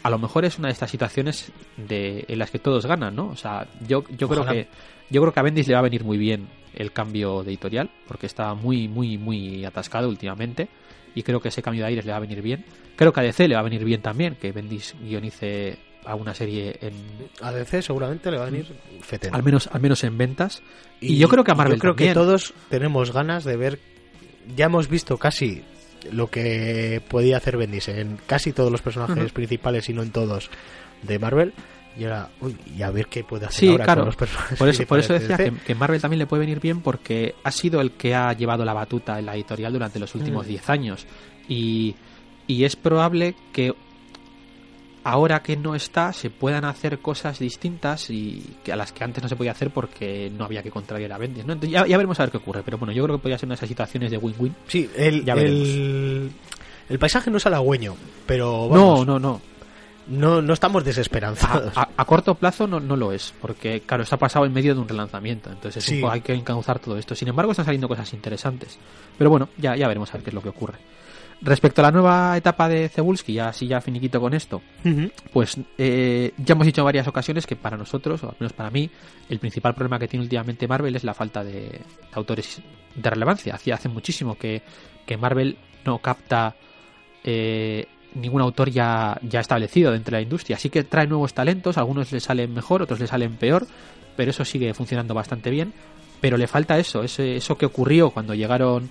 a 0.03 0.09
lo 0.09 0.17
mejor 0.17 0.45
es 0.45 0.57
una 0.57 0.67
de 0.67 0.73
estas 0.73 0.91
situaciones 0.91 1.51
de, 1.77 2.25
en 2.27 2.39
las 2.39 2.51
que 2.51 2.59
todos 2.59 2.85
ganan, 2.85 3.15
¿no? 3.15 3.27
O 3.29 3.35
sea, 3.35 3.67
yo, 3.87 4.03
yo 4.17 4.27
creo 4.27 4.45
que 4.45 4.67
yo 5.09 5.21
creo 5.21 5.33
que 5.33 5.39
a 5.39 5.43
Bendis 5.43 5.67
le 5.67 5.73
va 5.73 5.79
a 5.79 5.83
venir 5.83 6.03
muy 6.03 6.17
bien 6.17 6.47
el 6.73 6.91
cambio 6.91 7.43
de 7.43 7.49
editorial, 7.49 7.89
porque 8.07 8.27
está 8.27 8.53
muy, 8.53 8.87
muy, 8.87 9.17
muy 9.17 9.65
atascado 9.65 10.07
últimamente, 10.07 10.69
y 11.15 11.23
creo 11.23 11.39
que 11.39 11.49
ese 11.49 11.61
cambio 11.61 11.83
de 11.83 11.89
aires 11.89 12.05
le 12.05 12.11
va 12.11 12.17
a 12.17 12.21
venir 12.21 12.41
bien. 12.41 12.63
Creo 12.95 13.11
que 13.11 13.19
a 13.19 13.23
DC 13.23 13.47
le 13.47 13.55
va 13.55 13.61
a 13.61 13.63
venir 13.63 13.83
bien 13.83 14.01
también, 14.01 14.35
que 14.35 14.51
Bendis 14.51 14.95
guionice 15.01 15.79
a 16.05 16.15
una 16.15 16.33
serie 16.33 16.77
en, 16.81 16.93
A 17.41 17.51
DC 17.51 17.81
seguramente 17.81 18.31
le 18.31 18.37
va 18.37 18.43
a 18.43 18.49
venir 18.49 18.67
fetén. 19.01 19.35
al 19.35 19.43
menos, 19.43 19.67
al 19.71 19.81
menos 19.81 20.03
en 20.03 20.17
ventas. 20.17 20.61
Y, 21.01 21.17
yo 21.17 21.27
creo 21.27 21.43
que 21.43 21.51
a 21.51 21.55
Marvel 21.55 21.75
yo 21.75 21.81
creo 21.81 21.93
también. 21.93 22.09
que 22.11 22.13
todos 22.13 22.53
tenemos 22.69 23.11
ganas 23.11 23.43
de 23.43 23.57
ver. 23.57 23.79
Ya 24.55 24.65
hemos 24.65 24.87
visto 24.87 25.17
casi 25.17 25.63
lo 26.11 26.27
que 26.27 27.01
podía 27.07 27.37
hacer 27.37 27.57
Bendis 27.57 27.87
en 27.89 28.17
casi 28.27 28.53
todos 28.53 28.71
los 28.71 28.81
personajes 28.81 29.31
principales 29.31 29.89
y 29.89 29.93
no 29.93 30.03
en 30.03 30.11
todos 30.11 30.49
de 31.03 31.19
Marvel. 31.19 31.53
Y 31.97 32.03
ahora, 32.05 32.29
uy, 32.39 32.55
y 32.77 32.81
a 32.83 32.91
ver 32.91 33.07
qué 33.07 33.23
puede 33.23 33.45
hacer 33.47 33.59
Sí, 33.59 33.67
ahora 33.69 33.83
claro. 33.83 34.01
con 34.01 34.05
los 34.07 34.15
personajes 34.15 34.57
Por 34.59 34.69
eso, 34.69 34.85
por 34.85 34.99
eso 34.99 35.07
principales 35.13 35.37
decía 35.37 35.51
de 35.57 35.65
que, 35.65 35.75
Marvel 35.75 35.99
también 35.99 36.19
le 36.19 36.27
puede 36.27 36.41
venir 36.41 36.59
bien 36.61 36.81
porque 36.81 37.35
ha 37.43 37.51
sido 37.51 37.81
el 37.81 37.91
que 37.91 38.15
ha 38.15 38.31
llevado 38.33 38.63
la 38.63 38.73
batuta 38.73 39.19
en 39.19 39.25
la 39.25 39.35
editorial 39.35 39.73
durante 39.73 39.99
los 39.99 40.13
últimos 40.15 40.45
Mm. 40.45 40.49
10 40.49 40.69
años. 40.69 41.07
Y, 41.49 41.95
y 42.47 42.63
es 42.63 42.75
probable 42.75 43.35
que 43.51 43.73
ahora 45.03 45.41
que 45.41 45.55
no 45.57 45.75
está 45.75 46.11
se 46.13 46.29
puedan 46.29 46.65
hacer 46.65 46.99
cosas 46.99 47.39
distintas 47.39 48.09
y 48.09 48.57
que 48.63 48.71
a 48.73 48.75
las 48.75 48.91
que 48.91 49.03
antes 49.03 49.23
no 49.23 49.29
se 49.29 49.35
podía 49.35 49.51
hacer 49.51 49.69
porque 49.71 50.31
no 50.35 50.45
había 50.45 50.61
que 50.63 50.71
contrariar 50.71 51.11
a 51.13 51.17
Bendis. 51.17 51.45
¿no? 51.45 51.53
Entonces 51.53 51.71
ya, 51.71 51.85
ya 51.87 51.97
veremos 51.97 52.19
a 52.19 52.23
ver 52.23 52.31
qué 52.31 52.37
ocurre. 52.37 52.61
Pero 52.63 52.77
bueno, 52.77 52.91
yo 52.93 53.03
creo 53.03 53.17
que 53.17 53.21
podría 53.21 53.37
ser 53.37 53.47
una 53.47 53.53
de 53.53 53.59
esas 53.59 53.69
situaciones 53.69 54.11
de 54.11 54.17
win-win. 54.17 54.55
Sí, 54.67 54.89
el, 54.95 55.23
Ya 55.25 55.33
el, 55.33 56.31
el 56.89 56.99
paisaje 56.99 57.29
no 57.31 57.37
es 57.37 57.45
halagüeño, 57.45 57.95
pero 58.25 58.67
No, 58.71 58.89
vamos, 58.91 59.07
no, 59.07 59.19
no. 59.19 59.41
no, 60.07 60.41
no 60.41 60.53
estamos 60.53 60.81
A, 60.83 60.85
desesperanzados. 60.85 61.77
a- 61.77 61.89
a 61.95 62.05
corto 62.05 62.35
plazo 62.35 62.65
no, 62.67 62.79
no 62.79 62.95
lo 62.95 63.11
es, 63.11 63.33
porque 63.41 63.81
claro, 63.85 64.03
está 64.03 64.17
pasado 64.17 64.45
en 64.45 64.53
medio 64.53 64.73
de 64.73 64.81
un 64.81 64.87
relanzamiento, 64.87 65.49
entonces 65.51 65.83
Sí. 65.83 66.01
hay 66.09 66.21
que 66.21 66.33
encauzar 66.33 66.79
todo 66.79 66.97
esto. 66.97 67.13
Sin 67.15 67.27
embargo, 67.27 67.51
están 67.51 67.65
saliendo 67.65 67.87
cosas 67.87 68.11
interesantes. 68.13 68.77
Pero 69.17 69.29
bueno, 69.29 69.49
ya, 69.57 69.75
ya 69.75 69.87
veremos 69.87 70.09
a 70.09 70.13
ver 70.13 70.23
qué 70.23 70.29
es 70.31 70.33
lo 70.33 70.41
que 70.41 70.49
ocurre. 70.49 70.79
Respecto 71.41 71.81
a 71.81 71.83
la 71.85 71.91
nueva 71.91 72.35
etapa 72.35 72.67
de 72.67 72.89
Cebulski, 72.89 73.33
ya 73.33 73.47
así 73.49 73.65
ya 73.65 73.79
finiquito 73.79 74.19
con 74.19 74.33
esto, 74.33 74.61
pues 75.31 75.57
eh, 75.77 76.33
ya 76.37 76.53
hemos 76.53 76.65
dicho 76.65 76.81
en 76.81 76.85
varias 76.85 77.07
ocasiones 77.07 77.47
que 77.47 77.55
para 77.55 77.77
nosotros, 77.77 78.21
o 78.23 78.29
al 78.29 78.35
menos 78.39 78.51
para 78.51 78.69
mí, 78.69 78.89
el 79.29 79.39
principal 79.39 79.73
problema 79.73 79.97
que 79.99 80.09
tiene 80.09 80.23
últimamente 80.23 80.67
Marvel 80.67 80.95
es 80.97 81.05
la 81.05 81.13
falta 81.13 81.41
de, 81.43 81.51
de 81.61 81.81
autores 82.13 82.61
de 82.93 83.09
relevancia. 83.09 83.55
Hacía 83.55 83.75
hace 83.75 83.87
muchísimo 83.87 84.35
que, 84.37 84.61
que 85.05 85.15
Marvel 85.15 85.57
no 85.85 85.99
capta 85.99 86.55
eh, 87.23 87.85
ningún 88.15 88.41
autor 88.41 88.69
ya, 88.69 89.17
ya 89.21 89.39
establecido 89.39 89.91
dentro 89.93 90.11
de 90.11 90.17
la 90.17 90.21
industria. 90.23 90.57
Así 90.57 90.69
que 90.69 90.83
trae 90.83 91.07
nuevos 91.07 91.33
talentos, 91.33 91.77
algunos 91.77 92.11
le 92.11 92.19
salen 92.19 92.53
mejor, 92.53 92.81
otros 92.81 92.99
le 92.99 93.07
salen 93.07 93.35
peor, 93.37 93.65
pero 94.17 94.31
eso 94.31 94.43
sigue 94.43 94.73
funcionando 94.73 95.13
bastante 95.13 95.49
bien. 95.49 95.71
Pero 96.19 96.35
le 96.35 96.47
falta 96.47 96.77
eso, 96.77 97.01
ese- 97.01 97.37
eso 97.37 97.57
que 97.57 97.65
ocurrió 97.65 98.09
cuando 98.09 98.33
llegaron 98.33 98.89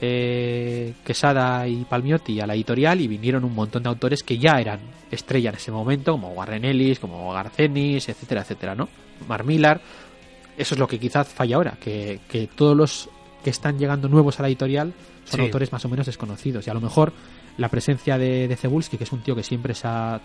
eh, 0.00 0.94
Quesada 1.04 1.66
y 1.66 1.84
Palmiotti 1.84 2.40
a 2.40 2.46
la 2.46 2.54
editorial 2.54 3.00
y 3.00 3.08
vinieron 3.08 3.44
un 3.44 3.54
montón 3.54 3.82
de 3.82 3.88
autores 3.88 4.22
que 4.22 4.38
ya 4.38 4.60
eran 4.60 4.78
estrella 5.10 5.50
en 5.50 5.56
ese 5.56 5.72
momento, 5.72 6.12
como 6.12 6.30
Warren 6.30 6.64
Ellis, 6.64 6.98
como 7.00 7.32
Garcenis, 7.32 8.08
etcétera, 8.08 8.42
etcétera, 8.42 8.74
¿no? 8.74 8.88
Mar 9.26 9.44
Millar. 9.44 9.80
Eso 10.56 10.74
es 10.74 10.78
lo 10.78 10.86
que 10.88 10.98
quizás 10.98 11.28
falla 11.28 11.56
ahora, 11.56 11.76
que, 11.80 12.20
que 12.28 12.46
todos 12.48 12.76
los 12.76 13.08
que 13.42 13.50
están 13.50 13.78
llegando 13.78 14.08
nuevos 14.08 14.38
a 14.38 14.42
la 14.42 14.48
editorial 14.48 14.92
son 15.24 15.40
Sí. 15.40 15.46
autores 15.46 15.72
más 15.72 15.84
o 15.84 15.88
menos 15.88 16.06
desconocidos. 16.06 16.66
Y 16.66 16.70
a 16.70 16.74
lo 16.74 16.80
mejor 16.80 17.12
la 17.58 17.68
presencia 17.68 18.16
de, 18.18 18.48
de 18.48 18.56
Cebulski, 18.56 18.96
que 18.96 19.04
es 19.04 19.12
un 19.12 19.20
tío 19.20 19.34
que 19.36 19.42
siempre 19.42 19.74
se 19.74 19.86
ha, 19.86 20.20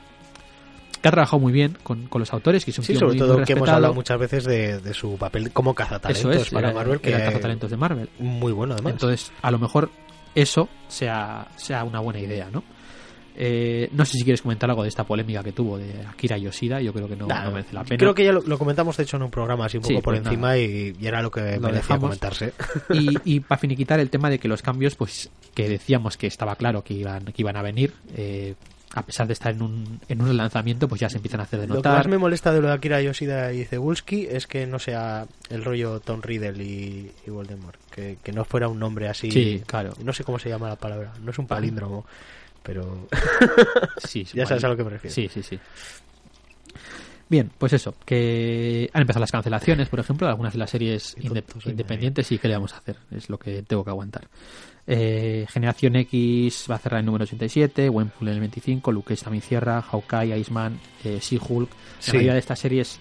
que 1.01 1.07
ha 1.07 1.11
trabajado 1.11 1.39
muy 1.39 1.51
bien 1.51 1.77
con, 1.83 2.07
con 2.07 2.19
los 2.19 2.31
autores, 2.33 2.63
que 2.65 2.71
es 2.71 2.77
un 2.79 2.85
Sí, 2.85 2.93
tío 2.93 2.99
sobre 2.99 3.11
muy, 3.13 3.19
todo 3.19 3.37
muy 3.37 3.45
que 3.45 3.53
hemos 3.53 3.69
hablado 3.69 3.93
muchas 3.93 4.17
veces 4.19 4.45
de, 4.45 4.79
de 4.79 4.93
su 4.93 5.17
papel 5.17 5.51
como 5.51 5.73
cazatalentos 5.75 6.35
es, 6.35 6.49
para 6.49 6.69
era, 6.69 6.75
Marvel, 6.77 6.99
que 7.01 7.09
era 7.09 7.25
cazatalentos 7.25 7.69
de 7.71 7.77
Marvel. 7.77 8.09
muy 8.19 8.51
bueno 8.53 8.73
además. 8.73 8.93
Entonces, 8.93 9.31
a 9.41 9.51
lo 9.51 9.59
mejor 9.59 9.89
eso 10.35 10.69
sea, 10.87 11.47
sea 11.57 11.83
una 11.83 11.99
buena 11.99 12.19
idea, 12.19 12.49
¿no? 12.51 12.63
Eh, 13.35 13.89
no 13.93 14.05
sé 14.05 14.19
si 14.19 14.23
quieres 14.23 14.43
comentar 14.43 14.69
algo 14.69 14.83
de 14.83 14.89
esta 14.89 15.05
polémica 15.05 15.43
que 15.43 15.51
tuvo 15.51 15.79
de 15.79 16.05
Akira 16.05 16.37
Yoshida, 16.37 16.79
yo 16.81 16.93
creo 16.93 17.07
que 17.07 17.15
no, 17.15 17.25
Nah, 17.25 17.45
no 17.45 17.51
merece 17.51 17.73
la 17.73 17.83
pena. 17.83 17.97
Creo 17.97 18.13
que 18.13 18.23
ya 18.23 18.31
lo, 18.31 18.41
lo 18.43 18.59
comentamos 18.59 18.95
de 18.95 19.03
hecho 19.03 19.17
en 19.17 19.23
un 19.23 19.31
programa 19.31 19.65
así 19.65 19.77
un 19.77 19.83
Sí, 19.83 19.93
poco 19.93 20.03
por 20.03 20.13
pues 20.15 20.25
encima 20.27 20.55
y, 20.57 20.95
y 20.99 21.07
era 21.07 21.19
lo 21.23 21.31
que 21.31 21.39
Lo 21.41 21.61
merecía 21.61 21.71
dejamos. 21.71 22.01
comentarse. 22.01 22.53
Y, 22.91 23.17
y 23.35 23.39
para 23.39 23.57
finiquitar 23.59 23.99
el 23.99 24.11
tema 24.11 24.29
de 24.29 24.37
que 24.37 24.47
los 24.47 24.61
cambios, 24.61 24.93
pues 24.95 25.31
que 25.55 25.67
decíamos 25.67 26.15
que 26.15 26.27
estaba 26.27 26.55
claro 26.55 26.83
que 26.83 26.93
iban, 26.93 27.25
que 27.25 27.41
iban 27.41 27.57
a 27.57 27.63
venir, 27.63 27.93
eh, 28.15 28.53
a 28.93 29.03
pesar 29.05 29.27
de 29.27 29.33
estar 29.33 29.53
en 29.53 29.61
un, 29.61 29.99
en 30.07 30.21
un 30.21 30.37
lanzamiento, 30.37 30.87
pues 30.87 31.01
ya 31.01 31.09
se 31.09 31.17
empiezan 31.17 31.39
a 31.39 31.43
hacer 31.43 31.59
de 31.61 31.67
Lo 31.67 31.73
que 31.73 31.77
notar. 31.79 31.97
más 31.97 32.07
me 32.07 32.17
molesta 32.17 32.53
de 32.53 32.61
lo 32.61 32.67
de 32.67 32.73
Akira 32.73 33.01
Yoshida 33.01 33.51
y 33.51 33.65
Cebulski 33.65 34.27
es 34.29 34.45
que 34.47 34.67
no 34.67 34.77
sea 34.79 35.25
el 35.49 35.63
rollo 35.63 35.99
Tom 35.99 36.21
Riddle 36.21 36.63
y, 36.63 37.11
y 37.25 37.29
Voldemort. 37.31 37.79
Que, 37.89 38.17
que 38.23 38.31
no 38.31 38.45
fuera 38.45 38.67
un 38.67 38.79
nombre 38.79 39.09
así. 39.09 39.31
Sí, 39.31 39.63
claro. 39.65 39.93
No 40.03 40.13
sé 40.13 40.23
cómo 40.23 40.37
se 40.39 40.49
llama 40.49 40.69
la 40.69 40.75
palabra. 40.75 41.11
No 41.21 41.31
es 41.31 41.37
un 41.39 41.47
palíndromo. 41.47 42.05
Pero 42.61 43.07
Sí, 44.07 44.23
ya 44.33 44.45
sabes 44.45 44.63
a 44.63 44.69
lo 44.69 44.77
que 44.77 44.83
me 44.83 44.91
refiero. 44.91 45.13
Sí, 45.13 45.27
sí, 45.27 45.43
sí. 45.43 45.59
Bien, 47.29 47.49
pues 47.57 47.73
eso, 47.73 47.95
que 48.05 48.89
han 48.93 49.01
empezado 49.01 49.21
las 49.21 49.31
cancelaciones, 49.31 49.89
por 49.89 49.99
ejemplo, 49.99 50.27
de 50.27 50.31
algunas 50.31 50.53
de 50.53 50.59
las 50.59 50.69
series 50.69 51.15
independientes 51.65 52.31
y 52.31 52.37
qué 52.37 52.47
le 52.47 52.53
vamos 52.53 52.73
a 52.73 52.77
hacer, 52.77 52.97
es 53.11 53.29
lo 53.29 53.39
que 53.39 53.63
tengo 53.63 53.83
que 53.83 53.89
aguantar. 53.89 54.27
Eh, 54.85 55.45
Generación 55.49 55.95
X 55.95 56.65
va 56.69 56.75
a 56.75 56.79
cerrar 56.79 56.99
el 56.99 57.05
número 57.05 57.23
87, 57.23 57.89
Wenpool 57.89 58.27
en 58.27 58.33
el 58.33 58.39
25, 58.41 58.91
Luke 58.91 59.09
Cage 59.13 59.23
también 59.23 59.41
cierra, 59.41 59.81
Hawkeye, 59.81 60.37
Iceman, 60.37 60.77
eh, 61.05 61.19
She-Hulk, 61.21 61.69
la 61.69 61.75
Sí. 61.99 62.11
mayoría 62.11 62.33
de 62.33 62.39
estas 62.39 62.59
series 62.59 62.99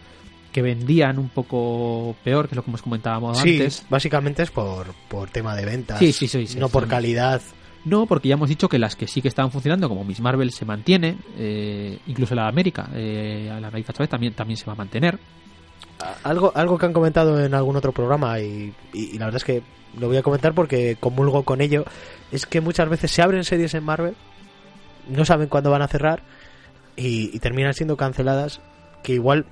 que 0.53 0.63
vendían 0.63 1.19
un 1.19 1.29
poco 1.31 2.15
peor, 2.23 2.47
que 2.47 2.53
es 2.53 2.57
lo 2.57 2.63
que 2.63 2.71
hemos 2.71 2.83
comentábamos 2.83 3.39
Sí, 3.39 3.53
antes. 3.55 3.85
básicamente 3.89 4.43
es 4.43 4.51
por, 4.51 4.95
por 5.09 5.31
tema 5.31 5.57
de 5.57 5.65
ventas. 5.65 5.99
Sí, 5.99 6.13
sí, 6.13 6.29
sí, 6.29 6.47
sí, 6.47 6.59
no 6.59 6.69
por 6.69 6.87
calidad. 6.87 7.41
No, 7.85 8.07
porque 8.07 8.29
ya 8.29 8.35
hemos 8.35 8.49
dicho 8.49 8.69
que 8.69 8.79
las 8.79 8.95
que 8.95 9.09
sí 9.09 9.21
que 9.21 9.27
estaban 9.29 9.51
funcionando, 9.51 9.89
como 9.89 10.05
Miss 10.05 10.21
Marvel, 10.21 10.53
se 10.53 10.65
mantiene, 10.65 11.17
eh, 11.37 11.99
incluso 12.07 12.35
la 12.37 12.43
de 12.45 12.49
América, 12.51 12.89
eh, 12.95 13.49
la 13.61 13.67
América 13.69 13.93
Chávez 13.93 14.09
también, 14.11 14.35
también 14.35 14.57
se 14.57 14.67
va 14.67 14.75
a 14.75 14.77
mantener. 14.77 15.19
Algo, 16.25 16.53
algo 16.55 16.79
que 16.79 16.87
han 16.87 16.93
comentado 16.93 17.45
en 17.45 17.55
algún 17.55 17.77
otro 17.77 17.93
programa 17.93 18.39
y, 18.41 18.75
y- 18.93 19.11
y 19.15 19.19
la 19.19 19.27
verdad 19.27 19.37
es 19.39 19.45
que 19.45 19.63
lo 19.99 20.09
voy 20.09 20.17
a 20.17 20.23
comentar 20.23 20.55
porque 20.55 20.97
comulgo 20.99 21.43
con 21.45 21.61
ello, 21.61 21.85
es 22.31 22.47
que 22.47 22.61
muchas 22.61 22.89
veces 22.89 23.11
se 23.11 23.23
abren 23.23 23.45
series 23.45 23.75
en 23.75 23.85
Marvel, 23.85 24.15
no 25.09 25.25
saben 25.25 25.49
cuándo 25.49 25.71
van 25.71 25.83
a 25.83 25.89
cerrar 25.89 26.23
y, 26.97 27.31
y 27.35 27.39
terminan 27.41 27.75
siendo 27.75 27.97
canceladas, 27.97 28.61
que 29.03 29.13
igual 29.15 29.45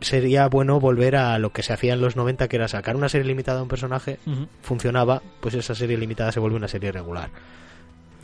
sería 0.00 0.46
bueno 0.48 0.80
volver 0.80 1.16
a 1.16 1.38
lo 1.38 1.50
que 1.52 1.62
se 1.62 1.72
hacía 1.72 1.94
en 1.94 2.00
los 2.00 2.14
90, 2.16 2.46
que 2.48 2.56
era 2.56 2.68
sacar 2.68 2.94
una 2.96 3.08
serie 3.08 3.26
limitada 3.26 3.60
a 3.60 3.62
un 3.62 3.68
personaje, 3.68 4.18
funcionaba, 4.62 5.22
pues 5.40 5.54
esa 5.54 5.74
serie 5.74 5.96
limitada 5.98 6.30
se 6.32 6.40
vuelve 6.40 6.56
una 6.56 6.68
serie 6.68 6.92
regular. 6.92 7.30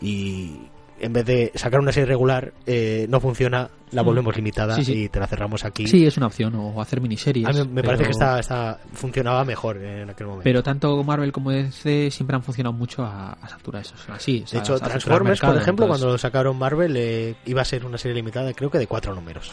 Y 0.02 0.56
en 1.00 1.12
vez 1.12 1.24
de 1.24 1.52
sacar 1.54 1.80
una 1.80 1.92
serie 1.92 2.06
regular, 2.06 2.52
eh, 2.66 3.06
no 3.08 3.20
funciona, 3.20 3.68
la 3.92 4.02
Mm. 4.02 4.06
volvemos 4.06 4.36
limitada 4.36 4.76
Sí, 4.76 4.84
sí. 4.84 4.92
y 5.04 5.08
te 5.08 5.18
la 5.18 5.26
cerramos 5.26 5.64
aquí. 5.64 5.86
Sí, 5.86 6.06
es 6.06 6.16
una 6.16 6.26
opción, 6.26 6.54
o 6.54 6.80
hacer 6.80 7.00
miniseries. 7.00 7.46
A 7.48 7.52
mí 7.52 7.58
me 7.68 7.82
pero- 7.82 7.86
parece 7.86 8.04
que 8.04 8.10
está, 8.10 8.38
está, 8.38 8.78
funcionaba 8.92 9.44
mejor 9.44 9.78
en 9.78 10.10
aquel 10.10 10.26
momento. 10.26 10.44
Pero 10.44 10.62
tanto 10.62 11.02
Marvel 11.02 11.32
como 11.32 11.50
DC 11.50 12.10
siempre 12.10 12.36
han 12.36 12.42
funcionado 12.42 12.72
mucho 12.74 13.02
a, 13.04 13.32
a 13.32 13.48
saturar 13.48 13.82
eso. 13.82 13.94
Así, 14.08 14.42
o 14.44 14.46
sea, 14.46 14.60
de 14.60 14.64
hecho, 14.64 14.78
Transformers, 14.78 15.24
mercado, 15.40 15.52
por 15.54 15.62
ejemplo, 15.62 15.84
entonces- 15.86 16.00
cuando 16.02 16.12
lo 16.14 16.18
sacaron 16.18 16.56
Marvel, 16.58 16.94
eh, 16.96 17.34
iba 17.46 17.62
a 17.62 17.64
ser 17.64 17.84
una 17.84 17.98
serie 17.98 18.14
limitada, 18.14 18.52
creo 18.52 18.70
que 18.70 18.78
de 18.78 18.86
cuatro 18.86 19.14
números. 19.14 19.50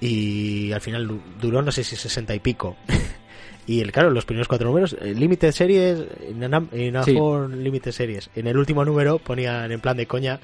Y 0.00 0.70
al 0.72 0.80
final 0.80 1.08
du- 1.08 1.20
duró, 1.40 1.60
no 1.62 1.72
sé 1.72 1.82
si 1.82 1.96
60 1.96 2.34
y 2.34 2.38
pico. 2.40 2.76
y 3.68 3.80
el 3.80 3.92
claro, 3.92 4.10
los 4.10 4.24
primeros 4.24 4.48
cuatro 4.48 4.66
números, 4.66 4.96
eh, 5.00 5.14
Limited 5.14 5.52
Series, 5.52 6.00
en 6.28 6.42
en 6.72 7.04
Sí. 7.04 7.16
Limited 7.56 7.92
Series. 7.92 8.30
En 8.34 8.46
el 8.48 8.56
último 8.56 8.84
número 8.84 9.18
ponían 9.20 9.70
en 9.70 9.80
plan 9.80 9.96
de 9.96 10.06
coña, 10.06 10.40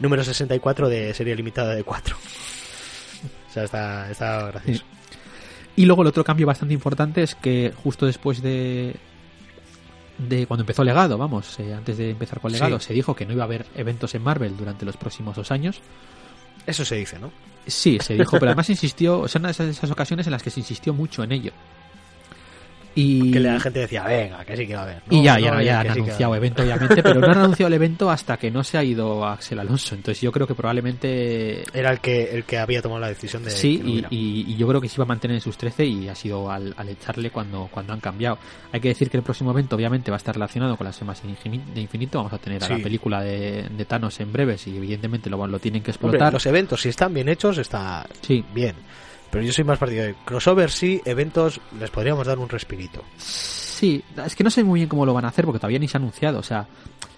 número 0.00 0.24
64 0.24 0.88
de 0.88 1.12
serie 1.12 1.34
limitada 1.36 1.74
de 1.74 1.82
cuatro. 1.84 2.16
o 3.48 3.52
sea, 3.52 3.64
está, 3.64 4.10
está 4.10 4.46
gracioso. 4.52 4.84
Y 5.76 5.84
luego 5.86 6.02
el 6.02 6.08
otro 6.08 6.24
cambio 6.24 6.46
bastante 6.46 6.72
importante 6.74 7.22
es 7.22 7.34
que 7.34 7.72
justo 7.82 8.06
después 8.06 8.40
de 8.42 8.94
de 10.18 10.46
cuando 10.46 10.62
empezó 10.62 10.82
Legado, 10.82 11.16
vamos, 11.16 11.58
eh, 11.60 11.72
antes 11.72 11.96
de 11.96 12.10
empezar 12.10 12.40
con 12.40 12.50
Legado, 12.50 12.80
Sí. 12.80 12.88
se 12.88 12.94
dijo 12.94 13.14
que 13.14 13.24
no 13.24 13.32
iba 13.32 13.42
a 13.42 13.46
haber 13.46 13.66
eventos 13.76 14.14
en 14.16 14.22
Marvel 14.22 14.56
durante 14.56 14.84
los 14.84 14.96
próximos 14.96 15.36
dos 15.36 15.52
años. 15.52 15.80
Eso 16.66 16.84
se 16.84 16.96
dice, 16.96 17.18
¿no? 17.20 17.30
Sí, 17.66 17.98
se 18.00 18.14
dijo, 18.14 18.32
pero 18.32 18.46
además 18.46 18.68
insistió, 18.70 19.28
son 19.28 19.46
esas, 19.46 19.68
esas 19.68 19.90
ocasiones 19.90 20.26
en 20.26 20.32
las 20.32 20.42
que 20.42 20.50
se 20.50 20.58
insistió 20.60 20.92
mucho 20.92 21.22
en 21.22 21.30
ello. 21.32 21.52
Y, 23.00 23.30
Que 23.30 23.38
la 23.38 23.60
gente 23.60 23.78
decía, 23.80 24.02
venga, 24.04 24.44
que 24.44 24.56
sí 24.56 24.66
que 24.66 24.74
va 24.74 24.80
a 24.80 24.84
haber. 24.84 25.02
y 25.08 25.18
No, 25.18 25.22
ya, 25.22 25.34
no, 25.34 25.40
ya, 25.40 25.50
venga, 25.52 25.62
ya 25.64 25.80
han 25.80 25.86
sí 25.86 25.92
anunciado 26.00 26.32
haber. 26.32 26.38
evento, 26.44 26.62
obviamente, 26.64 27.02
pero 27.02 27.20
no 27.20 27.26
han 27.28 27.38
anunciado 27.38 27.68
el 27.68 27.74
evento 27.74 28.10
hasta 28.10 28.36
que 28.36 28.50
no 28.50 28.64
se 28.64 28.76
ha 28.78 28.82
ido 28.82 29.24
Axel 29.24 29.58
Alonso. 29.60 29.94
Entonces 29.94 30.20
yo 30.20 30.32
creo 30.32 30.46
que 30.48 30.54
probablemente 30.54 31.62
Era 31.78 31.90
el 31.92 32.00
que, 32.00 32.24
el 32.34 32.44
que 32.44 32.58
había 32.58 32.82
tomado 32.82 33.00
la 33.00 33.08
decisión 33.08 33.44
de 33.44 33.50
Sí, 33.50 33.78
no 33.78 33.88
y, 33.88 33.92
hubiera. 33.92 34.08
y- 34.10 34.44
y 34.48 34.56
yo 34.56 34.66
creo 34.66 34.80
que 34.80 34.88
se 34.88 34.96
iba 34.96 35.04
a 35.04 35.06
mantener 35.06 35.36
en 35.36 35.40
sus 35.40 35.56
13 35.56 35.84
y 35.86 36.08
ha 36.08 36.14
sido 36.14 36.50
al, 36.50 36.74
al 36.76 36.88
echarle 36.88 37.30
cuando, 37.30 37.68
cuando 37.70 37.92
han 37.92 38.00
cambiado. 38.00 38.38
Hay 38.72 38.80
que 38.80 38.88
decir 38.88 39.10
que 39.10 39.16
el 39.16 39.22
próximo 39.22 39.50
evento 39.52 39.76
obviamente 39.76 40.10
va 40.10 40.16
a 40.16 40.18
estar 40.18 40.34
relacionado 40.34 40.76
con 40.76 40.84
las 40.86 40.98
gemas 40.98 41.22
de 41.22 41.28
infini- 41.28 41.64
de 41.72 41.80
infinito. 41.80 42.18
Vamos 42.18 42.32
a 42.32 42.38
tener 42.38 42.62
a 42.62 42.66
Sí. 42.66 42.72
la 42.72 42.78
película 42.80 43.22
de, 43.22 43.68
de 43.70 43.84
Thanos 43.84 44.18
en 44.20 44.32
breves 44.32 44.66
y 44.66 44.76
evidentemente 44.76 45.30
lo, 45.30 45.46
lo 45.46 45.58
tienen 45.58 45.82
que 45.82 45.90
Hombre, 45.92 46.08
explotar. 46.08 46.32
los 46.32 46.46
eventos, 46.46 46.80
si 46.82 46.88
están 46.88 47.14
bien 47.14 47.28
hechos, 47.28 47.58
está 47.58 48.06
Sí, 48.22 48.44
bien. 48.54 48.74
Pero 49.30 49.44
yo 49.44 49.52
soy 49.52 49.64
más 49.64 49.78
partidario 49.78 50.14
de 50.14 50.20
crossover, 50.24 50.70
sí, 50.70 51.00
eventos, 51.04 51.60
les 51.78 51.90
podríamos 51.90 52.26
dar 52.26 52.38
un 52.38 52.48
respirito. 52.48 53.02
sí, 53.16 54.02
es 54.24 54.34
que 54.34 54.42
no 54.44 54.50
sé 54.50 54.64
muy 54.64 54.80
bien 54.80 54.88
cómo 54.88 55.06
lo 55.06 55.14
van 55.14 55.24
a 55.24 55.28
hacer 55.28 55.44
porque 55.44 55.58
todavía 55.60 55.78
ni 55.78 55.86
se 55.86 55.96
ha 55.96 56.00
anunciado. 56.00 56.38
O 56.38 56.42
sea, 56.42 56.66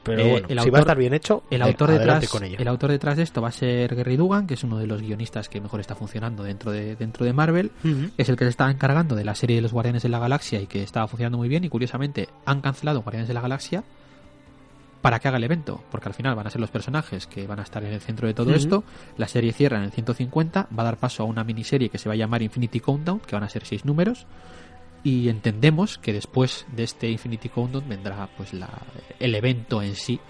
Pero 0.03 0.21
Eh, 0.23 0.31
bueno, 0.31 0.47
el 0.51 0.61
si 0.61 0.71
va 0.71 0.79
a 0.79 0.81
estar 0.81 0.99
bien 0.99 1.15
hecho, 1.15 1.43
el 1.51 1.59
venga, 1.61 1.67
autor, 1.67 1.91
detrás, 1.91 2.29
con 2.29 2.45
el 2.45 2.69
autor 2.69 2.91
detrás 2.91 3.17
de 3.17 3.23
esto 3.23 3.41
va 3.41 3.49
a 3.49 3.53
ser 3.53 3.95
Gary 3.95 4.17
Dugan, 4.17 4.47
que 4.47 4.55
es 4.55 4.65
uno 4.65 4.77
de 4.79 4.87
los 4.87 5.01
guionistas 5.03 5.49
que 5.49 5.61
mejor 5.61 5.81
está 5.81 5.95
funcionando 5.95 6.43
dentro 6.43 6.71
de, 6.73 6.97
dentro 6.97 7.25
de 7.25 7.33
Marvel. 7.33 7.71
Es 8.19 8.29
el 8.29 8.37
que 8.37 8.45
se 8.45 8.51
estaba 8.51 8.71
encargando 8.71 9.15
de 9.15 9.25
la 9.25 9.35
serie 9.35 9.57
de 9.57 9.63
los 9.63 9.73
Guardianes 9.73 10.03
de 10.03 10.09
la 10.09 10.19
Galaxia 10.19 10.61
y 10.61 10.67
que 10.67 10.83
estaba 10.83 11.07
funcionando 11.09 11.39
muy 11.39 11.49
bien 11.49 11.65
y 11.65 11.69
curiosamente 11.69 12.29
han 12.45 12.61
cancelado 12.61 13.03
Guardianes 13.03 13.29
de 13.29 13.35
la 13.35 13.41
Galaxia 13.41 13.85
para 15.01 15.19
que 15.19 15.29
haga 15.29 15.39
el 15.39 15.45
evento, 15.45 15.83
porque 15.91 16.09
al 16.09 16.15
final 16.15 16.35
van 16.35 16.47
a 16.47 16.51
ser 16.51 16.61
los 16.61 16.71
personajes 16.71 17.27
que 17.27 17.47
van 17.47 17.59
a 17.59 17.63
estar 17.63 17.83
en 17.85 17.93
el 17.93 18.01
centro 18.01 18.27
de 18.29 18.35
todo 18.35 18.55
esto. 18.55 18.85
La 19.17 19.29
serie 19.29 19.53
cierra 19.53 19.79
en 19.79 19.85
el 19.85 19.93
150, 19.93 20.69
va 20.77 20.83
a 20.83 20.85
dar 20.85 20.97
paso 20.99 21.23
a 21.23 21.27
una 21.27 21.43
miniserie 21.45 21.89
que 21.89 21.99
se 21.99 22.09
va 22.09 22.15
a 22.15 22.19
llamar 22.19 22.43
Infinity 22.43 22.81
Countdown, 22.81 23.21
que 23.21 23.35
van 23.35 23.45
a 23.45 23.49
ser 23.49 23.65
seis 23.65 23.85
números. 23.85 24.27
Y 25.03 25.31
entendemos 25.31 25.97
que 25.97 26.13
después 26.13 26.67
de 26.77 26.83
este 26.83 27.09
Infinity 27.11 27.49
Countdown 27.49 27.89
vendrá 27.89 28.29
pues 28.37 28.53
la, 28.53 28.69
el 29.19 29.35
evento 29.35 29.81
en 29.81 29.95
sí, 29.97 30.21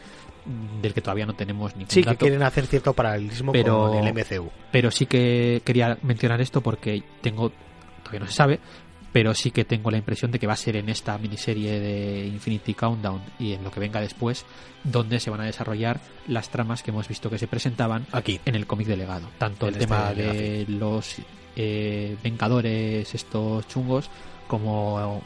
mm, 0.46 0.80
del 0.80 0.94
que 0.94 1.00
todavía 1.00 1.26
no 1.26 1.34
tenemos 1.34 1.74
ningún 1.74 1.90
Sí, 1.90 2.02
que 2.02 2.10
dato. 2.10 2.18
quieren 2.20 2.42
hacer 2.44 2.66
cierto 2.66 2.92
paralelismo 2.92 3.50
Pero- 3.50 3.88
con 3.88 3.96
el 4.06 4.14
MCU. 4.14 4.48
Pero 4.70 4.92
sí 4.92 5.06
que 5.06 5.60
quería 5.64 5.98
mencionar 6.02 6.40
esto 6.40 6.60
porque 6.60 7.02
tengo, 7.20 7.50
todavía 8.04 8.20
no 8.20 8.26
se 8.26 8.32
sabe, 8.34 8.60
pero 9.12 9.34
sí 9.34 9.50
que 9.50 9.64
tengo 9.64 9.90
la 9.90 9.98
impresión 9.98 10.30
de 10.30 10.38
que 10.38 10.46
va 10.46 10.52
a 10.52 10.56
ser 10.56 10.76
en 10.76 10.88
esta 10.88 11.18
miniserie 11.18 11.80
de 11.80 12.26
Infinity 12.26 12.74
Countdown 12.74 13.20
y 13.38 13.52
en 13.52 13.64
lo 13.64 13.70
que 13.70 13.80
venga 13.80 14.00
después, 14.00 14.44
donde 14.84 15.20
se 15.20 15.30
van 15.30 15.40
a 15.40 15.44
desarrollar 15.44 16.00
las 16.26 16.50
tramas 16.50 16.82
que 16.82 16.90
hemos 16.90 17.08
visto 17.08 17.30
que 17.30 17.38
se 17.38 17.48
presentaban 17.48 18.06
Aquí. 18.12 18.40
en 18.44 18.54
el 18.54 18.66
cómic 18.66 18.86
delegado. 18.86 19.28
Tanto 19.38 19.66
el 19.66 19.74
este 19.74 19.86
tema 19.86 20.12
de 20.14 20.64
los 20.68 21.16
eh, 21.56 22.16
Vengadores, 22.22 23.14
estos 23.14 23.66
chungos, 23.68 24.10
como 24.46 25.22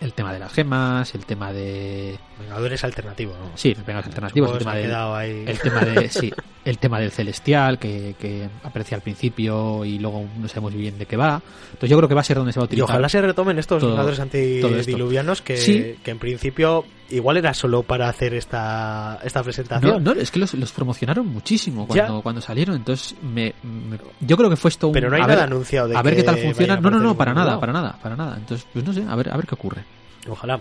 el 0.00 0.12
tema 0.12 0.32
de 0.32 0.38
las 0.38 0.52
gemas, 0.52 1.14
el 1.14 1.24
tema 1.26 1.52
de... 1.52 2.18
Vengadores 2.38 2.82
alternativo, 2.84 3.32
¿no? 3.32 3.56
Sí, 3.56 3.74
Vengadores 3.74 4.06
alternativos, 4.06 4.52
el 4.52 4.58
tema 4.58 4.72
ha 4.72 4.76
de... 4.76 4.82
quedado 4.82 5.14
ahí. 5.16 5.44
El 5.46 5.58
tema 5.60 5.80
de... 5.84 6.08
Sí, 6.08 6.32
el 6.64 6.78
tema 6.78 6.98
del 7.00 7.10
celestial 7.10 7.78
que, 7.78 8.14
que 8.18 8.48
aparece 8.62 8.94
al 8.94 9.00
principio 9.02 9.84
y 9.84 9.98
luego 9.98 10.24
no 10.38 10.48
sabemos 10.48 10.72
muy 10.72 10.82
bien 10.82 10.98
de 10.98 11.06
qué 11.06 11.16
va. 11.16 11.40
Entonces 11.66 11.90
yo 11.90 11.96
creo 11.96 12.08
que 12.08 12.14
va 12.14 12.20
a 12.22 12.24
ser 12.24 12.36
donde 12.36 12.52
se 12.52 12.58
va 12.60 12.64
a 12.64 12.66
Y 12.66 12.68
utilizar. 12.68 12.90
ojalá 12.90 13.08
se 13.08 13.20
retomen 13.20 13.58
estos 13.58 13.80
todo- 13.80 13.90
Vengadores 13.90 14.20
antidiluvianos 14.20 15.42
que, 15.42 15.56
Sí. 15.56 15.96
que 16.02 16.10
en 16.10 16.18
principio 16.18 16.84
igual 17.10 17.36
era 17.36 17.52
solo 17.54 17.82
para 17.82 18.08
hacer 18.08 18.34
esta, 18.34 19.18
esta 19.22 19.42
presentación. 19.42 20.02
No, 20.04 20.14
no, 20.14 20.20
es 20.20 20.30
que 20.30 20.38
los, 20.38 20.54
los 20.54 20.72
promocionaron 20.72 21.26
muchísimo 21.26 21.86
cuando, 21.86 22.16
Ya. 22.18 22.22
cuando 22.22 22.40
salieron, 22.40 22.76
entonces 22.76 23.14
me, 23.22 23.54
me- 23.62 23.98
yo 24.20 24.36
creo 24.36 24.50
que 24.50 24.56
fue 24.56 24.70
esto 24.70 24.88
un... 24.88 24.92
Pero 24.94 25.10
no 25.10 25.16
hay 25.16 25.22
a 25.22 25.26
nada 25.26 25.40
ver, 25.40 25.52
anunciado 25.52 25.88
de 25.88 25.96
a 25.96 26.02
ver 26.02 26.16
qué 26.16 26.22
tal 26.22 26.38
funciona. 26.38 26.76
No, 26.80 26.90
no, 26.90 26.98
no, 27.00 27.16
para 27.16 27.34
nada, 27.34 27.58
para 27.60 27.72
nada, 27.72 27.98
para 28.02 28.16
nada. 28.16 28.36
Entonces, 28.36 28.66
pues 28.72 28.84
no 28.84 28.92
sé, 28.92 29.04
a 29.08 29.14
ver, 29.16 29.30
a 29.32 29.36
ver 29.36 29.46
qué 29.46 29.54
ocurre. 29.54 29.84
Ojalá. 30.28 30.60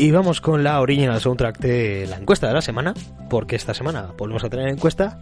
Y 0.00 0.12
vamos 0.12 0.40
con 0.40 0.64
la 0.64 0.80
original 0.80 1.20
soundtrack 1.20 1.58
de 1.58 2.06
la 2.08 2.16
encuesta 2.16 2.46
de 2.48 2.54
la 2.54 2.62
semana, 2.62 2.94
porque 3.28 3.54
esta 3.56 3.74
semana 3.74 4.08
volvemos 4.16 4.42
a 4.44 4.48
tener 4.48 4.68
encuesta. 4.68 5.20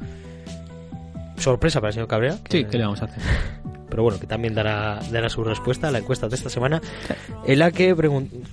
Sorpresa 1.36 1.80
para 1.80 1.88
el 1.88 1.94
señor 1.94 2.06
Cabrera. 2.08 2.36
que- 2.44 2.58
Sí, 2.58 2.64
¿qué 2.64 2.78
le 2.78 2.84
vamos 2.84 3.02
a 3.02 3.06
hacer? 3.06 3.20
pero 3.90 4.04
bueno, 4.04 4.20
que 4.20 4.28
también 4.28 4.54
dará, 4.54 5.00
dará 5.10 5.28
su 5.30 5.42
respuesta 5.42 5.88
a 5.88 5.90
la 5.90 5.98
encuesta 5.98 6.28
de 6.28 6.36
esta 6.36 6.48
semana, 6.48 6.80
en 7.44 7.58
la 7.58 7.72
que 7.72 7.92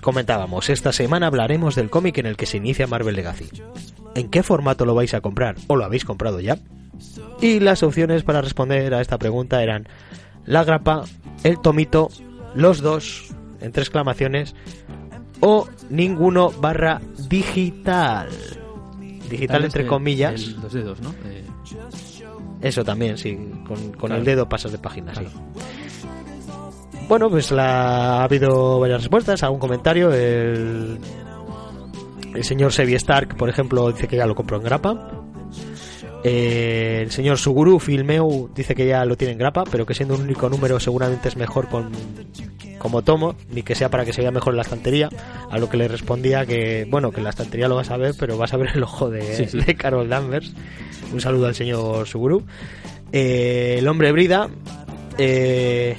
comentábamos, 0.01 0.69
esta 0.71 0.91
semana 0.93 1.27
hablaremos 1.27 1.75
del 1.75 1.91
cómic 1.91 2.17
en 2.17 2.25
el 2.25 2.37
que 2.37 2.47
se 2.47 2.57
inicia 2.57 2.87
Marvel 2.87 3.15
Legacy. 3.15 3.49
¿En 4.15 4.29
qué 4.31 4.41
formato 4.41 4.85
lo 4.85 4.95
vais 4.95 5.13
a 5.13 5.21
comprar? 5.21 5.55
¿O 5.67 5.75
lo 5.75 5.85
habéis 5.85 6.05
comprado 6.05 6.39
ya? 6.39 6.57
Y 7.39 7.59
las 7.59 7.83
opciones 7.83 8.23
para 8.23 8.41
responder 8.41 8.93
a 8.95 9.01
esta 9.01 9.19
pregunta 9.19 9.61
eran 9.61 9.87
la 10.45 10.63
grapa, 10.63 11.03
el 11.43 11.59
tomito, 11.59 12.09
los 12.55 12.81
dos, 12.81 13.29
entre 13.61 13.83
exclamaciones, 13.83 14.55
o 15.41 15.67
ninguno 15.89 16.51
barra 16.51 17.01
digital. 17.29 18.29
Digital 19.29 19.57
Tal 19.57 19.65
entre 19.65 19.87
comillas. 19.87 20.33
el- 20.41 20.61
los 20.61 20.73
dedos, 20.73 21.01
¿no? 21.01 21.13
Eh, 21.25 21.43
Eso 22.61 22.83
también, 22.83 23.17
sí. 23.17 23.35
Con, 23.67 23.77
con 23.91 24.07
Claro. 24.07 24.15
el 24.17 24.23
dedo 24.25 24.47
pasas 24.49 24.71
de 24.71 24.77
página, 24.79 25.11
Claro. 25.11 25.29
sí. 25.29 25.37
Bueno, 27.07 27.29
pues 27.29 27.51
la, 27.51 28.21
ha 28.21 28.23
habido 28.23 28.79
varias 28.79 29.01
respuestas, 29.01 29.43
algún 29.43 29.59
comentario. 29.59 30.11
El, 30.11 30.97
el 32.33 32.43
señor 32.43 32.71
Sevi 32.73 32.95
Stark, 32.95 33.35
por 33.37 33.49
ejemplo, 33.49 33.91
dice 33.91 34.07
que 34.07 34.15
ya 34.17 34.25
lo 34.25 34.33
compró 34.35 34.57
en 34.57 34.63
grapa. 34.63 35.24
Eh, 36.27 37.01
el 37.03 37.11
señor 37.11 37.37
Suguru 37.37 37.79
Filmeu 37.79 38.49
dice 38.55 38.73
que 38.73 38.87
ya 38.87 39.05
lo 39.05 39.15
tiene 39.15 39.33
en 39.33 39.37
grapa, 39.37 39.63
pero 39.69 39.85
que 39.85 39.93
siendo 39.93 40.15
un 40.15 40.21
único 40.21 40.49
número 40.49 40.79
seguramente 40.79 41.27
es 41.29 41.37
mejor 41.37 41.67
con 41.69 41.91
como 42.79 43.03
tomo, 43.03 43.35
ni 43.51 43.61
que 43.61 43.75
sea 43.75 43.89
para 43.89 44.05
que 44.05 44.13
se 44.13 44.21
vea 44.21 44.31
mejor 44.31 44.53
en 44.53 44.57
la 44.57 44.63
estantería. 44.63 45.09
A 45.51 45.59
lo 45.59 45.69
que 45.69 45.77
le 45.77 45.87
respondía 45.87 46.45
que, 46.47 46.87
bueno, 46.89 47.11
que 47.11 47.17
en 47.17 47.25
la 47.25 47.29
estantería 47.29 47.67
lo 47.67 47.75
vas 47.75 47.91
a 47.91 47.97
ver, 47.97 48.15
pero 48.19 48.37
vas 48.39 48.53
a 48.53 48.57
ver 48.57 48.71
el 48.73 48.81
ojo 48.81 49.11
de, 49.11 49.21
Sí, 49.35 49.45
sí. 49.47 49.59
de 49.59 49.75
Carol 49.75 50.09
Danvers. 50.09 50.51
Un 51.13 51.21
saludo 51.21 51.45
al 51.45 51.53
señor 51.53 52.07
Suguru. 52.07 52.43
Eh, 53.11 53.75
el 53.77 53.87
hombre 53.87 54.11
Brida 54.11 54.49
eh, 55.19 55.95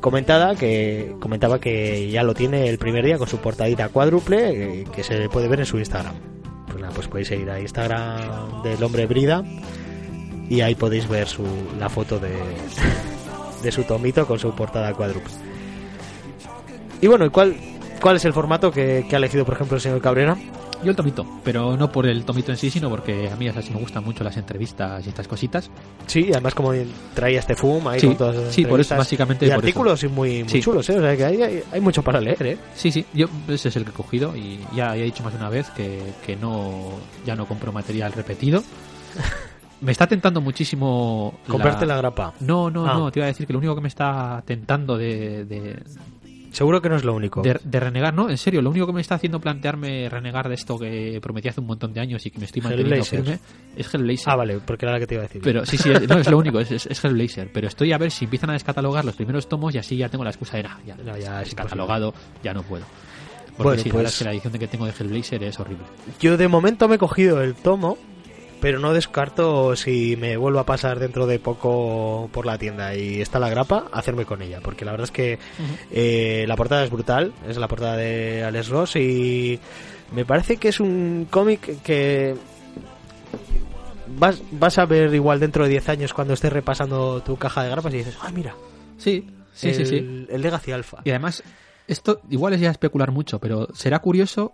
comentada 0.00 0.54
que 0.54 1.14
comentaba 1.18 1.60
que 1.60 2.10
ya 2.10 2.22
lo 2.24 2.34
tiene 2.34 2.68
el 2.68 2.76
primer 2.76 3.06
día 3.06 3.16
con 3.16 3.26
su 3.26 3.38
portadita 3.38 3.88
cuádruple 3.88 4.80
eh, 4.80 4.84
que 4.94 5.02
se 5.02 5.30
puede 5.30 5.48
ver 5.48 5.60
en 5.60 5.66
su 5.66 5.78
Instagram. 5.78 6.14
Pues 6.94 7.08
podéis 7.08 7.30
ir 7.32 7.50
a 7.50 7.60
Instagram 7.60 8.62
del 8.62 8.82
hombre 8.82 9.06
Brida 9.06 9.44
y 10.48 10.62
ahí 10.62 10.74
podéis 10.74 11.08
ver 11.08 11.28
su, 11.28 11.44
la 11.78 11.88
foto 11.88 12.18
de, 12.18 12.32
de 13.62 13.72
su 13.72 13.84
tomito 13.84 14.26
con 14.26 14.38
su 14.38 14.54
portada 14.54 14.92
cuádruple. 14.94 15.32
Y 17.00 17.06
bueno, 17.06 17.26
¿y 17.26 17.30
cuál, 17.30 17.56
cuál 18.00 18.16
es 18.16 18.24
el 18.24 18.32
formato 18.32 18.70
que 18.72 19.06
ha 19.10 19.16
elegido, 19.16 19.44
por 19.44 19.54
ejemplo, 19.54 19.76
el 19.76 19.80
señor 19.80 20.00
Cabrera? 20.00 20.36
Yo 20.82 20.90
el 20.90 20.96
tomito, 20.96 21.26
pero 21.44 21.76
no 21.76 21.92
por 21.92 22.06
el 22.06 22.24
tomito 22.24 22.50
en 22.52 22.56
sí, 22.56 22.70
sino 22.70 22.88
porque 22.88 23.28
a 23.30 23.36
mí 23.36 23.46
esas 23.46 23.70
me 23.70 23.78
gustan 23.78 24.02
mucho 24.02 24.24
las 24.24 24.36
entrevistas 24.38 25.04
y 25.04 25.10
estas 25.10 25.28
cositas. 25.28 25.70
Sí, 26.06 26.28
además 26.32 26.54
como 26.54 26.72
traía 27.14 27.40
este 27.40 27.54
FUM 27.54 27.86
ahí 27.88 28.00
Sí, 28.00 28.06
con 28.06 28.16
todas 28.16 28.36
las 28.36 28.54
sí, 28.54 28.64
por 28.64 28.80
eso, 28.80 28.96
básicamente 28.96 29.44
y 29.46 29.48
por 29.50 29.58
artículos 29.58 30.02
muy, 30.04 30.42
muy 30.42 30.48
Sí. 30.52 30.60
chulos, 30.60 30.88
¿eh? 30.88 30.98
O 30.98 31.00
sea 31.02 31.16
que 31.16 31.24
hay, 31.24 31.42
hay, 31.42 31.62
hay 31.70 31.80
mucho 31.80 32.02
para 32.02 32.20
leer, 32.20 32.42
¿eh? 32.46 32.58
Sí, 32.74 32.90
sí, 32.90 33.04
yo 33.12 33.26
ese 33.48 33.68
es 33.68 33.76
el 33.76 33.84
que 33.84 33.90
he 33.90 33.94
cogido 33.94 34.34
y 34.36 34.58
ya 34.74 34.96
he 34.96 35.02
dicho 35.02 35.22
más 35.22 35.32
de 35.34 35.38
una 35.38 35.50
vez 35.50 35.68
que, 35.70 36.00
que 36.24 36.36
no 36.36 36.92
ya 37.26 37.36
no 37.36 37.46
compro 37.46 37.72
material 37.72 38.12
repetido. 38.12 38.62
Me 39.82 39.92
está 39.92 40.06
tentando 40.06 40.40
muchísimo 40.42 41.34
Comprarte 41.48 41.86
la 41.86 41.96
grapa. 41.96 42.34
No, 42.40 42.70
no, 42.70 42.86
Ah. 42.86 42.92
no, 42.94 43.10
te 43.10 43.18
iba 43.18 43.24
a 43.24 43.28
decir 43.28 43.46
que 43.46 43.52
lo 43.54 43.58
único 43.58 43.74
que 43.74 43.80
me 43.80 43.88
está 43.88 44.42
tentando 44.46 44.98
de, 44.98 45.46
de, 45.46 45.82
Seguro 46.52 46.82
que 46.82 46.88
no 46.88 46.96
es 46.96 47.04
lo 47.04 47.14
único. 47.14 47.42
de- 47.42 47.60
de 47.62 47.80
renegar, 47.80 48.12
no, 48.12 48.28
en 48.28 48.36
serio, 48.38 48.60
lo 48.60 48.70
único 48.70 48.86
que 48.86 48.92
me 48.92 49.00
está 49.00 49.14
haciendo 49.14 49.38
plantearme 49.40 50.08
renegar 50.08 50.48
de 50.48 50.54
esto 50.54 50.76
que 50.78 51.18
prometí 51.22 51.48
hace 51.48 51.60
un 51.60 51.66
montón 51.66 51.92
de 51.92 52.00
años 52.00 52.24
y 52.26 52.30
que 52.30 52.38
me 52.38 52.44
estoy 52.46 52.60
manteniendo 52.62 52.94
Hellblazer. 52.96 53.20
firme 53.22 53.38
es 53.76 53.94
Hellblazer. 53.94 54.32
Ah, 54.32 54.36
vale, 54.36 54.58
porque 54.64 54.84
era 54.84 54.92
la 54.92 54.98
que 55.00 55.06
te 55.06 55.14
iba 55.14 55.22
a 55.22 55.26
decir. 55.26 55.40
Pero 55.42 55.64
sí, 55.64 55.76
sí, 55.78 55.90
es, 55.90 56.00
no 56.08 56.18
es 56.18 56.28
lo 56.30 56.38
único, 56.38 56.58
es, 56.60 56.70
es, 56.72 57.04
Hellblazer. 57.04 57.50
Pero 57.52 57.68
estoy 57.68 57.92
a 57.92 57.98
ver 57.98 58.10
si 58.10 58.24
empiezan 58.24 58.50
a 58.50 58.54
descatalogar 58.54 59.04
los 59.04 59.14
primeros 59.16 59.48
tomos 59.48 59.74
y 59.74 59.78
así 59.78 59.96
ya 59.96 60.08
tengo 60.08 60.24
la 60.24 60.30
excusa 60.30 60.56
de, 60.56 60.64
"Nah, 60.64 60.76
ya, 60.86 60.96
No, 60.96 61.16
ya 61.16 61.40
es 61.42 61.46
descatalogado, 61.50 62.12
ya 62.42 62.52
no 62.52 62.62
puedo. 62.62 62.84
Porque 63.56 63.62
Bueno, 63.62 63.82
sí, 63.82 63.88
la 63.90 63.94
pues- 63.94 64.08
es 64.12 64.18
que 64.18 64.24
la 64.24 64.32
edición 64.32 64.52
de 64.52 64.58
que 64.58 64.66
tengo 64.68 64.86
de 64.86 64.92
Hellblazer 64.98 65.42
es 65.44 65.60
horrible. 65.60 65.84
Yo 66.20 66.36
de 66.36 66.48
momento 66.48 66.88
me 66.88 66.96
he 66.96 66.98
cogido 66.98 67.42
el 67.42 67.54
tomo, 67.54 67.98
pero 68.60 68.78
no 68.78 68.92
descarto 68.92 69.74
si 69.76 70.16
me 70.16 70.36
vuelvo 70.36 70.58
a 70.60 70.66
pasar 70.66 70.98
dentro 70.98 71.26
de 71.26 71.38
poco 71.38 72.28
por 72.32 72.46
la 72.46 72.58
tienda 72.58 72.94
y 72.94 73.20
está 73.20 73.38
la 73.38 73.48
grapa, 73.48 73.86
hacerme 73.92 74.24
con 74.24 74.42
ella. 74.42 74.60
Porque 74.62 74.84
la 74.84 74.92
verdad 74.92 75.04
es 75.04 75.10
que 75.10 75.38
eh, 75.90 76.44
la 76.46 76.56
portada 76.56 76.84
es 76.84 76.90
brutal, 76.90 77.32
es 77.48 77.56
la 77.56 77.68
portada 77.68 77.96
de 77.96 78.44
Alex 78.44 78.68
Ross 78.68 78.96
y 78.96 79.58
me 80.12 80.24
parece 80.24 80.56
que 80.56 80.68
es 80.68 80.80
un 80.80 81.26
cómic 81.30 81.82
que 81.82 82.34
vas, 84.18 84.42
vas 84.52 84.78
a 84.78 84.86
ver 84.86 85.14
igual 85.14 85.40
dentro 85.40 85.64
de 85.64 85.70
10 85.70 85.88
años 85.88 86.12
cuando 86.14 86.34
estés 86.34 86.52
repasando 86.52 87.22
tu 87.22 87.36
caja 87.36 87.62
de 87.64 87.70
grapas 87.70 87.94
y 87.94 87.98
dices, 87.98 88.16
ah, 88.22 88.30
mira, 88.32 88.54
Sí, 88.98 89.26
sí, 89.54 89.68
el, 89.68 89.74
sí, 89.74 89.86
sí. 89.86 90.26
el 90.28 90.42
Legacy 90.42 90.72
Alpha. 90.72 90.98
Y 91.04 91.10
además, 91.10 91.42
esto 91.88 92.20
igual 92.28 92.52
es 92.52 92.60
ya 92.60 92.70
especular 92.70 93.10
mucho, 93.12 93.38
pero 93.38 93.68
será 93.74 94.00
curioso 94.00 94.52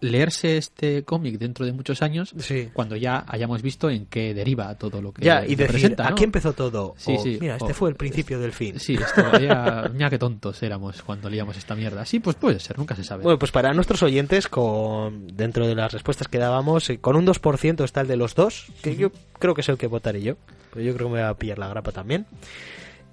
leerse 0.00 0.58
este 0.58 1.04
cómic 1.04 1.38
dentro 1.38 1.64
de 1.64 1.72
muchos 1.72 2.02
años 2.02 2.34
Sí. 2.38 2.68
cuando 2.74 2.96
ya 2.96 3.24
hayamos 3.26 3.62
visto 3.62 3.88
en 3.88 4.04
qué 4.06 4.34
deriva 4.34 4.74
todo 4.76 5.00
lo 5.00 5.12
que 5.12 5.24
Ya, 5.24 5.38
y 5.44 5.50
decir, 5.54 5.58
representa, 5.68 6.02
¿no? 6.04 6.10
aquí 6.10 6.24
empezó 6.24 6.52
todo. 6.52 6.94
Sí, 6.98 7.14
O, 7.18 7.22
sí, 7.22 7.38
Mira, 7.40 7.56
este 7.56 7.72
o- 7.72 7.74
fue 7.74 7.88
el 7.88 7.96
principio 7.96 8.38
del 8.38 8.52
fin. 8.52 8.78
Sí, 8.78 8.94
esto 8.94 9.22
ya, 9.40 9.90
ya 9.96 10.10
que 10.10 10.18
tontos 10.18 10.62
éramos 10.62 11.00
cuando 11.02 11.30
leíamos 11.30 11.56
esta 11.56 11.74
mierda. 11.74 12.04
Sí, 12.04 12.20
pues 12.20 12.36
puede 12.36 12.60
ser, 12.60 12.76
nunca 12.78 12.94
se 12.94 13.04
sabe. 13.04 13.22
Bueno, 13.22 13.38
pues 13.38 13.52
para 13.52 13.72
nuestros 13.72 14.02
oyentes, 14.02 14.48
con 14.48 15.28
dentro 15.28 15.66
de 15.66 15.74
las 15.74 15.92
respuestas 15.92 16.28
que 16.28 16.36
dábamos, 16.38 16.90
eh, 16.90 16.98
con 16.98 17.16
un 17.16 17.24
2% 17.24 17.82
está 17.84 18.02
el 18.02 18.08
de 18.08 18.16
los 18.16 18.34
dos, 18.34 18.66
que 18.82 18.96
yo 18.96 19.10
creo 19.38 19.54
que 19.54 19.62
es 19.62 19.68
el 19.70 19.78
que 19.78 19.86
votaré 19.86 20.20
yo. 20.22 20.36
Pero 20.74 20.84
yo 20.84 20.94
creo 20.94 21.08
que 21.08 21.14
me 21.14 21.20
voy 21.22 21.30
a 21.30 21.34
pillar 21.34 21.58
la 21.58 21.68
grapa 21.68 21.90
también. 21.92 22.26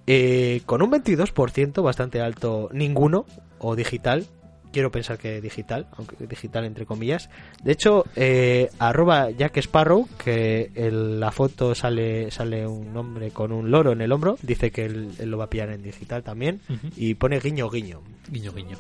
Eh, 0.06 0.62
con 0.66 0.82
un 0.82 0.92
22%, 0.92 1.82
bastante 1.82 2.20
alto, 2.20 2.70
ninguno, 2.74 3.26
o 3.60 3.76
digital. 3.78 4.26
Quiero 4.74 4.92
pensar 4.92 5.18
que 5.20 5.40
digital, 5.40 5.88
aunque 5.98 6.28
digital 6.28 6.66
entre 6.66 6.86
comillas. 6.86 7.30
De 7.64 7.72
hecho, 7.72 8.04
eh, 8.18 8.70
arroba 8.80 9.30
Jack 9.32 9.58
Sparrow, 9.60 10.10
que 10.18 10.72
en 10.76 11.20
la 11.22 11.32
foto 11.32 11.76
sale, 11.76 12.32
sale 12.32 12.68
un 12.68 12.98
hombre 12.98 13.30
con 13.32 13.52
un 13.54 13.70
loro 13.72 13.92
en 13.94 14.02
el 14.02 14.12
hombro, 14.12 14.38
dice 14.42 14.72
que 14.72 14.86
él, 14.86 15.12
él 15.20 15.30
lo 15.30 15.38
va 15.38 15.46
a 15.46 15.50
pillar 15.50 15.70
en 15.70 15.84
digital 15.84 16.24
también. 16.24 16.60
Y 16.98 17.14
pone 17.14 17.40
guiño 17.40 17.70
guiño. 17.70 18.02
Guiño, 18.30 18.52
guiño. 18.52 18.78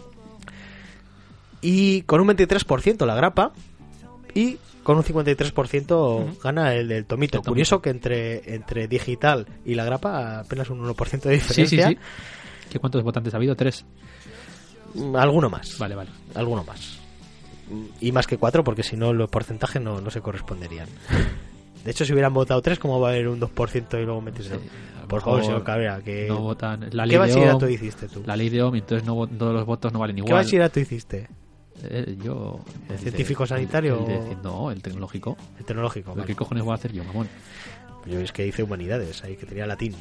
y 1.62 2.02
con 2.02 2.20
un 2.22 2.28
23% 2.28 3.06
la 3.06 3.16
grapa 3.16 3.54
y 4.34 4.58
con 4.84 4.98
un 4.98 5.04
53% 5.04 6.42
gana 6.42 6.74
el 6.76 6.88
del 6.90 7.06
tomito. 7.06 7.38
Tomito. 7.38 7.52
Curioso 7.52 7.82
que 7.82 7.90
entre, 7.90 8.56
entre 8.56 8.88
digital 8.88 9.48
y 9.64 9.76
la 9.76 9.86
grapa 9.86 10.40
apenas 10.40 10.70
un 10.70 10.82
1% 10.84 11.22
de 11.30 11.40
Sí, 11.40 11.54
sí, 11.54 11.62
diferencia. 11.62 11.88
sí. 11.90 11.98
¿Qué 12.72 12.80
cuántos 12.80 13.04
votantes 13.04 13.34
ha 13.34 13.38
habido? 13.38 13.56
Tres. 13.56 13.86
Alguno 15.16 15.50
más. 15.50 15.78
Vale, 15.80 15.96
vale. 15.96 16.10
Alguno 16.36 16.64
más. 16.64 17.00
Y 18.02 18.12
más 18.12 18.28
que 18.28 18.38
4 18.38 18.64
porque 18.64 18.84
si 18.84 18.96
no 18.98 19.14
los 19.14 19.30
porcentajes 19.30 19.82
no, 19.82 20.00
no 20.02 20.10
se 20.12 20.22
corresponderían. 20.22 20.88
De 21.84 21.92
hecho, 21.92 22.06
si 22.06 22.14
hubieran 22.14 22.34
votado 22.34 22.62
3, 22.62 22.80
¿cómo 22.80 23.00
va 23.00 23.10
a 23.10 23.12
haber 23.12 23.28
un 23.28 23.40
2% 23.40 24.02
y 24.02 24.06
luego 24.06 24.22
metes 24.22 24.46
Sí, 24.48 24.54
Por 25.08 25.22
favor, 25.22 25.44
señor 25.44 25.64
Cabrera, 25.64 26.02
que... 26.02 26.28
No 26.28 26.40
votan. 26.40 26.88
La 26.92 27.06
ley 27.06 27.12
¿Qué 27.18 27.22
de 27.24 27.28
bachillerato 27.28 27.70
hiciste 27.70 28.08
tú? 28.08 28.24
La 28.26 28.36
ley 28.38 28.50
de 28.50 28.62
Ohm, 28.62 28.76
entonces 28.76 29.06
no, 29.06 29.28
todos 29.28 29.54
los 29.54 29.66
votos 29.66 29.92
no 29.92 30.00
valen 30.00 30.16
¿Qué 30.18 30.22
igual. 30.22 30.36
bachillerato 30.44 30.80
hiciste? 30.80 31.28
Eh, 31.84 32.16
yo. 32.24 32.60
¿El 32.90 33.00
científico 33.00 33.46
sanitario 33.46 34.00
el 34.00 34.06
de- 34.08 34.18
o- 34.18 34.40
no, 34.44 34.72
el 34.72 34.82
tecnológico. 34.82 35.36
El 35.60 35.66
tecnológico. 35.66 36.14
¿Qué 36.14 36.20
vale. 36.22 36.36
cojones 36.36 36.64
voy 36.64 36.72
a 36.72 36.76
hacer 36.76 36.94
yo, 36.94 37.04
mamón? 37.04 37.28
Yo 38.06 38.20
es 38.20 38.32
que 38.32 38.46
hice 38.48 38.64
humanidades, 38.64 39.22
ahí 39.24 39.36
que 39.36 39.46
tenía 39.46 39.66
latín. 39.66 39.94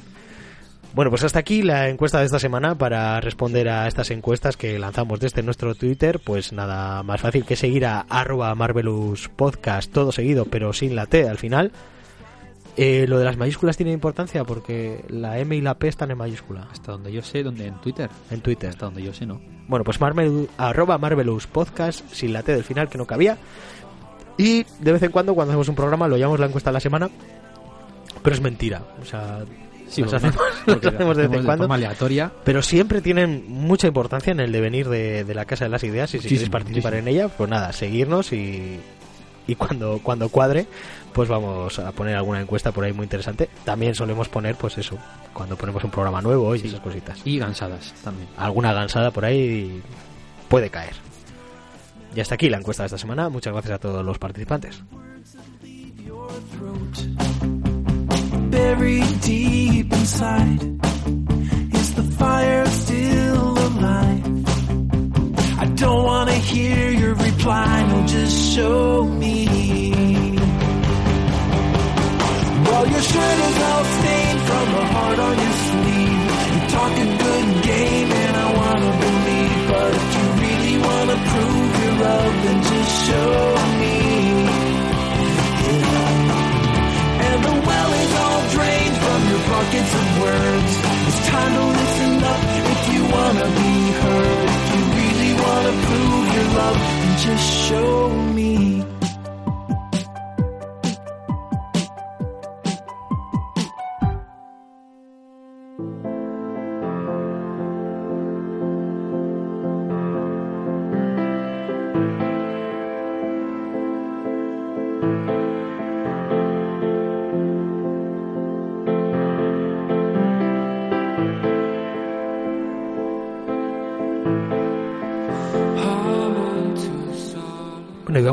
Bueno, 0.95 1.11
pues 1.11 1.25
hasta 1.25 1.39
aquí 1.39 1.63
la 1.63 1.89
encuesta 1.89 2.19
de 2.19 2.27
esta 2.27 2.39
semana 2.39 2.75
para 2.77 3.19
responder 3.23 3.71
a 3.71 3.89
estas 3.89 4.11
encuestas 4.11 4.59
que 4.59 4.79
lanzamos 4.79 5.21
desde 5.21 5.43
nuestro 5.43 5.75
Twitter. 5.75 6.21
Pues 6.23 6.53
nada 6.53 7.03
más 7.03 7.19
fácil 7.19 7.47
que 7.47 7.57
seguir 7.57 7.87
a 7.87 8.01
arroba 8.01 8.55
Marvelous 8.55 9.31
Podcast, 9.31 9.91
todo 9.91 10.13
seguido, 10.13 10.45
pero 10.45 10.75
sin 10.75 10.95
la 10.95 11.07
T 11.07 11.27
al 11.27 11.39
final. 11.39 11.73
Eh, 12.77 13.07
lo 13.09 13.19
de 13.19 13.25
las 13.25 13.39
mayúsculas 13.39 13.77
tiene 13.79 13.93
importancia 13.93 14.45
porque 14.45 15.03
la 15.09 15.39
M 15.39 15.57
y 15.57 15.63
la 15.63 15.79
P 15.79 15.89
están 15.89 16.11
en 16.11 16.17
mayúscula 16.17 16.69
Hasta 16.73 16.93
donde 16.93 17.13
yo 17.13 17.21
sé, 17.23 17.43
donde 17.43 17.67
en 17.67 17.81
Twitter. 17.81 18.11
en 18.31 18.43
Twitter. 18.43 18.69
Hasta 18.69 18.87
donde 18.87 19.03
yo 19.03 19.15
sé, 19.15 19.25
no. 19.25 19.41
Bueno, 19.69 19.85
pues 19.85 19.99
Marvel, 19.99 20.51
arroba 20.59 20.99
Marvelous 20.99 21.47
Podcast, 21.47 22.07
sin 22.13 22.35
la 22.35 22.43
T 22.43 22.53
del 22.53 22.65
final 22.65 22.91
que 22.91 22.99
no 22.99 23.07
cabía. 23.07 23.39
Y 24.37 24.65
de 24.81 24.93
vez 24.93 25.03
en 25.03 25.11
cuando, 25.11 25.35
cuando 25.35 25.53
hacemos 25.53 25.69
un 25.69 25.75
programa, 25.75 26.07
lo 26.07 26.19
llamamos 26.19 26.41
la 26.41 26.47
encuesta 26.47 26.69
de 26.69 26.75
la 26.75 26.81
semana. 26.81 27.09
Pero 28.23 28.35
es 28.35 28.43
mentira. 28.43 28.83
O 29.01 29.05
sea, 29.07 29.45
Sí, 29.93 30.03
Los 30.03 30.15
hacemos- 30.15 30.37
los 30.67 30.77
hacemos 30.87 31.17
de 31.17 31.29
vez 31.29 31.39
en 31.41 31.45
cuando. 31.45 31.73
aleatoria. 31.73 32.33
pero 32.45 32.63
siempre 32.63 33.01
tienen 33.03 33.45
mucha 33.49 33.87
importancia 33.87 34.31
en 34.33 34.41
el 34.41 34.51
devenir 34.53 34.89
de, 34.89 35.25
de 35.25 35.35
la 35.35 35.45
Casa 35.45 35.65
de 35.67 35.71
las 35.71 35.85
Ideas. 35.85 36.15
Y 36.15 36.19
si 36.21 36.29
queréis 36.29 36.49
participar 36.49 36.93
muchísimo. 36.95 37.11
en 37.11 37.15
ella, 37.25 37.29
pues 37.29 37.51
nada, 37.51 37.73
seguirnos 37.73 38.33
y, 38.33 38.81
y 39.47 39.55
cuando, 39.55 40.01
cuando 40.03 40.29
cuadre, 40.31 40.67
pues 41.13 41.29
vamos 41.29 41.79
a 41.79 41.93
poner 41.93 42.17
alguna 42.17 42.41
encuesta 42.41 42.73
por 42.73 42.85
ahí 42.85 42.93
muy 42.95 43.05
interesante. 43.05 43.51
También 43.65 43.95
solemos 43.95 44.29
poner, 44.31 44.55
pues 44.57 44.79
eso, 44.79 44.97
cuando 45.35 45.57
ponemos 45.57 45.85
un 45.85 45.91
programa 45.91 46.23
nuevo 46.23 46.55
y 46.55 46.61
Sí. 46.61 46.69
esas 46.69 46.81
cositas. 46.81 47.21
Y 47.27 47.39
gansadas 47.39 47.93
también. 48.03 48.29
alguna 48.39 48.73
gansada 48.73 49.11
por 49.11 49.25
ahí 49.27 49.83
puede 50.49 50.71
caer. 50.71 50.95
Y 52.17 52.21
hasta 52.21 52.35
aquí 52.35 52.49
la 52.49 52.59
encuesta 52.59 52.83
de 52.83 52.87
esta 52.87 52.99
semana. 52.99 53.29
Muchas 53.29 53.53
gracias 53.53 53.75
a 53.75 53.79
todos 53.79 54.05
los 54.05 54.19
participantes. 54.19 54.83
Buried 58.53 59.21
deep 59.23 59.91
inside, 59.93 60.61
is 61.73 61.95
the 61.95 62.03
fire 62.19 62.67
still 62.67 63.59
alive? 63.69 64.25
I 65.59 65.67
don't 65.83 66.05
wanna 66.05 66.35
hear 66.35 66.91
your 66.91 67.15
reply, 67.15 67.83
no, 67.89 68.07
just 68.07 68.37
show 68.55 69.05
me. 69.05 69.47
Well, 72.67 72.87
your 72.93 73.05
shirt 73.13 73.39
is 73.49 73.57
all 73.69 73.85
stained 73.99 74.41
from 74.49 74.67
the 74.77 74.85
heart 74.95 75.19
on 75.19 75.35
your 75.45 75.57
sleeve. 75.67 76.23
You're 76.53 76.71
talking 76.79 77.11
good 77.27 77.49
game, 77.71 78.11
and 78.23 78.37
I 78.45 78.47
wanna 78.61 78.93
believe. 79.05 79.61
But 79.73 79.91
if 80.01 80.07
you 80.17 80.27
really 80.45 80.77
wanna 80.87 81.17
prove 81.31 81.73
your 81.83 81.95
love, 82.07 82.35
then 82.45 82.59
just 82.71 82.93
show 83.07 83.33
me. 83.81 83.97
Yeah. 85.67 86.11
And 87.29 87.39
the 87.45 87.55
well 87.67 87.93
buckets 89.63 89.95
of 89.95 90.23
words. 90.23 90.73
It's 91.09 91.27
time 91.29 91.53
to 91.55 91.65
listen 91.79 92.25
up 92.33 92.41
if 92.73 92.83
you 92.93 93.03
wanna 93.15 93.49
be 93.63 93.75
heard. 94.03 94.49
If 94.55 94.67
you 94.75 94.83
really 94.99 95.33
wanna 95.43 95.73
prove 95.87 96.27
your 96.37 96.49
love, 96.59 96.79
then 96.79 97.19
just 97.27 97.47
show 97.69 98.09
me. 98.35 98.92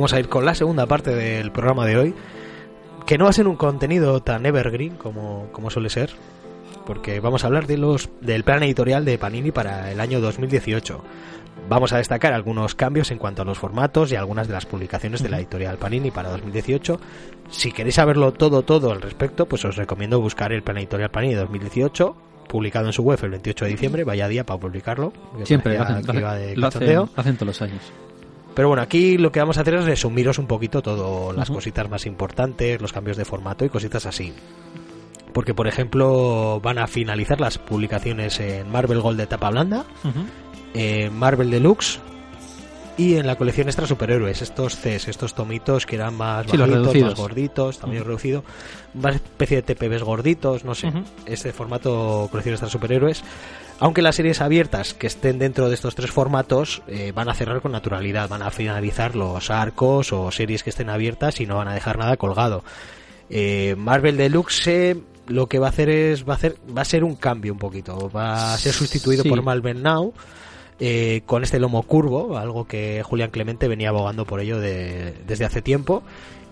Vamos 0.09 0.13
a 0.17 0.19
ir 0.21 0.29
con 0.29 0.43
la 0.45 0.55
segunda 0.55 0.85
parte 0.87 1.13
del 1.13 1.51
programa 1.51 1.85
de 1.85 1.97
hoy. 1.97 2.15
Que 3.05 3.17
no 3.19 3.25
va 3.25 3.29
a 3.29 3.33
ser 3.33 3.47
un 3.47 3.55
contenido 3.57 4.21
tan 4.21 4.43
evergreen 4.45 4.95
como, 4.95 5.47
como 5.51 5.69
suele 5.69 5.89
ser. 5.89 6.09
Porque 6.85 7.19
vamos 7.19 7.43
a 7.43 7.47
hablar 7.47 7.67
de 7.67 7.77
los, 7.77 8.09
del 8.21 8.43
plan 8.43 8.63
editorial 8.63 9.05
de 9.05 9.17
Panini 9.19 9.51
para 9.51 9.91
el 9.91 9.99
año 9.99 10.19
2018. 10.19 11.03
Vamos 11.69 11.93
a 11.93 11.97
destacar 11.97 12.33
algunos 12.33 12.73
cambios 12.73 13.11
en 13.11 13.19
cuanto 13.19 13.43
a 13.43 13.45
los 13.45 13.59
formatos 13.59 14.11
y 14.11 14.15
algunas 14.15 14.47
de 14.47 14.53
las 14.53 14.65
publicaciones 14.65 15.21
de 15.21 15.29
la 15.29 15.37
editorial 15.37 15.77
Panini 15.77 16.09
para 16.09 16.29
2018. 16.29 16.99
Si 17.51 17.71
queréis 17.71 17.95
saberlo 17.95 18.31
todo, 18.33 18.63
todo 18.63 18.91
al 18.91 19.01
respecto, 19.01 19.45
pues 19.45 19.63
os 19.65 19.75
recomiendo 19.75 20.19
buscar 20.19 20.51
el 20.53 20.63
plan 20.63 20.77
editorial 20.79 21.11
Panini 21.11 21.35
2018, 21.35 22.15
publicado 22.47 22.87
en 22.87 22.93
su 22.93 23.03
web 23.03 23.19
el 23.21 23.29
28 23.31 23.65
de 23.65 23.71
diciembre, 23.71 24.03
vaya 24.03 24.27
día 24.27 24.43
para 24.43 24.59
publicarlo. 24.59 25.13
Siempre 25.43 25.77
lo 25.77 25.83
hacen, 25.83 25.95
lo 26.55 26.67
hacen- 26.67 26.87
lo 27.15 27.21
hacen 27.21 27.35
todos 27.35 27.47
los 27.47 27.61
años. 27.61 27.81
Pero 28.59 28.67
bueno, 28.67 28.83
aquí 28.83 29.17
lo 29.17 29.31
que 29.31 29.39
vamos 29.39 29.57
a 29.57 29.61
hacer 29.61 29.75
es 29.75 29.85
resumiros 29.85 30.37
un 30.37 30.45
poquito 30.45 30.81
todo, 30.81 31.31
las 31.31 31.49
cositas 31.49 31.89
más 31.89 32.05
importantes, 32.05 32.81
los 32.81 32.91
cambios 32.91 33.15
de 33.15 33.23
formato 33.23 33.63
y 33.63 33.69
cositas 33.69 34.05
así. 34.05 34.33
Porque, 35.31 35.53
por 35.53 35.69
ejemplo, 35.69 36.59
van 36.61 36.77
a 36.77 36.85
finalizar 36.87 37.39
las 37.39 37.57
publicaciones 37.57 38.37
en 38.41 38.69
Marvel 38.69 38.99
Gold 38.99 39.17
de 39.17 39.27
tapa 39.27 39.49
blanda, 39.49 39.85
en 40.73 41.17
Marvel 41.17 41.51
Deluxe 41.51 42.01
y 42.99 43.15
en 43.15 43.25
la 43.25 43.37
colección 43.37 43.67
Extra 43.69 43.87
Superhéroes. 43.87 44.41
Estos 44.41 44.75
Cs, 44.75 45.07
estos 45.07 45.33
tomitos 45.33 45.85
que 45.85 45.95
eran 45.95 46.13
más 46.15 46.45
Sí, 46.51 46.57
bajitos, 46.57 46.95
más 46.97 47.15
gorditos, 47.15 47.79
tamaño 47.79 48.01
Ujú. 48.01 48.07
reducido, 48.09 48.43
una 48.93 49.11
especie 49.11 49.61
de 49.61 49.73
TPBs 49.73 50.03
gorditos, 50.03 50.65
no 50.65 50.75
sé. 50.75 50.91
Este 51.25 51.53
formato 51.53 52.27
colección 52.29 52.53
Extra 52.55 52.69
Superhéroes. 52.69 53.23
Aunque 53.79 54.01
las 54.01 54.15
series 54.17 54.41
abiertas 54.41 54.93
que 54.93 55.07
estén 55.07 55.39
dentro 55.39 55.69
de 55.69 55.75
estos 55.75 55.95
tres 55.95 56.11
formatos 56.11 56.81
eh, 56.87 57.13
van 57.15 57.29
a 57.29 57.33
cerrar 57.33 57.61
con 57.61 57.71
naturalidad, 57.71 58.27
van 58.27 58.41
a 58.41 58.51
finalizar 58.51 59.15
los 59.15 59.49
arcos 59.49 60.11
o 60.11 60.29
series 60.31 60.63
que 60.63 60.69
estén 60.69 60.89
abiertas 60.89 61.39
y 61.39 61.45
no 61.45 61.55
van 61.55 61.69
a 61.69 61.73
dejar 61.73 61.97
nada 61.97 62.17
colgado. 62.17 62.65
Eh, 63.29 63.75
Marvel 63.77 64.17
Deluxe 64.17 64.67
eh, 64.67 64.97
lo 65.27 65.47
que 65.47 65.59
va 65.59 65.67
a 65.67 65.69
hacer 65.69 65.89
es 65.89 66.27
va 66.27 66.33
a 66.33 66.35
hacer 66.35 66.55
va 66.75 66.81
a 66.81 66.85
ser 66.85 67.05
un 67.05 67.15
cambio 67.15 67.53
un 67.53 67.59
poquito, 67.59 68.09
va 68.09 68.53
a 68.53 68.57
ser 68.57 68.73
sustituido 68.73 69.23
Sí. 69.23 69.29
por 69.29 69.41
Marvel 69.41 69.81
Now 69.81 70.13
eh, 70.79 71.21
con 71.25 71.43
este 71.43 71.59
lomo 71.59 71.83
curvo, 71.83 72.37
algo 72.37 72.65
que 72.65 73.03
Julián 73.03 73.31
Clemente 73.31 73.67
venía 73.67 73.89
abogando 73.89 74.25
por 74.25 74.39
ello 74.39 74.59
de- 74.59 75.13
desde 75.27 75.45
hace 75.45 75.61
tiempo. 75.61 76.03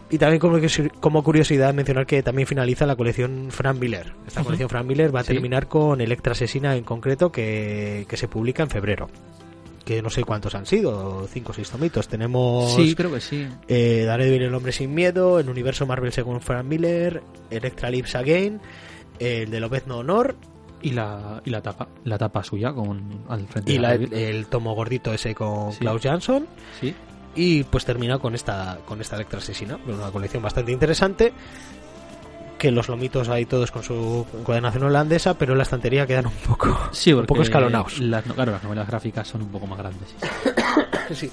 Y 0.10 0.18
también 0.20 0.40
como, 0.40 0.58
como 1.02 1.22
curiosidad 1.24 1.74
mencionar 1.74 2.06
que 2.06 2.24
también 2.24 2.48
finaliza 2.48 2.86
la 2.86 2.96
colección 2.96 3.48
Frank 3.50 3.78
Miller. 3.78 4.14
Esta 4.26 4.42
colección 4.44 4.70
Frank 4.70 4.86
Miller 4.86 5.14
va 5.14 5.20
a 5.20 5.24
Sí. 5.24 5.34
terminar 5.34 5.68
con 5.68 6.00
Electra 6.00 6.32
Asesina 6.32 6.78
en 6.78 6.86
concreto 6.86 7.30
que, 7.32 8.06
que 8.08 8.16
se 8.16 8.30
publica 8.30 8.64
en 8.64 8.70
febrero. 8.70 9.10
Que 9.84 10.02
no 10.02 10.10
sé 10.10 10.24
cuántos 10.24 10.56
han 10.56 10.66
sido, 10.66 11.28
cinco 11.32 11.52
o 11.52 11.56
seis 11.56 11.70
tomitos. 11.70 12.08
Tenemos 12.10 12.74
Sí, 12.76 12.96
creo 12.96 13.14
que 13.14 13.22
sí. 13.22 13.48
eh, 13.68 14.04
Daredevil 14.06 14.44
el 14.44 14.54
hombre 14.54 14.72
sin 14.74 14.94
miedo, 14.94 15.40
el 15.40 15.50
universo 15.50 15.86
Marvel 15.86 16.12
según 16.14 16.40
Frank 16.42 16.66
Miller, 16.66 17.22
Electra 17.50 17.90
Lives 17.90 18.16
Again, 18.16 18.60
el 19.20 19.50
de 19.50 19.60
Lobezno 19.62 19.98
Honor 19.98 20.36
Y 20.82 20.92
la, 20.92 21.42
y 21.44 21.50
la 21.50 21.62
tapa, 21.62 21.88
la 22.04 22.18
tapa 22.18 22.44
suya 22.44 22.72
con 22.74 23.24
al 23.30 23.48
frente 23.48 23.72
y 23.72 23.76
de 23.76 23.80
la- 23.82 23.94
el 23.96 24.46
tomo 24.48 24.76
gordito 24.76 25.12
ese 25.14 25.34
con 25.34 25.72
Sí. 25.74 25.80
Klaus 25.80 26.02
Jansson. 26.02 26.46
Sí. 26.80 26.94
Y 27.36 27.64
pues 27.64 27.84
termina 27.86 28.20
con 28.20 28.36
esta 28.36 28.80
con 28.86 29.00
esta 29.02 29.16
Electra 29.16 29.40
Asesina, 29.40 29.78
una 29.88 30.12
colección 30.12 30.42
bastante 30.44 30.72
interesante. 30.72 31.34
Que 32.58 32.72
los 32.72 32.90
lomitos 32.90 33.30
ahí 33.30 33.46
todos 33.46 33.70
con 33.72 33.84
su 33.84 34.26
encuadernación 34.34 34.84
holandesa, 34.84 35.36
pero 35.38 35.52
en 35.52 35.60
la 35.60 35.64
estantería 35.64 36.08
quedan 36.08 36.26
un 36.26 36.34
poco, 36.48 36.76
Sí, 36.92 37.14
un 37.14 37.28
poco 37.28 37.44
escalonados. 37.44 38.00
Las, 38.00 38.24
claro, 38.24 38.52
las 38.54 38.64
novelas 38.64 38.88
gráficas 38.88 39.28
son 39.28 39.44
un 39.44 39.50
poco 39.50 39.68
más 39.68 39.78
grandes. 39.78 40.16
sí. 41.10 41.16
Sí. 41.28 41.32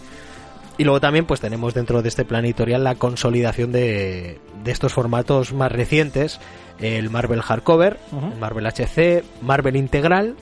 Y 0.76 0.84
luego 0.84 1.00
también 1.00 1.24
pues 1.24 1.40
tenemos 1.40 1.72
dentro 1.74 2.02
de 2.02 2.08
este 2.08 2.24
plan 2.24 2.44
editorial 2.44 2.82
la 2.82 2.96
consolidación 2.96 3.70
de, 3.70 4.40
de 4.64 4.70
estos 4.72 4.92
formatos 4.92 5.52
más 5.52 5.70
recientes, 5.70 6.40
el 6.80 7.10
Marvel 7.10 7.42
Hardcover, 7.42 7.98
el 8.32 8.38
Marvel 8.40 8.66
HC, 8.66 9.22
Marvel 9.42 9.76
Integral 9.76 10.34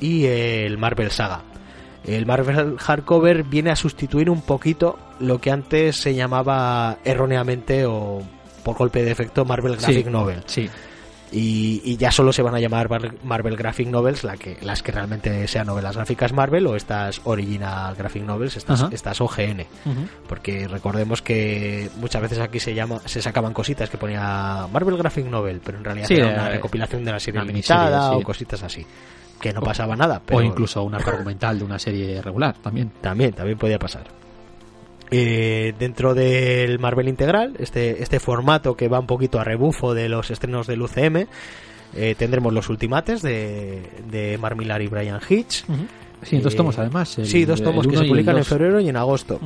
y 0.00 0.24
el 0.26 0.78
Marvel 0.78 1.10
Saga. 1.10 1.42
El 2.06 2.26
Marvel 2.26 2.76
Hardcover 2.78 3.44
viene 3.44 3.70
a 3.70 3.76
sustituir 3.76 4.28
un 4.30 4.42
poquito 4.42 4.98
lo 5.20 5.40
que 5.40 5.50
antes 5.50 5.96
se 5.96 6.14
llamaba 6.14 6.98
erróneamente 7.04 7.84
o 7.86 8.22
por 8.62 8.76
golpe 8.76 9.02
de 9.02 9.10
efecto 9.10 9.44
Marvel 9.44 9.76
Graphic 9.76 10.04
Sí. 10.06 10.10
Novel. 10.10 10.42
Sí. 10.46 10.70
Y, 11.36 11.82
y 11.84 11.96
ya 11.96 12.12
solo 12.12 12.32
se 12.32 12.42
van 12.42 12.54
a 12.54 12.60
llamar 12.60 12.88
Mar- 12.88 13.14
Marvel 13.24 13.56
Graphic 13.56 13.88
Novels 13.88 14.22
la 14.22 14.36
que, 14.36 14.56
las 14.62 14.84
que 14.84 14.92
realmente 14.92 15.48
sean 15.48 15.66
novelas 15.66 15.96
gráficas 15.96 16.32
Marvel 16.32 16.64
o 16.68 16.76
estas 16.76 17.20
Original 17.24 17.96
Graphic 17.96 18.22
Novels, 18.22 18.56
estas, 18.56 18.86
estas 18.92 19.20
OGN. 19.20 19.64
Porque 20.28 20.68
recordemos 20.68 21.22
que 21.22 21.90
muchas 21.96 22.22
veces 22.22 22.38
aquí 22.38 22.60
se 22.60 22.72
llama 22.74 23.00
se 23.04 23.20
sacaban 23.20 23.52
cositas 23.52 23.90
que 23.90 23.98
ponía 23.98 24.68
Marvel 24.72 24.96
Graphic 24.96 25.26
Novel, 25.26 25.60
pero 25.64 25.78
en 25.78 25.84
realidad 25.84 26.06
Sí, 26.06 26.14
era 26.14 26.30
eh, 26.30 26.34
una 26.34 26.48
recopilación 26.50 27.04
de 27.04 27.10
la 27.12 27.18
serie 27.18 27.40
una 27.40 27.46
limitada 27.48 27.86
miniserie, 27.88 28.16
o 28.16 28.18
sí. 28.20 28.24
cositas 28.24 28.62
así. 28.62 28.86
Que 29.40 29.52
no 29.52 29.60
pasaba 29.60 29.96
nada, 29.96 30.22
pero 30.24 30.38
O 30.38 30.42
incluso 30.42 30.82
un 30.84 30.94
arco 30.94 31.10
argumental 31.10 31.58
de 31.58 31.64
una 31.64 31.78
serie 31.78 32.22
regular 32.22 32.54
también. 32.62 32.90
también, 33.00 33.32
también 33.32 33.58
podía 33.58 33.78
pasar. 33.78 34.04
Eh, 35.16 35.74
dentro 35.78 36.14
del 36.14 36.78
Marvel 36.78 37.08
Integral, 37.08 37.54
este, 37.58 38.02
este 38.02 38.18
formato 38.18 38.76
que 38.76 38.88
va 38.88 38.98
un 38.98 39.06
poquito 39.06 39.38
a 39.38 39.44
rebufo 39.44 39.94
de 39.94 40.08
los 40.08 40.30
estrenos 40.30 40.66
del 40.66 40.82
UCM, 40.82 41.26
eh, 41.94 42.14
tendremos 42.18 42.52
los 42.52 42.68
ultimates 42.68 43.22
de, 43.22 43.82
de 44.10 44.36
Mark 44.38 44.56
Millar 44.56 44.82
y 44.82 44.88
Brian 44.88 45.20
Hitch. 45.28 45.64
Sí, 46.22 46.36
en 46.36 46.42
dos 46.42 46.54
Eh, 46.54 46.56
tomos 46.56 46.78
además. 46.78 47.16
el- 47.18 47.26
sí, 47.26 47.44
dos 47.44 47.62
tomos 47.62 47.86
que 47.86 47.96
se 47.96 48.04
publican 48.04 48.36
en 48.38 48.44
febrero 48.44 48.80
y 48.80 48.88
en 48.88 48.96
agosto. 48.96 49.38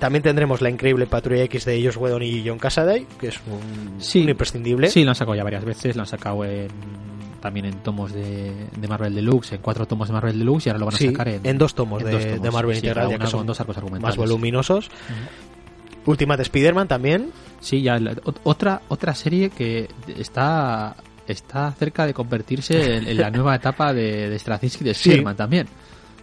También 0.00 0.22
tendremos 0.22 0.60
la 0.60 0.68
increíble 0.68 1.06
Patrulla 1.06 1.44
X 1.44 1.64
de 1.64 1.82
Josh 1.82 1.96
Whedon 1.96 2.22
y 2.22 2.42
John 2.46 2.58
Cassaday, 2.58 3.06
que 3.20 3.28
es 3.28 3.40
un, 3.46 4.00
Sí. 4.00 4.22
un 4.22 4.28
imprescindible. 4.30 4.88
Sí, 4.90 5.04
lo 5.04 5.10
han 5.10 5.14
sacado 5.14 5.36
ya 5.36 5.44
varias 5.44 5.64
veces, 5.64 5.94
lo 5.96 6.02
han 6.02 6.08
sacado 6.08 6.44
en, 6.44 6.68
también 7.46 7.66
en 7.66 7.74
tomos 7.78 8.12
de, 8.12 8.52
de 8.76 8.88
Marvel 8.88 9.14
Deluxe, 9.14 9.52
en 9.52 9.60
cuatro 9.62 9.86
tomos 9.86 10.08
de 10.08 10.14
Marvel 10.14 10.38
Deluxe 10.38 10.66
y 10.66 10.70
ahora 10.70 10.78
lo 10.80 10.86
van 10.86 10.94
a 10.94 10.98
Sí, 10.98 11.06
sacar 11.08 11.28
en, 11.28 11.40
en 11.46 11.58
dos 11.58 11.74
tomos, 11.74 12.00
en 12.02 12.06
de, 12.08 12.12
dos 12.12 12.24
de 12.24 12.36
tomos. 12.36 12.52
Marvel 12.54 12.76
Sí, 12.76 12.86
Integral, 12.86 13.10
ya 13.10 13.18
que 13.18 13.26
son 13.28 13.46
dos 13.46 13.60
arcos 13.60 13.76
argumentales. 13.76 14.16
más 14.16 14.16
voluminosos. 14.16 14.90
Ultimate 16.06 16.42
Spider-Man 16.42 16.88
también. 16.88 17.30
Sí, 17.60 17.82
ya 17.82 17.98
la- 17.98 18.12
ot- 18.12 18.38
otra 18.44 18.82
otra 18.88 19.14
serie 19.14 19.50
que 19.50 19.88
está 20.18 20.94
está 21.26 21.72
cerca 21.72 22.06
de 22.06 22.14
convertirse 22.14 22.96
en, 22.96 23.08
en 23.08 23.16
la 23.16 23.30
nueva 23.30 23.56
etapa 23.56 23.92
de, 23.92 24.28
de 24.30 24.38
Straczynski 24.38 24.84
de 24.84 24.94
Sí. 24.94 25.08
Spider-Man 25.10 25.36
también. 25.36 25.66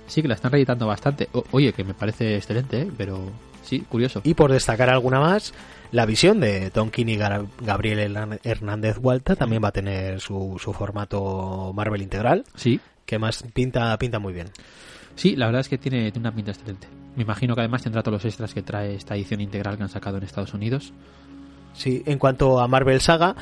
Sí, 0.07 0.21
que 0.21 0.27
la 0.27 0.35
están 0.35 0.51
reeditando 0.51 0.87
bastante. 0.87 1.27
O- 1.33 1.43
oye, 1.51 1.73
que 1.73 1.83
me 1.83 1.93
parece 1.93 2.37
excelente, 2.37 2.81
¿eh? 2.83 2.91
pero 2.97 3.19
sí, 3.63 3.79
curioso. 3.81 4.21
Y 4.23 4.33
por 4.33 4.51
destacar 4.51 4.89
alguna 4.89 5.19
más, 5.19 5.53
la 5.93 6.05
visión 6.05 6.39
de 6.41 6.69
Tom 6.71 6.89
King 6.89 7.05
y 7.07 7.15
Gabriel 7.17 8.17
Hernández 8.43 8.97
Hualta 9.01 9.35
también 9.37 9.63
va 9.63 9.69
a 9.69 9.71
tener 9.71 10.19
su, 10.19 10.59
su 10.61 10.73
formato 10.73 11.71
Marvel 11.73 12.01
Integral, 12.01 12.43
Sí, 12.55 12.79
que 13.05 13.17
más 13.19 13.43
pinta, 13.53 13.97
pinta 13.97 14.19
muy 14.19 14.33
bien. 14.33 14.47
sí, 15.15 15.35
la 15.37 15.45
verdad 15.45 15.61
es 15.61 15.69
que 15.69 15.77
tiene, 15.77 16.11
tiene 16.11 16.27
una 16.27 16.35
pinta 16.35 16.51
excelente. 16.51 16.87
Me 17.15 17.21
imagino 17.23 17.53
que 17.55 17.61
además 17.61 17.83
tendrá 17.83 18.01
todos 18.01 18.13
los 18.23 18.25
extras 18.25 18.53
que 18.53 18.61
trae 18.63 18.95
esta 18.95 19.15
edición 19.15 19.39
integral 19.39 19.77
que 19.77 19.83
han 19.83 19.89
sacado 19.89 20.17
en 20.17 20.23
Estados 20.23 20.53
Unidos. 20.53 20.93
Sí, 21.73 22.01
en 22.05 22.17
cuanto 22.19 22.59
a 22.59 22.67
Marvel 22.67 22.99
Saga, 23.01 23.35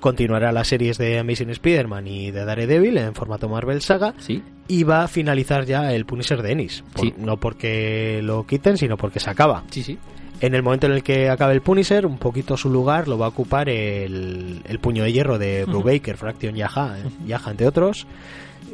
continuará 0.00 0.52
las 0.52 0.68
series 0.68 0.98
de 0.98 1.18
Amazing 1.18 1.50
Spider-Man 1.50 2.06
y 2.06 2.30
de 2.30 2.44
Daredevil 2.44 2.98
en 2.98 3.14
formato 3.14 3.48
Marvel 3.48 3.80
Saga 3.80 4.12
Sí, 4.18 4.42
y 4.68 4.82
va 4.84 5.04
a 5.04 5.08
finalizar 5.08 5.64
ya 5.64 5.92
el 5.94 6.04
Punisher 6.04 6.42
de 6.42 6.52
Ennis. 6.52 6.84
Por- 6.92 7.06
Sí. 7.06 7.14
No 7.16 7.38
porque 7.40 8.20
lo 8.22 8.46
quiten, 8.46 8.76
sino 8.76 8.98
porque 8.98 9.20
se 9.20 9.30
acaba. 9.30 9.64
sí, 9.70 9.82
sí. 9.82 9.98
En 10.44 10.54
el 10.54 10.62
momento 10.62 10.86
en 10.86 10.92
el 10.92 11.02
que 11.02 11.30
acabe 11.30 11.54
el 11.54 11.62
Punisher, 11.62 12.04
un 12.04 12.18
poquito 12.18 12.58
su 12.58 12.68
lugar 12.68 13.08
lo 13.08 13.16
va 13.16 13.24
a 13.24 13.28
ocupar 13.30 13.70
el, 13.70 14.60
el 14.68 14.78
puño 14.78 15.02
de 15.02 15.10
hierro 15.10 15.38
de 15.38 15.64
Brubaker, 15.64 16.18
Fraction 16.18 16.54
Yaha, 16.54 16.98
eh, 16.98 17.02
Yaha, 17.26 17.50
entre 17.50 17.66
otros, 17.66 18.06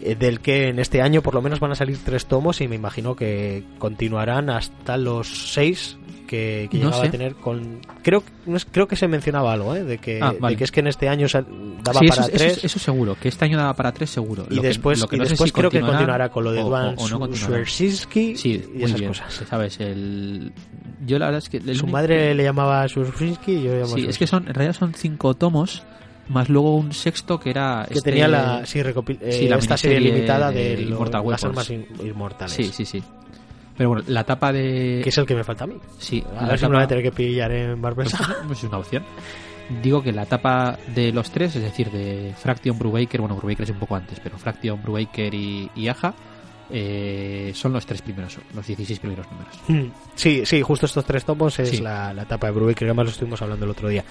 eh, 0.02 0.16
del 0.16 0.40
que 0.40 0.66
en 0.66 0.80
este 0.80 1.00
año 1.00 1.22
por 1.22 1.32
lo 1.32 1.42
menos 1.42 1.60
van 1.60 1.70
a 1.70 1.76
salir 1.76 1.98
tres 2.04 2.26
tomos 2.26 2.60
y 2.60 2.66
me 2.66 2.74
imagino 2.74 3.14
que 3.14 3.62
continuarán 3.78 4.50
hasta 4.50 4.96
los 4.96 5.52
seis 5.52 5.96
que, 6.30 6.68
que 6.70 6.78
No 6.78 6.84
llegaba 6.84 7.02
sé. 7.02 7.08
a 7.08 7.10
tener 7.10 7.34
con 7.34 7.80
creo 8.02 8.22
no 8.46 8.56
es- 8.56 8.64
creo 8.64 8.86
que 8.86 8.94
se 8.94 9.08
mencionaba 9.08 9.52
algo 9.52 9.74
¿eh? 9.74 9.82
de 9.82 9.98
que 9.98 10.20
Ah, 10.22 10.32
de 10.32 10.38
vale. 10.38 10.56
que 10.56 10.62
es 10.62 10.70
que 10.70 10.78
en 10.78 10.86
este 10.86 11.08
año 11.08 11.26
daba 11.82 11.98
Sí, 11.98 12.06
para 12.08 12.22
eso, 12.22 12.30
tres 12.32 12.58
eso, 12.58 12.66
eso 12.68 12.78
seguro, 12.78 13.16
que 13.20 13.28
este 13.28 13.44
año 13.46 13.58
daba 13.58 13.74
para 13.74 13.90
tres 13.90 14.10
seguro. 14.10 14.46
y 14.48 14.54
Lo 14.54 14.62
después 14.62 15.04
que 15.06 15.16
y 15.16 15.18
no 15.18 15.24
después 15.24 15.48
si 15.48 15.52
creo 15.52 15.70
que 15.70 15.80
continuará 15.80 16.28
con 16.28 16.44
lo 16.44 16.52
de 16.52 16.60
Duan 16.62 16.94
no. 16.94 17.34
Swersinski 17.34 18.36
Sí, 18.36 18.62
y 18.76 18.84
esas 18.84 18.98
bien, 19.00 19.08
cosas 19.10 19.42
¿Sabes? 19.48 19.80
El... 19.80 20.52
Yo 21.04 21.18
la 21.18 21.26
verdad 21.26 21.42
es 21.42 21.48
que... 21.48 21.74
su 21.74 21.86
madre 21.88 22.32
le 22.34 22.44
llamaba 22.44 22.86
Swersinski 22.88 23.52
y 23.52 23.62
yo 23.64 23.70
le 23.72 23.80
llamaba 23.80 23.96
Sí, 23.96 24.06
es 24.08 24.16
que 24.18 24.26
son, 24.28 24.46
en 24.46 24.54
realidad 24.54 24.76
son 24.78 24.94
cinco 24.94 25.34
tomos, 25.34 25.82
más 26.28 26.48
luego 26.48 26.76
un 26.76 26.92
sexto 26.92 27.40
que 27.40 27.50
era... 27.50 27.86
que 27.88 27.94
este- 27.94 28.10
tenía 28.10 28.28
la 28.28 28.64
sí, 28.66 28.80
recopil- 28.82 29.18
sí, 29.18 29.46
eh, 29.46 29.48
la 29.48 29.56
esta 29.56 29.76
serie 29.76 29.98
limitada 29.98 30.52
de 30.52 30.76
de 30.76 30.86
las 31.28 31.44
armas 31.44 31.68
in- 31.70 31.86
inmortales 32.04 32.54
Sí, 32.54 32.70
sí, 32.72 32.84
sí. 32.84 33.02
Pero 33.80 33.88
bueno, 33.88 34.04
la 34.08 34.24
tapa 34.24 34.52
de... 34.52 35.00
que 35.02 35.08
es 35.08 35.16
el 35.16 35.24
que 35.24 35.34
me 35.34 35.42
falta 35.42 35.64
a 35.64 35.66
mí 35.66 35.78
Sí, 35.98 36.22
a 36.38 36.44
ver 36.46 36.58
si 36.58 36.66
me 36.66 36.72
lo 36.72 36.76
voy 36.76 36.82
a 36.84 36.86
tapa- 36.86 36.88
tener 36.88 37.02
que 37.04 37.12
pillar 37.12 37.50
en 37.50 37.80
Marvel 37.80 38.06
Saga. 38.10 38.36
Pues 38.46 38.58
es 38.58 38.64
una 38.64 38.76
opción. 38.76 39.02
Digo 39.82 40.02
que 40.02 40.12
la 40.12 40.24
etapa 40.24 40.78
de 40.94 41.12
los 41.12 41.30
tres, 41.30 41.56
es 41.56 41.62
decir, 41.62 41.90
de 41.90 42.34
Fraction, 42.36 42.78
Brubaker, 42.78 43.20
bueno, 43.22 43.36
Brubaker 43.36 43.62
es 43.62 43.70
un 43.70 43.78
poco 43.78 43.96
antes, 43.96 44.20
pero 44.20 44.36
Fraction, 44.36 44.82
Brubaker 44.82 45.32
y, 45.32 45.70
y 45.74 45.88
Aja, 45.88 46.12
eh, 46.68 47.52
son 47.54 47.72
los 47.72 47.86
tres 47.86 48.02
primeros, 48.02 48.36
los 48.54 48.66
16 48.66 48.98
primeros 49.00 49.26
números. 49.30 49.58
Mm, 49.68 49.90
sí 50.14 50.42
sí 50.44 50.60
justo 50.62 50.84
estos 50.86 51.04
tres 51.04 51.24
tomos 51.24 51.58
es 51.58 51.70
Sí. 51.70 51.78
la, 51.78 52.12
la 52.12 52.22
etapa 52.22 52.48
de 52.48 52.52
Brubaker 52.52 52.78
que 52.80 52.84
además 52.84 53.06
lo 53.06 53.10
estuvimos 53.12 53.40
hablando 53.42 53.64
el 53.64 53.70
otro 53.72 53.88
día 53.88 54.04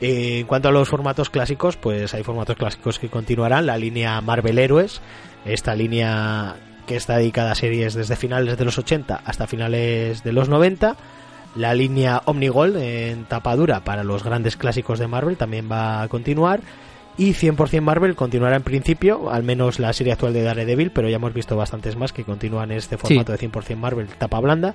Eh, 0.00 0.40
en 0.40 0.46
cuanto 0.46 0.68
a 0.68 0.72
los 0.72 0.88
formatos 0.88 1.30
clásicos 1.30 1.76
pues 1.78 2.12
hay 2.14 2.22
formatos 2.22 2.54
clásicos 2.56 2.98
que 2.98 3.08
continuarán 3.08 3.64
la 3.66 3.78
línea 3.78 4.20
Marvel 4.20 4.58
Héroes 4.58 5.00
esta 5.46 5.74
línea 5.74 6.54
que 6.86 6.96
está 6.96 7.18
dedicada 7.18 7.52
a 7.52 7.54
series 7.54 7.94
desde 7.94 8.16
finales 8.16 8.56
de 8.56 8.64
los 8.64 8.78
80 8.78 9.20
hasta 9.24 9.46
finales 9.46 10.22
de 10.22 10.32
los 10.32 10.48
90 10.48 10.96
la 11.56 11.74
línea 11.74 12.22
Omnigold 12.26 12.76
en 12.76 13.24
tapa 13.24 13.56
dura 13.56 13.80
para 13.80 14.04
los 14.04 14.22
grandes 14.22 14.56
clásicos 14.56 14.98
de 14.98 15.06
Marvel 15.08 15.36
también 15.36 15.70
va 15.70 16.02
a 16.02 16.08
continuar. 16.08 16.60
Y 17.18 17.32
100% 17.32 17.80
Marvel 17.80 18.14
continuará 18.14 18.56
en 18.56 18.62
principio, 18.62 19.30
al 19.30 19.42
menos 19.42 19.78
la 19.78 19.94
serie 19.94 20.12
actual 20.12 20.34
de 20.34 20.42
Daredevil, 20.42 20.90
pero 20.90 21.08
ya 21.08 21.16
hemos 21.16 21.32
visto 21.32 21.56
bastantes 21.56 21.96
más 21.96 22.12
que 22.12 22.24
continúan 22.24 22.70
en 22.72 22.76
este 22.76 22.98
formato 22.98 23.32
de 23.32 23.38
100% 23.38 23.76
Marvel 23.76 24.06
tapa 24.18 24.38
blanda. 24.38 24.74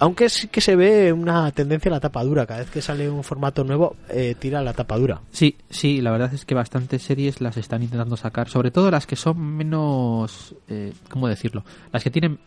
Aunque 0.00 0.30
sí 0.30 0.48
que 0.48 0.62
se 0.62 0.76
ve 0.76 1.12
una 1.12 1.52
tendencia 1.52 1.90
a 1.90 1.94
la 1.94 2.00
tapa 2.00 2.24
dura, 2.24 2.46
cada 2.46 2.60
vez 2.60 2.70
que 2.70 2.80
sale 2.80 3.10
un 3.10 3.22
formato 3.22 3.64
nuevo 3.64 3.96
eh, 4.08 4.34
tira 4.38 4.62
la 4.62 4.72
tapa 4.72 4.96
dura. 4.96 5.20
Sí, 5.30 5.56
sí, 5.68 6.00
la 6.00 6.10
verdad 6.10 6.32
es 6.32 6.46
que 6.46 6.54
bastantes 6.54 7.02
series 7.02 7.42
las 7.42 7.58
están 7.58 7.82
intentando 7.82 8.16
sacar, 8.16 8.48
sobre 8.48 8.70
todo 8.70 8.90
las 8.90 9.06
que 9.06 9.16
son 9.16 9.38
menos, 9.38 10.54
eh, 10.68 10.94
¿cómo 11.10 11.28
decirlo? 11.28 11.64
Las 11.92 12.02
que 12.02 12.10
tienen 12.10 12.38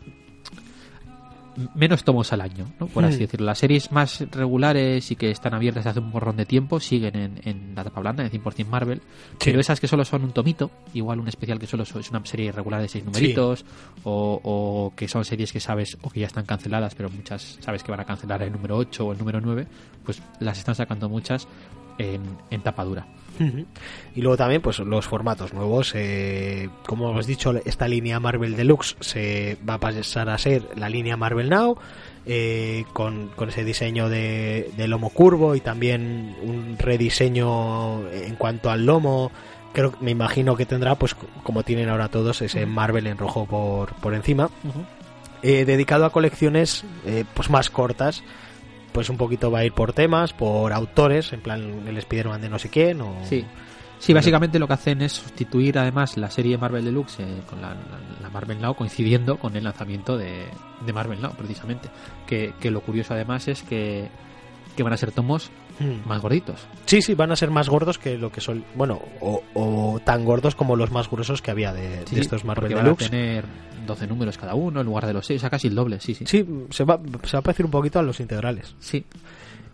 menos 1.74 2.04
tomos 2.04 2.32
al 2.32 2.40
año, 2.40 2.66
¿no? 2.80 2.86
por 2.86 3.04
así 3.04 3.16
Hmm. 3.16 3.20
decirlo. 3.20 3.46
Las 3.46 3.58
series 3.58 3.92
más 3.92 4.24
regulares 4.32 5.10
y 5.10 5.16
que 5.16 5.30
están 5.30 5.54
abiertas 5.54 5.86
hace 5.86 6.00
un 6.00 6.10
morrón 6.10 6.36
de 6.36 6.46
tiempo 6.46 6.80
siguen 6.80 7.16
en, 7.16 7.40
en 7.44 7.74
la 7.74 7.84
tapa 7.84 8.00
blanda, 8.00 8.24
en 8.24 8.30
100% 8.30 8.66
Marvel, 8.66 9.00
pero 9.42 9.60
esas 9.60 9.80
que 9.80 9.86
solo 9.88 10.04
son 10.04 10.24
un 10.24 10.32
tomito, 10.32 10.70
igual 10.94 11.20
un 11.20 11.28
especial 11.28 11.58
que 11.58 11.66
solo 11.66 11.84
es 11.84 12.10
una 12.10 12.24
serie 12.26 12.50
regular 12.52 12.80
de 12.80 12.88
seis 12.88 13.04
numeritos, 13.04 13.64
o, 14.02 14.40
o 14.42 14.92
que 14.96 15.06
son 15.08 15.24
series 15.24 15.52
que 15.52 15.60
sabes 15.60 15.96
o 16.02 16.10
que 16.10 16.20
ya 16.20 16.26
están 16.26 16.44
canceladas, 16.44 16.94
pero 16.94 17.08
muchas 17.10 17.58
sabes 17.60 17.82
que 17.82 17.90
van 17.90 18.00
a 18.00 18.04
cancelar 18.04 18.42
el 18.42 18.52
número 18.52 18.76
8 18.76 19.06
o 19.06 19.12
el 19.12 19.18
número 19.18 19.40
9, 19.40 19.66
pues 20.04 20.20
las 20.40 20.58
están 20.58 20.74
sacando 20.74 21.08
muchas 21.08 21.46
en, 21.98 22.22
en 22.50 22.60
tapa 22.62 22.84
dura. 22.84 23.06
Y 24.14 24.20
luego 24.20 24.36
también 24.36 24.62
pues 24.62 24.78
los 24.78 25.06
formatos 25.06 25.52
nuevos, 25.52 25.92
eh, 25.94 26.68
como 26.86 27.10
hemos 27.10 27.26
dicho, 27.26 27.52
esta 27.64 27.88
línea 27.88 28.20
Marvel 28.20 28.56
Deluxe 28.56 28.96
se 29.00 29.56
va 29.68 29.74
a 29.74 29.80
pasar 29.80 30.28
a 30.28 30.38
ser 30.38 30.62
la 30.76 30.88
línea 30.88 31.16
Marvel 31.16 31.50
Now, 31.50 31.76
eh, 32.26 32.84
con, 32.92 33.28
con 33.36 33.48
ese 33.48 33.64
diseño 33.64 34.08
de, 34.08 34.70
de 34.76 34.88
lomo 34.88 35.10
curvo 35.10 35.54
y 35.54 35.60
también 35.60 36.34
un 36.42 36.76
rediseño 36.78 38.08
en 38.10 38.36
cuanto 38.36 38.70
al 38.70 38.86
lomo. 38.86 39.30
Creo, 39.72 39.92
me 40.00 40.12
imagino 40.12 40.56
que 40.56 40.66
tendrá, 40.66 40.94
pues 40.94 41.16
como 41.42 41.64
tienen 41.64 41.88
ahora 41.88 42.08
todos, 42.08 42.40
ese 42.42 42.64
Marvel 42.64 43.08
en 43.08 43.18
rojo 43.18 43.44
por, 43.46 43.92
por 43.94 44.14
encima. 44.14 44.48
Eh, 45.42 45.66
dedicado 45.66 46.06
a 46.06 46.10
colecciones 46.10 46.84
eh, 47.04 47.24
pues 47.34 47.50
más 47.50 47.68
cortas 47.68 48.22
pues 48.94 49.10
un 49.10 49.16
poquito 49.16 49.50
va 49.50 49.58
a 49.58 49.64
ir 49.64 49.72
por 49.72 49.92
temas 49.92 50.32
por 50.32 50.72
autores 50.72 51.32
en 51.32 51.40
plan 51.40 51.82
el 51.84 51.98
Spider-Man 51.98 52.40
de 52.40 52.48
no 52.48 52.60
sé 52.60 52.70
quién 52.70 53.00
o 53.00 53.12
Sí. 53.28 53.44
Sí, 53.98 54.12
básicamente 54.12 54.58
lo 54.58 54.66
que 54.66 54.74
hacen 54.74 55.00
es 55.00 55.12
sustituir 55.12 55.78
además 55.78 56.16
la 56.18 56.30
serie 56.30 56.58
Marvel 56.58 56.84
Deluxe 56.84 57.20
eh, 57.20 57.42
con 57.48 57.62
la, 57.62 57.74
Marvel 58.30 58.60
Now 58.60 58.74
coincidiendo 58.74 59.38
con 59.38 59.56
el 59.56 59.64
lanzamiento 59.64 60.18
de, 60.18 60.44
de 60.84 60.92
Marvel 60.92 61.22
Now, 61.22 61.32
precisamente. 61.32 61.88
Que, 62.26 62.52
que 62.60 62.70
lo 62.70 62.82
curioso 62.82 63.14
además 63.14 63.48
es 63.48 63.62
que, 63.62 64.10
que 64.76 64.82
van 64.82 64.92
a 64.92 64.98
ser 64.98 65.10
tomos 65.10 65.50
Mm. 65.80 66.08
más 66.08 66.22
gorditos. 66.22 66.60
sí 66.86 67.02
sí 67.02 67.14
van 67.14 67.32
a 67.32 67.36
ser 67.36 67.50
más 67.50 67.68
gordos 67.68 67.98
que 67.98 68.16
lo 68.16 68.30
que 68.30 68.40
son 68.40 68.64
bueno 68.76 69.00
o, 69.20 69.42
o 69.54 70.00
tan 70.04 70.24
gordos 70.24 70.54
como 70.54 70.76
los 70.76 70.90
más 70.92 71.10
gruesos 71.10 71.42
que 71.42 71.50
había 71.50 71.72
de, 71.72 72.02
Sí, 72.06 72.14
de 72.14 72.20
estos 72.20 72.44
Marvel 72.44 72.62
porque 72.62 72.74
van 72.76 72.84
Deluxe 72.84 73.06
a 73.06 73.10
tener 73.10 73.44
12 73.86 74.06
números 74.06 74.38
cada 74.38 74.54
uno 74.54 74.80
en 74.80 74.86
lugar 74.86 75.06
de 75.06 75.12
los 75.12 75.26
6, 75.26 75.38
o 75.38 75.40
sea, 75.40 75.50
casi 75.50 75.66
el 75.68 75.74
doble, 75.74 75.98
sí, 76.00 76.14
sí. 76.14 76.24
sí 76.26 76.46
se 76.70 76.84
va, 76.84 77.00
se 77.24 77.32
va 77.36 77.40
a 77.40 77.42
parecer 77.42 77.66
un 77.66 77.72
poquito 77.72 77.98
a 77.98 78.02
los 78.02 78.20
integrales 78.20 78.74
Sí, 78.78 79.04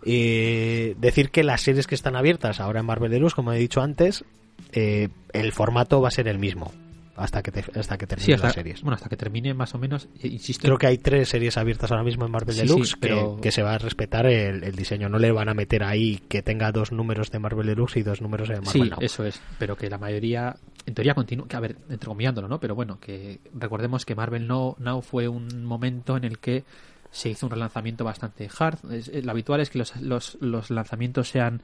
Eh, 0.03 0.95
decir 0.99 1.29
que 1.29 1.43
las 1.43 1.61
series 1.61 1.85
que 1.85 1.93
están 1.95 2.15
abiertas 2.15 2.59
ahora 2.59 2.79
en 2.79 2.87
Marvel 2.87 3.11
Deluxe 3.11 3.35
como 3.35 3.53
he 3.53 3.59
dicho 3.59 3.81
antes 3.81 4.25
eh, 4.73 5.09
el 5.33 5.51
formato 5.51 6.01
va 6.01 6.07
a 6.07 6.11
ser 6.11 6.27
el 6.27 6.39
mismo 6.39 6.71
hasta 7.15 7.41
que 7.43 7.51
te- 7.51 7.79
hasta 7.79 7.97
que 7.97 8.07
termine 8.07 8.25
sí, 8.25 8.33
hasta, 8.33 8.47
las 8.47 8.55
series 8.55 8.81
bueno, 8.81 8.95
hasta 8.95 9.09
que 9.09 9.17
termine 9.17 9.53
más 9.53 9.75
o 9.75 9.77
menos, 9.77 10.07
eh, 10.21 10.27
insisto. 10.27 10.63
Creo 10.63 10.77
que 10.77 10.87
hay 10.87 10.97
tres 10.97 11.29
series 11.29 11.57
abiertas 11.57 11.91
ahora 11.91 12.03
mismo 12.03 12.25
en 12.25 12.31
Marvel 12.31 12.55
Sí, 12.55 12.61
Deluxe 12.61 12.89
sí, 12.89 12.93
que- 12.95 12.99
pero- 13.01 13.39
que, 13.41 13.51
se 13.51 13.61
va 13.63 13.73
a 13.73 13.77
respetar 13.77 14.25
el, 14.25 14.63
el 14.63 14.75
diseño. 14.75 15.09
No 15.09 15.19
le 15.19 15.31
van 15.31 15.49
a 15.49 15.53
meter 15.53 15.83
ahí 15.83 16.21
que 16.29 16.41
tenga 16.41 16.71
dos 16.71 16.91
números 16.91 17.29
de 17.31 17.39
Marvel 17.39 17.67
Deluxe 17.67 17.97
y 17.97 18.03
dos 18.03 18.21
números 18.21 18.47
de 18.49 18.55
Marvel 18.61 18.71
Sí, 18.71 18.89
Now. 18.89 18.99
eso 19.01 19.25
es, 19.25 19.41
pero 19.59 19.75
que 19.75 19.89
la 19.89 19.97
mayoría, 19.97 20.55
en 20.85 20.93
teoría 20.93 21.13
continúa, 21.13 21.47
que 21.47 21.55
a 21.57 21.59
ver, 21.59 21.75
entrecomillándolo, 21.89 22.47
¿no? 22.47 22.59
Pero 22.59 22.75
bueno, 22.75 22.99
que 22.99 23.39
recordemos 23.53 24.05
que 24.05 24.15
Marvel 24.15 24.47
Now, 24.47 24.75
Now 24.79 25.01
fue 25.01 25.27
un 25.27 25.63
momento 25.65 26.15
en 26.17 26.23
el 26.23 26.39
que 26.39 26.63
se 27.11 27.29
hizo 27.29 27.45
un 27.45 27.51
relanzamiento 27.51 28.05
bastante 28.05 28.47
hard. 28.57 28.79
Es- 28.93 29.09
eh, 29.09 29.21
lo 29.21 29.31
habitual 29.31 29.59
es 29.59 29.69
que 29.69 29.79
los, 29.79 29.95
los, 29.97 30.37
los 30.39 30.69
lanzamientos 30.71 31.27
sean 31.27 31.61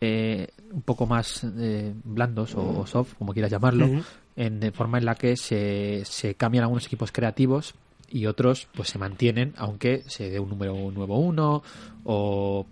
eh, 0.00 0.48
un 0.72 0.82
poco 0.82 1.06
más 1.06 1.44
eh, 1.58 1.94
blandos 2.02 2.54
o, 2.56 2.80
o 2.80 2.86
soft, 2.86 3.14
como 3.14 3.32
quieras 3.32 3.50
llamarlo, 3.52 3.86
Ujú. 3.86 4.02
En, 4.36 4.60
de 4.60 4.72
forma 4.72 4.98
en 4.98 5.04
la 5.04 5.14
que 5.14 5.36
se, 5.36 6.02
se 6.04 6.34
cambian 6.34 6.64
algunos 6.64 6.86
equipos 6.86 7.12
creativos 7.12 7.74
y 8.10 8.26
otros 8.26 8.68
pues 8.74 8.88
se 8.90 8.98
mantienen 8.98 9.54
aunque 9.56 10.02
se 10.06 10.30
dé 10.30 10.38
un 10.40 10.48
número 10.50 10.74
nuevo 10.92 11.18
uno 11.18 11.62
o, 12.04 12.66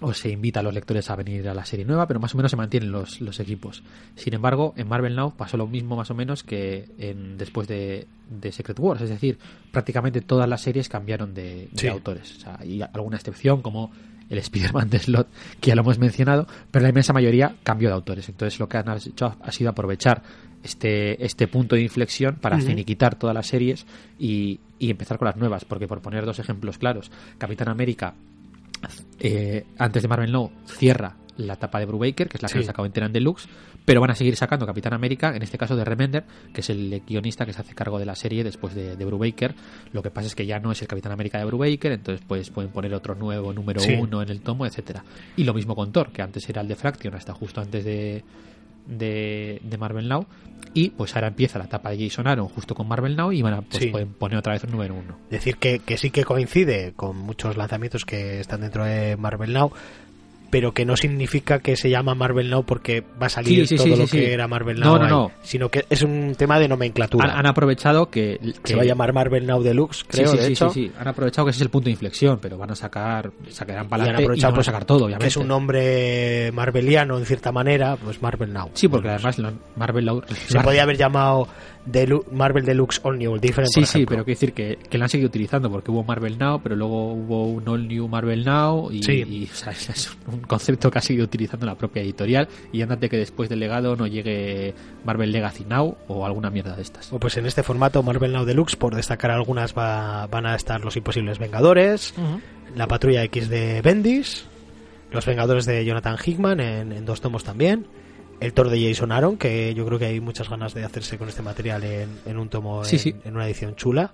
o 0.00 0.12
se 0.14 0.30
invita 0.30 0.60
a 0.60 0.62
los 0.62 0.74
lectores 0.74 1.08
a 1.10 1.16
venir 1.16 1.48
a 1.48 1.54
la 1.54 1.64
serie 1.64 1.84
nueva, 1.84 2.06
pero 2.08 2.18
más 2.20 2.34
o 2.34 2.36
menos 2.36 2.50
se 2.50 2.56
mantienen 2.56 2.90
los, 2.90 3.20
los 3.20 3.38
equipos. 3.40 3.82
Sin 4.16 4.34
embargo, 4.34 4.74
en 4.76 4.88
Marvel 4.88 5.14
Now 5.14 5.34
pasó 5.36 5.56
lo 5.56 5.66
mismo 5.68 5.94
más 5.96 6.10
o 6.10 6.14
menos 6.14 6.42
que 6.42 6.88
en, 6.98 7.38
después 7.38 7.68
de, 7.68 8.06
de 8.28 8.50
Secret 8.52 8.78
Wars, 8.80 9.00
es 9.02 9.10
decir, 9.10 9.38
prácticamente 9.70 10.20
todas 10.20 10.48
las 10.48 10.62
series 10.62 10.88
cambiaron 10.88 11.32
de, 11.34 11.68
de 11.70 11.78
Sí. 11.78 11.86
autores. 11.86 12.36
O 12.36 12.40
sea, 12.40 12.56
hay 12.58 12.82
alguna 12.82 13.16
excepción 13.16 13.62
como 13.62 13.92
el 14.30 14.38
Spider-Man 14.38 14.90
de 14.90 14.98
Slot, 14.98 15.28
que 15.60 15.68
ya 15.68 15.74
lo 15.74 15.82
hemos 15.82 15.98
mencionado, 15.98 16.46
pero 16.70 16.82
la 16.82 16.88
inmensa 16.88 17.12
mayoría 17.12 17.56
cambió 17.62 17.88
de 17.88 17.94
autores. 17.94 18.28
Entonces 18.28 18.58
lo 18.58 18.68
que 18.68 18.78
han 18.78 18.88
hecho 18.96 19.36
ha 19.40 19.52
sido 19.52 19.70
aprovechar 19.70 20.22
este, 20.62 21.24
este 21.24 21.46
punto 21.46 21.76
de 21.76 21.82
inflexión 21.82 22.36
para 22.36 22.58
finiquitar 22.58 23.16
todas 23.16 23.34
las 23.34 23.46
series 23.46 23.86
y, 24.18 24.60
y 24.78 24.90
empezar 24.90 25.18
con 25.18 25.26
las 25.26 25.36
nuevas. 25.36 25.64
Porque 25.64 25.86
por 25.86 26.00
poner 26.00 26.24
dos 26.24 26.38
ejemplos 26.38 26.78
claros, 26.78 27.10
Capitán 27.38 27.68
América, 27.68 28.14
eh, 29.18 29.64
antes 29.78 30.02
de 30.02 30.08
Marvel 30.08 30.32
No, 30.32 30.50
cierra 30.66 31.16
la 31.36 31.54
etapa 31.54 31.78
de 31.80 31.86
Brubaker, 31.86 32.28
que 32.28 32.36
es 32.36 32.42
la 32.42 32.48
que 32.48 32.52
Sí. 32.54 32.58
han 32.58 32.64
sacado 32.64 32.86
entera 32.86 33.06
en 33.06 33.12
Deluxe, 33.12 33.48
pero 33.84 34.00
van 34.00 34.10
a 34.10 34.14
seguir 34.14 34.36
sacando 34.36 34.66
Capitán 34.66 34.92
América, 34.94 35.34
en 35.34 35.42
este 35.42 35.58
caso 35.58 35.76
de 35.76 35.84
Remender, 35.84 36.24
que 36.52 36.60
es 36.60 36.70
el 36.70 37.02
guionista 37.06 37.44
que 37.44 37.52
se 37.52 37.60
hace 37.60 37.74
cargo 37.74 37.98
de 37.98 38.06
la 38.06 38.14
serie 38.14 38.44
después 38.44 38.74
de, 38.74 38.96
de 38.96 39.04
Brubaker. 39.04 39.54
Lo 39.92 40.02
que 40.02 40.10
pasa 40.10 40.26
es 40.28 40.34
que 40.34 40.46
ya 40.46 40.58
no 40.60 40.72
es 40.72 40.80
el 40.82 40.88
Capitán 40.88 41.12
América 41.12 41.38
de 41.38 41.44
Brubaker, 41.44 41.92
entonces 41.92 42.24
pues 42.26 42.50
pueden 42.50 42.70
poner 42.70 42.94
otro 42.94 43.14
nuevo 43.14 43.52
número 43.52 43.80
Sí. 43.80 43.94
uno 43.94 44.22
en 44.22 44.28
el 44.30 44.40
tomo, 44.40 44.64
etcétera 44.66 45.04
Y 45.36 45.44
lo 45.44 45.54
mismo 45.54 45.74
con 45.74 45.92
Thor, 45.92 46.10
que 46.12 46.22
antes 46.22 46.48
era 46.48 46.60
el 46.62 46.68
de 46.68 46.76
Fraction, 46.76 47.14
hasta 47.14 47.32
justo 47.34 47.60
antes 47.60 47.84
de, 47.84 48.22
de, 48.86 49.60
de 49.62 49.78
Marvel 49.78 50.08
Now. 50.08 50.26
Y 50.72 50.90
pues 50.90 51.14
ahora 51.14 51.28
empieza 51.28 51.58
la 51.58 51.66
etapa 51.66 51.90
de 51.90 51.98
Jason 52.08 52.26
Aaron 52.26 52.48
justo 52.48 52.74
con 52.74 52.88
Marvel 52.88 53.14
Now 53.16 53.30
y 53.32 53.42
van 53.42 53.54
a 53.54 53.62
pues, 53.62 53.82
Sí. 53.82 53.88
pueden 53.90 54.12
poner 54.12 54.38
otra 54.38 54.54
vez 54.54 54.64
un 54.64 54.72
número 54.72 54.94
uno. 54.94 55.18
Decir 55.30 55.56
que, 55.56 55.78
que 55.78 55.96
sí 55.96 56.10
que 56.10 56.24
coincide 56.24 56.92
con 56.96 57.16
muchos 57.16 57.56
lanzamientos 57.56 58.04
que 58.04 58.40
están 58.40 58.62
dentro 58.62 58.84
de 58.84 59.16
Marvel 59.16 59.52
Now, 59.52 59.72
pero 60.50 60.72
que 60.72 60.84
no 60.84 60.96
significa 60.96 61.58
que 61.58 61.76
se 61.76 61.90
llama 61.90 62.14
Marvel 62.14 62.48
Now 62.50 62.64
porque 62.64 63.02
va 63.20 63.26
a 63.26 63.28
salir 63.28 63.66
Sí, 63.66 63.76
sí, 63.76 63.84
todo 63.84 63.94
sí, 63.94 64.02
lo 64.02 64.06
que 64.06 64.32
era 64.32 64.46
Marvel 64.46 64.78
No, 64.78 64.86
Now, 64.86 64.98
no, 64.98 65.04
ahí, 65.04 65.10
no. 65.10 65.30
sino 65.42 65.68
que 65.68 65.84
es 65.90 66.02
un 66.02 66.34
tema 66.38 66.58
de 66.58 66.68
nomenclatura. 66.68 67.32
Han, 67.32 67.38
han 67.40 67.46
aprovechado 67.46 68.08
que, 68.10 68.38
se 68.64 68.76
va 68.76 68.82
a 68.82 68.84
llamar 68.84 69.12
Marvel 69.12 69.46
Now 69.46 69.62
Deluxe, 69.62 70.04
creo, 70.06 70.28
sí, 70.28 70.32
sí, 70.32 70.38
de 70.38 70.46
sí, 70.46 70.52
hecho. 70.52 70.70
sí. 70.70 70.92
Han 70.98 71.08
aprovechado 71.08 71.46
que 71.46 71.50
ese 71.50 71.58
es 71.58 71.62
el 71.62 71.70
punto 71.70 71.86
de 71.86 71.92
inflexión, 71.92 72.38
pero 72.40 72.56
van 72.56 72.70
a 72.70 72.74
sacar, 72.76 73.32
sacarán 73.50 73.88
para 73.88 74.02
han 74.04 74.08
adelante 74.10 74.22
y 74.22 74.24
aprovechado 74.26 74.50
no 74.50 74.52
van 74.52 74.54
a 74.54 74.58
pues, 74.58 74.66
sacar 74.66 74.84
todo, 74.84 74.98
obviamente. 75.06 75.24
que 75.24 75.28
es 75.28 75.36
un 75.36 75.48
nombre 75.48 76.52
marveliano 76.52 77.18
en 77.18 77.26
cierta 77.26 77.52
manera, 77.52 77.96
pues 77.96 78.22
Marvel 78.22 78.52
Now. 78.52 78.70
Sí, 78.74 78.88
porque 78.88 79.08
además 79.08 79.36
Marvel 79.76 80.06
Lau- 80.06 80.24
se 80.28 80.60
podía 80.60 80.82
haber 80.84 80.96
llamado 80.96 81.48
Delu- 81.90 82.24
Marvel 82.32 82.64
Deluxe 82.64 83.00
All 83.02 83.18
New 83.18 83.38
Different. 83.38 83.70
Sí, 83.70 83.80
por 83.80 83.86
sí, 83.88 84.06
pero 84.06 84.24
quiero 84.24 84.36
decir 84.36 84.52
que, 84.52 84.78
que 84.88 84.96
lo 84.98 85.04
han 85.04 85.10
seguido 85.10 85.28
utilizando 85.28 85.70
porque 85.70 85.90
hubo 85.90 86.02
Marvel 86.02 86.38
Now, 86.38 86.60
pero 86.62 86.76
luego 86.76 87.12
hubo 87.12 87.46
un 87.48 87.68
All 87.68 87.86
New 87.86 88.08
Marvel 88.08 88.44
Now 88.44 88.90
y, 88.90 89.02
Sí. 89.02 89.12
y, 89.26 89.44
o 89.52 89.54
sea, 89.54 89.72
es 89.72 90.16
un 90.26 90.33
concepto 90.40 90.90
que 90.90 90.98
ha 90.98 91.02
seguido 91.02 91.24
utilizando 91.24 91.66
la 91.66 91.74
propia 91.76 92.02
editorial 92.02 92.48
y 92.72 92.82
ándate 92.82 93.08
que 93.08 93.16
después 93.16 93.48
del 93.48 93.60
legado 93.60 93.96
no 93.96 94.06
llegue 94.06 94.74
Marvel 95.04 95.32
Legacy 95.32 95.64
Now 95.64 95.96
o 96.08 96.26
alguna 96.26 96.50
mierda 96.50 96.76
de 96.76 96.82
estas. 96.82 97.12
O 97.12 97.18
pues 97.18 97.36
en 97.36 97.46
este 97.46 97.62
formato 97.62 98.02
Marvel 98.02 98.32
Now 98.32 98.44
Deluxe, 98.44 98.76
por 98.76 98.94
destacar 98.94 99.30
algunas, 99.30 99.74
va- 99.76 100.26
van 100.26 100.46
a 100.46 100.54
estar 100.54 100.84
Los 100.84 100.96
Imposibles 100.96 101.38
Vengadores, 101.38 102.14
la 102.76 102.86
Patrulla 102.86 103.22
X 103.24 103.48
de 103.48 103.80
Bendis, 103.82 104.46
Los 105.10 105.26
Vengadores 105.26 105.64
de 105.66 105.84
Jonathan 105.84 106.16
Hickman 106.24 106.60
en, 106.60 106.92
en 106.92 107.04
dos 107.04 107.20
tomos 107.20 107.44
también, 107.44 107.86
el 108.40 108.52
Thor 108.52 108.68
de 108.68 108.88
Jason 108.88 109.12
Aaron, 109.12 109.36
que 109.36 109.72
yo 109.74 109.86
creo 109.86 109.98
que 109.98 110.06
hay 110.06 110.20
muchas 110.20 110.50
ganas 110.50 110.74
de 110.74 110.84
hacerse 110.84 111.16
con 111.18 111.28
este 111.28 111.40
material 111.42 111.84
en, 111.84 112.08
en 112.26 112.36
un 112.38 112.48
tomo, 112.48 112.84
Sí, 112.84 112.96
en, 112.96 113.00
sí. 113.02 113.14
en 113.24 113.36
una 113.36 113.46
edición 113.46 113.76
chula, 113.76 114.10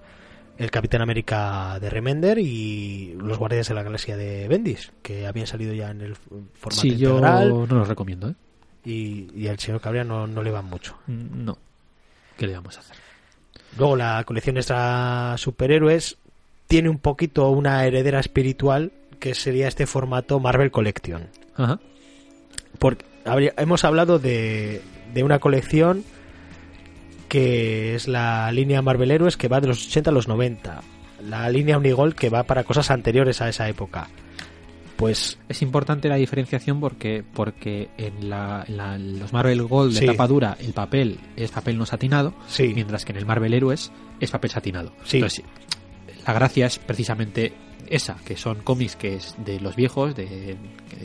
el 0.61 0.71
Capitán 0.71 1.01
América 1.01 1.79
de 1.81 1.89
Remender 1.89 2.39
y 2.39 3.15
Los 3.19 3.39
Guardianes 3.39 3.69
de 3.69 3.75
la 3.75 3.83
Galaxia 3.83 4.17
de 4.17 4.47
Bendis, 4.47 4.93
que 5.03 5.27
habían 5.27 5.47
salido 5.47 5.73
ya 5.73 5.91
en 5.91 6.03
el 6.03 6.15
formato 6.17 6.81
Sí, 6.83 6.97
yo 6.97 7.11
integral 7.17 7.49
no 7.49 7.67
los 7.67 7.89
recomiendo, 7.89 8.29
¿eh? 8.29 8.35
y, 8.85 9.29
y 9.35 9.49
al 9.49 9.59
señor 9.59 9.81
Cabria 9.81 10.05
no, 10.05 10.27
no 10.27 10.43
le 10.43 10.51
van 10.51 10.67
mucho. 10.67 10.97
Mm, 11.07 11.45
No. 11.45 11.59
¿Qué 12.37 12.47
le 12.47 12.53
vamos 12.55 12.77
a 12.77 12.81
hacer? 12.81 12.97
Luego 13.79 13.97
la 13.97 14.23
colección 14.25 14.57
extra 14.59 15.35
superhéroes 15.39 16.19
tiene 16.67 16.89
un 16.91 16.99
poquito 16.99 17.49
una 17.51 17.85
heredera 17.87 18.21
espiritual 18.21 18.93
que 19.19 19.35
sería 19.35 19.67
este 19.69 19.87
formato 19.87 20.41
Marvel 20.41 20.71
Collection. 20.71 21.29
Ajá. 21.57 21.81
Porque 22.79 23.05
hemos 23.57 23.85
hablado 23.85 24.19
de, 24.19 24.81
de 25.15 25.23
una 25.23 25.39
colección 25.39 26.05
que 27.31 27.95
es 27.95 28.09
la 28.09 28.53
línea 28.53 28.83
Marvel 28.83 29.11
Héroes 29.11 29.39
que 29.39 29.49
va 29.49 29.61
de 29.63 29.69
los 29.69 29.87
80 29.87 30.11
a 30.11 30.13
los 30.13 30.29
90. 30.29 30.83
La 31.27 31.49
línea 31.49 31.79
Unigol 31.79 32.15
que 32.15 32.29
va 32.29 32.43
para 32.43 32.65
cosas 32.65 32.91
anteriores 32.91 33.41
a 33.41 33.49
esa 33.49 33.67
época. 33.69 34.09
Pues 34.97 35.39
Es 35.49 35.63
importante 35.63 36.09
la 36.11 36.17
diferenciación 36.17 36.79
porque 36.81 37.25
porque 37.33 37.89
en, 37.97 38.29
la, 38.29 38.65
en 38.69 38.77
la- 38.77 38.99
los 38.99 39.33
Marvel 39.33 39.63
Gold 39.63 39.95
de 39.95 40.01
Sí. 40.01 40.07
tapa 40.07 40.27
dura 40.27 40.57
el 40.61 40.75
papel 40.75 41.19
es 41.37 41.51
papel 41.51 41.79
no 41.79 41.87
satinado, 41.87 42.35
sí, 42.49 42.73
mientras 42.75 43.07
que 43.07 43.13
en 43.13 43.19
el 43.19 43.25
Marvel 43.27 43.55
Héroes 43.55 43.91
es 44.21 44.31
papel 44.31 44.51
satinado. 44.51 44.93
Sí. 45.05 45.17
Entonces, 45.17 45.45
la 46.27 46.35
gracia 46.35 46.67
es 46.67 46.79
precisamente 46.79 47.55
esa, 47.91 48.17
que 48.25 48.37
son 48.37 48.63
cómics 48.63 48.97
que 48.97 49.17
es 49.17 49.35
de 49.45 49.61
los 49.61 49.77
viejos, 49.77 50.15
de 50.15 50.57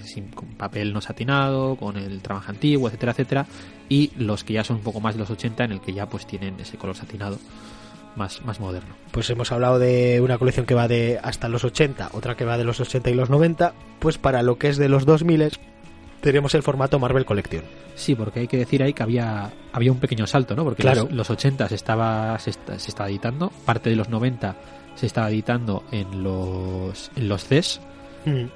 sin- 0.03 0.29
con 0.29 0.47
papel 0.49 0.93
no 0.93 1.01
satinado, 1.01 1.75
con 1.75 1.97
el 1.97 2.21
trabajo 2.21 2.49
antiguo, 2.51 2.87
etcétera, 2.87 3.11
etcétera, 3.11 3.45
y 3.89 4.11
los 4.17 4.43
que 4.43 4.53
ya 4.53 4.63
son 4.63 4.77
un 4.77 4.83
poco 4.83 5.01
más 5.01 5.15
de 5.15 5.19
los 5.19 5.29
80 5.29 5.63
en 5.65 5.71
el 5.73 5.81
que 5.81 5.93
ya 5.93 6.07
pues 6.07 6.25
tienen 6.27 6.59
ese 6.59 6.77
color 6.77 6.95
satinado 6.95 7.37
más, 8.15 8.41
más 8.45 8.59
moderno. 8.61 8.95
pues 9.11 9.29
hemos 9.29 9.51
hablado 9.51 9.77
de 9.79 10.21
una 10.21 10.37
colección 10.37 10.65
que 10.65 10.73
va 10.73 10.87
de 10.87 11.19
hasta 11.21 11.49
los 11.49 11.63
80, 11.65 12.11
otra 12.13 12.35
que 12.37 12.45
va 12.45 12.57
de 12.57 12.63
los 12.63 12.79
80 12.79 13.09
y 13.09 13.13
los 13.13 13.29
90, 13.29 13.73
pues 13.99 14.17
para 14.17 14.41
lo 14.41 14.57
que 14.57 14.69
es 14.69 14.77
de 14.77 14.87
los 14.87 15.05
2000 15.05 15.49
tenemos 16.21 16.55
el 16.55 16.63
formato 16.63 16.97
Marvel 16.97 17.25
Collection. 17.25 17.63
Sí, 17.95 18.15
porque 18.15 18.39
hay 18.41 18.47
que 18.47 18.57
decir 18.57 18.81
ahí 18.81 18.93
que 18.93 19.03
había, 19.03 19.51
había 19.73 19.91
un 19.91 19.99
pequeño 19.99 20.25
salto, 20.27 20.55
¿no? 20.55 20.63
Porque 20.63 20.81
Claro. 20.81 21.03
los, 21.03 21.11
los 21.11 21.29
80 21.29 21.67
se 21.69 21.75
estaba, 21.75 22.37
se, 22.39 22.49
está- 22.51 22.79
se 22.79 22.89
estaba 22.89 23.09
editando, 23.09 23.49
parte 23.65 23.89
de 23.89 23.95
los 23.95 24.09
90 24.09 24.55
se 24.95 25.05
estaba 25.05 25.29
editando 25.29 25.83
en 25.91 26.23
los, 26.23 27.11
en 27.15 27.27
los 27.29 27.43
CES 27.45 27.81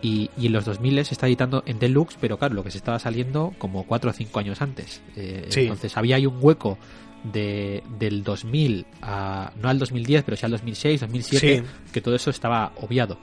y, 0.01 0.31
y 0.35 0.47
en 0.47 0.53
los 0.53 0.65
2000 0.65 1.05
se 1.05 1.13
está 1.13 1.27
editando 1.27 1.61
en 1.67 1.77
Deluxe, 1.77 2.17
pero 2.19 2.37
claro, 2.39 2.55
lo 2.55 2.63
que 2.63 2.71
se 2.71 2.77
estaba 2.79 2.97
saliendo 2.97 3.53
como 3.59 3.83
4 3.85 4.09
o 4.09 4.13
5 4.13 4.39
años 4.39 4.61
antes. 4.61 5.01
Eh, 5.15 5.45
Sí. 5.49 5.61
Entonces 5.61 5.95
había 5.95 6.15
ahí 6.15 6.25
un 6.25 6.37
hueco 6.41 6.77
de, 7.23 7.83
del 7.99 8.23
2000 8.23 8.85
a, 9.01 9.51
no 9.61 9.69
al 9.69 9.77
2010, 9.77 10.23
pero 10.23 10.37
sí 10.37 10.45
al 10.45 10.51
2006, 10.53 11.01
2007, 11.01 11.63
Sí. 11.63 11.63
que 11.93 12.01
todo 12.01 12.15
eso 12.15 12.29
estaba 12.31 12.71
obviado. 12.81 13.19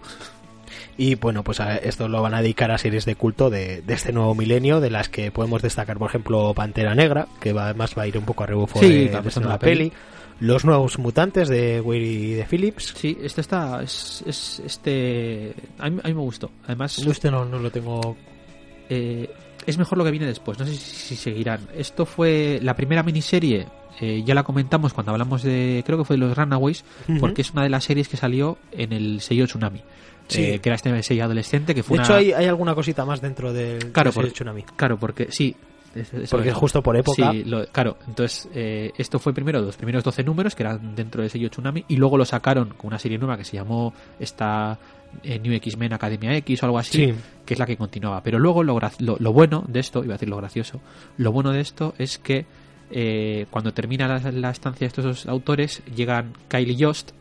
Y 0.98 1.14
bueno, 1.14 1.43
pues 1.43 1.60
a 1.60 1.76
esto 1.76 2.09
lo 2.09 2.22
van 2.22 2.34
a 2.34 2.43
dedicar 2.43 2.70
a 2.70 2.78
series 2.78 3.05
de 3.05 3.14
culto 3.16 3.51
de, 3.51 3.82
de 3.82 3.94
este 3.94 4.12
nuevo 4.12 4.34
milenio, 4.34 4.80
de 4.80 4.90
las 4.90 5.09
que 5.09 5.30
podemos 5.30 5.62
destacar, 5.62 5.98
por 5.98 6.09
ejemplo, 6.10 6.52
Pantera 6.55 6.94
Negra, 6.94 7.26
que 7.40 7.52
va, 7.52 7.64
además 7.66 7.94
va 7.98 8.02
a 8.02 8.06
ir 8.06 8.16
un 8.18 8.24
poco 8.24 8.44
a 8.44 8.47
rebufo 8.47 8.78
Sí, 8.80 8.86
de, 9.09 9.20
de 9.20 9.28
esta 9.28 9.40
la 9.40 9.59
peli. 9.59 9.90
peli. 9.90 9.93
Los 10.41 10.65
nuevos 10.65 10.99
mutantes 10.99 11.49
de 11.49 11.81
Weir 11.81 12.03
y 12.03 12.35
de 12.35 12.45
Phillips. 12.45 12.93
Sí, 12.97 13.17
este 13.23 13.41
está, 13.41 13.83
es, 13.83 14.23
es- 14.27 14.61
este, 14.65 15.55
a 15.79 15.89
mí, 15.89 15.99
a 16.03 16.09
mí 16.09 16.15
me 16.15 16.21
gustó. 16.21 16.51
Además, 16.65 16.99
Este 16.99 17.31
no, 17.31 17.45
no 17.45 17.59
lo 17.59 17.71
tengo. 17.71 18.17
eh, 18.89 19.31
es 19.67 19.79
mejor 19.79 19.99
lo 19.99 20.05
que 20.05 20.11
viene 20.11 20.27
después. 20.27 20.59
No 20.59 20.67
sé 20.67 20.75
si, 20.75 20.95
si 20.95 21.17
seguirán. 21.17 21.61
Esto 21.77 22.07
fue 22.07 22.61
la 22.63 22.75
primera 22.77 23.03
miniserie. 23.03 23.67
eh, 24.01 24.23
ya 24.27 24.35
la 24.35 24.43
comentamos 24.43 24.93
cuando 24.93 25.13
hablamos 25.13 25.43
de, 25.43 25.83
creo 25.87 25.97
que 25.97 26.05
fue 26.05 26.17
de 26.17 26.27
los 26.27 26.37
Runaways, 26.37 26.85
porque 27.19 27.41
es 27.41 27.51
una 27.53 27.63
de 27.63 27.71
las 27.71 27.83
series 27.85 28.09
que 28.09 28.19
salió 28.19 28.59
en 28.73 28.93
el 28.93 29.23
sello 29.23 29.47
Tsunami. 29.47 29.81
Sí. 30.29 30.43
eh, 30.43 30.59
que 30.61 30.69
era 30.69 30.75
este 30.77 31.03
sello 31.05 31.25
adolescente 31.25 31.73
que 31.73 31.81
De 31.81 31.83
fue 31.85 31.97
hecho, 31.99 32.13
una- 32.13 32.19
hay, 32.19 32.33
hay 32.33 32.47
alguna 32.47 32.75
cosita 32.75 33.05
más 33.07 33.21
dentro 33.23 33.53
del 33.55 33.93
Claro, 33.93 34.09
del 34.11 34.15
sello 34.15 34.27
por- 34.27 34.33
Tsunami. 34.35 34.63
Claro, 34.77 34.99
porque 34.99 35.29
sí. 35.31 35.57
Es- 35.97 36.12
es- 36.14 36.31
Porque 36.31 36.48
es 36.51 36.55
justo 36.55 36.82
por 36.82 36.97
época. 36.97 37.32
Sí, 37.32 37.44
lo- 37.44 37.66
claro. 37.66 37.97
Entonces, 38.06 38.48
eh, 38.55 38.93
esto 38.98 39.18
fue 39.18 39.32
primero 39.32 39.60
los 39.60 39.77
primeros 39.77 40.05
12 40.05 40.23
números 40.23 40.55
que 40.55 40.62
eran 40.62 40.94
dentro 40.94 41.23
del 41.23 41.31
sello 41.31 41.48
Tsunami 41.51 41.85
y 41.89 41.97
luego 41.97 42.16
lo 42.18 42.24
sacaron 42.24 42.70
con 42.77 42.89
una 42.89 42.98
serie 42.98 43.18
nueva 43.18 43.36
que 43.36 43.44
se 43.44 43.56
llamó 43.56 43.93
esta 44.20 44.78
eh, 45.23 45.39
New 45.39 45.52
X-Men 45.55 45.93
Academia 45.94 46.36
X 46.36 46.62
o 46.62 46.66
algo 46.66 46.78
así, 46.78 47.06
Sí. 47.06 47.14
que 47.47 47.55
es 47.55 47.60
la 47.60 47.64
que 47.64 47.77
continuaba. 47.77 48.23
Pero 48.23 48.39
luego 48.39 48.62
lo, 48.62 48.78
lo, 48.98 49.16
lo 49.18 49.32
bueno 49.32 49.64
de 49.66 49.81
esto, 49.81 50.05
iba 50.05 50.12
a 50.14 50.16
decir 50.16 50.28
lo 50.28 50.36
gracioso, 50.36 50.81
lo 51.16 51.32
bueno 51.32 51.52
de 51.52 51.60
esto 51.60 51.94
es 51.98 52.18
que 52.18 52.44
eh, 52.90 53.47
cuando 53.51 53.73
termina 53.73 54.06
la, 54.09 54.31
la 54.31 54.51
estancia 54.51 54.85
de 54.85 54.89
estos 54.89 55.05
dos 55.05 55.27
autores 55.27 55.82
llegan 55.94 56.32
Kyle 56.48 56.70
y 56.70 56.82
Jost, 56.82 57.12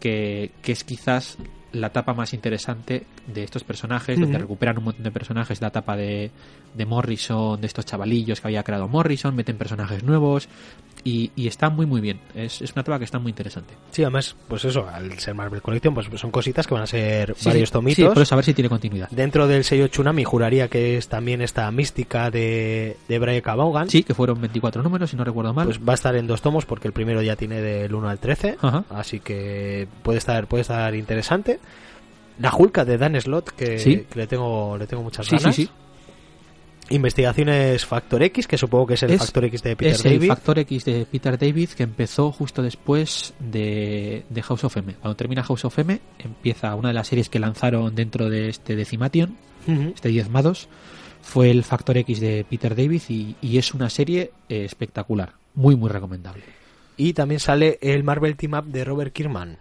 que, 0.00 0.50
que 0.62 0.72
es 0.72 0.82
quizás 0.84 1.36
la 1.72 1.88
etapa 1.88 2.14
más 2.14 2.34
interesante 2.34 3.06
de 3.26 3.44
estos 3.44 3.64
personajes, 3.64 4.18
donde 4.18 4.38
recuperan 4.38 4.78
un 4.78 4.84
montón 4.84 5.04
de 5.04 5.10
personajes, 5.10 5.60
la 5.60 5.68
etapa 5.68 5.96
de, 5.96 6.30
de 6.74 6.86
Morrison, 6.86 7.60
de 7.60 7.66
estos 7.66 7.86
chavalillos 7.86 8.40
que 8.40 8.48
había 8.48 8.62
creado 8.62 8.88
Morrison, 8.88 9.34
meten 9.34 9.56
personajes 9.56 10.02
nuevos, 10.02 10.48
y, 11.04 11.30
y 11.36 11.46
está 11.48 11.70
muy 11.70 11.86
muy 11.86 12.00
bien. 12.00 12.20
Es, 12.34 12.62
es 12.62 12.72
una 12.72 12.82
etapa 12.82 12.98
que 12.98 13.04
está 13.04 13.18
muy 13.18 13.30
interesante. 13.30 13.74
Sí, 13.90 14.02
además, 14.02 14.36
pues 14.48 14.64
eso, 14.64 14.88
al 14.88 15.18
ser 15.18 15.34
Marvel 15.34 15.62
Collection, 15.62 15.94
pues 15.94 16.08
son 16.20 16.30
cositas 16.30 16.66
que 16.66 16.74
van 16.74 16.82
a 16.84 16.86
ser 16.86 17.34
Sí, 17.36 17.48
varios 17.48 17.70
tomitos. 17.70 17.96
Sí, 18.04 18.10
pero 18.14 18.24
saber 18.24 18.44
si 18.44 18.54
tiene 18.54 18.68
continuidad. 18.68 19.08
Dentro 19.10 19.46
del 19.46 19.64
sello 19.64 19.88
Tsunami 19.88 20.24
juraría 20.24 20.68
que 20.68 20.96
es 20.96 21.08
también 21.08 21.40
esta 21.42 21.70
mística 21.70 22.30
de, 22.30 22.96
de 23.08 23.18
Brian. 23.18 23.42
Vaughan. 23.44 23.88
Sí, 23.88 24.02
que 24.02 24.14
fueron 24.14 24.40
24 24.40 24.82
números, 24.82 25.10
si 25.10 25.16
no 25.16 25.24
recuerdo 25.24 25.52
mal. 25.54 25.66
Pues 25.66 25.80
va 25.80 25.92
a 25.92 25.94
estar 25.94 26.14
en 26.16 26.26
dos 26.26 26.42
tomos 26.42 26.66
porque 26.66 26.88
el 26.88 26.92
primero 26.92 27.22
ya 27.22 27.36
tiene 27.36 27.60
del 27.60 27.94
1 27.94 28.08
al 28.08 28.18
13. 28.18 28.58
Ajá. 28.60 28.84
Así 28.90 29.20
que 29.20 29.88
puede 30.02 30.18
estar, 30.18 30.46
puede 30.46 30.62
estar 30.62 30.94
interesante. 30.94 31.58
La 32.38 32.54
Hulka 32.54 32.84
de 32.84 32.96
Dan 32.98 33.20
Slott, 33.20 33.50
que, 33.50 33.78
Sí. 33.78 34.06
que 34.10 34.18
le 34.18 34.26
tengo, 34.26 34.76
le 34.78 34.86
tengo 34.86 35.02
muchas 35.02 35.26
sí, 35.26 35.36
sí, 35.36 35.42
ganas. 35.42 35.56
sí. 35.56 35.70
Investigaciones 36.90 37.86
Factor 37.86 38.22
X, 38.24 38.46
que 38.46 38.58
supongo 38.58 38.86
que 38.88 38.94
es 38.94 39.02
el 39.04 39.12
Es- 39.12 39.18
Factor 39.20 39.44
X 39.46 39.62
de 39.62 39.76
Peter 39.76 39.94
es 39.94 40.04
el 40.04 40.12
David. 40.14 40.28
Factor 40.28 40.58
X 40.58 40.84
de 40.84 41.06
Peter 41.10 41.38
David 41.38 41.68
que 41.70 41.84
empezó 41.84 42.32
justo 42.32 42.62
después 42.62 43.32
de, 43.38 44.24
de 44.28 44.42
House 44.42 44.64
of 44.64 44.76
M. 44.76 44.94
Cuando 45.00 45.16
termina 45.16 45.42
House 45.44 45.64
of 45.64 45.78
M, 45.78 46.00
empieza 46.18 46.74
una 46.74 46.88
de 46.88 46.94
las 46.94 47.06
series 47.08 47.28
que 47.28 47.38
lanzaron 47.38 47.94
dentro 47.94 48.28
de 48.28 48.48
este 48.48 48.74
Decimation, 48.76 49.36
Ujú. 49.66 49.92
este 49.94 50.08
Diezmados, 50.08 50.68
fue 51.22 51.50
el 51.50 51.62
Factor 51.64 51.96
X 51.98 52.18
de 52.20 52.44
Peter 52.48 52.74
David 52.74 53.02
y, 53.08 53.36
y 53.40 53.58
es 53.58 53.72
una 53.72 53.88
serie 53.88 54.32
eh, 54.48 54.64
espectacular. 54.64 55.34
Muy, 55.54 55.76
muy 55.76 55.90
recomendable. 55.90 56.42
Y 56.96 57.12
también 57.12 57.40
sale 57.40 57.78
el 57.82 58.02
Marvel 58.04 58.36
Team 58.36 58.54
Up 58.54 58.64
de 58.66 58.84
Robert 58.84 59.12
Kirkman. 59.12 59.58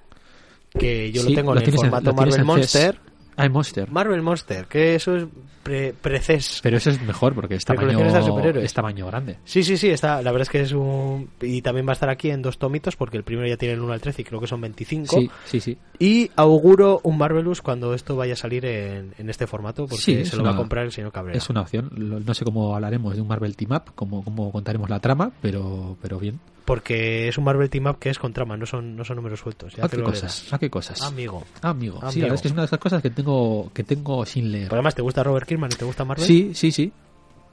Que 0.78 1.12
yo 1.12 1.22
Sí, 1.24 1.30
lo 1.30 1.36
tengo 1.36 1.52
en 1.54 1.58
el 1.60 1.64
tienes 1.64 1.82
formato 1.82 2.12
lo 2.12 2.14
Marvel. 2.16 2.44
Monster. 2.46 3.00
Ah, 3.40 3.46
en 3.46 3.52
Monster. 3.52 3.90
Marvel 3.90 4.22
Monster, 4.22 4.66
que 4.66 4.96
eso 4.96 5.16
es 5.16 5.26
pre 5.64 5.94
preces. 5.94 6.60
Pero 6.64 6.78
eso 6.78 6.90
es 6.90 7.02
mejor 7.02 7.34
porque 7.34 7.56
es 7.56 7.66
tamaño, 7.66 8.00
es 8.00 8.74
tamaño 8.74 9.06
grande. 9.08 9.38
Sí, 9.46 9.64
sí, 9.64 9.78
sí, 9.78 9.90
está, 9.90 10.22
la 10.22 10.32
verdad 10.32 10.44
es 10.44 10.50
que 10.50 10.62
es 10.62 10.72
un... 10.72 11.30
Y 11.42 11.62
también 11.62 11.86
va 11.86 11.92
a 11.92 11.94
estar 11.94 12.10
aquí 12.10 12.30
en 12.30 12.42
dos 12.42 12.58
tomitos, 12.58 12.96
porque 12.96 13.18
el 13.18 13.24
primero 13.24 13.48
ya 13.48 13.58
tiene 13.58 13.76
el 13.76 13.82
1 13.82 13.94
al 13.94 14.02
13 14.02 14.22
y 14.22 14.26
creo 14.26 14.40
que 14.40 14.48
son 14.48 14.62
25. 14.62 15.20
Sí, 15.20 15.30
sí, 15.46 15.60
sí. 15.60 15.78
Y 16.00 16.32
auguro 16.36 17.02
un 17.04 17.18
Marvelous 17.18 17.62
cuando 17.62 17.94
esto 17.94 18.16
vaya 18.16 18.34
a 18.34 18.38
salir 18.38 18.66
en, 18.66 19.14
en 19.18 19.30
este 19.30 19.48
formato, 19.48 19.86
porque 19.88 20.04
Sí, 20.04 20.26
se 20.26 20.38
lo 20.38 20.44
va 20.44 20.52
a 20.52 20.56
comprar 20.56 20.86
el 20.86 20.92
señor 20.92 21.12
Cabrera. 21.12 21.38
Es 21.38 21.50
una 21.50 21.62
opción. 21.62 21.90
No 21.96 22.34
sé 22.34 22.46
cómo 22.46 22.76
hablaremos 22.76 23.16
de 23.16 23.22
un 23.22 23.28
Marvel 23.28 23.56
Team 23.56 23.72
Up, 23.72 23.92
cómo, 23.96 24.24
cómo 24.24 24.52
contaremos 24.52 24.90
la 24.90 25.00
trama, 25.00 25.32
pero, 25.42 25.98
pero 26.02 26.20
bien. 26.20 26.40
Porque 26.70 27.28
es 27.28 27.36
un 27.40 27.46
Marvel 27.46 27.68
Team 27.68 27.88
Up 27.88 27.98
que 27.98 28.12
es 28.12 28.20
con 28.20 28.32
trama, 28.32 28.56
no 28.56 28.68
son, 28.68 28.96
no 28.96 29.04
son 29.04 29.16
números 29.16 29.40
sueltos. 29.40 29.76
Ya 29.76 29.86
¿A 29.86 29.90
te 29.90 29.96
qué 29.98 30.02
lo 30.04 30.10
cosas? 30.10 30.22
leerás. 30.38 30.54
¿A 30.54 30.60
qué 30.60 30.70
cosas? 30.70 31.02
Amigo. 31.02 31.44
Amigo. 31.64 32.00
Sí, 32.12 32.20
la 32.20 32.26
verdad 32.26 32.36
es 32.36 32.42
que 32.44 32.48
es 32.48 32.52
una 32.52 32.62
de 32.62 32.68
esas 32.68 32.78
cosas 32.78 33.02
que 33.02 33.10
tengo, 33.10 33.72
que 33.74 33.84
tengo 33.84 34.24
sin 34.24 34.52
leer. 34.52 34.66
Pero 34.68 34.76
además, 34.76 34.94
¿te 34.94 35.02
gusta 35.02 35.24
Robert 35.24 35.48
Kirkman 35.48 35.72
y 35.74 35.76
te 35.78 35.84
gusta 35.86 36.06
Marvel? 36.06 36.28
Sí, 36.28 36.52
sí, 36.54 36.72
sí. 36.72 36.92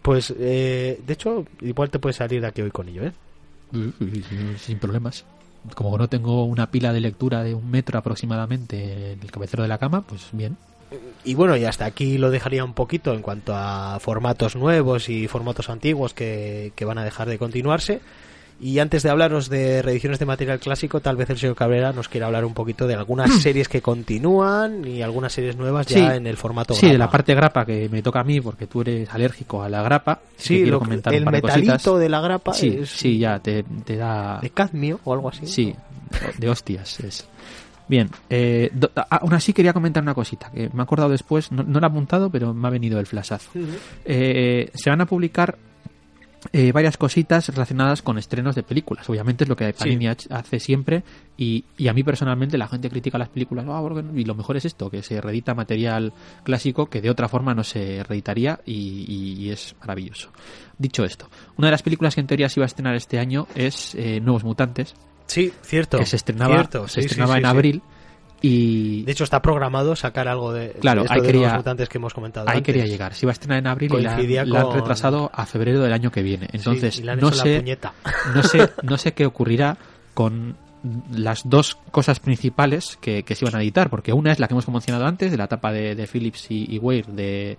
Pues, 0.02 0.34
eh, 0.38 1.00
de 1.06 1.12
hecho, 1.14 1.46
igual 1.62 1.88
te 1.88 1.98
puedes 1.98 2.16
salir 2.16 2.42
de 2.42 2.46
aquí 2.48 2.60
hoy 2.60 2.70
con 2.70 2.90
ello, 2.90 3.04
¿eh? 3.06 3.12
Sin 4.58 4.78
problemas. 4.78 5.24
Como 5.74 5.96
no 5.96 6.08
tengo 6.08 6.44
una 6.44 6.70
pila 6.70 6.92
de 6.92 7.00
lectura 7.00 7.42
de 7.42 7.54
un 7.54 7.70
metro 7.70 7.98
aproximadamente 7.98 9.12
en 9.12 9.22
el 9.22 9.30
cabecero 9.30 9.62
de 9.62 9.70
la 9.70 9.78
cama, 9.78 10.02
pues 10.02 10.28
bien. 10.32 10.58
Y 11.24 11.32
bueno, 11.32 11.56
y 11.56 11.64
hasta 11.64 11.86
aquí 11.86 12.18
lo 12.18 12.30
dejaría 12.30 12.64
un 12.64 12.74
poquito 12.74 13.14
en 13.14 13.22
cuanto 13.22 13.54
a 13.56 13.98
formatos 13.98 14.56
nuevos 14.56 15.08
y 15.08 15.26
formatos 15.26 15.70
antiguos 15.70 16.12
que, 16.12 16.72
que 16.76 16.84
van 16.84 16.98
a 16.98 17.04
dejar 17.04 17.28
de 17.30 17.38
continuarse. 17.38 18.00
Y 18.58 18.78
antes 18.78 19.02
de 19.02 19.10
hablaros 19.10 19.50
de 19.50 19.82
reediciones 19.82 20.18
de 20.18 20.24
material 20.24 20.58
clásico, 20.58 21.00
tal 21.00 21.16
vez 21.16 21.28
el 21.28 21.36
señor 21.36 21.54
Cabrera 21.56 21.92
nos 21.92 22.08
quiera 22.08 22.26
hablar 22.26 22.44
un 22.46 22.54
poquito 22.54 22.86
de 22.86 22.94
algunas 22.94 23.30
series 23.42 23.68
que 23.68 23.82
continúan 23.82 24.86
y 24.86 25.02
algunas 25.02 25.32
series 25.34 25.56
nuevas 25.56 25.86
ya 25.86 26.10
Sí. 26.12 26.16
en 26.16 26.26
el 26.26 26.38
formato 26.38 26.72
Sí, 26.74 26.86
de 26.88 26.96
la 26.96 27.10
parte 27.10 27.34
grapa 27.34 27.66
que 27.66 27.88
me 27.90 28.02
toca 28.02 28.20
a 28.20 28.24
mí 28.24 28.40
porque 28.40 28.66
tú 28.66 28.80
eres 28.80 29.12
alérgico 29.12 29.62
a 29.62 29.68
la 29.68 29.82
grapa. 29.82 30.20
Sí, 30.36 30.64
lo- 30.64 30.78
comentar 30.78 31.12
el 31.12 31.20
un 31.20 31.24
par 31.26 31.34
metalito 31.34 31.72
cositas. 31.74 32.00
de 32.00 32.08
la 32.08 32.20
grapa 32.22 32.54
Sí, 32.54 32.78
es 32.80 32.88
sí, 32.90 33.18
ya 33.18 33.38
te, 33.40 33.62
te 33.84 33.96
da... 33.96 34.38
de 34.40 34.48
cadmio 34.50 35.00
o 35.04 35.12
algo 35.12 35.28
así. 35.28 35.46
Sí, 35.46 35.74
de 36.38 36.48
hostias 36.48 36.98
es. 37.00 37.28
Bien, 37.88 38.08
eh, 38.30 38.70
do- 38.72 38.90
a- 38.96 39.16
aún 39.18 39.34
así 39.34 39.52
quería 39.52 39.72
comentar 39.74 40.02
una 40.02 40.14
cosita 40.14 40.50
que 40.50 40.70
me 40.72 40.80
he 40.80 40.82
acordado 40.82 41.10
después, 41.10 41.52
no, 41.52 41.62
no 41.62 41.78
lo 41.78 41.86
he 41.86 41.90
apuntado, 41.90 42.30
pero 42.30 42.54
me 42.54 42.66
ha 42.66 42.70
venido 42.70 42.98
el 42.98 43.06
flashazo. 43.06 43.50
Eh, 44.04 44.70
se 44.74 44.88
van 44.90 45.02
a 45.02 45.06
publicar 45.06 45.56
eh, 46.52 46.70
varias 46.72 46.96
cositas 46.96 47.48
relacionadas 47.48 48.02
con 48.02 48.18
estrenos 48.18 48.54
de 48.54 48.62
películas. 48.62 49.08
Obviamente 49.10 49.44
es 49.44 49.48
lo 49.48 49.56
que 49.56 49.72
Panini 49.72 50.06
ha- 50.06 50.16
hace 50.30 50.60
siempre 50.60 51.02
y, 51.36 51.64
y 51.76 51.88
a 51.88 51.92
mí 51.92 52.02
personalmente 52.04 52.56
la 52.58 52.68
gente 52.68 52.88
critica 52.88 53.18
las 53.18 53.28
películas 53.30 53.64
"Ah, 53.68 53.80
porque 53.82 54.02
no?". 54.02 54.16
y 54.18 54.24
lo 54.24 54.34
mejor 54.34 54.56
es 54.56 54.64
esto, 54.64 54.88
que 54.90 55.02
se 55.02 55.20
reedita 55.20 55.54
material 55.54 56.12
clásico 56.44 56.86
que 56.86 57.00
de 57.00 57.10
otra 57.10 57.28
forma 57.28 57.54
no 57.54 57.64
se 57.64 58.02
reeditaría 58.04 58.60
y, 58.64 58.72
y- 59.08 59.32
y 59.44 59.50
es 59.50 59.74
maravilloso. 59.80 60.30
Dicho 60.78 61.04
esto, 61.04 61.28
una 61.56 61.68
de 61.68 61.72
las 61.72 61.82
películas 61.82 62.14
que 62.14 62.20
en 62.20 62.26
teoría 62.26 62.48
se 62.48 62.60
iba 62.60 62.64
a 62.64 62.68
estrenar 62.68 62.94
este 62.94 63.18
año 63.18 63.46
es 63.54 63.94
eh, 63.94 64.20
Nuevos 64.20 64.44
Mutantes, 64.44 64.94
Sí, 65.26 65.52
cierto. 65.62 65.98
que 65.98 66.06
se 66.06 66.16
estrenaba, 66.16 66.54
cierto, 66.54 66.86
se 66.86 67.00
sí, 67.00 67.06
estrenaba 67.06 67.34
sí, 67.34 67.38
en 67.40 67.46
abril 67.46 67.82
y 68.42 69.02
De 69.04 69.12
hecho, 69.12 69.24
está 69.24 69.40
programado 69.42 69.96
sacar 69.96 70.28
algo 70.28 70.52
de, 70.52 70.72
Claro, 70.80 71.02
esto 71.02 71.14
ahí 71.14 71.20
de 71.20 71.26
quería- 71.26 71.48
los 71.48 71.56
mutantes 71.58 71.88
que 71.88 71.98
hemos 71.98 72.12
comentado 72.14 72.48
ahí 72.48 72.58
antes. 72.58 72.66
quería 72.74 72.86
llegar. 72.86 73.14
Se 73.14 73.24
iba 73.26 73.30
a 73.30 73.34
estrenar 73.34 73.58
en 73.58 73.66
abril 73.66 73.90
y 73.94 74.02
la, 74.02 74.14
Coincidía 74.14 74.44
la 74.44 74.60
han 74.60 74.66
con- 74.66 74.74
retrasado 74.76 75.30
a 75.32 75.46
febrero 75.46 75.80
del 75.80 75.92
año 75.92 76.10
que 76.12 76.22
viene. 76.22 76.48
Entonces, 76.52 77.02
no 77.20 77.32
sé, 77.32 77.64
no 78.34 78.42
sé, 78.42 78.70
no 78.82 78.96
sé 78.98 79.12
qué 79.14 79.26
ocurrirá 79.26 79.78
con 80.14 80.56
las 81.10 81.48
dos 81.48 81.76
cosas 81.90 82.20
principales 82.20 82.96
que, 83.00 83.22
que 83.24 83.34
se 83.34 83.44
iban 83.44 83.56
a 83.58 83.62
editar, 83.62 83.90
porque 83.90 84.12
una 84.12 84.30
es 84.32 84.38
la 84.38 84.46
que 84.46 84.54
hemos 84.54 84.68
mencionado 84.68 85.06
antes, 85.06 85.30
de 85.32 85.36
la 85.36 85.44
etapa 85.44 85.72
de, 85.72 85.94
de 85.96 86.06
Phillips 86.06 86.50
y, 86.50 86.66
y 86.72 86.78
Weir 86.78 87.06
de, 87.06 87.58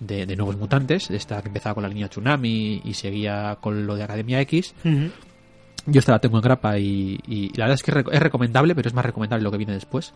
de, 0.00 0.26
de 0.26 0.36
Nuevos 0.36 0.56
Mutantes, 0.58 1.10
esta 1.10 1.40
que 1.40 1.48
empezaba 1.48 1.74
con 1.74 1.84
la 1.84 1.88
línea 1.88 2.08
Tsunami 2.08 2.82
y 2.84 2.92
seguía 2.94 3.56
con 3.62 3.86
lo 3.86 3.94
de 3.96 4.02
Academia 4.02 4.40
X. 4.42 4.74
Yo 5.86 5.98
esta 6.00 6.12
la 6.12 6.18
tengo 6.18 6.36
en 6.38 6.42
grapa 6.42 6.78
y, 6.78 7.18
y 7.26 7.48
la 7.56 7.64
verdad 7.66 7.74
es 7.74 7.82
que 7.82 7.90
es 7.92 7.96
rec- 7.96 8.12
es 8.12 8.20
recomendable, 8.20 8.74
pero 8.74 8.88
es 8.88 8.94
más 8.94 9.04
recomendable 9.04 9.44
lo 9.44 9.50
que 9.50 9.58
viene 9.58 9.72
después. 9.74 10.12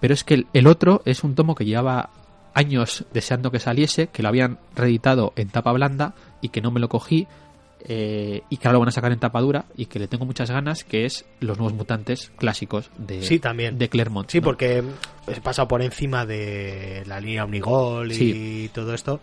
Pero 0.00 0.12
es 0.14 0.24
que 0.24 0.34
el, 0.34 0.46
el 0.52 0.66
otro 0.66 1.02
es 1.04 1.24
un 1.24 1.34
tomo 1.34 1.54
que 1.54 1.64
llevaba 1.64 2.10
años 2.54 3.04
deseando 3.12 3.50
que 3.50 3.58
saliese, 3.60 4.08
que 4.08 4.22
lo 4.22 4.28
habían 4.28 4.58
reeditado 4.74 5.32
en 5.36 5.48
tapa 5.48 5.72
blanda 5.72 6.14
y 6.40 6.48
que 6.48 6.60
no 6.60 6.70
me 6.70 6.80
lo 6.80 6.88
cogí 6.88 7.26
eh, 7.88 8.42
y 8.50 8.56
que 8.56 8.66
ahora 8.66 8.74
lo 8.74 8.80
van 8.80 8.88
a 8.88 8.92
sacar 8.92 9.12
en 9.12 9.18
tapa 9.20 9.40
dura 9.40 9.66
y 9.76 9.86
que 9.86 9.98
le 9.98 10.08
tengo 10.08 10.24
muchas 10.24 10.50
ganas, 10.50 10.82
que 10.82 11.04
es 11.04 11.24
Los 11.40 11.58
Nuevos 11.58 11.74
Mutantes 11.76 12.32
clásicos 12.36 12.90
de, 12.98 13.22
Sí, 13.22 13.38
también. 13.38 13.78
de 13.78 13.88
Claremont. 13.88 14.28
Sí, 14.30 14.38
¿no? 14.40 14.44
porque 14.44 14.82
he 15.28 15.40
pasado 15.40 15.68
por 15.68 15.82
encima 15.82 16.26
de 16.26 17.04
la 17.06 17.20
línea 17.20 17.44
Omnigol 17.44 18.10
y 18.10 18.14
Sí. 18.14 18.70
todo 18.74 18.92
esto, 18.94 19.20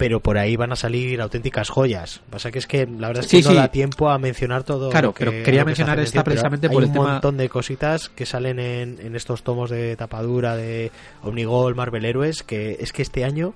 pero 0.00 0.20
por 0.20 0.38
ahí 0.38 0.56
van 0.56 0.72
a 0.72 0.76
salir 0.76 1.20
auténticas 1.20 1.68
joyas. 1.68 2.22
Pasa 2.30 2.50
que 2.50 2.58
es 2.58 2.66
que 2.66 2.86
la 2.86 3.08
verdad 3.08 3.22
es 3.22 3.30
Sí, 3.30 3.36
que 3.36 3.44
no 3.44 3.50
sí. 3.50 3.56
da 3.56 3.68
tiempo 3.68 4.08
a 4.08 4.18
mencionar 4.18 4.64
todo. 4.64 4.88
Claro, 4.88 5.08
lo 5.08 5.12
que- 5.14 5.26
pero 5.26 5.30
quería 5.44 5.60
lo 5.60 5.66
que 5.66 5.68
mencionar 5.72 5.98
esta 6.00 6.20
mención, 6.20 6.24
precisamente 6.24 6.66
hay 6.68 6.72
por 6.72 6.82
el 6.82 6.88
un 6.88 6.92
tema- 6.94 7.12
montón 7.12 7.36
de 7.36 7.50
cositas 7.50 8.08
que 8.08 8.24
salen 8.24 8.58
en, 8.58 8.98
en 8.98 9.14
estos 9.14 9.42
tomos 9.42 9.68
de 9.68 9.94
tapadura 9.96 10.56
de 10.56 10.90
Omnigol, 11.22 11.74
Marvel 11.74 12.06
Héroes, 12.06 12.42
que 12.42 12.78
es 12.80 12.92
que 12.94 13.02
este 13.02 13.24
año 13.26 13.52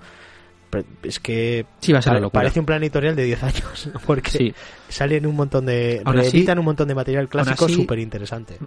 es 1.03 1.21
que 1.21 1.67
Sí, 1.81 1.93
va 1.93 1.99
a 1.99 2.03
ser 2.03 2.21
parece 2.31 2.61
un 2.61 2.67
plan 2.67 2.83
editorial 2.83 3.15
de 3.17 3.25
10 3.25 3.43
años, 3.43 3.91
porque 4.07 4.31
Sí. 4.31 4.55
salen 4.89 5.27
un 5.27 5.37
montón 5.37 5.67
de... 5.67 6.03
Así- 6.05 6.17
reeditan 6.19 6.59
un 6.59 6.65
montón 6.65 6.89
de 6.89 6.95
material 6.95 7.29
clásico 7.29 7.69
súper 7.69 7.99
interesante. 7.99 8.59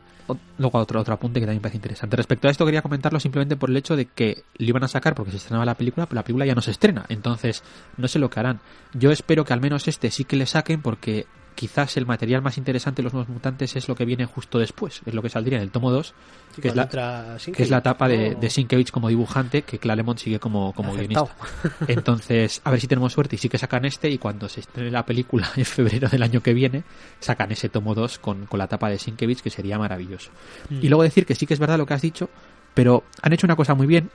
Luego 0.58 0.80
otro, 0.80 1.00
otro 1.02 1.14
apunte 1.14 1.40
que 1.40 1.46
también 1.46 1.60
me 1.60 1.62
parece 1.64 1.78
interesante. 1.78 2.16
Respecto 2.16 2.48
a 2.48 2.52
esto 2.52 2.66
quería 2.66 2.82
comentarlo 2.82 3.20
simplemente 3.20 3.56
por 3.56 3.70
el 3.70 3.78
hecho 3.78 3.96
de 3.96 4.06
que 4.06 4.44
lo 4.58 4.68
iban 4.68 4.84
a 4.84 4.88
sacar 4.88 5.16
porque 5.16 5.32
se 5.32 5.38
estrenaba 5.38 5.66
la 5.66 5.76
película, 5.76 6.06
pero 6.06 6.16
la 6.20 6.24
película 6.24 6.46
ya 6.46 6.56
no 6.56 6.62
se 6.62 6.72
estrena. 6.72 7.06
Entonces, 7.10 7.64
no 7.98 8.08
sé 8.08 8.20
lo 8.20 8.30
que 8.30 8.40
harán. 8.40 8.60
Yo 8.94 9.12
espero 9.12 9.46
que 9.46 9.54
al 9.54 9.62
menos 9.62 9.88
este 9.88 10.12
sí 10.12 10.24
que 10.24 10.36
le 10.36 10.46
saquen 10.46 10.82
porque 10.82 11.26
quizás 11.58 11.98
el 11.98 12.06
material 12.06 12.44
más 12.44 12.60
interesante 12.60 13.02
de 13.02 13.06
los 13.06 13.14
nuevos 13.14 13.30
mutantes 13.30 13.76
es 13.76 13.88
lo 13.88 13.96
que 13.96 14.06
viene 14.06 14.26
justo 14.26 14.60
después. 14.60 15.02
Es 15.08 15.14
lo 15.16 15.24
que 15.24 15.30
saldría 15.30 15.58
en 15.58 15.64
el 15.64 15.72
tomo 15.72 15.90
2, 15.90 16.14
que, 16.62 16.68
es 16.68 16.76
la, 16.76 16.88
que 16.88 17.64
es 17.64 17.70
la 17.72 17.80
etapa 17.80 18.08
de, 18.08 18.36
de 18.36 18.50
Sienkiewicz 18.52 18.92
como 18.92 19.10
dibujante, 19.10 19.64
que 19.64 19.80
Claremont 19.80 20.20
sigue 20.20 20.40
como, 20.40 20.72
guionista. 20.72 21.26
Entonces, 21.88 22.62
a 22.64 22.70
ver 22.70 22.80
si 22.80 22.88
tenemos 22.88 23.12
suerte 23.12 23.38
y 23.38 23.40
sí 23.40 23.50
que 23.50 23.58
sacan 23.58 23.86
este 23.86 24.08
y 24.08 24.20
cuando 24.20 24.48
se 24.48 24.60
estrene 24.60 24.92
la 24.92 25.04
película 25.04 25.50
en 25.56 25.66
febrero 25.66 26.08
del 26.08 26.22
año 26.22 26.42
que 26.42 26.54
viene, 26.54 26.84
sacan 27.20 27.52
ese 27.52 27.70
tomo 27.70 27.96
2 27.96 28.20
con, 28.20 28.46
con 28.46 28.60
la 28.60 28.68
tapa 28.68 28.90
de 28.90 29.00
Sienkiewicz, 29.00 29.42
que 29.42 29.50
sería 29.50 29.80
maravilloso. 29.80 30.30
Mm. 30.70 30.80
Y 30.84 30.90
luego 30.90 31.02
decir 31.02 31.26
que 31.26 31.34
sí 31.34 31.48
que 31.48 31.56
es 31.56 31.60
verdad 31.60 31.80
lo 31.80 31.88
que 31.88 31.96
has 31.96 32.04
dicho, 32.04 32.30
pero 32.76 33.04
han 33.24 33.34
hecho 33.34 33.48
una 33.48 33.56
cosa 33.56 33.74
muy 33.74 33.88
bien, 33.88 34.12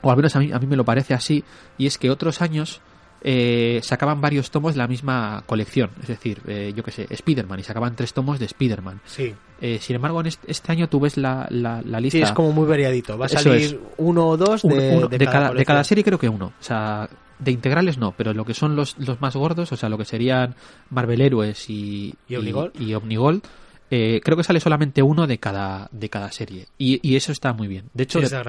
o 0.00 0.10
al 0.10 0.16
menos 0.16 0.34
a 0.34 0.40
mí, 0.40 0.52
a 0.52 0.58
mí 0.58 0.66
me 0.66 0.76
lo 0.76 0.86
parece 0.86 1.12
así, 1.12 1.44
y 1.76 1.86
es 1.86 1.98
que 1.98 2.10
otros 2.10 2.40
años 2.40 2.80
eh, 3.22 3.80
sacaban 3.82 4.20
varios 4.20 4.50
tomos 4.50 4.74
de 4.74 4.78
la 4.78 4.86
misma 4.86 5.42
colección. 5.46 5.90
Es 6.00 6.08
decir, 6.08 6.40
eh, 6.46 6.72
yo 6.76 6.82
que 6.82 6.90
sé, 6.92 7.06
Spider-Man, 7.10 7.60
y 7.60 7.62
sacaban 7.62 7.96
tres 7.96 8.12
tomos 8.12 8.38
de 8.38 8.46
Spider-Man. 8.46 9.00
Sí, 9.06 9.34
Eh, 9.60 9.78
sin 9.80 9.96
embargo, 9.96 10.20
en 10.20 10.26
este, 10.28 10.50
este 10.50 10.70
año 10.72 10.88
tú 10.88 11.00
ves 11.00 11.16
la, 11.16 11.46
la, 11.50 11.82
la 11.84 11.98
lista... 12.00 12.18
sí, 12.18 12.22
es 12.22 12.30
como 12.32 12.52
muy 12.52 12.66
variadito. 12.68 13.18
Va 13.18 13.26
a 13.26 13.28
salir 13.28 13.54
es. 13.60 13.76
uno 13.96 14.28
o 14.28 14.36
dos 14.36 14.62
de, 14.62 14.68
uno- 14.96 15.08
de 15.08 15.18
de, 15.18 15.24
cada, 15.24 15.32
cada, 15.32 15.42
de 15.46 15.48
colección. 15.50 15.64
cada 15.66 15.84
serie 15.84 16.04
creo 16.04 16.18
que 16.18 16.28
uno. 16.28 16.46
O 16.46 16.62
sea, 16.62 17.08
de 17.40 17.50
integrales 17.50 17.98
no, 17.98 18.12
pero 18.16 18.32
lo 18.34 18.44
que 18.44 18.54
son 18.54 18.76
los, 18.76 18.96
los 18.98 19.20
más 19.20 19.34
gordos, 19.34 19.72
o 19.72 19.76
sea, 19.76 19.88
lo 19.88 19.98
que 19.98 20.04
serían 20.04 20.54
Marvel 20.90 21.20
Héroes 21.20 21.68
y, 21.70 22.14
¿Y 22.28 22.36
Omnigol? 22.36 22.72
y 22.78 22.94
Omnigol, 22.94 23.42
eh, 23.90 24.20
creo 24.22 24.36
que 24.36 24.44
sale 24.44 24.60
solamente 24.60 25.02
uno 25.02 25.26
de 25.26 25.38
cada, 25.38 25.88
de 25.90 26.08
cada 26.08 26.30
serie. 26.30 26.66
Y, 26.78 27.00
y 27.08 27.16
eso 27.16 27.32
está 27.32 27.52
muy 27.52 27.66
bien. 27.66 27.86
De 27.94 28.04
hecho, 28.04 28.20
Sí, 28.20 28.28
de, 28.32 28.42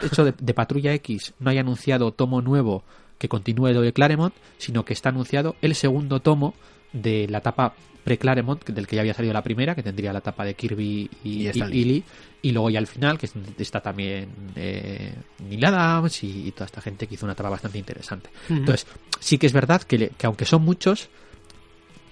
de 0.00 0.06
hecho 0.06 0.24
de, 0.24 0.34
de 0.36 0.54
Patrulla 0.54 0.92
X 0.94 1.34
no 1.38 1.50
hay 1.50 1.58
anunciado 1.58 2.12
tomo 2.12 2.40
nuevo 2.42 2.82
que 3.18 3.28
continúe 3.28 3.72
lo 3.72 3.82
de 3.82 3.92
Claremont, 3.92 4.34
sino 4.58 4.84
que 4.84 4.92
está 4.92 5.08
anunciado 5.08 5.56
el 5.62 5.74
segundo 5.74 6.20
tomo 6.20 6.54
de 6.92 7.26
la 7.28 7.38
etapa 7.38 7.74
pre-Claremont, 8.04 8.64
del 8.64 8.86
que 8.86 8.94
ya 8.94 9.02
había 9.02 9.14
salido 9.14 9.34
la 9.34 9.42
primera, 9.42 9.74
que 9.74 9.82
tendría 9.82 10.12
la 10.12 10.20
etapa 10.20 10.44
de 10.44 10.54
Kirby 10.54 11.10
y, 11.24 11.48
Y 11.48 11.50
y, 11.50 11.84
Lee, 11.84 12.04
y 12.40 12.52
luego 12.52 12.70
ya 12.70 12.78
al 12.78 12.86
final, 12.86 13.18
que 13.18 13.28
está 13.58 13.80
también 13.80 14.28
eh, 14.54 15.12
Neil 15.48 15.64
Adams 15.64 16.22
y, 16.22 16.52
toda 16.52 16.66
esta 16.66 16.80
gente 16.80 17.08
que 17.08 17.14
hizo 17.14 17.26
una 17.26 17.32
etapa 17.32 17.50
bastante 17.50 17.78
interesante. 17.78 18.30
Entonces, 18.48 18.86
sí 19.18 19.38
que 19.38 19.46
es 19.46 19.52
verdad 19.52 19.82
que, 19.82 20.10
que 20.16 20.26
aunque 20.26 20.44
son 20.44 20.62
muchos, 20.62 21.08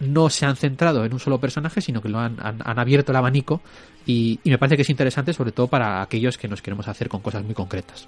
no 0.01 0.29
se 0.31 0.45
han 0.47 0.57
centrado 0.57 1.05
en 1.05 1.13
un 1.13 1.21
solo 1.21 1.39
personaje, 1.39 1.81
sino 1.81 2.01
que 2.03 2.09
lo 2.09 2.19
han, 2.19 2.37
han- 2.41 2.61
han 2.65 2.79
abierto 2.79 3.13
el 3.13 3.17
abanico 3.17 3.61
y, 4.07 4.39
y 4.45 4.51
me 4.51 4.59
parece 4.59 4.77
que 4.77 4.83
es 4.83 4.91
interesante 4.91 5.33
sobre 5.33 5.53
todo 5.53 5.67
para 5.67 6.03
aquellos 6.03 6.37
que 6.37 6.47
nos 6.47 6.61
queremos 6.61 6.87
hacer 6.89 7.09
con 7.09 7.21
cosas 7.23 7.43
muy 7.43 7.55
concretas. 7.55 8.07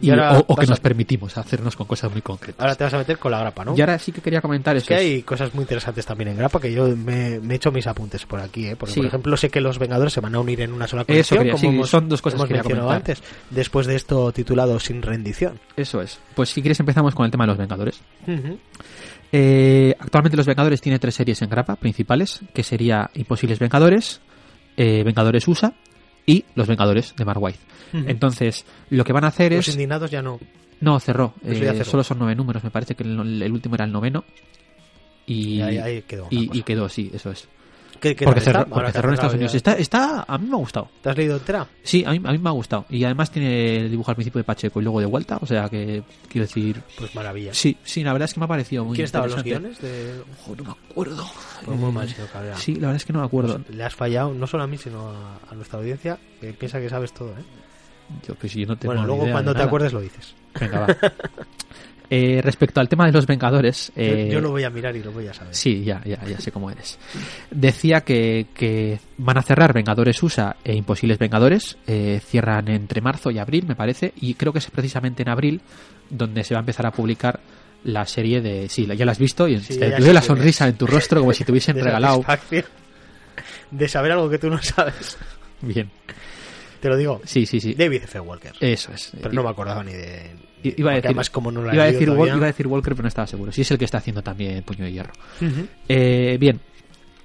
Y, 0.00 0.08
ahora 0.10 0.38
o, 0.38 0.44
o 0.48 0.56
que 0.56 0.64
a- 0.64 0.68
nos 0.68 0.80
permitimos 0.80 1.36
hacernos 1.36 1.76
con 1.76 1.86
cosas 1.86 2.10
muy 2.10 2.22
concretas. 2.22 2.58
Ahora 2.60 2.74
te 2.76 2.84
vas 2.84 2.94
a 2.94 2.98
meter 2.98 3.18
con 3.18 3.32
la 3.32 3.40
grapa, 3.40 3.62
¿no? 3.64 3.74
Y 3.76 3.80
ahora 3.80 3.98
sí 3.98 4.10
que 4.10 4.22
quería 4.22 4.40
comentar 4.40 4.74
Es 4.76 4.84
eso. 4.84 4.88
que 4.88 4.94
hay 4.94 5.22
cosas 5.22 5.52
muy 5.54 5.62
interesantes 5.62 6.06
también 6.06 6.28
en 6.30 6.36
grapa 6.38 6.58
que 6.60 6.72
yo 6.72 6.86
me, 6.96 7.40
me 7.40 7.54
he 7.54 7.56
hecho 7.56 7.70
mis 7.70 7.86
apuntes 7.86 8.24
por 8.24 8.40
aquí, 8.40 8.68
¿eh? 8.68 8.76
Porque, 8.76 8.94
Sí. 8.94 9.00
por 9.00 9.06
ejemplo, 9.08 9.36
sé 9.36 9.50
que 9.50 9.60
los 9.60 9.78
Vengadores 9.78 10.14
se 10.14 10.20
van 10.20 10.34
a 10.34 10.40
unir 10.40 10.62
en 10.62 10.72
una 10.72 10.86
sola 10.86 11.02
Eso 11.02 11.08
colección, 11.08 11.38
quería- 11.40 11.52
como 11.52 11.60
sí, 11.60 11.66
hemos, 11.76 11.90
son 11.90 12.08
dos 12.08 12.22
cosas 12.22 12.38
hemos 12.38 12.48
que 12.48 12.54
quería 12.54 12.62
mencionado 12.62 12.90
antes, 12.90 13.22
después 13.50 13.86
de 13.86 13.96
esto 13.96 14.32
titulado 14.32 14.80
Sin 14.80 15.02
rendición. 15.02 15.60
Eso 15.76 16.00
es. 16.00 16.18
Pues 16.34 16.48
si 16.48 16.62
quieres 16.62 16.80
empezamos 16.80 17.14
con 17.14 17.26
el 17.26 17.30
tema 17.30 17.44
de 17.44 17.48
los 17.48 17.58
Vengadores. 17.58 18.00
Eh, 19.32 19.94
actualmente 19.98 20.36
los 20.36 20.46
Vengadores 20.46 20.80
tiene 20.80 20.98
tres 20.98 21.14
series 21.14 21.42
en 21.42 21.50
grapa 21.50 21.76
principales, 21.76 22.40
que 22.54 22.62
sería 22.62 23.10
Imposibles 23.14 23.58
Vengadores, 23.58 24.20
eh, 24.76 25.02
Vengadores 25.04 25.46
USA 25.48 25.74
y 26.24 26.44
Los 26.54 26.66
Vengadores 26.68 27.14
de 27.16 27.24
Mark 27.24 27.42
White. 27.42 27.58
Entonces, 27.92 28.64
lo 28.90 29.04
que 29.04 29.12
van 29.12 29.24
a 29.24 29.28
hacer 29.28 29.52
Los 29.52 29.68
es... 29.68 29.74
indignados 29.74 30.10
ya 30.10 30.22
no. 30.22 30.38
No, 30.80 30.98
cerró. 31.00 31.34
Ya 31.42 31.52
Eh, 31.52 31.56
cerró. 31.72 31.84
Solo 31.84 32.04
son 32.04 32.18
nueve 32.18 32.34
números, 32.36 32.62
me 32.64 32.70
parece 32.70 32.94
que 32.94 33.02
el, 33.02 33.42
el 33.42 33.52
último 33.52 33.74
era 33.74 33.84
el 33.84 33.92
noveno. 33.92 34.24
Y, 35.26 35.56
Y 35.56 35.60
ahí- 35.62 35.78
ahí 35.78 36.02
quedó 36.02 36.28
y 36.30 36.62
quedó, 36.62 36.88
sí, 36.88 37.10
eso 37.12 37.30
es. 37.30 37.48
¿Qué, 38.00 38.14
qué 38.14 38.24
Porque 38.24 38.40
cerró, 38.40 38.66
porque 38.66 38.92
que 38.92 38.98
en 38.98 39.12
Estados 39.12 39.34
Unidos. 39.34 39.54
Está, 39.54 39.72
está, 39.74 40.24
a 40.26 40.38
mí 40.38 40.46
me 40.46 40.54
ha 40.54 40.58
gustado. 40.58 40.88
¿Te 41.02 41.10
has 41.10 41.16
leído 41.16 41.36
entera? 41.36 41.66
Sí, 41.82 42.04
a 42.06 42.12
mí, 42.12 42.20
a 42.24 42.32
mí 42.32 42.38
me 42.38 42.48
ha 42.48 42.52
gustado. 42.52 42.86
Y 42.88 43.04
además 43.04 43.30
tiene 43.30 43.76
el 43.76 43.90
dibujo 43.90 44.10
al 44.10 44.16
principio 44.16 44.38
de 44.38 44.44
Pacheco 44.44 44.80
y 44.80 44.84
luego 44.84 45.00
de 45.00 45.06
vuelta. 45.06 45.38
O 45.40 45.46
sea 45.46 45.68
que, 45.68 46.02
quiero 46.28 46.46
decir... 46.46 46.82
Pues 46.96 47.14
maravilla. 47.14 47.52
Sí, 47.54 47.76
sí, 47.82 48.02
la 48.02 48.12
verdad 48.12 48.28
es 48.28 48.34
que 48.34 48.40
me 48.40 48.44
ha 48.44 48.48
parecido 48.48 48.84
muy 48.84 48.94
¿Quién 48.94 49.06
estaban 49.06 49.30
los 49.30 49.42
guiones? 49.42 49.80
De... 49.80 50.20
Ojo, 50.40 50.56
no 50.56 50.64
me 50.64 50.70
acuerdo. 50.70 51.26
Pues 51.64 51.78
muy 51.78 51.92
mal. 51.92 52.08
Sí, 52.56 52.74
la 52.74 52.80
verdad 52.80 52.96
es 52.96 53.04
que 53.04 53.12
no 53.12 53.20
me 53.20 53.26
acuerdo. 53.26 53.60
Le 53.68 53.84
has 53.84 53.94
fallado 53.94 54.32
no 54.34 54.46
solo 54.46 54.62
a 54.62 54.66
mí, 54.66 54.78
sino 54.78 55.10
a, 55.10 55.38
a 55.50 55.54
nuestra 55.54 55.78
audiencia, 55.78 56.18
que 56.40 56.52
piensa 56.52 56.80
que 56.80 56.88
sabes 56.88 57.12
todo, 57.12 57.30
¿eh? 57.30 57.44
Yo, 58.26 58.34
pues, 58.34 58.54
yo 58.54 58.66
no 58.66 58.76
tengo 58.76 58.94
Bueno, 58.94 59.06
luego 59.06 59.22
idea 59.24 59.32
cuando 59.32 59.54
te 59.54 59.62
acuerdes 59.62 59.92
lo 59.92 60.00
dices. 60.00 60.34
Venga, 60.60 60.80
va. 60.80 60.96
Eh, 62.10 62.40
respecto 62.42 62.80
al 62.80 62.88
tema 62.88 63.04
de 63.04 63.12
los 63.12 63.26
Vengadores... 63.26 63.92
Yo- 63.94 64.02
eh, 64.02 64.28
Yo 64.32 64.40
lo 64.40 64.50
voy 64.50 64.64
a 64.64 64.70
mirar 64.70 64.96
y 64.96 65.02
lo 65.02 65.12
voy 65.12 65.26
a 65.26 65.34
saber. 65.34 65.54
Sí, 65.54 65.84
ya, 65.84 66.00
ya, 66.06 66.18
ya 66.24 66.40
sé 66.40 66.50
cómo 66.50 66.70
eres. 66.70 66.98
Decía 67.50 68.00
que, 68.00 68.46
que 68.54 68.98
van 69.18 69.36
a 69.36 69.42
cerrar 69.42 69.74
Vengadores 69.74 70.22
USA 70.22 70.56
e 70.64 70.74
Imposibles 70.74 71.18
Vengadores. 71.18 71.76
eh, 71.86 72.18
cierran 72.24 72.68
entre 72.68 73.02
marzo 73.02 73.30
y 73.30 73.38
abril, 73.38 73.66
me 73.68 73.76
parece. 73.76 74.14
Y 74.22 74.34
creo 74.34 74.54
que 74.54 74.58
es 74.60 74.70
precisamente 74.70 75.22
en 75.22 75.28
abril 75.28 75.60
donde 76.08 76.44
se 76.44 76.54
va 76.54 76.60
a 76.60 76.62
empezar 76.62 76.86
a 76.86 76.92
publicar 76.92 77.40
la 77.84 78.06
serie 78.06 78.40
de... 78.40 78.70
Sí, 78.70 78.86
ya 78.86 79.04
la 79.04 79.12
has 79.12 79.18
visto 79.18 79.46
y 79.46 79.60
Sí, 79.60 79.78
te 79.78 79.90
veo 80.00 80.12
la 80.14 80.22
sonrisa 80.22 80.66
en 80.66 80.76
tu 80.76 80.86
rostro 80.86 81.20
como 81.20 81.34
si 81.34 81.44
te 81.44 81.52
hubiesen 81.52 81.76
De 81.76 81.82
regalado. 81.82 82.24
De 83.70 83.86
saber 83.86 84.12
algo 84.12 84.30
que 84.30 84.38
tú 84.38 84.48
no 84.48 84.60
sabes. 84.62 85.18
Bien. 85.60 85.90
Te 86.80 86.88
lo 86.88 86.96
digo. 86.96 87.20
Sí, 87.24 87.46
sí, 87.46 87.60
sí. 87.60 87.74
David 87.74 88.02
F. 88.04 88.20
Walker. 88.20 88.52
Eso 88.60 88.92
es. 88.92 89.12
Pero 89.20 89.32
no 89.32 89.42
me 89.42 89.50
acordaba 89.50 89.82
ni 89.82 89.92
de. 89.92 90.30
Iba 90.62 90.90
a 90.90 90.94
decir, 90.94 91.06
además, 91.08 91.30
como 91.30 91.50
no 91.52 91.62
la 91.62 91.74
iba, 91.74 91.84
a 91.84 91.86
decir, 91.86 92.08
todavía- 92.08 92.34
iba 92.34 92.44
a 92.44 92.48
decir 92.48 92.66
Walker, 92.66 92.92
pero 92.94 93.02
no 93.02 93.08
estaba 93.08 93.26
seguro. 93.26 93.52
Sí, 93.52 93.60
es 93.62 93.70
el 93.70 93.78
que 93.78 93.84
está 93.84 93.98
haciendo 93.98 94.22
también 94.22 94.62
Puño 94.64 94.84
de 94.84 94.92
Hierro. 94.92 95.12
Eh, 95.88 96.36
bien, 96.40 96.60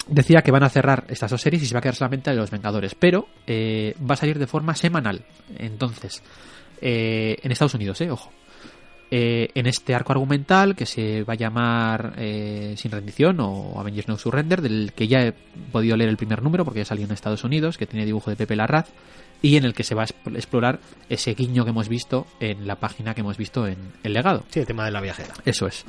decía 0.08 0.42
que 0.42 0.52
van 0.52 0.64
a 0.64 0.70
cerrar 0.70 1.06
estas 1.10 1.32
dos 1.32 1.42
series 1.42 1.64
y 1.64 1.66
se 1.66 1.74
va 1.74 1.80
a 1.80 1.82
quedar 1.82 1.96
solamente 1.96 2.30
de 2.30 2.36
los 2.38 2.52
Vengadores, 2.52 2.94
pero 2.96 3.28
eh, 3.48 3.96
va 4.00 4.14
a 4.14 4.18
salir 4.18 4.38
de 4.38 4.46
forma 4.48 4.76
semanal. 4.76 5.24
Entonces, 5.58 6.22
eh, 6.82 7.38
en 7.42 7.52
Estados 7.52 7.74
Unidos, 7.74 8.00
eh, 8.02 8.12
ojo. 8.12 8.32
Eh, 9.16 9.50
en 9.54 9.68
este 9.68 9.94
arco 9.94 10.12
argumental 10.12 10.76
que 10.76 10.88
se 10.88 11.22
va 11.24 11.34
a 11.34 11.38
llamar 11.38 12.14
eh, 12.18 12.74
Sin 12.78 12.90
Rendición 12.92 13.40
o 13.42 13.80
Avengers 13.80 14.08
No 14.08 14.18
Surrender, 14.18 14.60
del 14.62 14.92
que 14.96 15.08
ya 15.08 15.22
he 15.22 15.34
podido 15.72 15.96
leer 15.96 16.10
el 16.10 16.18
primer 16.18 16.42
número 16.42 16.66
porque 16.66 16.80
ya 16.80 16.86
salió 16.86 17.06
en 17.06 17.12
Estados 17.12 17.44
Unidos, 17.44 17.78
que 17.78 17.86
tiene 17.86 18.06
dibujo 18.08 18.32
de 18.32 18.36
Pepe 18.38 18.56
Larraz, 18.56 18.90
y 19.44 19.58
en 19.58 19.66
el 19.66 19.76
que 19.76 19.84
se 19.84 19.94
va 19.94 20.02
a 20.02 20.08
exp- 20.08 20.36
explorar 20.36 20.80
ese 21.10 21.36
guiño 21.36 21.64
que 21.66 21.70
hemos 21.70 21.88
visto 21.90 22.26
en 22.40 22.66
la 22.66 22.78
página 22.78 23.14
que 23.14 23.22
hemos 23.22 23.38
visto 23.38 23.68
en 23.68 23.78
El 24.02 24.14
Legado. 24.14 24.44
Sí, 24.50 24.60
el 24.62 24.66
tema 24.66 24.86
de 24.86 24.92
la 24.92 25.02
viajera. 25.02 25.34
Eso 25.46 25.68
es. 25.68 25.86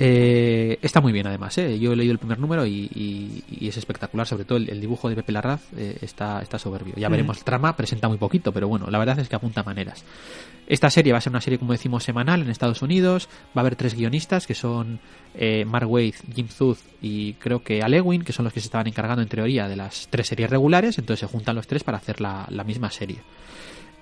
Eh, 0.00 0.78
está 0.82 1.00
muy 1.00 1.12
bien 1.12 1.26
además, 1.28 1.56
¿eh? 1.58 1.78
yo 1.78 1.92
he 1.92 1.96
leído 1.96 2.12
el 2.12 2.18
primer 2.18 2.40
número 2.40 2.66
y, 2.66 2.90
y- 2.94 3.44
y 3.48 3.68
es 3.68 3.76
espectacular, 3.76 4.26
sobre 4.26 4.44
todo 4.44 4.58
el, 4.58 4.68
el 4.68 4.80
dibujo 4.80 5.08
de 5.08 5.14
Pepe 5.14 5.30
Larraz 5.30 5.62
eh, 5.76 5.98
está, 6.00 6.42
está 6.42 6.58
soberbio. 6.58 6.94
Ya 6.96 7.08
veremos, 7.08 7.44
trama 7.44 7.76
presenta 7.76 8.08
muy 8.08 8.18
poquito, 8.18 8.50
pero 8.52 8.66
bueno, 8.66 8.86
la 8.90 8.98
verdad 8.98 9.20
es 9.20 9.28
que 9.28 9.36
apunta 9.36 9.62
maneras. 9.62 10.04
Esta 10.66 10.90
serie 10.90 11.12
va 11.12 11.18
a 11.18 11.20
ser 11.20 11.30
una 11.30 11.40
serie, 11.40 11.58
como 11.60 11.72
decimos, 11.72 12.02
semanal 12.02 12.42
en 12.42 12.50
Estados 12.50 12.82
Unidos, 12.82 13.28
va 13.56 13.60
a 13.60 13.60
haber 13.60 13.76
tres 13.76 13.94
guionistas 13.94 14.46
que 14.48 14.54
son 14.54 14.98
eh, 15.36 15.64
Mark 15.64 15.88
Waid, 15.88 16.14
Jim 16.34 16.48
Zuz 16.48 16.82
y 17.00 17.34
creo 17.34 17.62
que 17.62 17.82
Alewin, 17.82 18.24
que 18.24 18.32
son 18.32 18.44
los 18.44 18.52
que 18.52 18.60
se 18.60 18.66
estaban 18.66 18.88
encargando 18.88 19.22
en 19.22 19.28
teoría 19.28 19.68
de 19.68 19.76
las 19.76 20.08
tres 20.10 20.26
series 20.26 20.50
regulares, 20.50 20.98
entonces 20.98 21.20
se 21.28 21.32
juntan 21.32 21.54
los 21.54 21.66
tres 21.68 21.84
para 21.84 21.98
hacer 21.98 22.20
la, 22.20 22.46
la 22.50 22.64
misma 22.64 22.90
serie. 22.90 23.18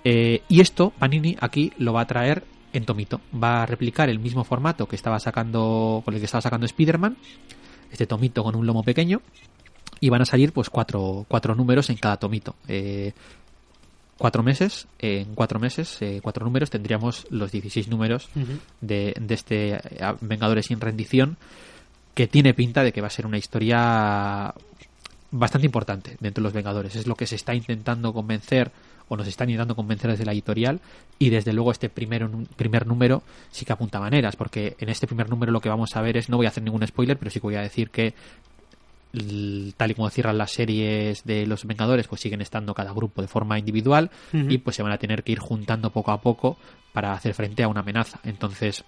Eh, 0.05 0.41
y 0.49 0.61
esto, 0.61 0.91
Panini 0.99 1.37
aquí 1.41 1.73
lo 1.79 1.93
va 1.93 2.01
a 2.03 2.07
traer 2.07 2.45
en 2.73 2.85
tomito. 2.85 3.21
Va 3.33 3.63
a 3.63 3.67
replicar 3.67 4.09
el 4.09 4.19
mismo 4.19 4.45
formato 4.45 4.87
que 4.87 4.97
estaba 4.97 5.19
sacando, 5.19 6.03
con 6.05 6.15
el 6.15 6.21
que 6.21 6.27
estaba 6.27 6.43
sacando 6.43 6.67
Spider-Man, 6.67 7.17
este 7.91 8.07
tomito 8.07 8.43
con 8.43 8.57
un 8.57 8.67
lomo 8.67 8.83
pequeño, 8.83 9.21
y 10.01 10.09
van 10.09 10.23
a 10.23 10.25
salir 10.25 10.53
pues 10.53 10.71
cuatro, 10.71 11.27
cuatro 11.29 11.55
números 11.55 11.91
en 11.91 11.97
cada 11.97 12.17
tomito. 12.17 12.57
Eh, 12.69 13.13
cuatro 14.19 14.43
meses, 14.43 14.87
en 14.99 15.35
cuatro 15.35 15.59
meses, 15.59 15.99
eh, 16.01 16.21
cuatro 16.23 16.45
números, 16.45 16.71
tendríamos 16.71 17.27
los 17.31 17.51
16 17.53 17.89
números 17.89 18.29
de, 18.81 19.15
de 19.21 19.35
este 19.35 19.75
eh, 19.75 19.81
Vengadores 20.21 20.67
sin 20.67 20.81
rendición, 20.81 21.37
que 22.15 22.27
tiene 22.27 22.55
pinta 22.55 22.83
de 22.83 22.93
que 22.93 23.01
va 23.01 23.07
a 23.07 23.11
ser 23.11 23.27
una 23.27 23.39
historia 23.39 24.55
bastante 25.31 25.67
importante 25.67 26.17
dentro 26.21 26.43
de 26.43 26.47
los 26.47 26.53
Vengadores. 26.53 26.95
Es 26.95 27.07
lo 27.07 27.17
que 27.17 27.27
se 27.27 27.37
está 27.37 27.55
intentando 27.55 28.13
convencer 28.13 28.71
o 29.09 29.17
nos 29.17 29.27
están 29.27 29.51
intentando 29.51 29.75
convencer 29.77 30.11
desde 30.11 30.25
la 30.25 30.33
editorial 30.33 30.81
y 31.19 31.31
desde 31.31 31.53
luego 31.53 31.73
este 31.73 31.89
primero, 31.89 32.31
primer 32.57 32.87
número 32.87 33.23
sí 33.51 33.65
que 33.65 33.73
apunta 33.73 34.01
maneras 34.01 34.37
porque 34.37 34.77
en 34.79 34.89
este 34.89 35.07
primer 35.07 35.29
número 35.29 35.53
lo 35.53 35.61
que 35.61 35.69
vamos 35.69 35.95
a 35.97 36.03
ver 36.03 36.17
es, 36.17 36.29
no 36.29 36.37
voy 36.37 36.47
a 36.47 36.51
hacer 36.51 36.63
ningún 36.63 36.87
spoiler, 36.87 37.19
pero 37.19 37.31
sí 37.31 37.41
que 37.41 37.47
voy 37.47 37.57
a 37.57 37.63
decir 37.63 37.91
que 37.91 38.15
tal 39.77 39.91
y 39.91 39.95
como 39.95 40.09
cierran 40.09 40.39
las 40.39 40.53
series 40.53 41.25
de 41.25 41.47
los 41.47 41.67
Vengadores, 41.67 42.09
pues 42.09 42.21
siguen 42.21 42.41
estando 42.41 42.73
cada 42.73 42.93
grupo 42.93 43.21
de 43.21 43.29
forma 43.29 43.59
individual 43.59 44.11
y 44.33 44.59
pues 44.59 44.77
se 44.77 44.83
van 44.83 44.93
a 44.93 44.99
tener 44.99 45.23
que 45.23 45.33
ir 45.33 45.39
juntando 45.39 45.91
poco 45.91 46.13
a 46.13 46.21
poco 46.21 46.57
para 46.93 47.13
hacer 47.13 47.35
frente 47.35 47.63
a 47.63 47.69
una 47.69 47.81
amenaza. 47.81 48.21
Entonces, 48.25 48.85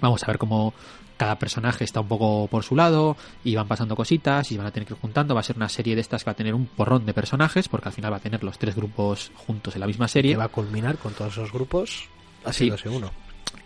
vamos 0.00 0.22
a 0.24 0.28
ver 0.28 0.38
cómo 0.38 0.72
cada 1.20 1.38
personaje 1.38 1.84
está 1.84 2.00
un 2.00 2.08
poco 2.08 2.48
por 2.48 2.64
su 2.64 2.74
lado 2.74 3.14
y 3.44 3.54
van 3.54 3.68
pasando 3.68 3.94
cositas 3.94 4.50
y 4.52 4.56
van 4.56 4.66
a 4.66 4.70
tener 4.70 4.86
que 4.86 4.94
ir 4.94 5.00
juntando. 5.00 5.34
Va 5.34 5.40
a 5.40 5.42
ser 5.42 5.54
una 5.56 5.68
serie 5.68 5.94
de 5.94 6.00
estas 6.00 6.24
que 6.24 6.30
va 6.30 6.32
a 6.32 6.34
tener 6.34 6.54
un 6.54 6.64
porrón 6.64 7.04
de 7.04 7.12
personajes 7.12 7.68
porque 7.68 7.90
al 7.90 7.92
final 7.92 8.10
va 8.10 8.16
a 8.16 8.20
tener 8.20 8.42
los 8.42 8.58
tres 8.58 8.74
grupos 8.74 9.30
juntos 9.34 9.74
en 9.74 9.80
la 9.80 9.86
misma 9.86 10.08
serie. 10.08 10.32
Que 10.32 10.38
va 10.38 10.44
a 10.44 10.48
culminar 10.48 10.96
con 10.96 11.12
todos 11.12 11.34
esos 11.34 11.52
grupos. 11.52 12.08
Así 12.42 12.72
sí. 12.74 12.88
uno. 12.88 13.10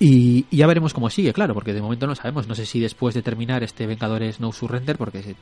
Y, 0.00 0.46
y 0.50 0.56
ya 0.56 0.66
veremos 0.66 0.92
cómo 0.92 1.08
sigue, 1.10 1.32
claro, 1.32 1.54
porque 1.54 1.72
de 1.72 1.80
momento 1.80 2.08
no 2.08 2.16
sabemos. 2.16 2.48
No 2.48 2.56
sé 2.56 2.66
si 2.66 2.80
después 2.80 3.14
de 3.14 3.22
terminar 3.22 3.62
este 3.62 3.86
Vengadores 3.86 4.40
No 4.40 4.50
Surrender, 4.50 4.98
porque 4.98 5.36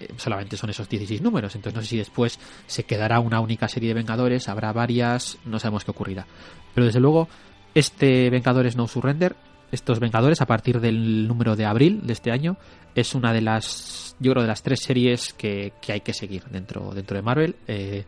eh, 0.00 0.08
solamente 0.16 0.56
son 0.56 0.70
esos 0.70 0.88
16 0.88 1.20
números, 1.20 1.54
entonces 1.54 1.76
no 1.76 1.82
sé 1.82 1.88
si 1.88 1.98
después 1.98 2.40
se 2.66 2.84
quedará 2.84 3.20
una 3.20 3.40
única 3.40 3.68
serie 3.68 3.88
de 3.88 3.94
Vengadores, 3.96 4.48
habrá 4.48 4.72
varias, 4.72 5.36
no 5.44 5.58
sabemos 5.58 5.84
qué 5.84 5.90
ocurrirá. 5.90 6.26
Pero 6.74 6.86
desde 6.86 7.00
luego, 7.00 7.28
este 7.74 8.30
Vengadores 8.30 8.76
No 8.76 8.88
Surrender, 8.88 9.36
estos 9.72 10.00
Vengadores 10.00 10.40
a 10.40 10.46
partir 10.46 10.80
del 10.80 11.28
número 11.28 11.56
de 11.56 11.66
abril 11.66 12.06
de 12.06 12.12
este 12.12 12.30
año, 12.30 12.56
es 12.94 13.14
una 13.14 13.32
de 13.32 13.40
las, 13.40 14.16
yo 14.18 14.32
creo, 14.32 14.42
de 14.42 14.48
las 14.48 14.62
tres 14.62 14.80
series 14.80 15.32
que, 15.32 15.72
que 15.80 15.92
hay 15.92 16.00
que 16.00 16.14
seguir 16.14 16.44
dentro, 16.44 16.92
dentro 16.94 17.16
de 17.16 17.22
Marvel. 17.22 17.56
eh, 17.66 18.04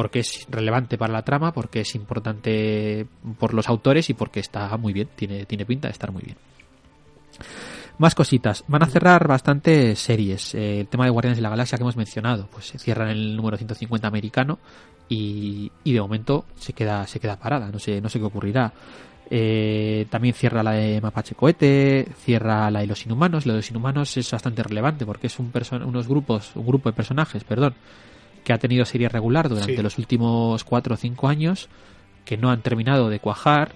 porque 0.00 0.20
es 0.20 0.46
relevante 0.48 0.96
para 0.96 1.12
la 1.12 1.22
trama, 1.22 1.52
porque 1.52 1.80
es 1.80 1.94
importante 1.94 3.06
por 3.38 3.52
los 3.52 3.68
autores 3.68 4.08
y 4.08 4.14
porque 4.14 4.40
está 4.40 4.74
muy 4.78 4.94
bien, 4.94 5.10
tiene, 5.14 5.44
tiene 5.44 5.66
pinta 5.66 5.88
de 5.88 5.92
estar 5.92 6.10
muy 6.10 6.22
bien. 6.22 6.38
Más 7.98 8.14
cositas. 8.14 8.64
Van 8.66 8.82
a 8.82 8.86
cerrar 8.86 9.28
bastantes 9.28 9.98
series. 9.98 10.54
Eh, 10.54 10.80
el 10.80 10.88
tema 10.88 11.04
de 11.04 11.10
Guardianes 11.10 11.36
de 11.36 11.42
la 11.42 11.50
Galaxia 11.50 11.76
que 11.76 11.82
hemos 11.82 11.98
mencionado, 11.98 12.48
pues 12.50 12.64
se 12.68 12.78
cierran 12.78 13.08
el 13.08 13.36
número 13.36 13.58
150 13.58 14.08
americano 14.08 14.58
y, 15.06 15.70
y 15.84 15.92
de 15.92 16.00
momento 16.00 16.46
se 16.56 16.72
queda, 16.72 17.06
se 17.06 17.20
queda 17.20 17.36
parada. 17.36 17.70
No 17.70 17.78
sé, 17.78 18.00
no 18.00 18.08
sé 18.08 18.18
qué 18.18 18.24
ocurrirá. 18.24 18.72
Eh, 19.32 20.06
también 20.10 20.34
cierra 20.34 20.62
la 20.64 20.72
de 20.72 21.00
Mapache 21.00 21.36
Cohete, 21.36 22.08
cierra 22.24 22.68
la 22.70 22.80
de 22.80 22.86
los 22.88 23.04
Inhumanos. 23.06 23.46
Lo 23.46 23.52
de 23.52 23.58
los 23.58 23.70
Inhumanos 23.70 24.16
es 24.16 24.30
bastante 24.30 24.62
relevante 24.62 25.06
porque 25.06 25.28
es 25.28 25.38
un 25.38 25.52
unos 25.86 26.08
grupos, 26.08 26.50
un 26.56 26.66
grupo 26.66 26.88
de 26.88 26.94
personajes, 26.96 27.44
perdón, 27.44 27.74
que 28.42 28.52
ha 28.52 28.58
tenido 28.58 28.84
serie 28.84 29.08
regular 29.08 29.48
durante 29.48 29.76
Sí. 29.76 29.82
los 29.82 29.98
últimos 29.98 30.64
4 30.64 30.94
o 30.94 30.96
5 30.96 31.28
años, 31.28 31.68
que 32.24 32.36
no 32.36 32.50
han 32.50 32.62
terminado 32.62 33.08
de 33.08 33.20
cuajar, 33.20 33.72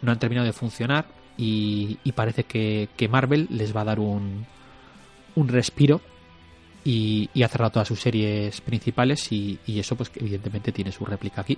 no 0.00 0.10
han 0.10 0.18
terminado 0.18 0.46
de 0.46 0.52
funcionar 0.52 1.04
y, 1.36 1.98
y 2.02 2.12
parece 2.12 2.44
que, 2.44 2.88
que 2.96 3.08
Marvel 3.08 3.46
les 3.50 3.76
va 3.76 3.82
a 3.82 3.84
dar 3.84 4.00
un, 4.00 4.46
un 5.36 5.48
respiro 5.48 6.00
y, 6.84 7.28
y 7.34 7.42
ha 7.44 7.48
cerrado 7.48 7.70
todas 7.72 7.88
sus 7.88 8.00
series 8.00 8.60
principales 8.62 9.30
y, 9.30 9.58
y 9.66 9.78
eso 9.78 9.94
pues 9.96 10.10
evidentemente 10.16 10.72
tiene 10.72 10.90
su 10.90 11.04
réplica 11.04 11.42
aquí 11.42 11.56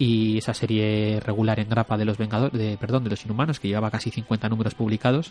y 0.00 0.38
esa 0.38 0.54
serie 0.54 1.20
regular 1.20 1.60
en 1.60 1.68
grapa 1.68 1.98
de 1.98 2.06
los 2.06 2.16
Vengadores, 2.16 2.58
de, 2.58 2.78
perdón, 2.78 3.04
de 3.04 3.10
los 3.10 3.22
Inhumanos 3.26 3.60
que 3.60 3.68
llevaba 3.68 3.90
casi 3.90 4.10
50 4.10 4.48
números 4.48 4.74
publicados, 4.74 5.30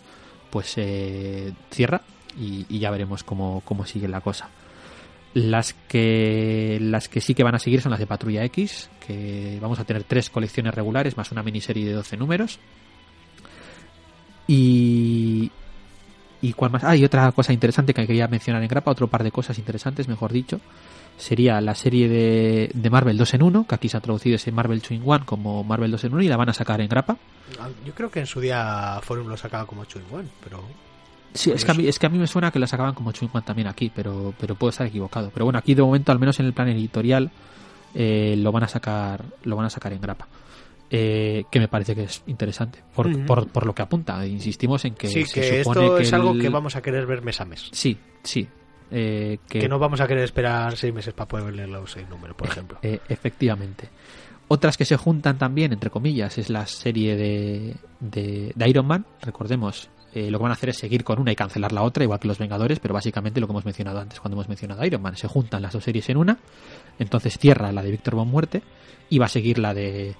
pues 0.51 0.75
eh, 0.77 1.51
cierra 1.71 2.01
y, 2.39 2.77
ya 2.77 2.91
veremos 2.91 3.23
cómo, 3.23 3.63
cómo 3.65 3.87
sigue 3.87 4.07
la 4.07 4.21
cosa. 4.21 4.49
Las 5.33 5.73
que 5.73 6.77
las 6.79 7.09
que 7.09 7.19
sí 7.19 7.33
que 7.33 7.43
van 7.43 7.55
a 7.55 7.59
seguir 7.59 7.81
son 7.81 7.89
las 7.89 7.99
de 7.99 8.05
Patrulla 8.05 8.43
X, 8.45 8.91
que 9.05 9.57
vamos 9.59 9.79
a 9.79 9.85
tener 9.85 10.03
tres 10.03 10.29
colecciones 10.29 10.75
regulares 10.75 11.17
más 11.17 11.31
una 11.31 11.41
miniserie 11.41 11.87
de 11.87 11.93
12 11.93 12.17
números. 12.17 12.59
Y 14.47 15.51
y 16.43 16.53
cuál 16.53 16.71
más. 16.71 16.83
Ah, 16.83 16.95
y 16.95 17.03
otra 17.03 17.31
cosa 17.31 17.53
interesante 17.53 17.95
que 17.95 18.05
quería 18.05 18.27
mencionar 18.27 18.61
en 18.61 18.69
grapa, 18.69 18.91
otro 18.91 19.07
par 19.07 19.23
de 19.23 19.31
cosas 19.31 19.57
interesantes, 19.57 20.07
mejor 20.07 20.31
dicho, 20.31 20.61
sería 21.19 21.59
la 21.61 21.75
serie 21.75 22.07
de, 22.09 22.71
de 22.73 22.89
Marvel 22.89 23.17
2 23.17 23.33
en 23.35 23.43
1, 23.43 23.67
que 23.67 23.75
aquí 23.75 23.89
se 23.89 23.97
ha 23.97 23.99
traducido 23.99 24.37
ese 24.37 24.51
Marvel 24.51 24.79
2 24.79 24.91
in 24.91 25.01
1 25.05 25.25
como 25.25 25.63
Marvel 25.63 25.91
2 25.91 26.05
en 26.05 26.13
1 26.13 26.23
y 26.23 26.27
la 26.29 26.37
van 26.37 26.49
a 26.49 26.53
sacar 26.53 26.79
en 26.81 26.87
grapa. 26.89 27.17
Ah, 27.59 27.67
Yo 27.85 27.93
creo 27.93 28.09
que 28.09 28.21
en 28.21 28.25
su 28.25 28.39
día 28.39 28.99
Forum 29.03 29.27
lo 29.27 29.37
sacaba 29.37 29.65
como 29.65 29.85
Chewing 29.85 30.07
One, 30.11 30.27
pero 30.43 30.63
Sí, 31.33 31.51
es 31.51 31.63
que, 31.63 31.69
a 31.71 31.73
mí, 31.75 31.87
es 31.87 31.99
que 31.99 32.07
a 32.07 32.09
mí 32.09 32.17
me 32.17 32.25
suena 32.25 32.49
que 32.49 32.57
la 32.57 32.65
sacaban 32.65 32.95
como 32.95 33.11
2 33.11 33.21
in 33.23 33.29
1 33.31 33.43
también 33.43 33.67
aquí, 33.67 33.91
pero, 33.93 34.33
pero 34.39 34.55
puedo 34.55 34.69
estar 34.71 34.87
equivocado. 34.87 35.29
Pero 35.31 35.45
bueno, 35.45 35.59
aquí 35.59 35.75
de 35.75 35.83
momento, 35.83 36.11
al 36.11 36.17
menos 36.19 36.39
en 36.39 36.47
el 36.47 36.53
plan 36.53 36.69
editorial, 36.69 37.29
eh, 37.93 38.35
lo 38.37 38.51
van 38.51 38.63
a 38.63 38.67
sacar 38.67 39.23
lo 39.43 39.55
van 39.55 39.65
a 39.65 39.69
sacar 39.69 39.93
en 39.93 40.01
grapa. 40.01 40.27
Eh, 40.91 41.43
que 41.51 41.59
me 41.59 41.67
parece 41.67 41.93
que 41.93 42.05
es 42.05 42.23
interesante 42.25 42.79
por, 42.95 43.05
Ujú. 43.07 43.25
por, 43.27 43.47
por 43.49 43.65
lo 43.67 43.75
que 43.75 43.83
apunta. 43.83 44.25
Insistimos 44.25 44.83
en 44.85 44.95
que 44.95 45.07
sí, 45.07 45.23
se 45.25 45.39
que 45.41 45.63
supone 45.63 45.85
esto 45.85 45.97
que 45.97 46.03
es 46.03 46.13
algo 46.13 46.31
el- 46.31 46.41
que 46.41 46.49
vamos 46.49 46.75
a 46.75 46.81
querer 46.81 47.05
ver 47.05 47.21
mes 47.21 47.39
a 47.41 47.45
mes. 47.45 47.69
Sí, 47.73 47.95
sí. 48.23 48.47
Eh, 48.91 49.39
que, 49.47 49.59
Que 49.59 49.69
no 49.69 49.77
vamos 49.79 50.01
a 50.01 50.07
querer 50.07 50.23
esperar 50.23 50.75
seis 50.75 50.93
meses 50.93 51.13
para 51.13 51.27
poder 51.27 51.53
leer 51.53 51.69
los 51.69 51.91
seis 51.91 52.07
números, 52.09 52.35
por 52.35 52.47
ejemplo. 52.47 52.79
Eh, 52.81 52.99
efectivamente. 53.07 53.89
Otras 54.47 54.77
que 54.77 54.85
se 54.85 54.97
juntan 54.97 55.37
también, 55.37 55.73
entre 55.73 55.91
comillas, 55.91 56.37
es 56.39 56.49
la 56.49 56.65
serie 56.65 57.15
de, 57.15 57.75
de, 57.99 58.51
de 58.55 58.69
Iron 58.69 58.87
Man. 58.87 59.05
Recordemos, 59.21 59.89
eh, 60.13 60.31
lo 60.31 60.39
que 60.39 60.43
van 60.43 60.51
a 60.51 60.53
hacer 60.53 60.69
es 60.69 60.77
seguir 60.77 61.03
con 61.03 61.19
una 61.19 61.31
y 61.31 61.35
cancelar 61.35 61.71
la 61.71 61.83
otra, 61.83 62.03
igual 62.03 62.19
que 62.19 62.27
los 62.27 62.39
Vengadores, 62.39 62.79
pero 62.79 62.95
básicamente 62.95 63.39
lo 63.39 63.45
que 63.45 63.51
hemos 63.51 63.65
mencionado 63.65 63.99
antes 63.99 64.19
cuando 64.19 64.35
hemos 64.35 64.49
mencionado 64.49 64.81
a 64.81 64.87
Iron 64.87 65.03
Man. 65.03 65.15
Se 65.15 65.27
juntan 65.27 65.61
las 65.61 65.73
dos 65.73 65.83
series 65.83 66.09
en 66.09 66.17
una, 66.17 66.39
entonces 66.97 67.37
cierra 67.37 67.71
la 67.71 67.83
de 67.83 67.91
Víctor 67.91 68.15
Von 68.15 68.27
Muerte 68.27 68.63
y 69.09 69.19
va 69.19 69.27
a 69.27 69.29
seguir 69.29 69.59
la 69.59 69.75
de, 69.75 70.15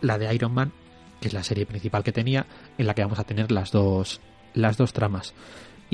la 0.00 0.18
de 0.18 0.32
Iron 0.32 0.54
Man, 0.54 0.72
que 1.20 1.28
es 1.28 1.34
la 1.34 1.42
serie 1.42 1.66
principal 1.66 2.04
que 2.04 2.12
tenía, 2.12 2.46
en 2.78 2.86
la 2.86 2.94
que 2.94 3.02
vamos 3.02 3.18
a 3.18 3.24
tener 3.24 3.50
las 3.50 3.72
dos, 3.72 4.20
las 4.54 4.76
dos 4.76 4.92
tramas. 4.92 5.34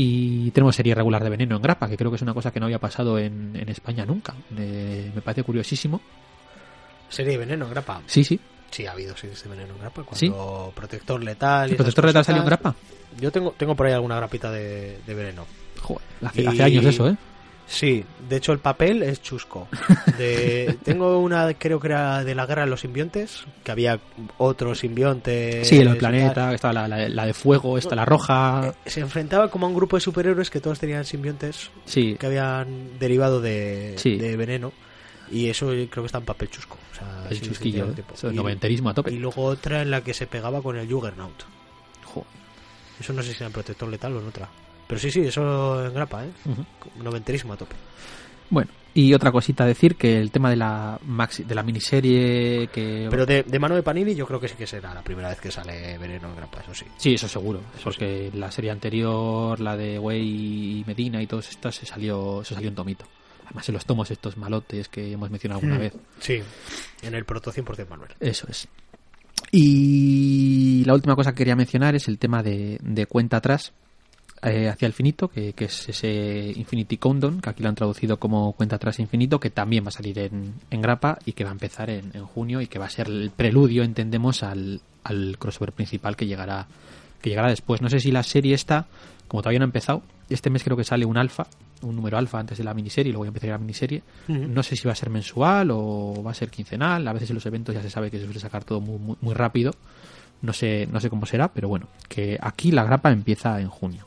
Y 0.02 0.50
tenemos 0.52 0.74
serie 0.74 0.94
regular 0.94 1.22
de 1.22 1.28
Veneno 1.28 1.56
en 1.56 1.62
grapa, 1.62 1.86
que 1.86 1.96
creo 1.98 2.10
que 2.10 2.16
es 2.16 2.22
una 2.22 2.32
cosa 2.32 2.50
que 2.50 2.58
no 2.58 2.64
había 2.64 2.78
pasado 2.78 3.18
en, 3.18 3.54
en 3.54 3.68
España 3.68 4.06
nunca. 4.06 4.34
Eh, 4.56 5.10
me 5.14 5.20
parece 5.20 5.42
curiosísimo. 5.42 6.00
Serie 7.10 7.32
de 7.32 7.38
veneno, 7.38 7.68
grapa. 7.68 8.00
Sí, 8.06 8.24
sí. 8.24 8.40
Sí, 8.70 8.86
ha 8.86 8.92
habido 8.92 9.14
series 9.16 9.42
de 9.42 9.50
veneno 9.50 9.74
en 9.74 9.80
grapa. 9.80 10.02
Cuando 10.04 10.16
¿Sí? 10.16 10.32
Protector 10.74 11.22
letal. 11.22 11.68
y 11.68 11.72
¿El 11.72 11.74
esas 11.74 11.76
protector 11.84 12.04
letal 12.06 12.20
cositas. 12.20 12.26
salió 12.26 12.40
en 12.42 12.46
grapa? 12.46 12.74
Yo 13.20 13.30
tengo, 13.30 13.50
tengo 13.58 13.74
por 13.74 13.86
ahí 13.88 13.92
alguna 13.92 14.16
grapita 14.16 14.50
de, 14.50 15.00
de 15.06 15.14
veneno. 15.14 15.44
Joder, 15.82 16.02
hace, 16.24 16.42
Y- 16.42 16.46
hace 16.46 16.62
años 16.62 16.84
eso, 16.86 17.08
¿eh? 17.08 17.16
Sí, 17.72 18.04
de 18.28 18.36
hecho 18.36 18.50
el 18.52 18.58
papel 18.58 19.04
es 19.04 19.22
chusco. 19.22 19.68
De, 20.18 20.76
tengo 20.84 21.20
una, 21.20 21.54
creo 21.54 21.78
que 21.78 21.86
era 21.86 22.24
de 22.24 22.34
la 22.34 22.44
guerra 22.44 22.64
de 22.64 22.68
los 22.70 22.80
simbiontes, 22.80 23.44
que 23.62 23.70
había 23.70 24.00
otro 24.38 24.74
simbionte. 24.74 25.64
Sí, 25.64 25.78
el 25.78 25.96
planeta, 25.96 26.52
estaba 26.52 26.72
la, 26.74 26.88
la- 26.88 27.08
la 27.08 27.26
de 27.26 27.32
fuego, 27.32 27.78
esta 27.78 27.94
la 27.94 28.04
roja. 28.04 28.74
Eh, 28.84 28.90
Se 28.90 28.98
enfrentaba 29.00 29.48
como 29.52 29.66
a 29.66 29.68
un 29.68 29.76
grupo 29.76 29.96
de 29.96 30.00
superhéroes 30.00 30.50
que 30.50 30.60
todos 30.60 30.80
tenían 30.80 31.04
simbiontes 31.04 31.70
Sí, 31.84 32.16
que 32.18 32.26
habían 32.26 32.98
derivado 32.98 33.40
de, 33.40 33.94
Sí. 33.98 34.16
de 34.16 34.36
veneno. 34.36 34.72
Y 35.30 35.48
eso 35.48 35.68
creo 35.68 35.88
que 35.88 36.06
está 36.06 36.18
en 36.18 36.24
papel 36.24 36.50
chusco. 36.50 36.76
O 36.90 36.94
sea, 36.96 37.28
el 37.30 37.40
chusquillo. 37.40 37.86
es 38.12 38.24
Y- 38.24 38.34
noventerismo 38.34 38.90
a 38.90 38.94
tope. 38.94 39.12
Y 39.12 39.18
luego 39.18 39.44
otra 39.44 39.80
en 39.82 39.92
la 39.92 40.00
que 40.02 40.12
se 40.12 40.26
pegaba 40.26 40.60
con 40.60 40.76
el 40.76 40.90
Juggernaut. 40.92 41.44
Joder. 42.04 42.26
Eso 42.98 43.12
no 43.12 43.22
sé 43.22 43.30
si 43.30 43.36
era 43.36 43.46
en 43.46 43.52
protector 43.52 43.88
letal 43.88 44.16
o 44.16 44.20
en 44.20 44.26
otra. 44.26 44.48
Pero 44.90 45.00
sí, 45.00 45.08
sí, 45.12 45.20
eso 45.20 45.86
en 45.86 45.94
grapa, 45.94 46.24
¿eh? 46.24 46.30
Ujú. 46.46 46.64
Noventerismo 47.04 47.52
a 47.52 47.56
tope. 47.56 47.76
Bueno, 48.48 48.68
y 48.92 49.14
otra 49.14 49.30
cosita 49.30 49.62
a 49.62 49.66
decir 49.68 49.94
que 49.94 50.18
el 50.18 50.32
tema 50.32 50.50
de 50.50 50.56
la 50.56 50.98
maxi, 51.06 51.44
de 51.44 51.54
la 51.54 51.62
miniserie 51.62 52.66
que 52.72 53.06
Pero 53.08 53.24
de, 53.24 53.44
de 53.44 53.58
mano 53.60 53.76
de 53.76 53.84
Panini 53.84 54.16
yo 54.16 54.26
creo 54.26 54.40
que 54.40 54.48
sí 54.48 54.56
que 54.58 54.66
será 54.66 54.92
la 54.92 55.02
primera 55.04 55.28
vez 55.28 55.38
que 55.40 55.52
sale 55.52 55.96
veneno 55.96 56.28
en 56.30 56.34
grapa, 56.34 56.60
eso 56.62 56.74
sí. 56.74 56.86
Sí, 56.96 57.14
eso 57.14 57.28
seguro. 57.28 57.60
Eso 57.76 57.84
porque 57.84 58.32
la 58.34 58.50
serie 58.50 58.72
anterior, 58.72 59.60
la 59.60 59.76
de 59.76 59.96
Way 60.00 60.80
y 60.80 60.84
Medina 60.88 61.22
y 61.22 61.28
todas 61.28 61.48
estas, 61.50 61.76
se 61.76 61.86
salió, 61.86 62.42
se 62.44 62.54
salió 62.54 62.68
en 62.70 62.74
tomito. 62.74 63.04
Además, 63.46 63.68
en 63.68 63.74
los 63.74 63.84
tomos 63.86 64.10
estos 64.10 64.36
malotes 64.36 64.88
que 64.88 65.12
hemos 65.12 65.30
mencionado 65.30 65.60
alguna 65.60 65.76
Mm. 65.76 65.82
vez. 65.82 65.92
Sí, 66.18 66.40
en 67.02 67.14
el 67.14 67.24
proto 67.24 67.52
100% 67.52 67.88
Manuel. 67.88 68.10
Eso 68.18 68.48
es. 68.50 68.66
Y 69.52 70.82
la 70.84 70.94
última 70.94 71.14
cosa 71.14 71.30
que 71.30 71.36
quería 71.38 71.54
mencionar 71.56 71.94
es 71.94 72.08
el 72.08 72.18
tema 72.18 72.42
de, 72.42 72.78
de 72.82 73.06
cuenta 73.06 73.36
atrás 73.36 73.72
eh, 74.42 74.68
hacia 74.68 74.86
el 74.86 74.92
finito, 74.92 75.28
que, 75.28 75.52
que 75.52 75.66
es 75.66 75.88
ese 75.88 76.52
Infinity 76.56 76.96
Countdown, 76.96 77.40
que 77.40 77.50
aquí 77.50 77.62
lo 77.62 77.68
han 77.68 77.74
traducido 77.74 78.18
como 78.18 78.52
cuenta 78.52 78.76
atrás 78.76 78.98
infinito, 78.98 79.38
que 79.38 79.50
también 79.50 79.84
va 79.84 79.88
a 79.88 79.92
salir 79.92 80.18
en, 80.18 80.54
en 80.70 80.82
grapa 80.82 81.18
y 81.24 81.32
que 81.32 81.44
va 81.44 81.50
a 81.50 81.52
empezar 81.52 81.90
en, 81.90 82.10
en 82.14 82.24
junio 82.24 82.60
y 82.60 82.66
que 82.66 82.78
va 82.78 82.86
a 82.86 82.90
ser 82.90 83.08
el 83.08 83.30
preludio, 83.30 83.82
entendemos, 83.82 84.42
al, 84.42 84.80
al 85.04 85.36
crossover 85.38 85.72
principal 85.72 86.16
que 86.16 86.26
llegará 86.26 86.66
que 87.20 87.28
llegará 87.28 87.50
después. 87.50 87.82
No 87.82 87.90
sé 87.90 88.00
si 88.00 88.10
la 88.10 88.22
serie 88.22 88.54
está, 88.54 88.86
como 89.28 89.42
todavía 89.42 89.58
no 89.58 89.64
ha 89.64 89.66
empezado, 89.66 90.02
este 90.30 90.48
mes 90.48 90.64
creo 90.64 90.76
que 90.76 90.84
sale 90.84 91.04
un 91.04 91.18
alfa, 91.18 91.46
un 91.82 91.94
número 91.96 92.16
alfa 92.16 92.38
antes 92.38 92.56
de 92.56 92.64
la 92.64 92.72
miniserie, 92.72 93.10
y 93.10 93.12
luego 93.12 93.24
ya 93.26 93.28
empezaría 93.28 93.52
la 93.52 93.58
miniserie. 93.58 94.02
No 94.28 94.62
sé 94.62 94.74
si 94.74 94.86
va 94.86 94.92
a 94.92 94.96
ser 94.96 95.10
mensual 95.10 95.70
o 95.70 96.22
va 96.24 96.30
a 96.30 96.34
ser 96.34 96.50
quincenal. 96.50 97.06
A 97.06 97.12
veces 97.12 97.28
en 97.30 97.34
los 97.34 97.44
eventos 97.44 97.74
ya 97.74 97.82
se 97.82 97.90
sabe 97.90 98.10
que 98.10 98.18
se 98.18 98.24
suele 98.24 98.40
sacar 98.40 98.64
todo 98.64 98.80
muy, 98.80 98.98
muy, 98.98 99.16
muy 99.20 99.34
rápido. 99.34 99.72
No 100.40 100.54
sé, 100.54 100.88
no 100.90 100.98
sé 101.00 101.10
cómo 101.10 101.26
será, 101.26 101.48
pero 101.52 101.68
bueno, 101.68 101.88
que 102.08 102.38
aquí 102.40 102.70
la 102.72 102.84
grapa 102.84 103.10
empieza 103.10 103.60
en 103.60 103.68
junio. 103.68 104.06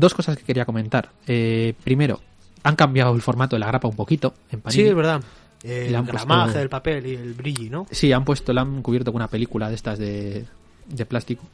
Dos 0.00 0.14
cosas 0.14 0.36
que 0.36 0.44
quería 0.44 0.64
comentar. 0.64 1.10
Eh, 1.26 1.74
primero, 1.84 2.20
han 2.62 2.74
cambiado 2.76 3.14
el 3.14 3.20
formato 3.22 3.56
de 3.56 3.60
la 3.60 3.66
grapa 3.66 3.86
un 3.88 3.96
poquito 3.96 4.34
en 4.50 4.60
Panini. 4.60 4.82
Sí, 4.82 4.88
es 4.88 4.94
verdad. 4.94 5.22
El 5.62 5.94
han 5.94 6.06
puesto- 6.06 6.58
del 6.58 6.68
papel 6.70 7.06
y 7.06 7.14
el 7.14 7.34
brilli, 7.34 7.68
¿no? 7.68 7.86
Sí, 7.90 8.10
han 8.12 8.24
puesto, 8.24 8.52
la 8.54 8.62
han 8.62 8.80
cubierto 8.82 9.12
con 9.12 9.20
una 9.20 9.28
película 9.28 9.68
de 9.68 9.74
estas 9.74 9.98
de, 9.98 10.46
de 10.86 11.06
plástico. 11.06 11.44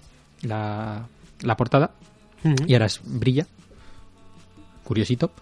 La, 0.42 1.04
la 1.42 1.56
portada. 1.56 1.90
y 2.66 2.72
ahora 2.74 2.86
es 2.86 3.00
brilla. 3.04 3.46
Curiosito. 4.84 5.32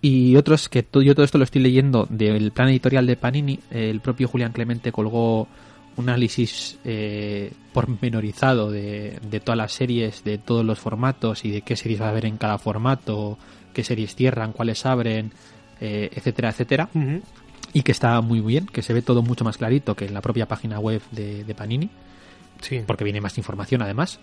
Y 0.00 0.36
otros 0.36 0.68
que 0.68 0.82
to- 0.82 1.02
yo 1.02 1.14
todo 1.14 1.24
esto 1.24 1.38
lo 1.38 1.44
estoy 1.44 1.62
leyendo 1.62 2.06
del 2.10 2.50
plan 2.52 2.68
editorial 2.68 3.06
de 3.06 3.16
Panini. 3.16 3.60
El 3.70 4.00
propio 4.00 4.28
Julián 4.28 4.52
Clemente 4.52 4.90
colgó 4.92 5.48
un 5.98 6.08
análisis 6.08 6.78
eh, 6.84 7.52
pormenorizado 7.72 8.70
de, 8.70 9.18
de 9.28 9.40
todas 9.40 9.58
las 9.58 9.72
series, 9.72 10.24
de 10.24 10.38
todos 10.38 10.64
los 10.64 10.78
formatos 10.78 11.44
y 11.44 11.50
de 11.50 11.62
qué 11.62 11.76
series 11.76 12.00
va 12.00 12.06
a 12.06 12.10
haber 12.10 12.24
en 12.26 12.36
cada 12.38 12.56
formato, 12.58 13.36
qué 13.74 13.84
series 13.84 14.14
cierran, 14.14 14.52
cuáles 14.52 14.86
abren, 14.86 15.32
eh, 15.80 16.08
etcétera, 16.14 16.50
etcétera. 16.50 16.88
Y 17.72 17.82
que 17.82 17.92
está 17.92 18.20
muy 18.22 18.40
bien, 18.40 18.66
que 18.66 18.80
se 18.82 18.94
ve 18.94 19.02
todo 19.02 19.22
mucho 19.22 19.44
más 19.44 19.58
clarito 19.58 19.94
que 19.94 20.06
en 20.06 20.14
la 20.14 20.22
propia 20.22 20.46
página 20.46 20.78
web 20.78 21.02
de, 21.10 21.44
de 21.44 21.54
Panini 21.54 21.90
Sí. 22.60 22.80
porque 22.86 23.04
viene 23.04 23.20
más 23.20 23.36
información 23.38 23.82
además 23.82 24.18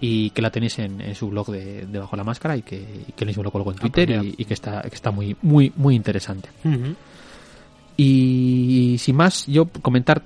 y 0.00 0.30
que 0.30 0.42
la 0.42 0.50
tenéis 0.50 0.78
en, 0.78 1.00
en 1.00 1.14
su 1.16 1.28
blog 1.28 1.50
de, 1.50 1.86
de 1.86 1.98
Bajo 1.98 2.14
la 2.16 2.22
Máscara 2.24 2.56
y 2.56 2.62
que, 2.62 2.76
y 2.76 3.12
que 3.12 3.24
él 3.24 3.26
mismo 3.28 3.42
lo 3.42 3.50
colgó 3.50 3.70
en 3.72 3.78
Ah, 3.78 3.80
Twitter 3.80 4.16
pues 4.18 4.34
y, 4.38 4.44
que 4.44 4.54
está, 4.54 4.80
que 4.82 4.94
está 4.94 5.10
muy, 5.10 5.36
muy, 5.42 5.72
muy 5.76 5.94
interesante. 5.96 6.48
Y 7.96 8.96
sin 8.98 9.16
más, 9.16 9.46
yo 9.46 9.66
comentar 9.82 10.22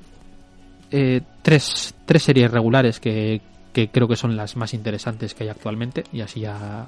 eh, 0.97 1.23
tres, 1.43 1.93
tres 2.07 2.23
series 2.23 2.51
regulares 2.53 3.01
que, 3.01 3.41
que 3.73 3.89
creo 3.89 4.07
que 4.07 4.15
son 4.15 4.37
las 4.37 4.57
más 4.57 4.75
interesantes 4.75 5.35
que 5.35 5.43
hay 5.43 5.51
actualmente 5.51 6.05
y 6.13 6.21
así 6.21 6.41
ya 6.41 6.87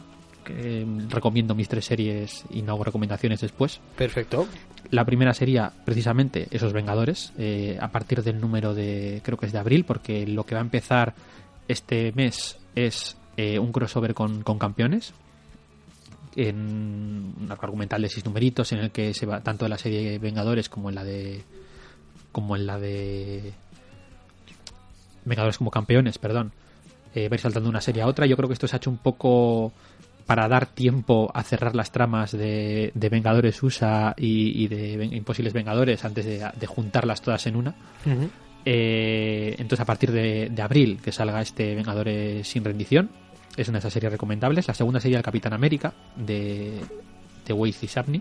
eh, 0.49 0.87
recomiendo 1.09 1.57
mis 1.57 1.69
tres 1.69 1.87
series 1.87 2.45
y 2.51 2.63
no 2.63 2.75
hago 2.75 2.85
recomendaciones 2.85 3.41
después. 3.41 3.81
Perfecto. 3.99 4.47
La 4.91 5.05
primera 5.05 5.35
sería 5.35 5.73
precisamente 5.85 6.47
esos 6.53 6.73
Vengadores, 6.73 7.33
eh, 7.37 7.77
a 7.81 7.89
partir 7.89 8.23
del 8.23 8.41
número 8.41 8.75
de, 8.75 9.21
creo 9.25 9.37
que 9.37 9.47
es 9.47 9.53
de 9.53 9.59
abril, 9.59 9.85
porque 9.85 10.25
lo 10.25 10.45
que 10.45 10.55
va 10.55 10.61
a 10.61 10.65
empezar 10.65 11.15
este 11.67 12.13
mes 12.13 12.59
es 12.77 13.17
eh, 13.37 13.59
un 13.59 13.73
crossover 13.73 14.15
con, 14.15 14.45
con 14.45 14.57
campeones, 14.57 15.15
en 16.37 17.35
un 17.41 17.49
arco 17.51 17.65
argumental 17.65 18.03
de 18.03 18.09
seis 18.09 18.25
numeritos 18.25 18.71
en 18.71 18.79
el 18.79 18.91
que 18.93 19.15
se 19.15 19.27
va 19.27 19.41
tanto 19.41 19.65
en 19.65 19.71
la 19.71 19.79
serie 19.79 20.21
Vengadores 20.21 20.69
como 20.69 20.91
en 20.91 20.95
la 20.95 21.03
de 21.03 21.43
como 22.31 22.55
en 22.55 22.67
la 22.67 22.79
de 22.79 23.55
Vengadores 25.27 25.59
como 25.59 25.71
campeones, 25.71 26.19
perdón, 26.19 26.53
eh, 27.15 27.29
va 27.29 27.35
a 27.35 27.37
ir 27.37 27.41
saltando 27.41 27.67
de 27.67 27.71
una 27.71 27.81
serie 27.81 28.03
a 28.03 28.07
otra. 28.07 28.27
Yo 28.27 28.37
creo 28.37 28.49
que 28.49 28.55
esto 28.55 28.67
se 28.67 28.77
ha 28.77 28.79
hecho 28.79 28.91
un 28.91 28.99
poco 28.99 29.73
para 30.27 30.49
dar 30.49 30.67
tiempo 30.67 31.31
a 31.35 31.43
cerrar 31.45 31.77
las 31.77 31.93
tramas 31.93 32.33
de, 32.33 32.91
de 32.95 33.09
Vengadores 33.09 33.63
USA 33.63 34.15
y, 34.17 34.65
y 34.65 34.69
de 34.69 35.05
Imposibles 35.13 35.53
Vengadores 35.53 36.05
antes 36.05 36.25
de, 36.25 36.45
de 36.55 36.67
juntarlas 36.67 37.23
todas 37.23 37.47
en 37.47 37.57
una. 37.57 37.75
Eh, 38.65 39.55
entonces, 39.59 39.81
a 39.81 39.85
partir 39.85 40.11
de, 40.11 40.49
de 40.51 40.63
abril, 40.63 40.99
que 41.03 41.13
salga 41.13 41.41
este 41.41 41.75
Vengadores 41.77 42.49
sin 42.49 42.65
rendición, 42.65 43.11
Es 43.57 43.69
una 43.69 43.77
de 43.77 43.81
esas 43.81 43.93
series 43.93 44.11
recomendables. 44.13 44.67
La 44.67 44.75
segunda 44.75 44.99
sería 44.99 45.19
El 45.19 45.23
Capitán 45.23 45.53
América 45.53 45.95
de, 46.17 46.81
de 47.47 47.53
Wade 47.53 47.73
Sapney. 47.73 48.21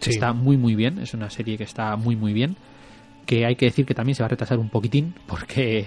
Sí. 0.00 0.10
Está 0.10 0.32
muy 0.32 0.56
muy 0.56 0.74
bien, 0.74 0.98
es 0.98 1.14
una 1.14 1.30
serie 1.30 1.56
que 1.56 1.64
está 1.64 1.96
muy 1.96 2.16
muy 2.16 2.32
bien. 2.32 2.56
Que 3.26 3.46
hay 3.46 3.54
que 3.54 3.66
decir 3.66 3.86
que 3.86 3.94
también 3.94 4.16
se 4.16 4.22
va 4.22 4.26
a 4.26 4.30
retrasar 4.30 4.58
un 4.58 4.68
poquitín 4.68 5.14
porque 5.28 5.86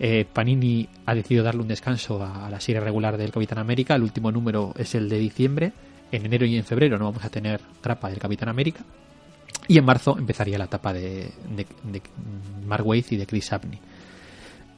eh, 0.00 0.26
Panini 0.32 0.88
ha 1.06 1.14
decidido 1.14 1.44
darle 1.44 1.62
un 1.62 1.68
descanso 1.68 2.22
a, 2.22 2.46
a 2.46 2.50
la 2.50 2.60
serie 2.60 2.80
regular 2.80 3.16
del 3.16 3.30
Capitán 3.32 3.58
América. 3.58 3.94
El 3.94 4.02
último 4.02 4.30
número 4.32 4.72
es 4.76 4.94
el 4.94 5.08
de 5.08 5.18
diciembre. 5.18 5.72
En 6.12 6.26
enero 6.26 6.46
y 6.46 6.56
en 6.56 6.64
febrero 6.64 6.98
no 6.98 7.06
vamos 7.06 7.24
a 7.24 7.28
tener 7.30 7.60
trapa 7.80 8.08
del 8.10 8.18
Capitán 8.18 8.48
América. 8.48 8.84
Y 9.66 9.78
en 9.78 9.84
marzo 9.84 10.16
empezaría 10.18 10.58
la 10.58 10.64
etapa 10.66 10.92
de, 10.92 11.30
de, 11.56 11.66
de 11.84 12.02
Mark 12.66 12.86
Waid 12.86 13.06
y 13.10 13.16
de 13.16 13.26
Chris 13.26 13.46
Sapney. 13.46 13.78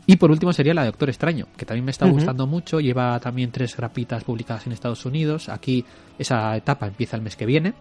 Y 0.07 0.17
por 0.17 0.31
último 0.31 0.53
sería 0.53 0.73
la 0.73 0.83
de 0.83 0.89
Doctor 0.89 1.09
Extraño, 1.09 1.49
que 1.57 1.67
también 1.67 1.85
me 1.85 1.91
está 1.91 2.07
gustando 2.13 2.47
mucho. 2.47 2.79
Lleva 2.79 3.19
también 3.19 3.51
tres 3.51 3.77
grapitas 3.77 4.23
publicadas 4.23 4.65
en 4.67 4.73
Estados 4.73 5.05
Unidos. 5.05 5.49
Aquí 5.49 5.85
esa 6.17 6.57
etapa 6.57 6.87
empieza 6.87 7.17
el 7.17 7.23
mes 7.23 7.35
que 7.35 7.45
viene. 7.45 7.75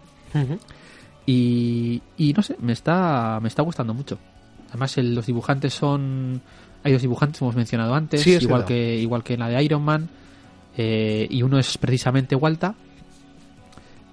Y, 1.24 2.02
y 2.16 2.32
no 2.32 2.42
sé, 2.42 2.56
me 2.60 2.72
está, 2.72 3.38
me 3.40 3.48
está 3.48 3.62
gustando 3.62 3.94
mucho. 3.94 4.18
Además, 4.70 4.98
el- 4.98 5.14
los 5.14 5.26
dibujantes 5.26 5.72
son. 5.74 6.40
Hay 6.86 6.92
dos 6.92 7.02
dibujantes, 7.02 7.40
hemos 7.42 7.56
mencionado 7.56 7.94
antes, 7.94 8.22
Sí, 8.22 8.30
igual, 8.32 8.60
verdad. 8.62 8.66
que, 8.68 8.96
igual 8.96 9.22
que 9.24 9.34
en 9.34 9.40
la 9.40 9.48
de 9.48 9.62
Iron 9.62 9.82
Man. 9.82 10.08
eh, 10.76 11.26
y 11.30 11.42
uno 11.42 11.58
es 11.58 11.76
precisamente 11.78 12.34
Walta. 12.36 12.74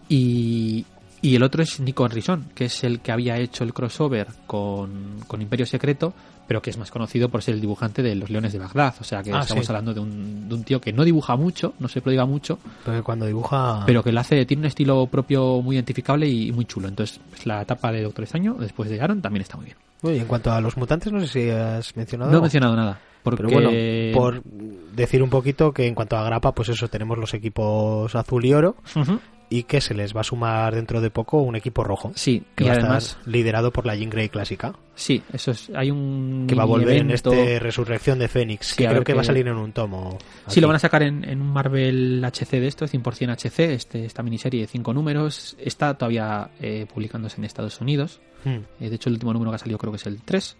Y, 0.09 0.85
y 1.21 1.35
el 1.35 1.43
otro 1.43 1.63
es 1.63 1.79
Nico 1.79 2.07
Rison, 2.07 2.45
que 2.53 2.65
es 2.65 2.83
el 2.83 2.99
que 2.99 3.11
había 3.11 3.37
hecho 3.37 3.63
el 3.63 3.73
crossover 3.73 4.27
con, 4.47 5.19
con 5.27 5.41
Imperio 5.41 5.65
Secreto, 5.65 6.13
pero 6.47 6.61
que 6.61 6.69
es 6.69 6.77
más 6.77 6.91
conocido 6.91 7.29
por 7.29 7.41
ser 7.41 7.55
el 7.55 7.61
dibujante 7.61 8.01
de 8.03 8.15
Los 8.15 8.29
Leones 8.29 8.53
de 8.53 8.59
Bagdad. 8.59 8.95
O 8.99 9.03
sea 9.03 9.23
que 9.23 9.31
Ah, 9.33 9.41
estamos 9.41 9.65
sí. 9.65 9.71
hablando 9.71 9.93
de 9.93 9.99
un, 10.01 10.47
de 10.49 10.55
un 10.55 10.63
tío 10.63 10.79
que 10.81 10.91
no 10.93 11.03
dibuja 11.03 11.35
mucho, 11.35 11.73
no 11.79 11.87
se 11.87 12.01
prodiga 12.01 12.25
mucho, 12.25 12.59
Porque 12.85 13.01
cuando 13.01 13.25
dibuja... 13.25 13.83
pero 13.85 14.03
que 14.03 14.11
lo 14.11 14.19
hace, 14.19 14.45
tiene 14.45 14.61
un 14.61 14.67
estilo 14.67 15.05
propio 15.07 15.61
muy 15.61 15.75
identificable 15.75 16.27
y 16.27 16.51
muy 16.51 16.65
chulo. 16.65 16.87
Entonces, 16.87 17.19
pues, 17.29 17.45
la 17.45 17.61
etapa 17.61 17.91
de 17.91 18.03
Doctor 18.03 18.23
Extraño, 18.23 18.55
después 18.59 18.89
de 18.89 18.99
Aaron, 19.01 19.21
también 19.21 19.41
está 19.41 19.57
muy 19.57 19.65
bien. 19.67 19.77
Oye, 20.01 20.17
en 20.19 20.25
cuanto 20.27 20.51
a 20.51 20.59
los 20.59 20.75
mutantes, 20.75 21.11
no 21.13 21.19
sé 21.21 21.27
si 21.27 21.49
has 21.49 21.95
mencionado... 21.95 22.31
No 22.31 22.39
he 22.39 22.41
mencionado 22.41 22.75
nada. 22.75 22.99
Porque... 23.23 23.41
Pero 23.41 23.53
bueno, 23.53 23.71
por 24.13 24.43
decir 24.43 25.23
un 25.23 25.29
poquito 25.29 25.71
que 25.71 25.87
en 25.87 25.95
cuanto 25.95 26.17
a 26.17 26.23
grapa, 26.25 26.51
pues 26.51 26.67
eso, 26.69 26.89
tenemos 26.89 27.17
los 27.17 27.33
equipos 27.33 28.13
azul 28.15 28.43
y 28.43 28.53
oro 28.53 28.75
Ujú. 28.97 29.17
Y 29.55 29.63
que 29.63 29.81
se 29.81 29.93
les 29.93 30.15
va 30.15 30.21
a 30.21 30.23
sumar 30.23 30.73
dentro 30.73 30.99
de 30.99 31.09
poco 31.11 31.41
un 31.41 31.55
equipo 31.55 31.83
rojo. 31.83 32.11
Sí, 32.15 32.43
Que 32.55 32.63
y 32.63 32.67
va 32.67 32.73
a 32.73 32.77
además, 32.77 33.05
estar 33.17 33.27
liderado 33.27 33.71
por 33.71 33.85
la 33.85 33.95
Jean 33.95 34.09
Grey 34.09 34.29
clásica, 34.29 34.73
sí, 34.95 35.21
eso 35.31 35.51
es, 35.51 35.69
hay 35.75 35.91
un 35.91 36.45
que 36.47 36.55
va 36.55 36.63
a 36.63 36.65
volver 36.65 36.97
en 36.97 37.11
este 37.11 37.59
Resurrección 37.59 38.17
de 38.17 38.27
Fénix, 38.27 38.67
Sí, 38.67 38.77
que 38.77 38.87
creo 38.87 39.03
que 39.03 39.13
va 39.13 39.21
a 39.21 39.25
salir 39.25 39.47
en 39.47 39.55
un 39.57 39.71
tomo. 39.71 40.17
Sí, 40.47 40.59
lo 40.59 40.67
van 40.67 40.77
a 40.77 40.79
sacar 40.79 41.03
en, 41.03 41.23
en 41.27 41.39
un 41.41 41.51
Marvel 41.53 42.23
HC 42.25 42.49
de 42.59 42.67
esto, 42.67 42.85
100% 42.87 43.29
HC, 43.37 43.59
este, 43.73 44.05
esta 44.05 44.23
miniserie 44.23 44.61
de 44.61 44.67
cinco 44.67 44.93
números. 44.93 45.55
Está 45.59 45.93
todavía 45.97 46.49
eh, 46.59 46.85
publicándose 46.91 47.37
en 47.37 47.45
Estados 47.45 47.79
Unidos. 47.79 48.21
Hmm. 48.45 48.59
Eh, 48.79 48.89
de 48.89 48.95
hecho, 48.95 49.09
el 49.09 49.13
último 49.13 49.33
número 49.33 49.51
que 49.51 49.55
ha 49.55 49.59
salido 49.59 49.77
creo 49.77 49.91
que 49.91 49.97
es 49.97 50.05
el 50.07 50.21
3 50.23 50.57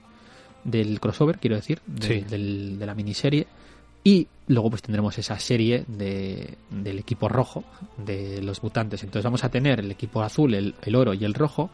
del 0.66 1.00
crossover, 1.00 1.40
quiero 1.40 1.56
decir, 1.56 1.82
Sí. 2.00 2.22
del- 2.30 2.78
de 2.80 2.86
la 2.86 2.96
miniserie. 2.96 3.48
Y 4.04 4.28
luego 4.48 4.70
pues 4.70 4.82
tendremos 4.82 5.18
esa 5.18 5.40
serie 5.40 5.86
de, 5.88 6.58
del 6.70 7.00
equipo 7.00 7.30
rojo, 7.30 7.64
de 7.98 8.42
los 8.42 8.64
mutantes. 8.64 9.04
Entonces 9.04 9.24
vamos 9.24 9.44
a 9.44 9.50
tener 9.50 9.80
el 9.80 9.92
equipo 9.92 10.22
azul, 10.22 10.54
el, 10.54 10.76
el 10.82 10.96
oro 10.96 11.14
y 11.14 11.24
el 11.24 11.34
rojo 11.34 11.70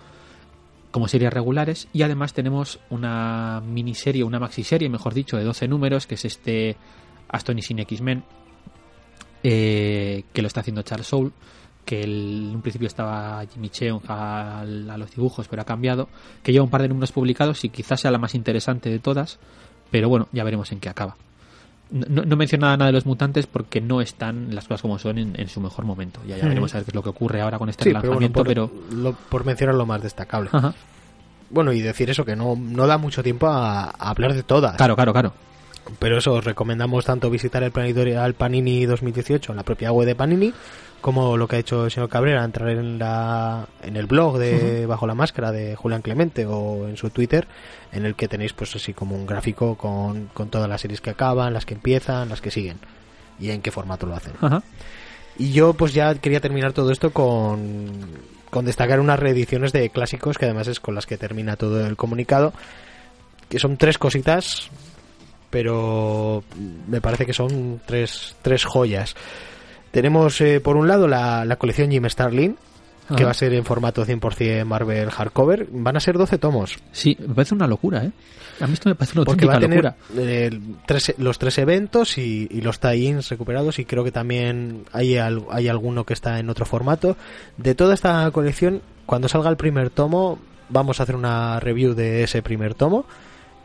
como 0.92 1.08
series 1.08 1.34
regulares. 1.34 1.88
Y 1.94 2.04
además 2.04 2.34
tenemos 2.34 2.80
una 2.90 3.62
miniserie, 3.66 4.24
una 4.24 4.40
maxiserie, 4.40 4.90
mejor 4.90 5.14
dicho, 5.14 5.38
de 5.38 5.44
12 5.44 5.68
números, 5.68 6.08
que 6.08 6.16
es 6.16 6.26
este 6.26 6.78
Aston 7.30 7.60
y 7.60 7.62
Sin 7.62 7.80
X-Men, 7.80 8.24
eh, 9.44 10.24
que 10.34 10.42
lo 10.42 10.48
está 10.48 10.62
haciendo 10.62 10.82
Charles 10.82 11.08
Soule, 11.08 11.32
que 11.86 12.04
en 12.04 12.56
un 12.56 12.62
principio 12.62 12.88
estaba 12.88 13.44
Jimmy 13.52 13.70
Cheung 13.70 14.02
a, 14.08 14.62
a 14.62 14.66
los 14.66 15.12
dibujos, 15.12 15.48
pero 15.48 15.62
ha 15.62 15.66
cambiado, 15.66 16.10
que 16.44 16.52
lleva 16.52 16.66
un 16.66 16.70
par 16.70 16.82
de 16.82 16.90
números 16.90 17.12
publicados 17.12 17.64
y 17.64 17.70
quizás 17.70 18.02
sea 18.02 18.12
la 18.12 18.20
más 18.20 18.36
interesante 18.36 18.90
de 18.90 19.00
todas, 19.00 19.40
pero 19.90 20.10
bueno, 20.10 20.28
ya 20.32 20.44
veremos 20.44 20.72
en 20.72 20.80
qué 20.80 20.90
acaba. 20.90 21.18
No, 21.92 22.06
no- 22.08 22.22
no 22.24 22.36
menciona 22.36 22.78
nada 22.78 22.88
de 22.88 22.92
los 22.92 23.06
mutantes 23.06 23.48
porque 23.48 23.82
no 23.82 24.00
están 24.02 24.54
las 24.54 24.66
cosas 24.68 24.82
como 24.82 25.00
son 25.00 25.18
en, 25.18 25.34
en 25.40 25.50
su 25.50 25.60
mejor 25.60 25.86
momento. 25.86 26.20
Ya, 26.28 26.38
ya 26.38 26.46
veremos 26.48 26.74
a 26.76 26.78
ver 26.78 26.86
qué 26.86 26.92
es 26.92 26.96
lo 26.96 27.02
que 27.04 27.10
ocurre 27.10 27.42
ahora 27.42 27.58
con 27.58 27.68
este 27.70 27.84
Sí, 27.84 27.90
pero 27.90 28.14
bueno, 28.14 28.28
lanzamiento, 28.28 28.40
por, 28.40 28.48
pero... 28.48 28.72
lo- 29.02 29.14
por 29.14 29.46
mencionar 29.46 29.76
lo 29.76 29.86
más 29.88 30.02
destacable. 30.04 30.50
Ajá. 30.54 30.74
Bueno, 31.50 31.74
y 31.74 31.82
decir 31.82 32.10
eso, 32.12 32.24
que 32.26 32.36
no, 32.36 32.56
no 32.56 32.86
da 32.86 33.00
mucho 33.00 33.24
tiempo 33.24 33.48
a, 33.48 33.86
a 33.86 34.10
hablar 34.12 34.34
de 34.36 34.44
todas. 34.44 34.76
Claro, 34.76 34.96
claro, 34.96 35.14
claro. 35.14 35.34
Pero 35.98 36.18
eso, 36.18 36.34
os 36.34 36.44
recomendamos 36.44 37.06
tanto 37.06 37.30
visitar 37.30 37.64
el 37.64 37.72
plan 37.72 37.86
editorial 37.86 38.34
Panini 38.34 38.86
2018 38.86 39.52
en 39.52 39.56
la 39.56 39.64
propia 39.64 39.92
web 39.92 40.06
de 40.06 40.16
Panini, 40.16 40.54
como 41.02 41.38
lo 41.38 41.48
que 41.48 41.56
ha 41.56 41.60
hecho 41.60 41.86
el 41.86 41.92
señor 41.92 42.10
Cabrera, 42.10 42.44
entrar 42.44 42.70
en, 42.70 43.00
la, 43.00 43.68
en 43.82 43.96
el 43.96 44.06
blog 44.06 44.38
de 44.38 44.86
Bajo 44.86 45.08
la 45.08 45.16
Máscara 45.16 45.52
de 45.52 45.76
Julián 45.76 46.02
Clemente 46.02 46.46
o 46.46 46.88
en 46.88 46.98
su 46.98 47.10
Twitter, 47.10 47.48
en 47.92 48.06
el 48.06 48.16
que 48.16 48.28
tenéis 48.28 48.54
pues 48.54 48.76
así 48.76 48.94
como 48.94 49.16
un 49.16 49.26
gráfico 49.26 49.76
con, 49.76 50.28
con 50.34 50.50
todas 50.50 50.70
las 50.70 50.82
series 50.82 51.02
que 51.02 51.10
acaban, 51.10 51.54
las 51.54 51.66
que 51.66 51.74
empiezan, 51.74 52.30
las 52.30 52.42
que 52.42 52.52
siguen 52.52 52.78
y 53.40 53.52
en 53.52 53.62
qué 53.62 53.72
formato 53.72 54.06
lo 54.06 54.16
hacen. 54.16 54.34
Ajá. 54.42 54.62
Y 55.38 55.54
yo 55.54 55.74
pues 55.74 55.94
ya 55.94 56.14
quería 56.16 56.42
terminar 56.42 56.74
todo 56.74 56.92
esto 56.92 57.12
con, 57.12 57.90
con 58.50 58.66
destacar 58.66 59.00
unas 59.00 59.20
reediciones 59.20 59.72
de 59.72 59.90
clásicos 59.90 60.38
que 60.38 60.46
además 60.46 60.68
es 60.68 60.80
con 60.80 60.96
las 60.96 61.06
que 61.06 61.18
termina 61.18 61.56
todo 61.56 61.86
el 61.86 61.96
comunicado, 61.96 62.54
que 63.48 63.58
son 63.58 63.78
tres 63.78 63.98
cositas, 63.98 64.70
pero 65.50 66.44
me 66.88 67.02
parece 67.02 67.26
que 67.26 67.34
son 67.34 67.82
tres, 67.86 68.36
tres 68.42 68.66
joyas. 68.66 69.16
Tenemos 69.92 70.40
eh, 70.42 70.60
por 70.60 70.78
un 70.78 70.88
lado 70.88 71.08
la, 71.08 71.46
la 71.46 71.56
colección 71.56 71.90
Jim 71.92 72.06
Starlin, 72.08 72.56
que 73.08 73.16
Ajá. 73.16 73.26
va 73.26 73.32
a 73.32 73.34
ser 73.34 73.54
en 73.54 73.66
formato 73.66 74.06
100% 74.06 74.66
Marvel 74.66 75.10
hardcover. 75.10 75.68
Van 75.72 75.98
a 75.98 76.00
ser 76.00 76.18
12 76.18 76.38
tomos. 76.38 76.76
Sí, 76.92 77.18
me 77.20 77.34
parece 77.34 77.56
una 77.56 77.66
locura, 77.68 78.06
¿eh? 78.06 78.12
A 78.62 78.68
mí 78.68 78.74
esto 78.74 78.90
me 78.90 78.94
parece 78.96 79.18
una 79.18 79.26
Porque 79.26 79.46
va 79.48 79.56
a 79.56 79.60
tener 79.60 79.84
locura. 79.86 79.96
eh, 80.18 80.60
tres- 80.86 81.16
los 81.18 81.40
tres 81.40 81.58
eventos 81.58 82.18
y, 82.20 82.48
y 82.52 82.62
los 82.62 82.80
tie-ins 82.80 83.30
recuperados 83.30 83.80
y 83.80 83.86
creo 83.86 84.04
que 84.04 84.12
también 84.12 84.84
hay, 84.92 85.18
al- 85.18 85.46
hay 85.50 85.70
alguno 85.70 86.04
que 86.06 86.14
está 86.14 86.40
en 86.40 86.50
otro 86.50 86.66
formato. 86.66 87.16
De 87.58 87.74
toda 87.74 87.94
esta 87.96 88.30
colección, 88.32 88.82
cuando 89.08 89.28
salga 89.30 89.50
el 89.50 89.58
primer 89.58 89.90
tomo, 89.90 90.38
vamos 90.70 91.00
a 91.00 91.04
hacer 91.04 91.16
una 91.16 91.60
review 91.62 91.96
de 91.96 92.24
ese 92.24 92.44
primer 92.44 92.76
tomo 92.76 93.06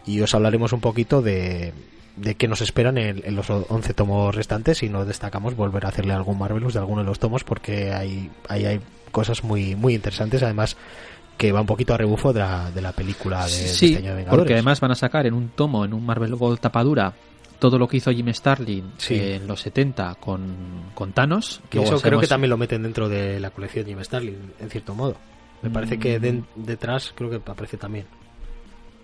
y 0.07 0.21
os 0.21 0.35
hablaremos 0.35 0.73
un 0.73 0.81
poquito 0.81 1.23
de, 1.23 1.73
de 2.17 2.35
qué 2.37 2.49
nos 2.49 2.61
esperan 2.61 2.99
en, 2.99 3.23
en 3.25 3.37
los 3.37 3.49
11 3.51 3.95
tomos 3.95 4.35
restantes 4.35 4.83
y 4.83 4.89
no 4.89 5.05
destacamos 5.05 5.57
volver 5.57 5.87
a 5.87 5.89
hacerle 5.89 6.13
algún 6.15 6.39
Marvelous 6.39 6.75
de 6.75 6.81
alguno 6.81 7.03
de 7.03 7.07
los 7.07 7.19
tomos 7.19 7.45
porque 7.45 7.93
hay, 7.93 8.31
hay, 8.49 8.67
hay 8.67 8.81
cosas 9.11 9.45
muy, 9.45 9.75
muy 9.75 9.95
interesantes 9.95 10.43
además 10.43 10.77
que 11.39 11.51
va 11.53 11.61
un 11.61 11.67
poquito 11.67 11.95
a 11.95 11.97
rebufo 11.97 12.33
de 12.33 12.41
la, 12.41 12.71
de 12.71 12.81
la 12.81 12.93
película 12.93 13.45
de, 13.47 13.51
de 13.51 13.69
sí, 13.69 13.87
este 13.87 13.99
año 13.99 14.11
de 14.11 14.17
Vengadores. 14.17 14.41
porque 14.41 14.53
además 14.55 14.81
van 14.81 14.93
a 14.93 14.95
sacar 14.95 15.27
en 15.27 15.35
un 15.35 15.49
tomo, 15.49 15.85
en 15.85 15.93
un 15.93 16.05
Marvel 16.07 16.35
Gold 16.37 16.61
tapadura, 16.61 17.13
todo 17.59 17.79
lo 17.79 17.89
que 17.89 17.97
hizo 17.97 18.13
Jim 18.13 18.29
Starlin 18.33 18.93
Sí. 18.99 19.15
en 19.19 19.47
los 19.47 19.61
70 19.63 20.17
con, 20.17 20.45
con 20.95 21.13
Thanos. 21.13 21.61
Que 21.71 21.83
eso 21.83 21.99
creo 22.01 22.21
que 22.21 22.27
también 22.27 22.51
lo 22.51 22.57
meten 22.57 22.83
dentro 22.83 23.09
de 23.09 23.41
la 23.41 23.51
colección 23.51 23.87
Jim 23.87 23.99
Starlin, 24.03 24.53
en 24.61 24.71
cierto 24.71 24.95
modo. 24.95 25.17
Me 25.63 25.71
parece 25.71 25.99
que 25.99 26.21
den- 26.21 26.45
detrás 26.57 27.13
creo 27.17 27.31
que 27.31 27.37
aparece 27.37 27.79
también. 27.79 28.07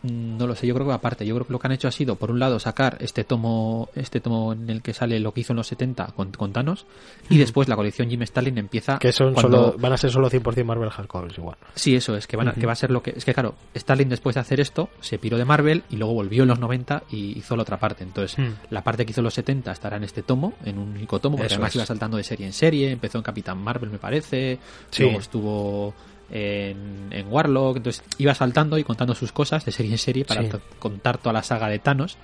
No 0.02 0.46
lo 0.46 0.54
sé, 0.54 0.66
yo 0.66 0.74
creo 0.74 0.86
que 0.86 0.92
aparte, 0.94 1.26
yo 1.26 1.34
creo 1.34 1.46
que 1.46 1.52
lo 1.52 1.58
que 1.58 1.66
han 1.66 1.72
hecho 1.72 1.86
ha 1.86 1.90
sido, 1.90 2.16
por 2.16 2.30
un 2.30 2.38
lado, 2.38 2.58
sacar 2.58 2.96
este 3.00 3.22
tomo, 3.24 3.90
este 3.94 4.20
tomo 4.20 4.54
en 4.54 4.70
el 4.70 4.80
que 4.80 4.94
sale 4.94 5.20
lo 5.20 5.32
que 5.34 5.42
hizo 5.42 5.52
en 5.52 5.58
los 5.58 5.66
70 5.66 6.06
con, 6.16 6.30
con 6.32 6.52
Thanos, 6.54 6.86
y 7.28 7.36
después 7.36 7.68
la 7.68 7.76
colección 7.76 8.08
Jim 8.08 8.22
Starlin 8.24 8.56
empieza 8.56 8.98
Que 8.98 9.12
son 9.12 9.34
cuando- 9.34 9.72
solo, 9.72 9.78
van 9.78 9.92
a 9.92 9.98
ser 9.98 10.10
solo 10.10 10.30
100% 10.30 10.64
Marvel 10.64 10.88
Hardcore 10.90 11.34
igual. 11.36 11.56
Sí, 11.74 11.94
eso 11.94 12.16
es, 12.16 12.26
que, 12.26 12.36
van 12.38 12.48
a- 12.48 12.52
que 12.54 12.64
va 12.64 12.72
a 12.72 12.76
ser 12.76 12.90
lo 12.90 13.02
que... 13.02 13.10
Es 13.14 13.24
que 13.26 13.34
claro, 13.34 13.54
Starlin 13.76 14.08
después 14.08 14.34
de 14.34 14.40
hacer 14.40 14.58
esto, 14.60 14.88
se 15.00 15.18
piró 15.18 15.36
de 15.36 15.44
Marvel 15.44 15.82
y 15.90 15.96
luego 15.96 16.14
volvió 16.14 16.42
en 16.44 16.48
los 16.48 16.58
90 16.58 17.02
y 17.10 17.38
hizo 17.38 17.54
la 17.56 17.62
otra 17.62 17.78
parte. 17.78 18.02
Entonces, 18.02 18.36
la 18.70 18.82
parte 18.82 19.04
que 19.04 19.10
hizo 19.12 19.20
en 19.20 19.24
los 19.24 19.34
70 19.34 19.70
estará 19.72 19.98
en 19.98 20.04
este 20.04 20.22
tomo, 20.22 20.54
en 20.64 20.78
un 20.78 20.88
único 20.96 21.18
tomo, 21.20 21.36
porque 21.36 21.48
Eso 21.48 21.56
además 21.56 21.70
es. 21.72 21.76
iba 21.76 21.84
saltando 21.86 22.16
de 22.16 22.24
serie 22.24 22.46
en 22.46 22.52
serie, 22.54 22.90
empezó 22.90 23.18
en 23.18 23.24
Capitán 23.24 23.58
Marvel, 23.58 23.90
me 23.90 23.98
parece, 23.98 24.58
Sí. 24.90 25.02
luego 25.02 25.18
estuvo 25.18 25.94
en, 26.30 27.08
en 27.10 27.26
Warlock, 27.32 27.78
entonces 27.78 28.02
iba 28.18 28.34
saltando 28.34 28.78
y 28.78 28.84
contando 28.84 29.14
sus 29.14 29.32
cosas 29.32 29.64
de 29.64 29.72
serie 29.72 29.92
en 29.92 29.98
serie 29.98 30.24
para 30.24 30.42
Sí. 30.42 30.50
contar 30.78 31.18
toda 31.18 31.32
la 31.32 31.42
saga 31.42 31.68
de 31.68 31.78
Thanos. 31.78 32.16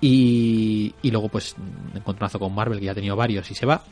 Y, 0.00 0.94
y 1.02 1.10
luego, 1.10 1.28
pues, 1.28 1.54
encontronazo 1.94 2.38
con 2.38 2.54
Marvel, 2.54 2.78
que 2.78 2.84
ya 2.86 2.92
ha 2.92 2.94
tenido 2.94 3.16
varios 3.16 3.50
y 3.50 3.54
se 3.54 3.64
va. 3.66 3.82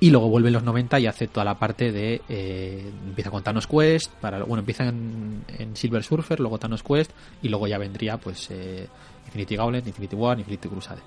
Y 0.00 0.10
luego 0.10 0.28
vuelve 0.28 0.48
en 0.48 0.54
los 0.54 0.62
90 0.62 0.98
y 1.00 1.06
hace 1.06 1.28
toda 1.28 1.44
la 1.44 1.58
parte 1.58 1.92
de. 1.92 2.20
eh, 2.28 2.90
empieza 3.06 3.30
con 3.30 3.42
Thanos 3.42 3.66
Quest. 3.66 4.10
Para, 4.14 4.42
bueno, 4.44 4.60
empieza 4.60 4.86
en, 4.86 5.44
en 5.58 5.76
Silver 5.76 6.02
Surfer, 6.02 6.40
luego 6.40 6.58
Thanos 6.58 6.82
Quest. 6.82 7.10
Y 7.42 7.48
luego 7.48 7.66
ya 7.66 7.78
vendría, 7.78 8.16
pues, 8.18 8.50
eh, 8.50 8.86
Infinity 9.26 9.56
Gauntlet, 9.56 9.86
Infinity 9.86 10.16
War, 10.16 10.38
Infinity 10.38 10.68
Crusade. 10.68 11.00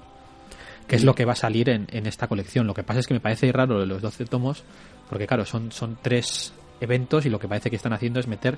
Que 0.87 0.95
es 0.95 1.03
lo 1.03 1.13
que 1.15 1.25
va 1.25 1.33
a 1.33 1.35
salir 1.35 1.69
en, 1.69 1.87
en 1.91 2.05
esta 2.07 2.27
colección. 2.27 2.65
Lo 2.65 2.73
que 2.73 2.83
pasa 2.83 2.99
es 3.01 3.07
que 3.07 3.13
me 3.13 3.19
parece 3.19 3.51
raro 3.51 3.75
lo 3.75 3.79
de 3.81 3.87
los 3.87 4.01
12 4.01 4.25
tomos. 4.25 4.63
Porque, 5.09 5.27
claro, 5.27 5.45
son, 5.45 5.71
son 5.71 5.97
tres 6.01 6.53
eventos 6.81 7.25
y 7.25 7.29
lo 7.29 7.39
que 7.39 7.47
parece 7.47 7.69
que 7.69 7.75
están 7.75 7.93
haciendo 7.93 8.19
es 8.19 8.27
meter 8.27 8.57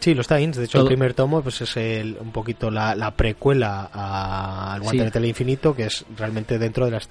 Sí, 0.00 0.14
los 0.14 0.26
tie-ins. 0.26 0.56
De 0.56 0.64
hecho, 0.64 0.78
Todo- 0.78 0.82
el 0.84 0.88
primer 0.94 1.12
tomo 1.12 1.42
pues 1.42 1.60
es 1.60 1.76
el- 1.76 2.16
un 2.18 2.32
poquito 2.32 2.70
la, 2.70 2.94
la 2.94 3.10
precuela 3.10 3.90
al 3.92 4.80
Guantelete 4.80 5.10
Sí. 5.10 5.18
del 5.20 5.28
Infinito, 5.28 5.76
que 5.76 5.84
es 5.84 6.06
realmente 6.16 6.58
dentro 6.58 6.86
de 6.86 6.90
las 6.92 7.08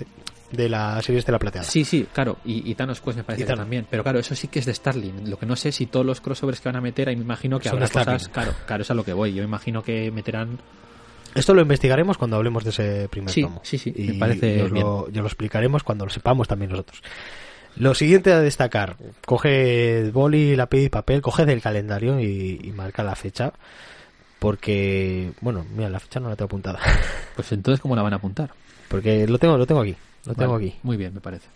de 0.51 0.67
la 0.67 0.99
serie 1.03 1.21
de 1.21 1.31
la 1.31 1.37
plateada. 1.37 1.67
Sí, 1.67 1.85
sí, 1.85 2.07
claro. 2.11 2.37
Y, 2.43 2.67
y 2.71 2.73
Thanos 2.73 2.99
Quest 3.01 3.17
me 3.17 3.23
parece 3.23 3.45
que 3.45 3.53
también. 3.55 3.85
Pero 3.87 4.01
claro, 4.01 4.17
eso 4.17 4.33
sí 4.33 4.47
que 4.47 4.57
es 4.57 4.65
de 4.65 4.73
Starling. 4.73 5.29
Lo 5.29 5.37
que 5.37 5.45
no 5.45 5.55
sé 5.55 5.71
si 5.71 5.85
todos 5.85 6.03
los 6.03 6.19
crossovers 6.21 6.59
que 6.59 6.69
van 6.69 6.77
a 6.77 6.81
meter, 6.81 7.07
ahí 7.09 7.15
me 7.15 7.21
imagino 7.21 7.59
que 7.59 7.69
Son 7.69 7.77
habrá 7.83 7.87
cosas. 7.87 8.27
Claro, 8.29 8.53
claro, 8.65 8.81
es 8.81 8.89
a 8.89 8.95
lo 8.95 9.05
que 9.05 9.13
voy. 9.13 9.35
Yo 9.35 9.43
imagino 9.43 9.83
que 9.83 10.09
meterán. 10.09 10.57
Esto 11.35 11.53
lo 11.53 11.61
investigaremos 11.61 12.17
cuando 12.17 12.37
hablemos 12.37 12.63
de 12.63 12.71
ese 12.71 13.07
primer 13.09 13.29
Sí, 13.31 13.43
tomo. 13.43 13.61
sí, 13.63 13.77
sí, 13.77 13.93
Y 13.95 14.07
me 14.07 14.13
parece 14.15 14.57
yo 14.57 14.67
lo, 14.69 15.09
yo 15.11 15.21
lo 15.21 15.27
explicaremos 15.27 15.83
cuando 15.83 16.05
lo 16.05 16.09
sepamos 16.09 16.47
también 16.47 16.71
nosotros. 16.71 17.03
Lo 17.79 17.95
siguiente 17.95 18.31
a 18.33 18.39
destacar, 18.41 18.95
coge 19.25 20.11
boli, 20.13 20.55
lápiz 20.55 20.83
y 20.83 20.89
papel, 20.89 21.21
coge 21.21 21.45
del 21.45 21.61
calendario 21.61 22.19
y, 22.19 22.59
y 22.63 22.71
marca 22.71 23.03
la 23.03 23.15
fecha. 23.15 23.51
Porque, 24.37 25.31
bueno, 25.41 25.65
mira, 25.75 25.89
la 25.89 25.99
fecha 25.99 26.19
no 26.19 26.29
la 26.29 26.35
tengo 26.35 26.45
apuntada. 26.47 26.79
Pues 27.35 27.53
entonces, 27.53 27.79
¿cómo 27.81 27.95
la 27.95 28.01
van 28.01 28.11
a 28.11 28.17
apuntar? 28.17 28.49
Porque 28.89 29.25
lo 29.25 29.37
tengo, 29.39 29.57
lo 29.57 29.65
tengo 29.65 29.79
aquí. 29.79 29.95
Lo 30.25 30.33
tengo 30.35 30.53
Vale, 30.53 30.67
aquí. 30.67 30.77
Muy 30.83 30.97
bien, 30.97 31.13
me 31.13 31.21
parece. 31.21 31.47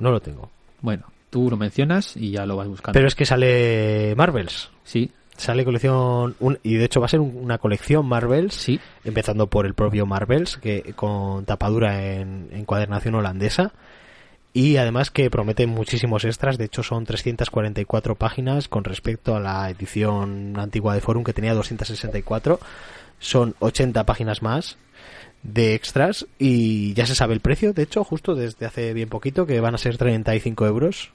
No 0.00 0.10
lo 0.10 0.18
tengo. 0.20 0.50
Bueno, 0.80 1.04
tú 1.30 1.48
lo 1.48 1.56
mencionas 1.56 2.16
y 2.16 2.32
ya 2.32 2.44
lo 2.44 2.56
vas 2.56 2.66
buscando. 2.66 2.92
Pero 2.96 3.06
es 3.06 3.14
que 3.14 3.24
sale 3.24 4.14
Marvels. 4.16 4.70
Sí, 4.82 5.12
Sale 5.36 5.64
colección. 5.64 6.34
un- 6.40 6.58
y 6.64 6.74
de 6.74 6.84
hecho 6.86 6.98
va 6.98 7.06
a 7.06 7.08
ser 7.08 7.20
un- 7.20 7.36
una 7.36 7.58
colección 7.58 8.04
Marvels. 8.06 8.52
sí. 8.54 8.80
empezando 9.04 9.46
por 9.46 9.64
el 9.64 9.74
propio 9.74 10.06
Marvels, 10.06 10.56
que 10.56 10.92
con 10.96 11.44
tapadura 11.44 12.02
en 12.16 12.48
encuadernación 12.50 13.14
holandesa. 13.14 13.70
Y 14.58 14.76
además 14.76 15.12
que 15.12 15.30
promete 15.30 15.68
muchísimos 15.68 16.24
extras, 16.24 16.58
de 16.58 16.64
hecho 16.64 16.82
son 16.82 17.04
344 17.04 18.16
páginas 18.16 18.66
con 18.66 18.82
respecto 18.82 19.36
a 19.36 19.38
la 19.38 19.70
edición 19.70 20.58
antigua 20.58 20.96
de 20.96 21.00
Forum 21.00 21.22
que 21.22 21.32
tenía 21.32 21.54
264. 21.54 22.58
Son 23.20 23.54
80 23.60 24.04
páginas 24.04 24.42
más 24.42 24.76
de 25.44 25.76
extras 25.76 26.26
y 26.40 26.92
ya 26.94 27.06
se 27.06 27.14
sabe 27.14 27.34
el 27.34 27.40
precio, 27.40 27.72
de 27.72 27.84
hecho, 27.84 28.02
justo 28.02 28.34
desde 28.34 28.66
hace 28.66 28.94
bien 28.94 29.08
poquito, 29.08 29.46
que 29.46 29.60
van 29.60 29.76
a 29.76 29.78
ser 29.78 29.96
35 29.96 30.66
euros. 30.66 31.12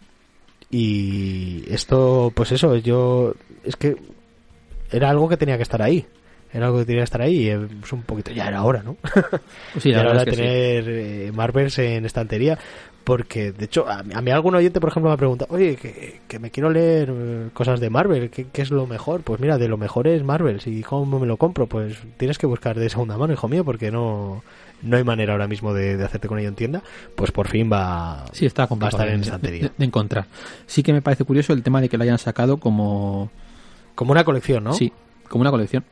Y 0.71 1.65
esto, 1.67 2.31
pues 2.33 2.53
eso, 2.53 2.77
yo... 2.77 3.33
Es 3.65 3.75
que 3.75 3.97
era 4.89 5.09
algo 5.09 5.27
que 5.27 5.35
tenía 5.35 5.57
que 5.57 5.63
estar 5.63 5.81
ahí. 5.81 6.05
Era 6.53 6.67
algo 6.67 6.79
que 6.79 6.85
tenía 6.85 7.01
que 7.01 7.05
estar 7.05 7.21
ahí 7.21 7.45
y 7.45 7.49
es 7.49 7.91
un 7.93 8.03
poquito... 8.03 8.31
Ya 8.31 8.47
era 8.47 8.63
hora, 8.63 8.83
¿no? 8.83 8.95
Pues 9.73 9.83
sí, 9.83 9.89
ya 9.91 10.01
era 10.01 10.11
hora 10.11 10.19
de 10.19 10.25
que 10.25 10.31
sí. 10.31 10.37
tener 10.37 10.85
eh, 10.87 11.31
Marvels 11.33 11.79
en 11.79 12.05
estantería. 12.05 12.57
Porque, 13.03 13.51
de 13.51 13.65
hecho, 13.65 13.85
a, 13.89 14.01
mí- 14.03 14.13
a 14.15 14.21
mí 14.21 14.31
algún 14.31 14.55
oyente, 14.55 14.79
por 14.79 14.89
ejemplo, 14.89 15.09
me 15.09 15.15
ha 15.15 15.17
preguntado, 15.17 15.53
oye, 15.53 15.75
que, 15.75 16.21
que 16.27 16.39
me 16.39 16.51
quiero 16.51 16.69
leer 16.69 17.11
eh, 17.11 17.49
cosas 17.53 17.79
de 17.81 17.89
Marvel, 17.89 18.29
¿qué, 18.29 18.45
qué 18.53 18.61
es 18.61 18.71
lo 18.71 18.87
mejor? 18.87 19.21
Pues 19.23 19.41
mira, 19.41 19.57
de 19.57 19.67
lo 19.67 19.77
mejor 19.77 20.07
es 20.07 20.23
Marvels. 20.23 20.67
¿Y 20.67 20.83
cómo 20.83 21.19
me 21.19 21.27
lo 21.27 21.35
compro? 21.37 21.67
Pues 21.67 21.97
tienes 22.17 22.37
que 22.37 22.45
buscar 22.45 22.79
de 22.79 22.87
segunda 22.89 23.17
mano, 23.17 23.33
hijo 23.33 23.49
mío, 23.49 23.65
porque 23.65 23.91
no, 23.91 24.41
no 24.83 24.95
hay 24.95 25.03
manera 25.03 25.33
ahora 25.33 25.47
mismo 25.49 25.73
de, 25.73 25.97
de 25.97 26.05
hacerte 26.05 26.29
con 26.29 26.39
ello 26.39 26.47
en 26.47 26.55
tienda. 26.55 26.81
Pues 27.15 27.31
por 27.31 27.49
fin 27.49 27.69
va, 27.69 28.23
Sí, 28.31 28.45
está 28.45 28.67
va 28.67 28.85
a 28.85 28.89
estar 28.89 29.07
en 29.09 29.21
estantería. 29.21 29.63
de, 29.63 29.71
de 29.77 29.85
encontrar. 29.85 30.27
Sí 30.65 30.81
que 30.81 30.93
me 30.93 31.01
parece 31.01 31.25
curioso 31.25 31.51
el 31.51 31.61
tema 31.63 31.81
de 31.81 31.89
que 31.89 31.97
lo 31.97 32.03
hayan 32.03 32.19
sacado 32.19 32.57
como... 32.57 33.31
Como 33.95 34.11
una 34.13 34.23
colección, 34.23 34.63
¿no? 34.63 34.73
Sí, 34.73 34.93
como 35.27 35.41
una 35.41 35.51
colección. 35.51 35.83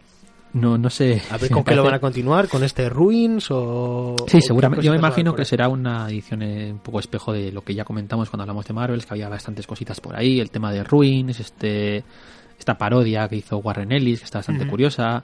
No, 0.54 0.78
no 0.78 0.90
sé. 0.90 1.22
A 1.30 1.38
ver 1.38 1.48
si 1.48 1.54
con 1.54 1.64
qué 1.64 1.76
lo 1.76 1.84
van 1.84 1.94
a 1.94 2.00
continuar, 2.00 2.48
con 2.50 2.64
este 2.64 2.90
Ruins 2.90 3.48
o... 3.52 4.16
Sí, 4.28 4.42
seguramente. 4.42 4.86
Yo 4.86 4.92
me 4.92 4.98
imagino 4.98 5.34
que 5.34 5.46
será 5.46 5.70
una 5.70 6.10
edición 6.10 6.42
eh, 6.42 6.72
un 6.72 6.80
poco 6.80 7.00
espejo 7.00 7.32
de 7.32 7.52
lo 7.52 7.64
que 7.64 7.74
ya 7.74 7.86
comentamos 7.86 8.30
cuando 8.30 8.44
hablamos 8.44 8.66
de 8.66 8.74
Marvels, 8.74 9.06
que 9.06 9.14
había 9.14 9.30
bastantes 9.30 9.66
cositas 9.66 10.02
por 10.02 10.16
ahí. 10.16 10.40
El 10.40 10.52
tema 10.52 10.74
de 10.74 10.84
Ruins, 10.84 11.40
este, 11.40 12.04
esta 12.60 12.78
parodia 12.78 13.28
que 13.30 13.38
hizo 13.38 13.58
Warren 13.58 13.92
Ellis, 13.92 14.20
que 14.20 14.26
está 14.26 14.40
bastante 14.40 14.68
curiosa. 14.68 15.24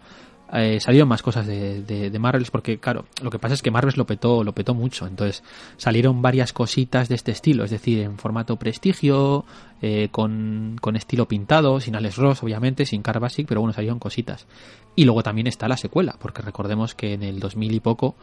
Eh, 0.53 0.80
salieron 0.80 1.10
más 1.10 1.22
cosas 1.22 1.45
de, 1.45 1.82
de, 1.84 2.10
de 2.10 2.19
Marvels 2.19 2.52
porque, 2.52 2.78
claro, 2.78 3.06
lo 3.22 3.30
que 3.30 3.38
pasa 3.40 3.53
es 3.53 3.61
que 3.61 3.69
Marvels 3.72 3.98
lo 3.98 4.06
petó, 4.06 4.44
lo 4.44 4.53
petó 4.53 4.74
mucho. 4.74 5.06
Entonces 5.06 5.44
salieron 5.76 6.22
varias 6.22 6.53
cositas 6.53 7.10
de 7.10 7.15
este 7.15 7.32
estilo, 7.32 7.64
es 7.65 7.72
decir, 7.72 7.99
en 7.99 8.18
formato 8.18 8.56
prestigio, 8.56 9.45
eh, 9.82 10.07
con, 10.11 10.78
con 10.80 10.95
estilo 10.95 11.28
pintado, 11.28 11.80
sin 11.82 11.95
Alex 11.95 12.18
Ross, 12.18 12.44
obviamente, 12.44 12.86
sin 12.86 13.02
Car 13.02 13.19
Basic, 13.19 13.48
pero 13.48 13.61
bueno, 13.61 13.74
salieron 13.74 13.99
cositas. 13.99 14.48
Y 14.95 15.06
luego 15.06 15.22
también 15.22 15.48
está 15.48 15.68
la 15.68 15.78
secuela, 15.78 16.15
porque 16.19 16.41
recordemos 16.41 16.95
que 16.95 17.14
en 17.14 17.24
el 17.24 17.40
2000 17.40 17.74
y 17.76 17.80
poco 17.80 18.15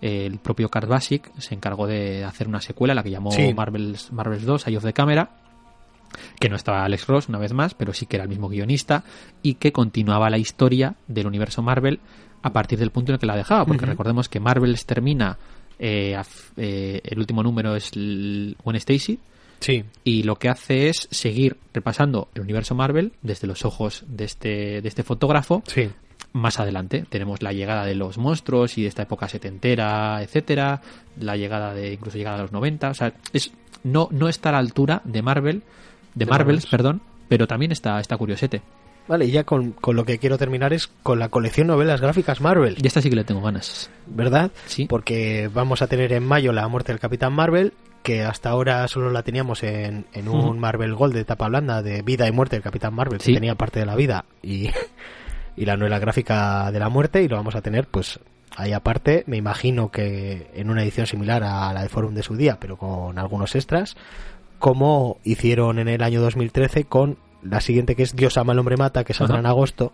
eh, 0.00 0.26
el 0.26 0.38
propio 0.38 0.68
Card 0.68 0.88
Basic 0.88 1.30
se 1.38 1.54
encargó 1.54 1.86
de 1.86 2.24
hacer 2.24 2.48
una 2.48 2.60
secuela, 2.60 2.94
la 2.94 3.02
que 3.02 3.10
llamó 3.10 3.30
Sí. 3.32 3.52
Marvels, 3.54 4.12
Marvels 4.12 4.44
2, 4.44 4.68
Eye 4.68 4.76
of 4.76 4.84
the 4.84 4.92
Camera, 4.92 5.41
que 6.38 6.48
no 6.48 6.56
estaba 6.56 6.84
Alex 6.84 7.06
Ross 7.06 7.28
una 7.28 7.38
vez 7.38 7.52
más, 7.52 7.74
pero 7.74 7.92
sí 7.92 8.06
que 8.06 8.16
era 8.16 8.24
el 8.24 8.28
mismo 8.28 8.48
guionista 8.48 9.04
y 9.42 9.54
que 9.54 9.72
continuaba 9.72 10.30
la 10.30 10.38
historia 10.38 10.94
del 11.08 11.26
universo 11.26 11.62
Marvel 11.62 12.00
a 12.42 12.52
partir 12.52 12.78
del 12.78 12.90
punto 12.90 13.12
en 13.12 13.14
el 13.14 13.20
que 13.20 13.26
la 13.26 13.36
dejaba, 13.36 13.64
porque 13.64 13.86
recordemos 13.86 14.28
que 14.28 14.40
Marvels 14.40 14.84
termina, 14.84 15.38
eh, 15.78 16.20
eh, 16.56 17.00
el 17.04 17.18
último 17.18 17.42
número 17.42 17.76
es 17.76 17.92
Gwen 17.92 18.76
Stacy, 18.76 19.18
Sí, 19.62 19.84
y 20.02 20.24
lo 20.24 20.36
que 20.36 20.48
hace 20.48 20.88
es 20.88 21.06
seguir 21.12 21.56
repasando 21.72 22.28
el 22.34 22.42
universo 22.42 22.74
Marvel 22.74 23.12
desde 23.22 23.46
los 23.46 23.64
ojos 23.64 24.04
de 24.08 24.24
este, 24.24 24.82
de 24.82 24.88
este 24.88 25.04
fotógrafo. 25.04 25.62
Sí. 25.66 25.88
más 26.32 26.58
adelante 26.58 27.04
tenemos 27.08 27.42
la 27.42 27.52
llegada 27.52 27.84
de 27.84 27.94
los 27.94 28.18
monstruos 28.18 28.76
y 28.76 28.82
de 28.82 28.88
esta 28.88 29.02
época 29.02 29.28
setentera, 29.28 30.20
etcétera, 30.20 30.82
la 31.16 31.36
llegada 31.36 31.74
de 31.74 31.92
incluso 31.92 32.18
llegada 32.18 32.38
a 32.38 32.42
los 32.42 32.52
90, 32.52 32.90
o 32.90 32.94
sea, 32.94 33.12
es 33.32 33.52
no 33.84 34.08
no 34.10 34.28
está 34.28 34.48
a 34.48 34.52
la 34.52 34.58
altura 34.58 35.02
de 35.04 35.22
Marvel, 35.22 35.62
de, 36.14 36.24
De 36.24 36.30
Marvels, 36.30 36.46
Marvels. 36.64 36.66
perdón, 36.66 37.02
pero 37.28 37.46
también 37.46 37.72
está 37.72 38.00
está 38.00 38.16
curiosete. 38.16 38.62
Vale, 39.08 39.24
y 39.26 39.32
ya 39.32 39.42
con, 39.44 39.72
con 39.72 39.96
lo 39.96 40.04
que 40.04 40.18
quiero 40.18 40.38
terminar 40.38 40.72
es 40.72 40.86
con 41.02 41.18
la 41.18 41.28
colección 41.28 41.66
novelas 41.66 42.00
gráficas 42.00 42.40
Marvel. 42.40 42.76
Y 42.80 42.86
esta 42.86 43.02
sí 43.02 43.10
que 43.10 43.16
le 43.16 43.24
tengo 43.24 43.40
ganas. 43.42 43.90
¿verdad? 44.06 44.52
Sí. 44.66 44.86
Porque 44.86 45.50
vamos 45.52 45.82
a 45.82 45.88
tener 45.88 46.12
en 46.12 46.24
mayo 46.24 46.52
la 46.52 46.68
muerte 46.68 46.92
del 46.92 47.00
Capitán 47.00 47.32
Marvel, 47.32 47.72
que 48.04 48.22
hasta 48.22 48.50
ahora 48.50 48.86
solo 48.86 49.10
la 49.10 49.24
teníamos 49.24 49.64
en, 49.64 50.06
en 50.12 50.28
un. 50.28 50.58
Marvel 50.60 50.94
Gold 50.94 51.14
de 51.14 51.24
tapa 51.24 51.48
blanda 51.48 51.82
de 51.82 52.02
vida 52.02 52.28
y 52.28 52.32
muerte 52.32 52.54
del 52.56 52.62
Capitán 52.62 52.94
Marvel, 52.94 53.20
Sí. 53.20 53.32
que 53.32 53.38
tenía 53.40 53.56
parte 53.56 53.80
de 53.80 53.86
la 53.86 53.96
vida 53.96 54.24
y, 54.40 54.70
y 55.56 55.64
la 55.64 55.76
novela 55.76 55.98
gráfica 55.98 56.70
de 56.70 56.78
la 56.78 56.88
muerte, 56.88 57.22
y 57.22 57.28
lo 57.28 57.36
vamos 57.36 57.56
a 57.56 57.60
tener 57.60 57.86
pues 57.88 58.20
ahí 58.56 58.72
aparte, 58.72 59.24
me 59.26 59.36
imagino 59.38 59.90
que 59.90 60.50
en 60.54 60.70
una 60.70 60.82
edición 60.82 61.06
similar 61.06 61.42
a 61.42 61.72
la 61.72 61.82
de 61.82 61.88
Forum 61.88 62.14
de 62.14 62.22
su 62.22 62.36
día, 62.36 62.58
pero 62.60 62.76
con 62.76 63.18
algunos 63.18 63.54
extras, 63.56 63.96
como 64.62 65.18
hicieron 65.24 65.80
en 65.80 65.88
el 65.88 66.04
año 66.04 66.20
2013 66.20 66.84
con 66.84 67.18
la 67.42 67.60
siguiente 67.60 67.96
que 67.96 68.04
es 68.04 68.14
Dios 68.14 68.36
ama 68.36 68.52
al 68.52 68.60
hombre 68.60 68.76
mata, 68.76 69.02
que 69.02 69.12
saldrá 69.12 69.38
Ajá. 69.38 69.40
en 69.40 69.46
agosto, 69.46 69.92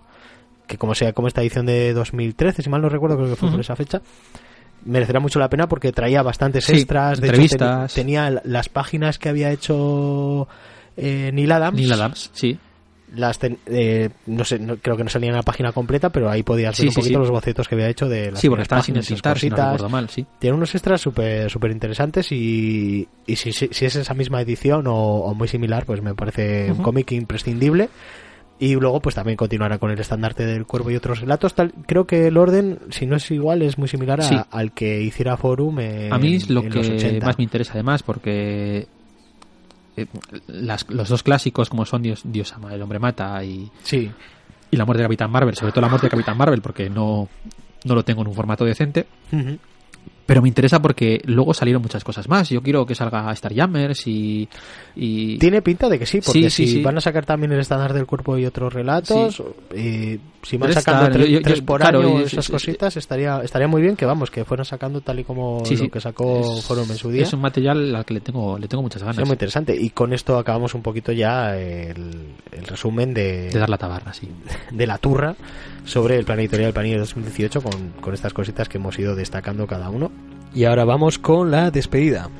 que 0.66 0.76
como 0.76 0.94
sea 0.94 1.14
como 1.14 1.26
esta 1.26 1.40
edición 1.40 1.64
de 1.64 1.94
2013, 1.94 2.60
si 2.60 2.68
mal 2.68 2.82
no 2.82 2.90
recuerdo, 2.90 3.16
creo 3.16 3.30
que 3.30 3.36
fue 3.36 3.50
por 3.50 3.60
esa 3.60 3.74
fecha, 3.76 4.02
merecerá 4.84 5.20
mucho 5.20 5.38
la 5.38 5.48
pena 5.48 5.68
porque 5.68 5.90
traía 5.90 6.22
bastantes 6.22 6.66
Sí, 6.66 6.72
extras, 6.72 7.18
de 7.18 7.28
hecho, 7.28 7.36
entrevistas. 7.36 7.94
ten- 7.94 8.04
tenía 8.04 8.42
las 8.44 8.68
páginas 8.68 9.18
que 9.18 9.30
había 9.30 9.50
hecho 9.52 10.46
eh, 10.98 11.30
Neil 11.32 11.50
Adams, 11.50 11.78
Neil 11.78 11.92
Adams, 11.94 12.30
sí. 12.34 12.58
Las 13.14 13.38
ten- 13.38 13.58
eh, 13.66 14.10
no 14.26 14.44
sé, 14.44 14.58
no- 14.58 14.76
creo 14.76 14.96
que 14.96 15.04
no 15.04 15.10
salía 15.10 15.30
en 15.30 15.36
la 15.36 15.42
página 15.42 15.72
completa, 15.72 16.10
pero 16.10 16.28
ahí 16.30 16.42
podías 16.42 16.76
Sí, 16.76 16.82
ver 16.82 16.88
un 16.88 16.92
sí, 16.94 17.00
poquito 17.00 17.14
sí. 17.18 17.20
los 17.20 17.30
bocetos 17.30 17.68
que 17.68 17.74
había 17.74 17.88
hecho 17.88 18.08
de 18.08 18.30
las 18.30 18.40
Sí, 18.40 18.48
porque 18.48 18.62
primeras 18.62 18.64
estaba 18.64 18.82
sin 18.82 18.96
entintar, 18.96 19.38
si 19.38 19.50
no 19.50 19.56
recuerdo 19.56 19.88
mal, 19.88 20.08
sí. 20.08 20.26
Tiene 20.38 20.56
unos 20.56 20.74
extras 20.74 21.00
súper 21.00 21.50
super 21.50 21.70
interesantes 21.70 22.30
y, 22.32 23.08
y 23.26 23.36
si, 23.36 23.52
si, 23.52 23.68
si 23.70 23.84
es 23.86 23.96
esa 23.96 24.14
misma 24.14 24.40
edición 24.42 24.86
o, 24.86 24.94
o 24.96 25.34
muy 25.34 25.48
similar, 25.48 25.84
pues 25.86 26.02
me 26.02 26.14
parece 26.14 26.70
un 26.72 26.78
cómic 26.82 27.12
imprescindible. 27.12 27.88
Y 28.60 28.74
luego 28.74 29.00
pues 29.00 29.14
también 29.14 29.36
continuará 29.36 29.78
con 29.78 29.92
el 29.92 30.00
estandarte 30.00 30.44
del 30.44 30.66
cuervo 30.66 30.90
y 30.90 30.96
otros 30.96 31.20
relatos. 31.20 31.54
Tal, 31.54 31.72
creo 31.86 32.08
que 32.08 32.26
el 32.26 32.36
orden, 32.36 32.80
si 32.90 33.06
no 33.06 33.14
es 33.14 33.30
igual, 33.30 33.62
es 33.62 33.78
muy 33.78 33.86
similar 33.86 34.20
a- 34.20 34.48
al 34.50 34.72
que 34.72 35.00
hiciera 35.00 35.36
Forum 35.36 35.78
en, 35.78 36.12
A 36.12 36.18
mí 36.18 36.34
es 36.34 36.50
lo 36.50 36.62
en 36.64 36.74
los 36.74 36.88
que 36.88 36.94
80. 36.96 37.24
más 37.24 37.38
me 37.38 37.44
interesa 37.44 37.74
además 37.74 38.02
porque 38.02 38.88
eh, 40.02 40.06
las- 40.48 40.88
los 40.90 41.08
dos 41.08 41.22
clásicos 41.22 41.68
como 41.70 41.84
son 41.84 42.02
Dios, 42.02 42.22
Dios 42.24 42.52
ama, 42.52 42.74
el 42.74 42.82
hombre 42.82 42.98
mata 42.98 43.42
y, 43.44 43.70
Sí, 43.82 44.10
y 44.70 44.76
la 44.76 44.84
muerte 44.84 45.02
de 45.02 45.06
Capitán 45.06 45.30
Marvel, 45.30 45.54
sobre 45.54 45.72
todo 45.72 45.80
la 45.82 45.88
muerte 45.88 46.06
de 46.06 46.10
Capitán 46.10 46.36
Marvel 46.36 46.60
porque 46.60 46.88
no, 46.90 47.28
no 47.84 47.94
lo 47.94 48.02
tengo 48.04 48.22
en 48.22 48.28
un 48.28 48.34
formato 48.34 48.64
decente, 48.64 49.06
pero 50.26 50.42
me 50.42 50.48
interesa 50.48 50.80
porque 50.82 51.22
luego 51.24 51.54
salieron 51.54 51.80
muchas 51.80 52.04
cosas 52.04 52.28
más. 52.28 52.50
Yo 52.50 52.62
quiero 52.62 52.84
que 52.84 52.94
salga 52.94 53.34
Starjammers 53.34 54.06
y... 54.06 54.46
y 54.94 55.38
Tiene 55.38 55.62
pinta 55.62 55.88
de 55.88 55.98
que 55.98 56.04
sí, 56.04 56.20
porque 56.20 56.50
Sí, 56.50 56.64
sí, 56.64 56.66
si 56.66 56.72
sí. 56.74 56.82
van 56.82 56.98
a 56.98 57.00
sacar 57.00 57.24
también 57.24 57.50
el 57.52 57.60
estándar 57.60 57.94
del 57.94 58.04
cuerpo 58.04 58.36
y 58.36 58.44
otros 58.44 58.72
relatos, 58.74 59.42
y 59.74 60.20
si 60.48 60.56
van 60.56 60.72
sacando 60.72 61.10
tres, 61.10 61.26
yo- 61.28 61.38
yo- 61.38 61.42
tres 61.42 61.60
por 61.60 61.80
claro, 61.80 62.00
año 62.00 62.20
y- 62.20 62.24
esas 62.24 62.48
cositas, 62.48 62.96
estaría 62.96 63.40
estaría 63.42 63.68
muy 63.68 63.82
bien 63.82 63.96
que 63.96 64.06
vamos, 64.06 64.30
que 64.30 64.44
fueran 64.44 64.64
sacando 64.64 65.00
tal 65.00 65.18
y 65.20 65.24
como 65.24 65.62
Sí, 65.64 65.76
lo 65.76 65.84
sí. 65.84 65.90
que 65.90 66.00
sacó 66.00 66.40
es, 66.58 66.64
Forum 66.64 66.90
en 66.90 66.96
su 66.96 67.10
día. 67.10 67.22
es 67.24 67.32
un 67.32 67.40
material 67.40 67.94
al 67.94 68.04
que 68.04 68.14
le 68.14 68.20
tengo, 68.20 68.58
le 68.58 68.66
tengo 68.68 68.82
muchas 68.82 69.02
ganas 69.02 69.16
Sería 69.16 69.26
muy 69.26 69.34
interesante. 69.34 69.76
Y 69.76 69.90
con 69.90 70.12
esto 70.12 70.38
acabamos 70.38 70.74
un 70.74 70.82
poquito 70.82 71.12
ya 71.12 71.56
el, 71.56 72.34
el 72.52 72.64
resumen 72.66 73.12
de, 73.14 73.50
de 73.50 73.58
dar 73.58 73.68
la 73.68 73.78
tabarra, 73.78 74.12
sí. 74.14 74.28
de 74.70 74.86
la 74.86 74.98
turra 74.98 75.34
sobre 75.84 76.16
el 76.16 76.24
plan 76.24 76.38
editorial 76.40 76.72
Panini 76.72 76.96
2018 76.96 77.60
con, 77.62 77.72
con 78.00 78.14
estas 78.14 78.32
cositas 78.32 78.68
que 78.68 78.78
hemos 78.78 78.98
ido 78.98 79.14
destacando 79.14 79.66
cada 79.66 79.90
uno. 79.90 80.10
Y 80.54 80.64
ahora 80.64 80.84
vamos 80.86 81.18
con 81.18 81.50
la 81.50 81.70
despedida. 81.70 82.30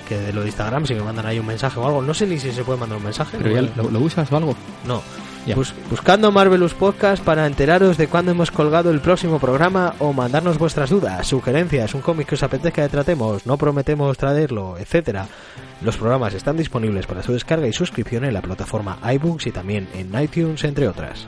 Que 0.08 0.18
de 0.18 0.34
lo 0.34 0.42
de 0.42 0.48
Instagram, 0.48 0.86
si 0.86 0.94
me 0.94 1.02
mandan 1.02 1.26
ahí 1.26 1.40
un 1.40 1.46
mensaje 1.46 1.80
o 1.80 1.86
algo, 1.86 2.02
no 2.02 2.14
sé 2.14 2.28
ni 2.28 2.38
si 2.38 2.52
se 2.52 2.64
puede 2.64 2.80
mandar 2.80 2.98
un 2.98 3.04
mensaje. 3.06 3.38
¿Pero 3.42 3.50
ya 3.56 3.62
lo, 3.78 3.90
lo 3.90 4.00
usas 4.00 4.30
o 4.32 4.38
algo? 4.38 4.56
No. 4.86 5.02
Bus- 5.56 5.74
buscando 5.90 6.32
Marvelous 6.32 6.74
Podcast 6.76 7.24
para 7.24 7.48
enteraros 7.48 7.98
de 7.98 8.08
cuándo 8.08 8.32
hemos 8.32 8.52
colgado 8.52 8.92
el 8.92 9.00
próximo 9.00 9.40
programa 9.40 9.96
o 10.00 10.14
mandarnos 10.14 10.60
vuestras 10.60 10.90
dudas, 10.92 11.26
sugerencias, 11.26 11.96
un 11.96 12.02
cómic 12.02 12.28
que 12.28 12.36
os 12.36 12.44
apetezca 12.44 12.84
que 12.84 12.90
tratemos, 12.90 13.46
no 13.48 13.58
prometemos 13.58 14.18
traerlo, 14.18 14.78
etcétera. 14.78 15.28
Los 15.82 15.98
programas 15.98 16.36
están 16.36 16.58
disponibles 16.58 17.08
para 17.08 17.24
su 17.24 17.32
descarga 17.34 17.66
y 17.66 17.74
suscripción 17.74 18.24
en 18.26 18.36
la 18.36 18.42
plataforma 18.44 19.00
iBooks 19.14 19.48
y 19.48 19.52
también 19.52 19.88
en 19.96 20.14
iTunes, 20.22 20.64
entre 20.64 20.88
otras. 20.88 21.26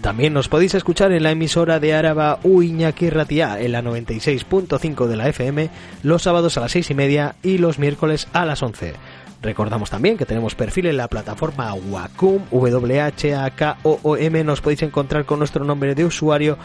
También 0.00 0.32
nos 0.32 0.48
podéis 0.48 0.74
escuchar 0.74 1.12
en 1.12 1.22
la 1.22 1.30
emisora 1.30 1.78
de 1.78 1.92
Áraba 1.92 2.40
Uiñaki 2.42 3.10
Ratia 3.10 3.60
en 3.60 3.72
la 3.72 3.82
96.5 3.82 5.06
de 5.06 5.16
la 5.16 5.28
FM 5.28 5.68
los 6.02 6.22
sábados 6.22 6.56
a 6.56 6.60
las 6.62 6.72
6 6.72 6.90
y 6.90 6.94
media 6.94 7.34
y 7.42 7.58
los 7.58 7.78
miércoles 7.78 8.26
a 8.32 8.46
las 8.46 8.62
11. 8.62 8.94
Recordamos 9.42 9.90
también 9.90 10.16
que 10.16 10.24
tenemos 10.24 10.54
perfil 10.54 10.86
en 10.86 10.96
la 10.96 11.08
plataforma 11.08 11.74
Wacom, 11.74 12.42
W-H-A-K-O-O-M. 12.50 14.44
Nos 14.44 14.62
podéis 14.62 14.82
encontrar 14.82 15.26
con 15.26 15.38
nuestro 15.38 15.64
nombre 15.64 15.94
de 15.94 16.04
usuario, 16.06 16.56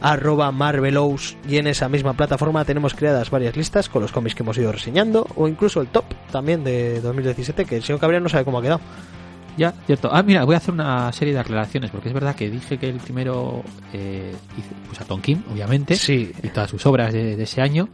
arroba 0.00 0.52
Marvelous. 0.52 1.36
Y 1.48 1.58
en 1.58 1.66
esa 1.66 1.88
misma 1.88 2.14
plataforma 2.14 2.64
tenemos 2.64 2.94
creadas 2.94 3.30
varias 3.30 3.56
listas 3.56 3.88
con 3.88 4.02
los 4.02 4.12
cómics 4.12 4.36
que 4.36 4.44
hemos 4.44 4.58
ido 4.58 4.70
reseñando, 4.70 5.26
o 5.36 5.48
incluso 5.48 5.80
el 5.80 5.88
top 5.88 6.04
también 6.30 6.62
de 6.62 7.00
2017, 7.00 7.64
que 7.64 7.76
el 7.76 7.82
señor 7.82 8.00
Cabrera 8.00 8.20
no 8.20 8.28
sabe 8.28 8.44
cómo 8.44 8.58
ha 8.58 8.62
quedado. 8.62 8.80
Ya, 9.56 9.72
cierto. 9.86 10.08
Ah, 10.12 10.22
mira, 10.22 10.44
voy 10.44 10.54
a 10.54 10.58
hacer 10.58 10.74
una 10.74 11.12
serie 11.12 11.32
de 11.34 11.40
aclaraciones, 11.40 11.90
porque 11.90 12.08
es 12.08 12.14
verdad 12.14 12.34
que 12.34 12.50
dije 12.50 12.76
que 12.78 12.88
el 12.88 12.96
primero 12.96 13.62
eh, 13.92 14.32
hice, 14.58 14.68
pues 14.88 15.00
a 15.00 15.04
Tom 15.04 15.20
Kim, 15.20 15.42
obviamente, 15.52 15.94
Sí. 15.96 16.32
y 16.42 16.48
todas 16.48 16.70
sus 16.70 16.84
obras 16.86 17.12
de, 17.12 17.36
de 17.36 17.42
ese 17.44 17.60
año, 17.62 17.88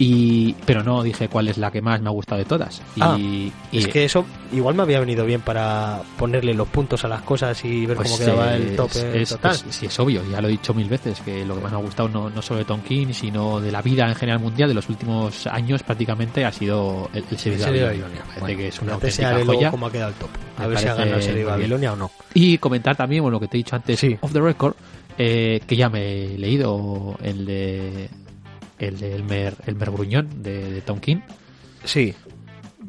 y 0.00 0.52
pero 0.64 0.82
no 0.84 1.02
dije 1.02 1.28
cuál 1.28 1.48
es 1.48 1.58
la 1.58 1.70
que 1.72 1.82
más 1.82 2.00
me 2.00 2.08
ha 2.08 2.12
gustado 2.12 2.38
de 2.38 2.44
todas. 2.44 2.80
Y, 2.96 3.00
Ah, 3.02 3.16
y- 3.18 3.52
Es 3.72 3.88
que 3.88 4.04
eso 4.04 4.24
igual 4.52 4.74
me 4.76 4.82
había 4.82 5.00
venido 5.00 5.24
bien 5.26 5.40
para 5.40 6.00
ponerle 6.16 6.54
los 6.54 6.68
puntos 6.68 7.04
a 7.04 7.08
las 7.08 7.22
cosas 7.22 7.64
y 7.64 7.84
ver 7.84 7.96
pues, 7.96 8.08
cómo 8.08 8.18
quedaba 8.18 8.54
el 8.54 8.76
top 8.76 8.90
es, 9.14 9.28
total. 9.30 9.56
pues, 9.64 9.74
sí, 9.74 9.86
es 9.86 9.98
obvio, 10.00 10.22
ya 10.30 10.40
lo 10.40 10.48
he 10.48 10.52
dicho 10.52 10.72
mil 10.72 10.88
veces, 10.88 11.20
que 11.20 11.44
lo 11.44 11.56
que 11.56 11.62
más 11.62 11.72
me 11.72 11.78
ha 11.78 11.82
gustado 11.82 12.08
no, 12.08 12.30
no 12.30 12.40
solo 12.42 12.58
de 12.58 12.64
Tom 12.64 12.80
King, 12.82 13.08
sino 13.12 13.60
de 13.60 13.72
la 13.72 13.82
vida 13.82 14.08
en 14.08 14.14
general 14.14 14.40
mundial 14.40 14.68
de 14.68 14.74
los 14.74 14.88
últimos 14.88 15.46
años 15.48 15.82
prácticamente 15.82 16.44
ha 16.44 16.52
sido 16.52 17.10
el, 17.12 17.24
el 17.30 17.38
serie 17.38 17.58
de 17.58 17.82
Babilonia. 17.84 18.20
Parece 18.22 18.40
Bueno, 18.40 18.56
que 18.58 18.68
es 18.68 18.80
una 18.80 18.94
auténtica 18.94 19.44
joya. 19.44 19.70
cómo 19.72 19.86
ha 19.86 19.92
quedado 19.92 20.10
el 20.10 20.14
top. 20.16 20.30
A 20.58 20.66
ver 20.68 20.78
si 20.78 20.86
ha 20.86 20.94
ganado 20.94 21.18
el 21.18 21.34
bien. 21.34 21.46
Babilonia 21.46 21.92
o 21.92 21.96
no. 21.96 22.10
Y 22.34 22.58
comentar 22.58 22.96
también, 22.96 23.22
bueno, 23.22 23.36
lo 23.36 23.40
que 23.40 23.48
te 23.48 23.56
he 23.56 23.58
dicho 23.58 23.74
antes, 23.74 23.98
Sí. 23.98 24.16
off 24.20 24.32
the 24.32 24.40
record, 24.40 24.74
eh, 25.18 25.60
que 25.66 25.74
ya 25.76 25.88
me 25.88 26.24
he 26.34 26.38
leído 26.38 27.16
el 27.22 27.44
de 27.44 28.08
el 28.78 28.98
de 28.98 29.14
Elmer, 29.14 29.54
Elmer 29.66 29.90
Gruñón 29.90 30.42
de, 30.42 30.70
de 30.72 30.80
Tom 30.82 31.00
King. 31.00 31.18
Sí. 31.84 32.14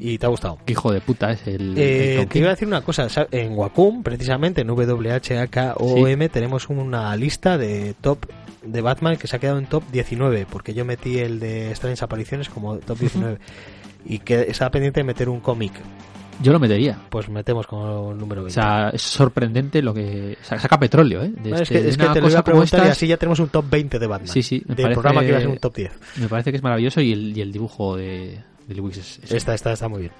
Y 0.02 0.18
te 0.18 0.26
ha 0.26 0.30
gustado. 0.30 0.58
Qué 0.66 0.72
hijo 0.74 0.92
de 0.94 1.02
puta 1.02 1.32
es 1.32 1.46
el, 1.46 1.78
Eh, 1.78 2.22
el 2.22 2.28
te 2.30 2.40
iba 2.40 2.48
a 2.48 2.52
decir 2.52 2.68
una 2.68 2.82
cosa, 2.82 3.10
sa- 3.10 3.28
en 3.32 3.52
Wacom, 3.58 4.02
precisamente 4.02 4.62
en 4.62 4.70
WHAKOM, 4.70 6.30
tenemos 6.32 6.70
una 6.70 7.16
lista 7.18 7.58
de 7.58 7.96
top 8.00 8.26
de 8.64 8.82
Batman 8.82 9.18
que 9.18 9.28
se 9.28 9.36
ha 9.36 9.40
quedado 9.40 9.58
en 9.60 9.66
top 9.66 9.84
19, 9.92 10.46
porque 10.50 10.74
yo 10.74 10.86
metí 10.86 11.20
el 11.20 11.40
de 11.40 11.70
extrañas 11.72 12.02
apariciones 12.02 12.50
como 12.50 12.78
top 12.78 12.98
19 13.00 13.40
y 14.06 14.20
que 14.20 14.42
estaba 14.50 14.72
pendiente 14.72 15.02
de 15.02 15.04
meter 15.06 15.28
un 15.28 15.40
cómic, 15.42 15.74
Yo 16.42 16.52
lo 16.54 16.60
metería. 16.60 16.98
pues 17.10 17.28
metemos 17.30 17.68
como 17.68 18.14
número 18.14 18.42
O 18.42 18.44
20. 18.46 18.54
sea, 18.54 18.90
es 18.92 19.02
sorprendente 19.02 19.82
lo 19.82 19.94
que... 19.94 20.38
sa- 20.42 20.58
Saca 20.60 20.80
petróleo, 20.80 21.24
¿eh? 21.24 21.30
De 21.30 21.50
No, 21.50 21.56
es 21.58 21.62
este- 21.64 21.76
que, 21.76 21.82
de 21.84 21.90
es 21.90 21.98
que 21.98 22.08
te 22.08 22.16
lo 22.22 22.28
cosa 22.28 22.40
a 22.40 22.44
preguntar 22.44 22.80
y 22.80 22.82
estas, 22.84 22.98
así 22.98 23.08
ya 23.08 23.18
tenemos 23.18 23.40
un 23.40 23.50
top 23.50 23.66
20 23.70 24.00
de 24.00 24.08
Batman. 24.08 24.28
Sí, 24.28 24.42
sí, 24.44 24.64
me 24.68 24.76
Del 24.76 24.84
parece- 24.84 24.94
programa 25.02 25.22
que 25.22 25.28
iba 25.28 25.38
a 25.38 25.42
ser 25.42 25.50
un 25.50 25.58
top 25.58 25.76
10. 25.76 25.92
Me 26.18 26.28
parece 26.30 26.52
que 26.52 26.58
es 26.58 26.64
maravilloso 26.64 27.02
y 27.02 27.12
el, 27.14 27.38
y 27.38 27.42
el 27.42 27.52
dibujo 27.52 27.96
de, 27.98 28.40
de 28.68 28.76
Lewis 28.76 28.98
es... 28.98 29.20
es- 29.24 29.32
Esta, 29.32 29.54
esta 29.54 29.74
está 29.74 29.88
muy 29.90 30.00
bien. 30.02 30.12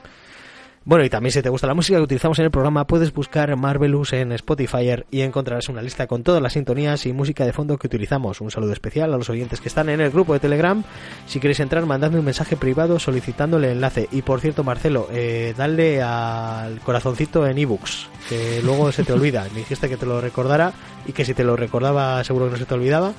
Bueno, 0.86 1.04
y 1.06 1.10
también 1.10 1.32
si 1.32 1.42
te 1.44 1.50
gusta 1.50 1.68
la 1.68 1.76
música 1.76 2.00
que 2.00 2.04
utilizamos 2.04 2.40
en 2.40 2.46
el 2.46 2.52
programa, 2.52 2.88
puedes 2.88 3.14
buscar 3.14 3.56
Marvelous 3.56 4.14
en 4.14 4.32
Spotify 4.32 5.04
y 5.12 5.22
encontrarás 5.22 5.70
una 5.70 5.84
lista 5.84 6.08
con 6.08 6.24
todas 6.24 6.42
las 6.42 6.54
sintonías 6.54 7.06
y 7.06 7.14
música 7.14 7.46
de 7.46 7.54
fondo 7.54 7.78
que 7.78 7.86
utilizamos. 7.86 8.42
Un 8.42 8.50
saludo 8.50 8.74
especial 8.74 9.14
a 9.14 9.18
los 9.18 9.30
oyentes 9.30 9.62
que 9.62 9.68
están 9.68 9.90
en 9.90 10.02
el 10.02 10.10
grupo 10.10 10.34
de 10.34 10.40
Telegram. 10.40 10.82
Si 11.28 11.40
queréis 11.40 11.60
entrar, 11.60 11.86
mandadme 11.86 12.18
un 12.20 12.26
mensaje 12.26 12.56
privado 12.56 12.98
solicitando 12.98 13.58
el 13.58 13.66
enlace. 13.66 14.08
Y 14.12 14.24
por 14.24 14.40
cierto, 14.40 14.64
Marcelo, 14.64 15.08
eh, 15.12 15.54
dale 15.56 16.02
al 16.02 16.80
corazoncito 16.80 17.46
en 17.46 17.58
ebooks, 17.60 18.08
que 18.28 18.62
luego 18.64 18.92
se 18.92 19.04
te 19.04 19.14
olvida. 19.14 19.46
Me 19.54 19.60
dijiste 19.60 19.90
que 19.90 19.98
te 19.98 20.08
lo 20.08 20.22
recordara 20.22 20.74
y 21.06 21.12
que 21.12 21.24
si 21.24 21.36
te 21.36 21.44
lo 21.44 21.56
recordaba 21.56 22.24
seguro 22.24 22.46
que 22.46 22.52
no 22.54 22.58
se 22.58 22.66
te 22.66 22.74
olvidaba. 22.74 23.12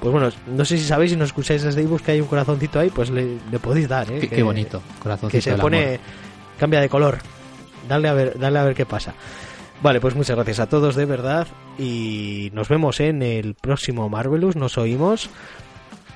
Pues 0.00 0.12
bueno, 0.12 0.28
no 0.48 0.64
sé 0.66 0.76
si 0.76 0.84
sabéis 0.84 1.12
si 1.12 1.16
nos 1.16 1.28
escucháis 1.28 1.62
desde 1.62 1.80
ebooks 1.80 2.02
que 2.02 2.12
hay 2.12 2.20
un 2.20 2.26
corazoncito 2.26 2.80
ahí, 2.80 2.90
pues 2.90 3.08
le, 3.08 3.38
le 3.50 3.58
podéis 3.60 3.88
dar. 3.88 4.10
¿eh? 4.10 4.18
Qué, 4.20 4.28
Que- 4.28 4.36
qué 4.36 4.42
bonito, 4.42 4.82
corazón. 5.02 5.30
que 5.30 5.40
se 5.40 5.54
pone 5.54 5.98
cambia 6.58 6.80
de 6.80 6.88
color. 6.88 7.18
Dale 7.88 8.08
a 8.08 8.12
ver 8.14 8.38
dale 8.38 8.58
a 8.58 8.64
ver 8.64 8.74
qué 8.74 8.86
pasa. 8.86 9.14
Vale 9.82 10.00
pues 10.00 10.14
muchas 10.14 10.36
gracias 10.36 10.60
a 10.60 10.68
todos 10.68 10.94
de 10.96 11.04
verdad. 11.04 11.46
Y 11.78 12.50
nos 12.54 12.68
vemos 12.68 13.00
en 13.00 13.22
el 13.22 13.54
próximo 13.54 14.08
Marvelous 14.08 14.56
nos 14.56 14.78
oímos. 14.78 15.28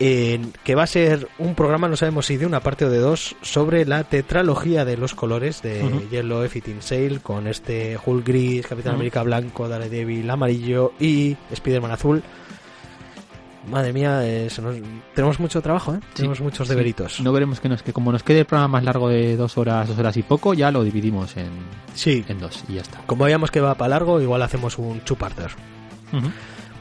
En- 0.01 0.53
que 0.63 0.77
va 0.77 0.85
a 0.85 0.87
ser 0.87 1.27
un 1.39 1.57
programa 1.57 1.89
no 1.89 1.97
sabemos 1.97 2.27
si 2.27 2.37
de 2.37 2.47
una 2.47 2.61
parte 2.61 2.85
o 2.85 2.91
de 2.91 2.99
dos 2.99 3.35
sobre 3.43 3.85
la 3.85 4.05
tetralogía 4.05 4.85
de 4.85 4.97
los 4.97 5.15
colores 5.15 5.61
de. 5.61 5.83
Yellow 6.11 6.43
Everything 6.45 6.81
Sale 6.81 7.19
con 7.21 7.49
este 7.49 7.99
Hulk 8.05 8.25
gris 8.25 8.67
Capitán. 8.67 8.95
América 8.95 9.25
blanco 9.25 9.69
Daredevil 9.69 10.31
amarillo 10.31 10.93
y 11.01 11.37
Spider-Man 11.51 11.91
azul 11.91 12.23
Madre 13.67 13.93
mía, 13.93 14.25
eh, 14.27 14.49
se 14.49 14.63
nos- 14.63 14.77
tenemos 15.15 15.39
mucho 15.41 15.61
trabajo, 15.61 15.93
¿eh? 15.95 16.01
Tenemos 16.15 16.41
muchos 16.41 16.69
deberitos. 16.69 17.21
No 17.21 17.33
veremos 17.33 17.61
que, 17.61 17.69
nos, 17.69 17.83
que 17.83 17.93
como 17.93 18.13
nos 18.13 18.23
quede 18.23 18.41
el 18.41 18.45
programa 18.47 18.69
más 18.79 18.85
largo 18.85 19.09
de 19.09 19.37
dos 19.37 19.59
horas, 19.59 19.89
dos 19.89 19.99
horas 19.99 20.17
y 20.17 20.23
poco, 20.23 20.55
ya 20.55 20.71
lo 20.71 20.83
dividimos 20.85 21.37
en, 21.37 21.51
Sí, 21.95 22.25
en 22.29 22.39
dos 22.39 22.65
y 22.69 22.75
ya 22.75 22.81
está. 22.83 22.99
Como 23.07 23.25
veíamos 23.25 23.51
que 23.51 23.61
va 23.61 23.75
para 23.75 23.91
largo, 23.91 24.21
igual 24.21 24.43
hacemos 24.43 24.79
un 24.79 25.01
two-parter. 25.01 25.51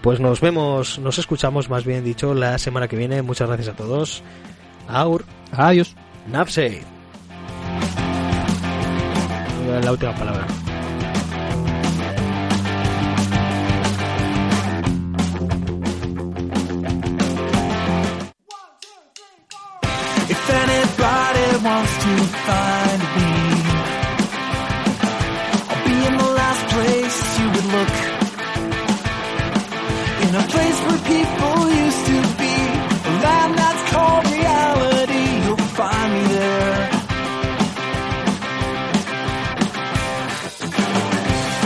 Pues 0.01 0.19
nos 0.21 0.39
vemos, 0.39 0.99
nos 0.99 1.17
escuchamos 1.19 1.69
más 1.69 1.83
bien 1.83 2.05
dicho 2.05 2.33
la 2.33 2.57
semana 2.57 2.87
que 2.87 2.95
viene. 2.95 3.21
Muchas 3.21 3.47
gracias 3.49 3.69
a 3.69 3.75
todos. 3.75 4.23
Aur, 4.87 5.25
Adiós. 5.51 5.95
Napse. 6.27 6.83
La 9.83 9.91
última 9.91 10.13
palabra. 10.15 10.47
Wants 21.63 21.93
to 22.03 22.13
find 22.47 23.01
me, 23.15 23.31
I'll 25.69 25.83
be 25.87 25.95
in 26.07 26.13
the 26.17 26.29
last 26.39 26.63
place 26.73 27.17
you 27.39 27.47
would 27.53 27.67
look. 27.75 27.95
In 30.23 30.31
a 30.35 30.45
place 30.53 30.77
where 30.85 31.01
people 31.13 31.57
used 31.85 32.03
to 32.11 32.17
be, 32.41 32.55
a 33.09 33.13
land 33.23 33.53
that's 33.57 33.83
called 33.91 34.25
reality. 34.37 35.25
You'll 35.45 35.67
find 35.79 36.09
me 36.13 36.23
there. 36.35 36.89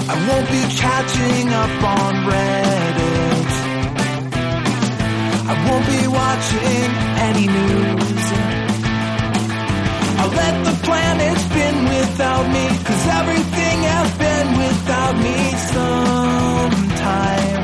I 0.08 0.16
won't 0.28 0.48
be 0.56 0.64
catching 0.84 1.48
up 1.64 1.84
on 2.00 2.14
Reddit. 2.30 3.50
I 5.52 5.54
won't 5.66 5.86
be 5.94 6.02
watching 6.08 6.90
any 7.28 7.46
news. 7.48 8.21
Let 10.40 10.54
the 10.66 10.76
planet 10.88 11.38
spin 11.38 11.76
without 11.86 12.46
me, 12.56 12.66
cause 12.88 13.06
everything 13.20 13.78
has 13.94 14.10
been 14.18 14.48
without 14.64 15.16
me 15.26 15.38
sometime. 15.76 17.64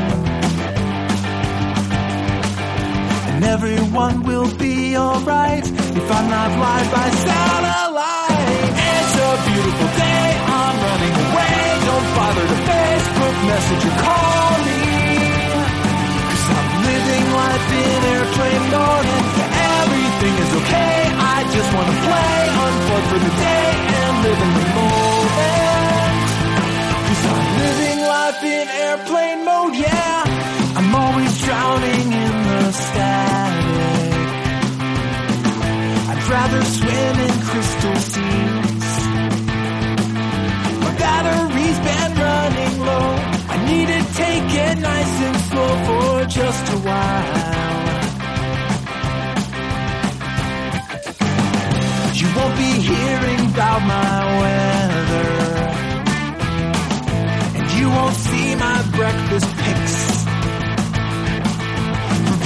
And 3.29 3.43
everyone 3.45 4.23
will 4.23 4.51
be 4.57 4.97
alright 4.97 5.65
if 5.65 6.11
I'm 6.17 6.27
not 6.29 6.49
live 6.65 6.89
by 6.91 7.09
satellite. 7.25 8.49
It's 8.91 9.13
a 9.27 9.31
beautiful 9.49 9.89
day, 10.03 10.25
I'm 10.59 10.75
running 10.87 11.15
away. 11.25 11.57
Don't 11.87 12.07
bother 12.17 12.45
to 12.51 12.57
Facebook 12.71 13.35
message 13.51 13.83
or 13.89 13.95
call 14.05 14.51
me. 14.67 14.81
Cause 16.29 16.45
I'm 16.57 16.69
living 16.89 17.25
life 17.41 17.67
in 17.83 17.99
airplane 18.15 18.65
mode 18.73 19.07
and 19.15 19.51
everything 19.79 20.33
is 20.43 20.51
okay. 20.61 20.96
Just 21.67 21.77
wanna 21.79 21.99
play, 22.07 22.39
unplug 22.63 23.03
for 23.11 23.19
the 23.19 23.33
day 23.43 23.67
and 23.99 24.15
live 24.23 24.41
in 24.47 24.51
the 24.57 24.65
moment. 24.77 26.15
Cause 27.07 27.23
I'm 27.33 27.47
living 27.59 27.99
life 28.15 28.43
in 28.55 28.67
airplane 28.85 29.39
mode, 29.43 29.75
yeah. 29.75 30.77
I'm 30.77 30.95
always 30.95 31.41
drowning 31.43 32.07
in 32.23 32.35
the 32.47 32.71
static. 32.71 34.13
I'd 36.09 36.23
rather 36.35 36.63
swim 36.63 37.15
in 37.27 37.35
crystal 37.49 37.95
seas. 38.11 38.89
My 40.83 40.91
battery's 41.03 41.79
been 41.89 42.11
running 42.27 42.75
low. 42.79 43.09
I 43.53 43.57
need 43.67 43.87
to 43.87 44.01
take 44.23 44.49
it 44.67 44.79
nice 44.79 45.15
and 45.27 45.37
slow 45.49 45.73
for 45.87 46.25
just 46.29 46.73
a 46.75 46.77
while. 46.87 47.56
You 52.27 52.35
won't 52.35 52.57
be 52.57 52.71
hearing 52.91 53.51
about 53.51 53.81
my 53.83 54.39
weather. 54.41 55.29
And 57.57 57.71
you 57.79 57.87
won't 57.89 58.15
see 58.15 58.55
my 58.55 58.81
breakfast 58.97 59.49
pics. 59.57 60.25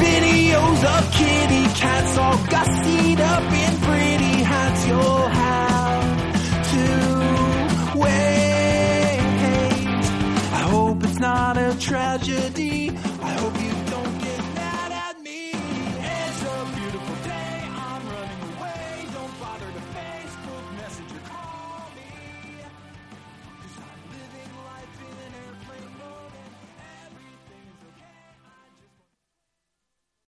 Videos 0.06 0.82
of 0.94 1.12
kitty 1.14 1.64
cats 1.80 2.18
all 2.18 2.38
gussied 2.54 3.20
up 3.20 3.52
in 3.64 3.74
pretty 3.88 4.44
hats. 4.52 4.88
You'll 4.88 5.28
have 5.44 6.06
to 6.74 6.86
wait. 8.00 9.20
I 10.60 10.62
hope 10.70 11.04
it's 11.04 11.20
not 11.20 11.58
a 11.58 11.76
tragedy. 11.80 12.92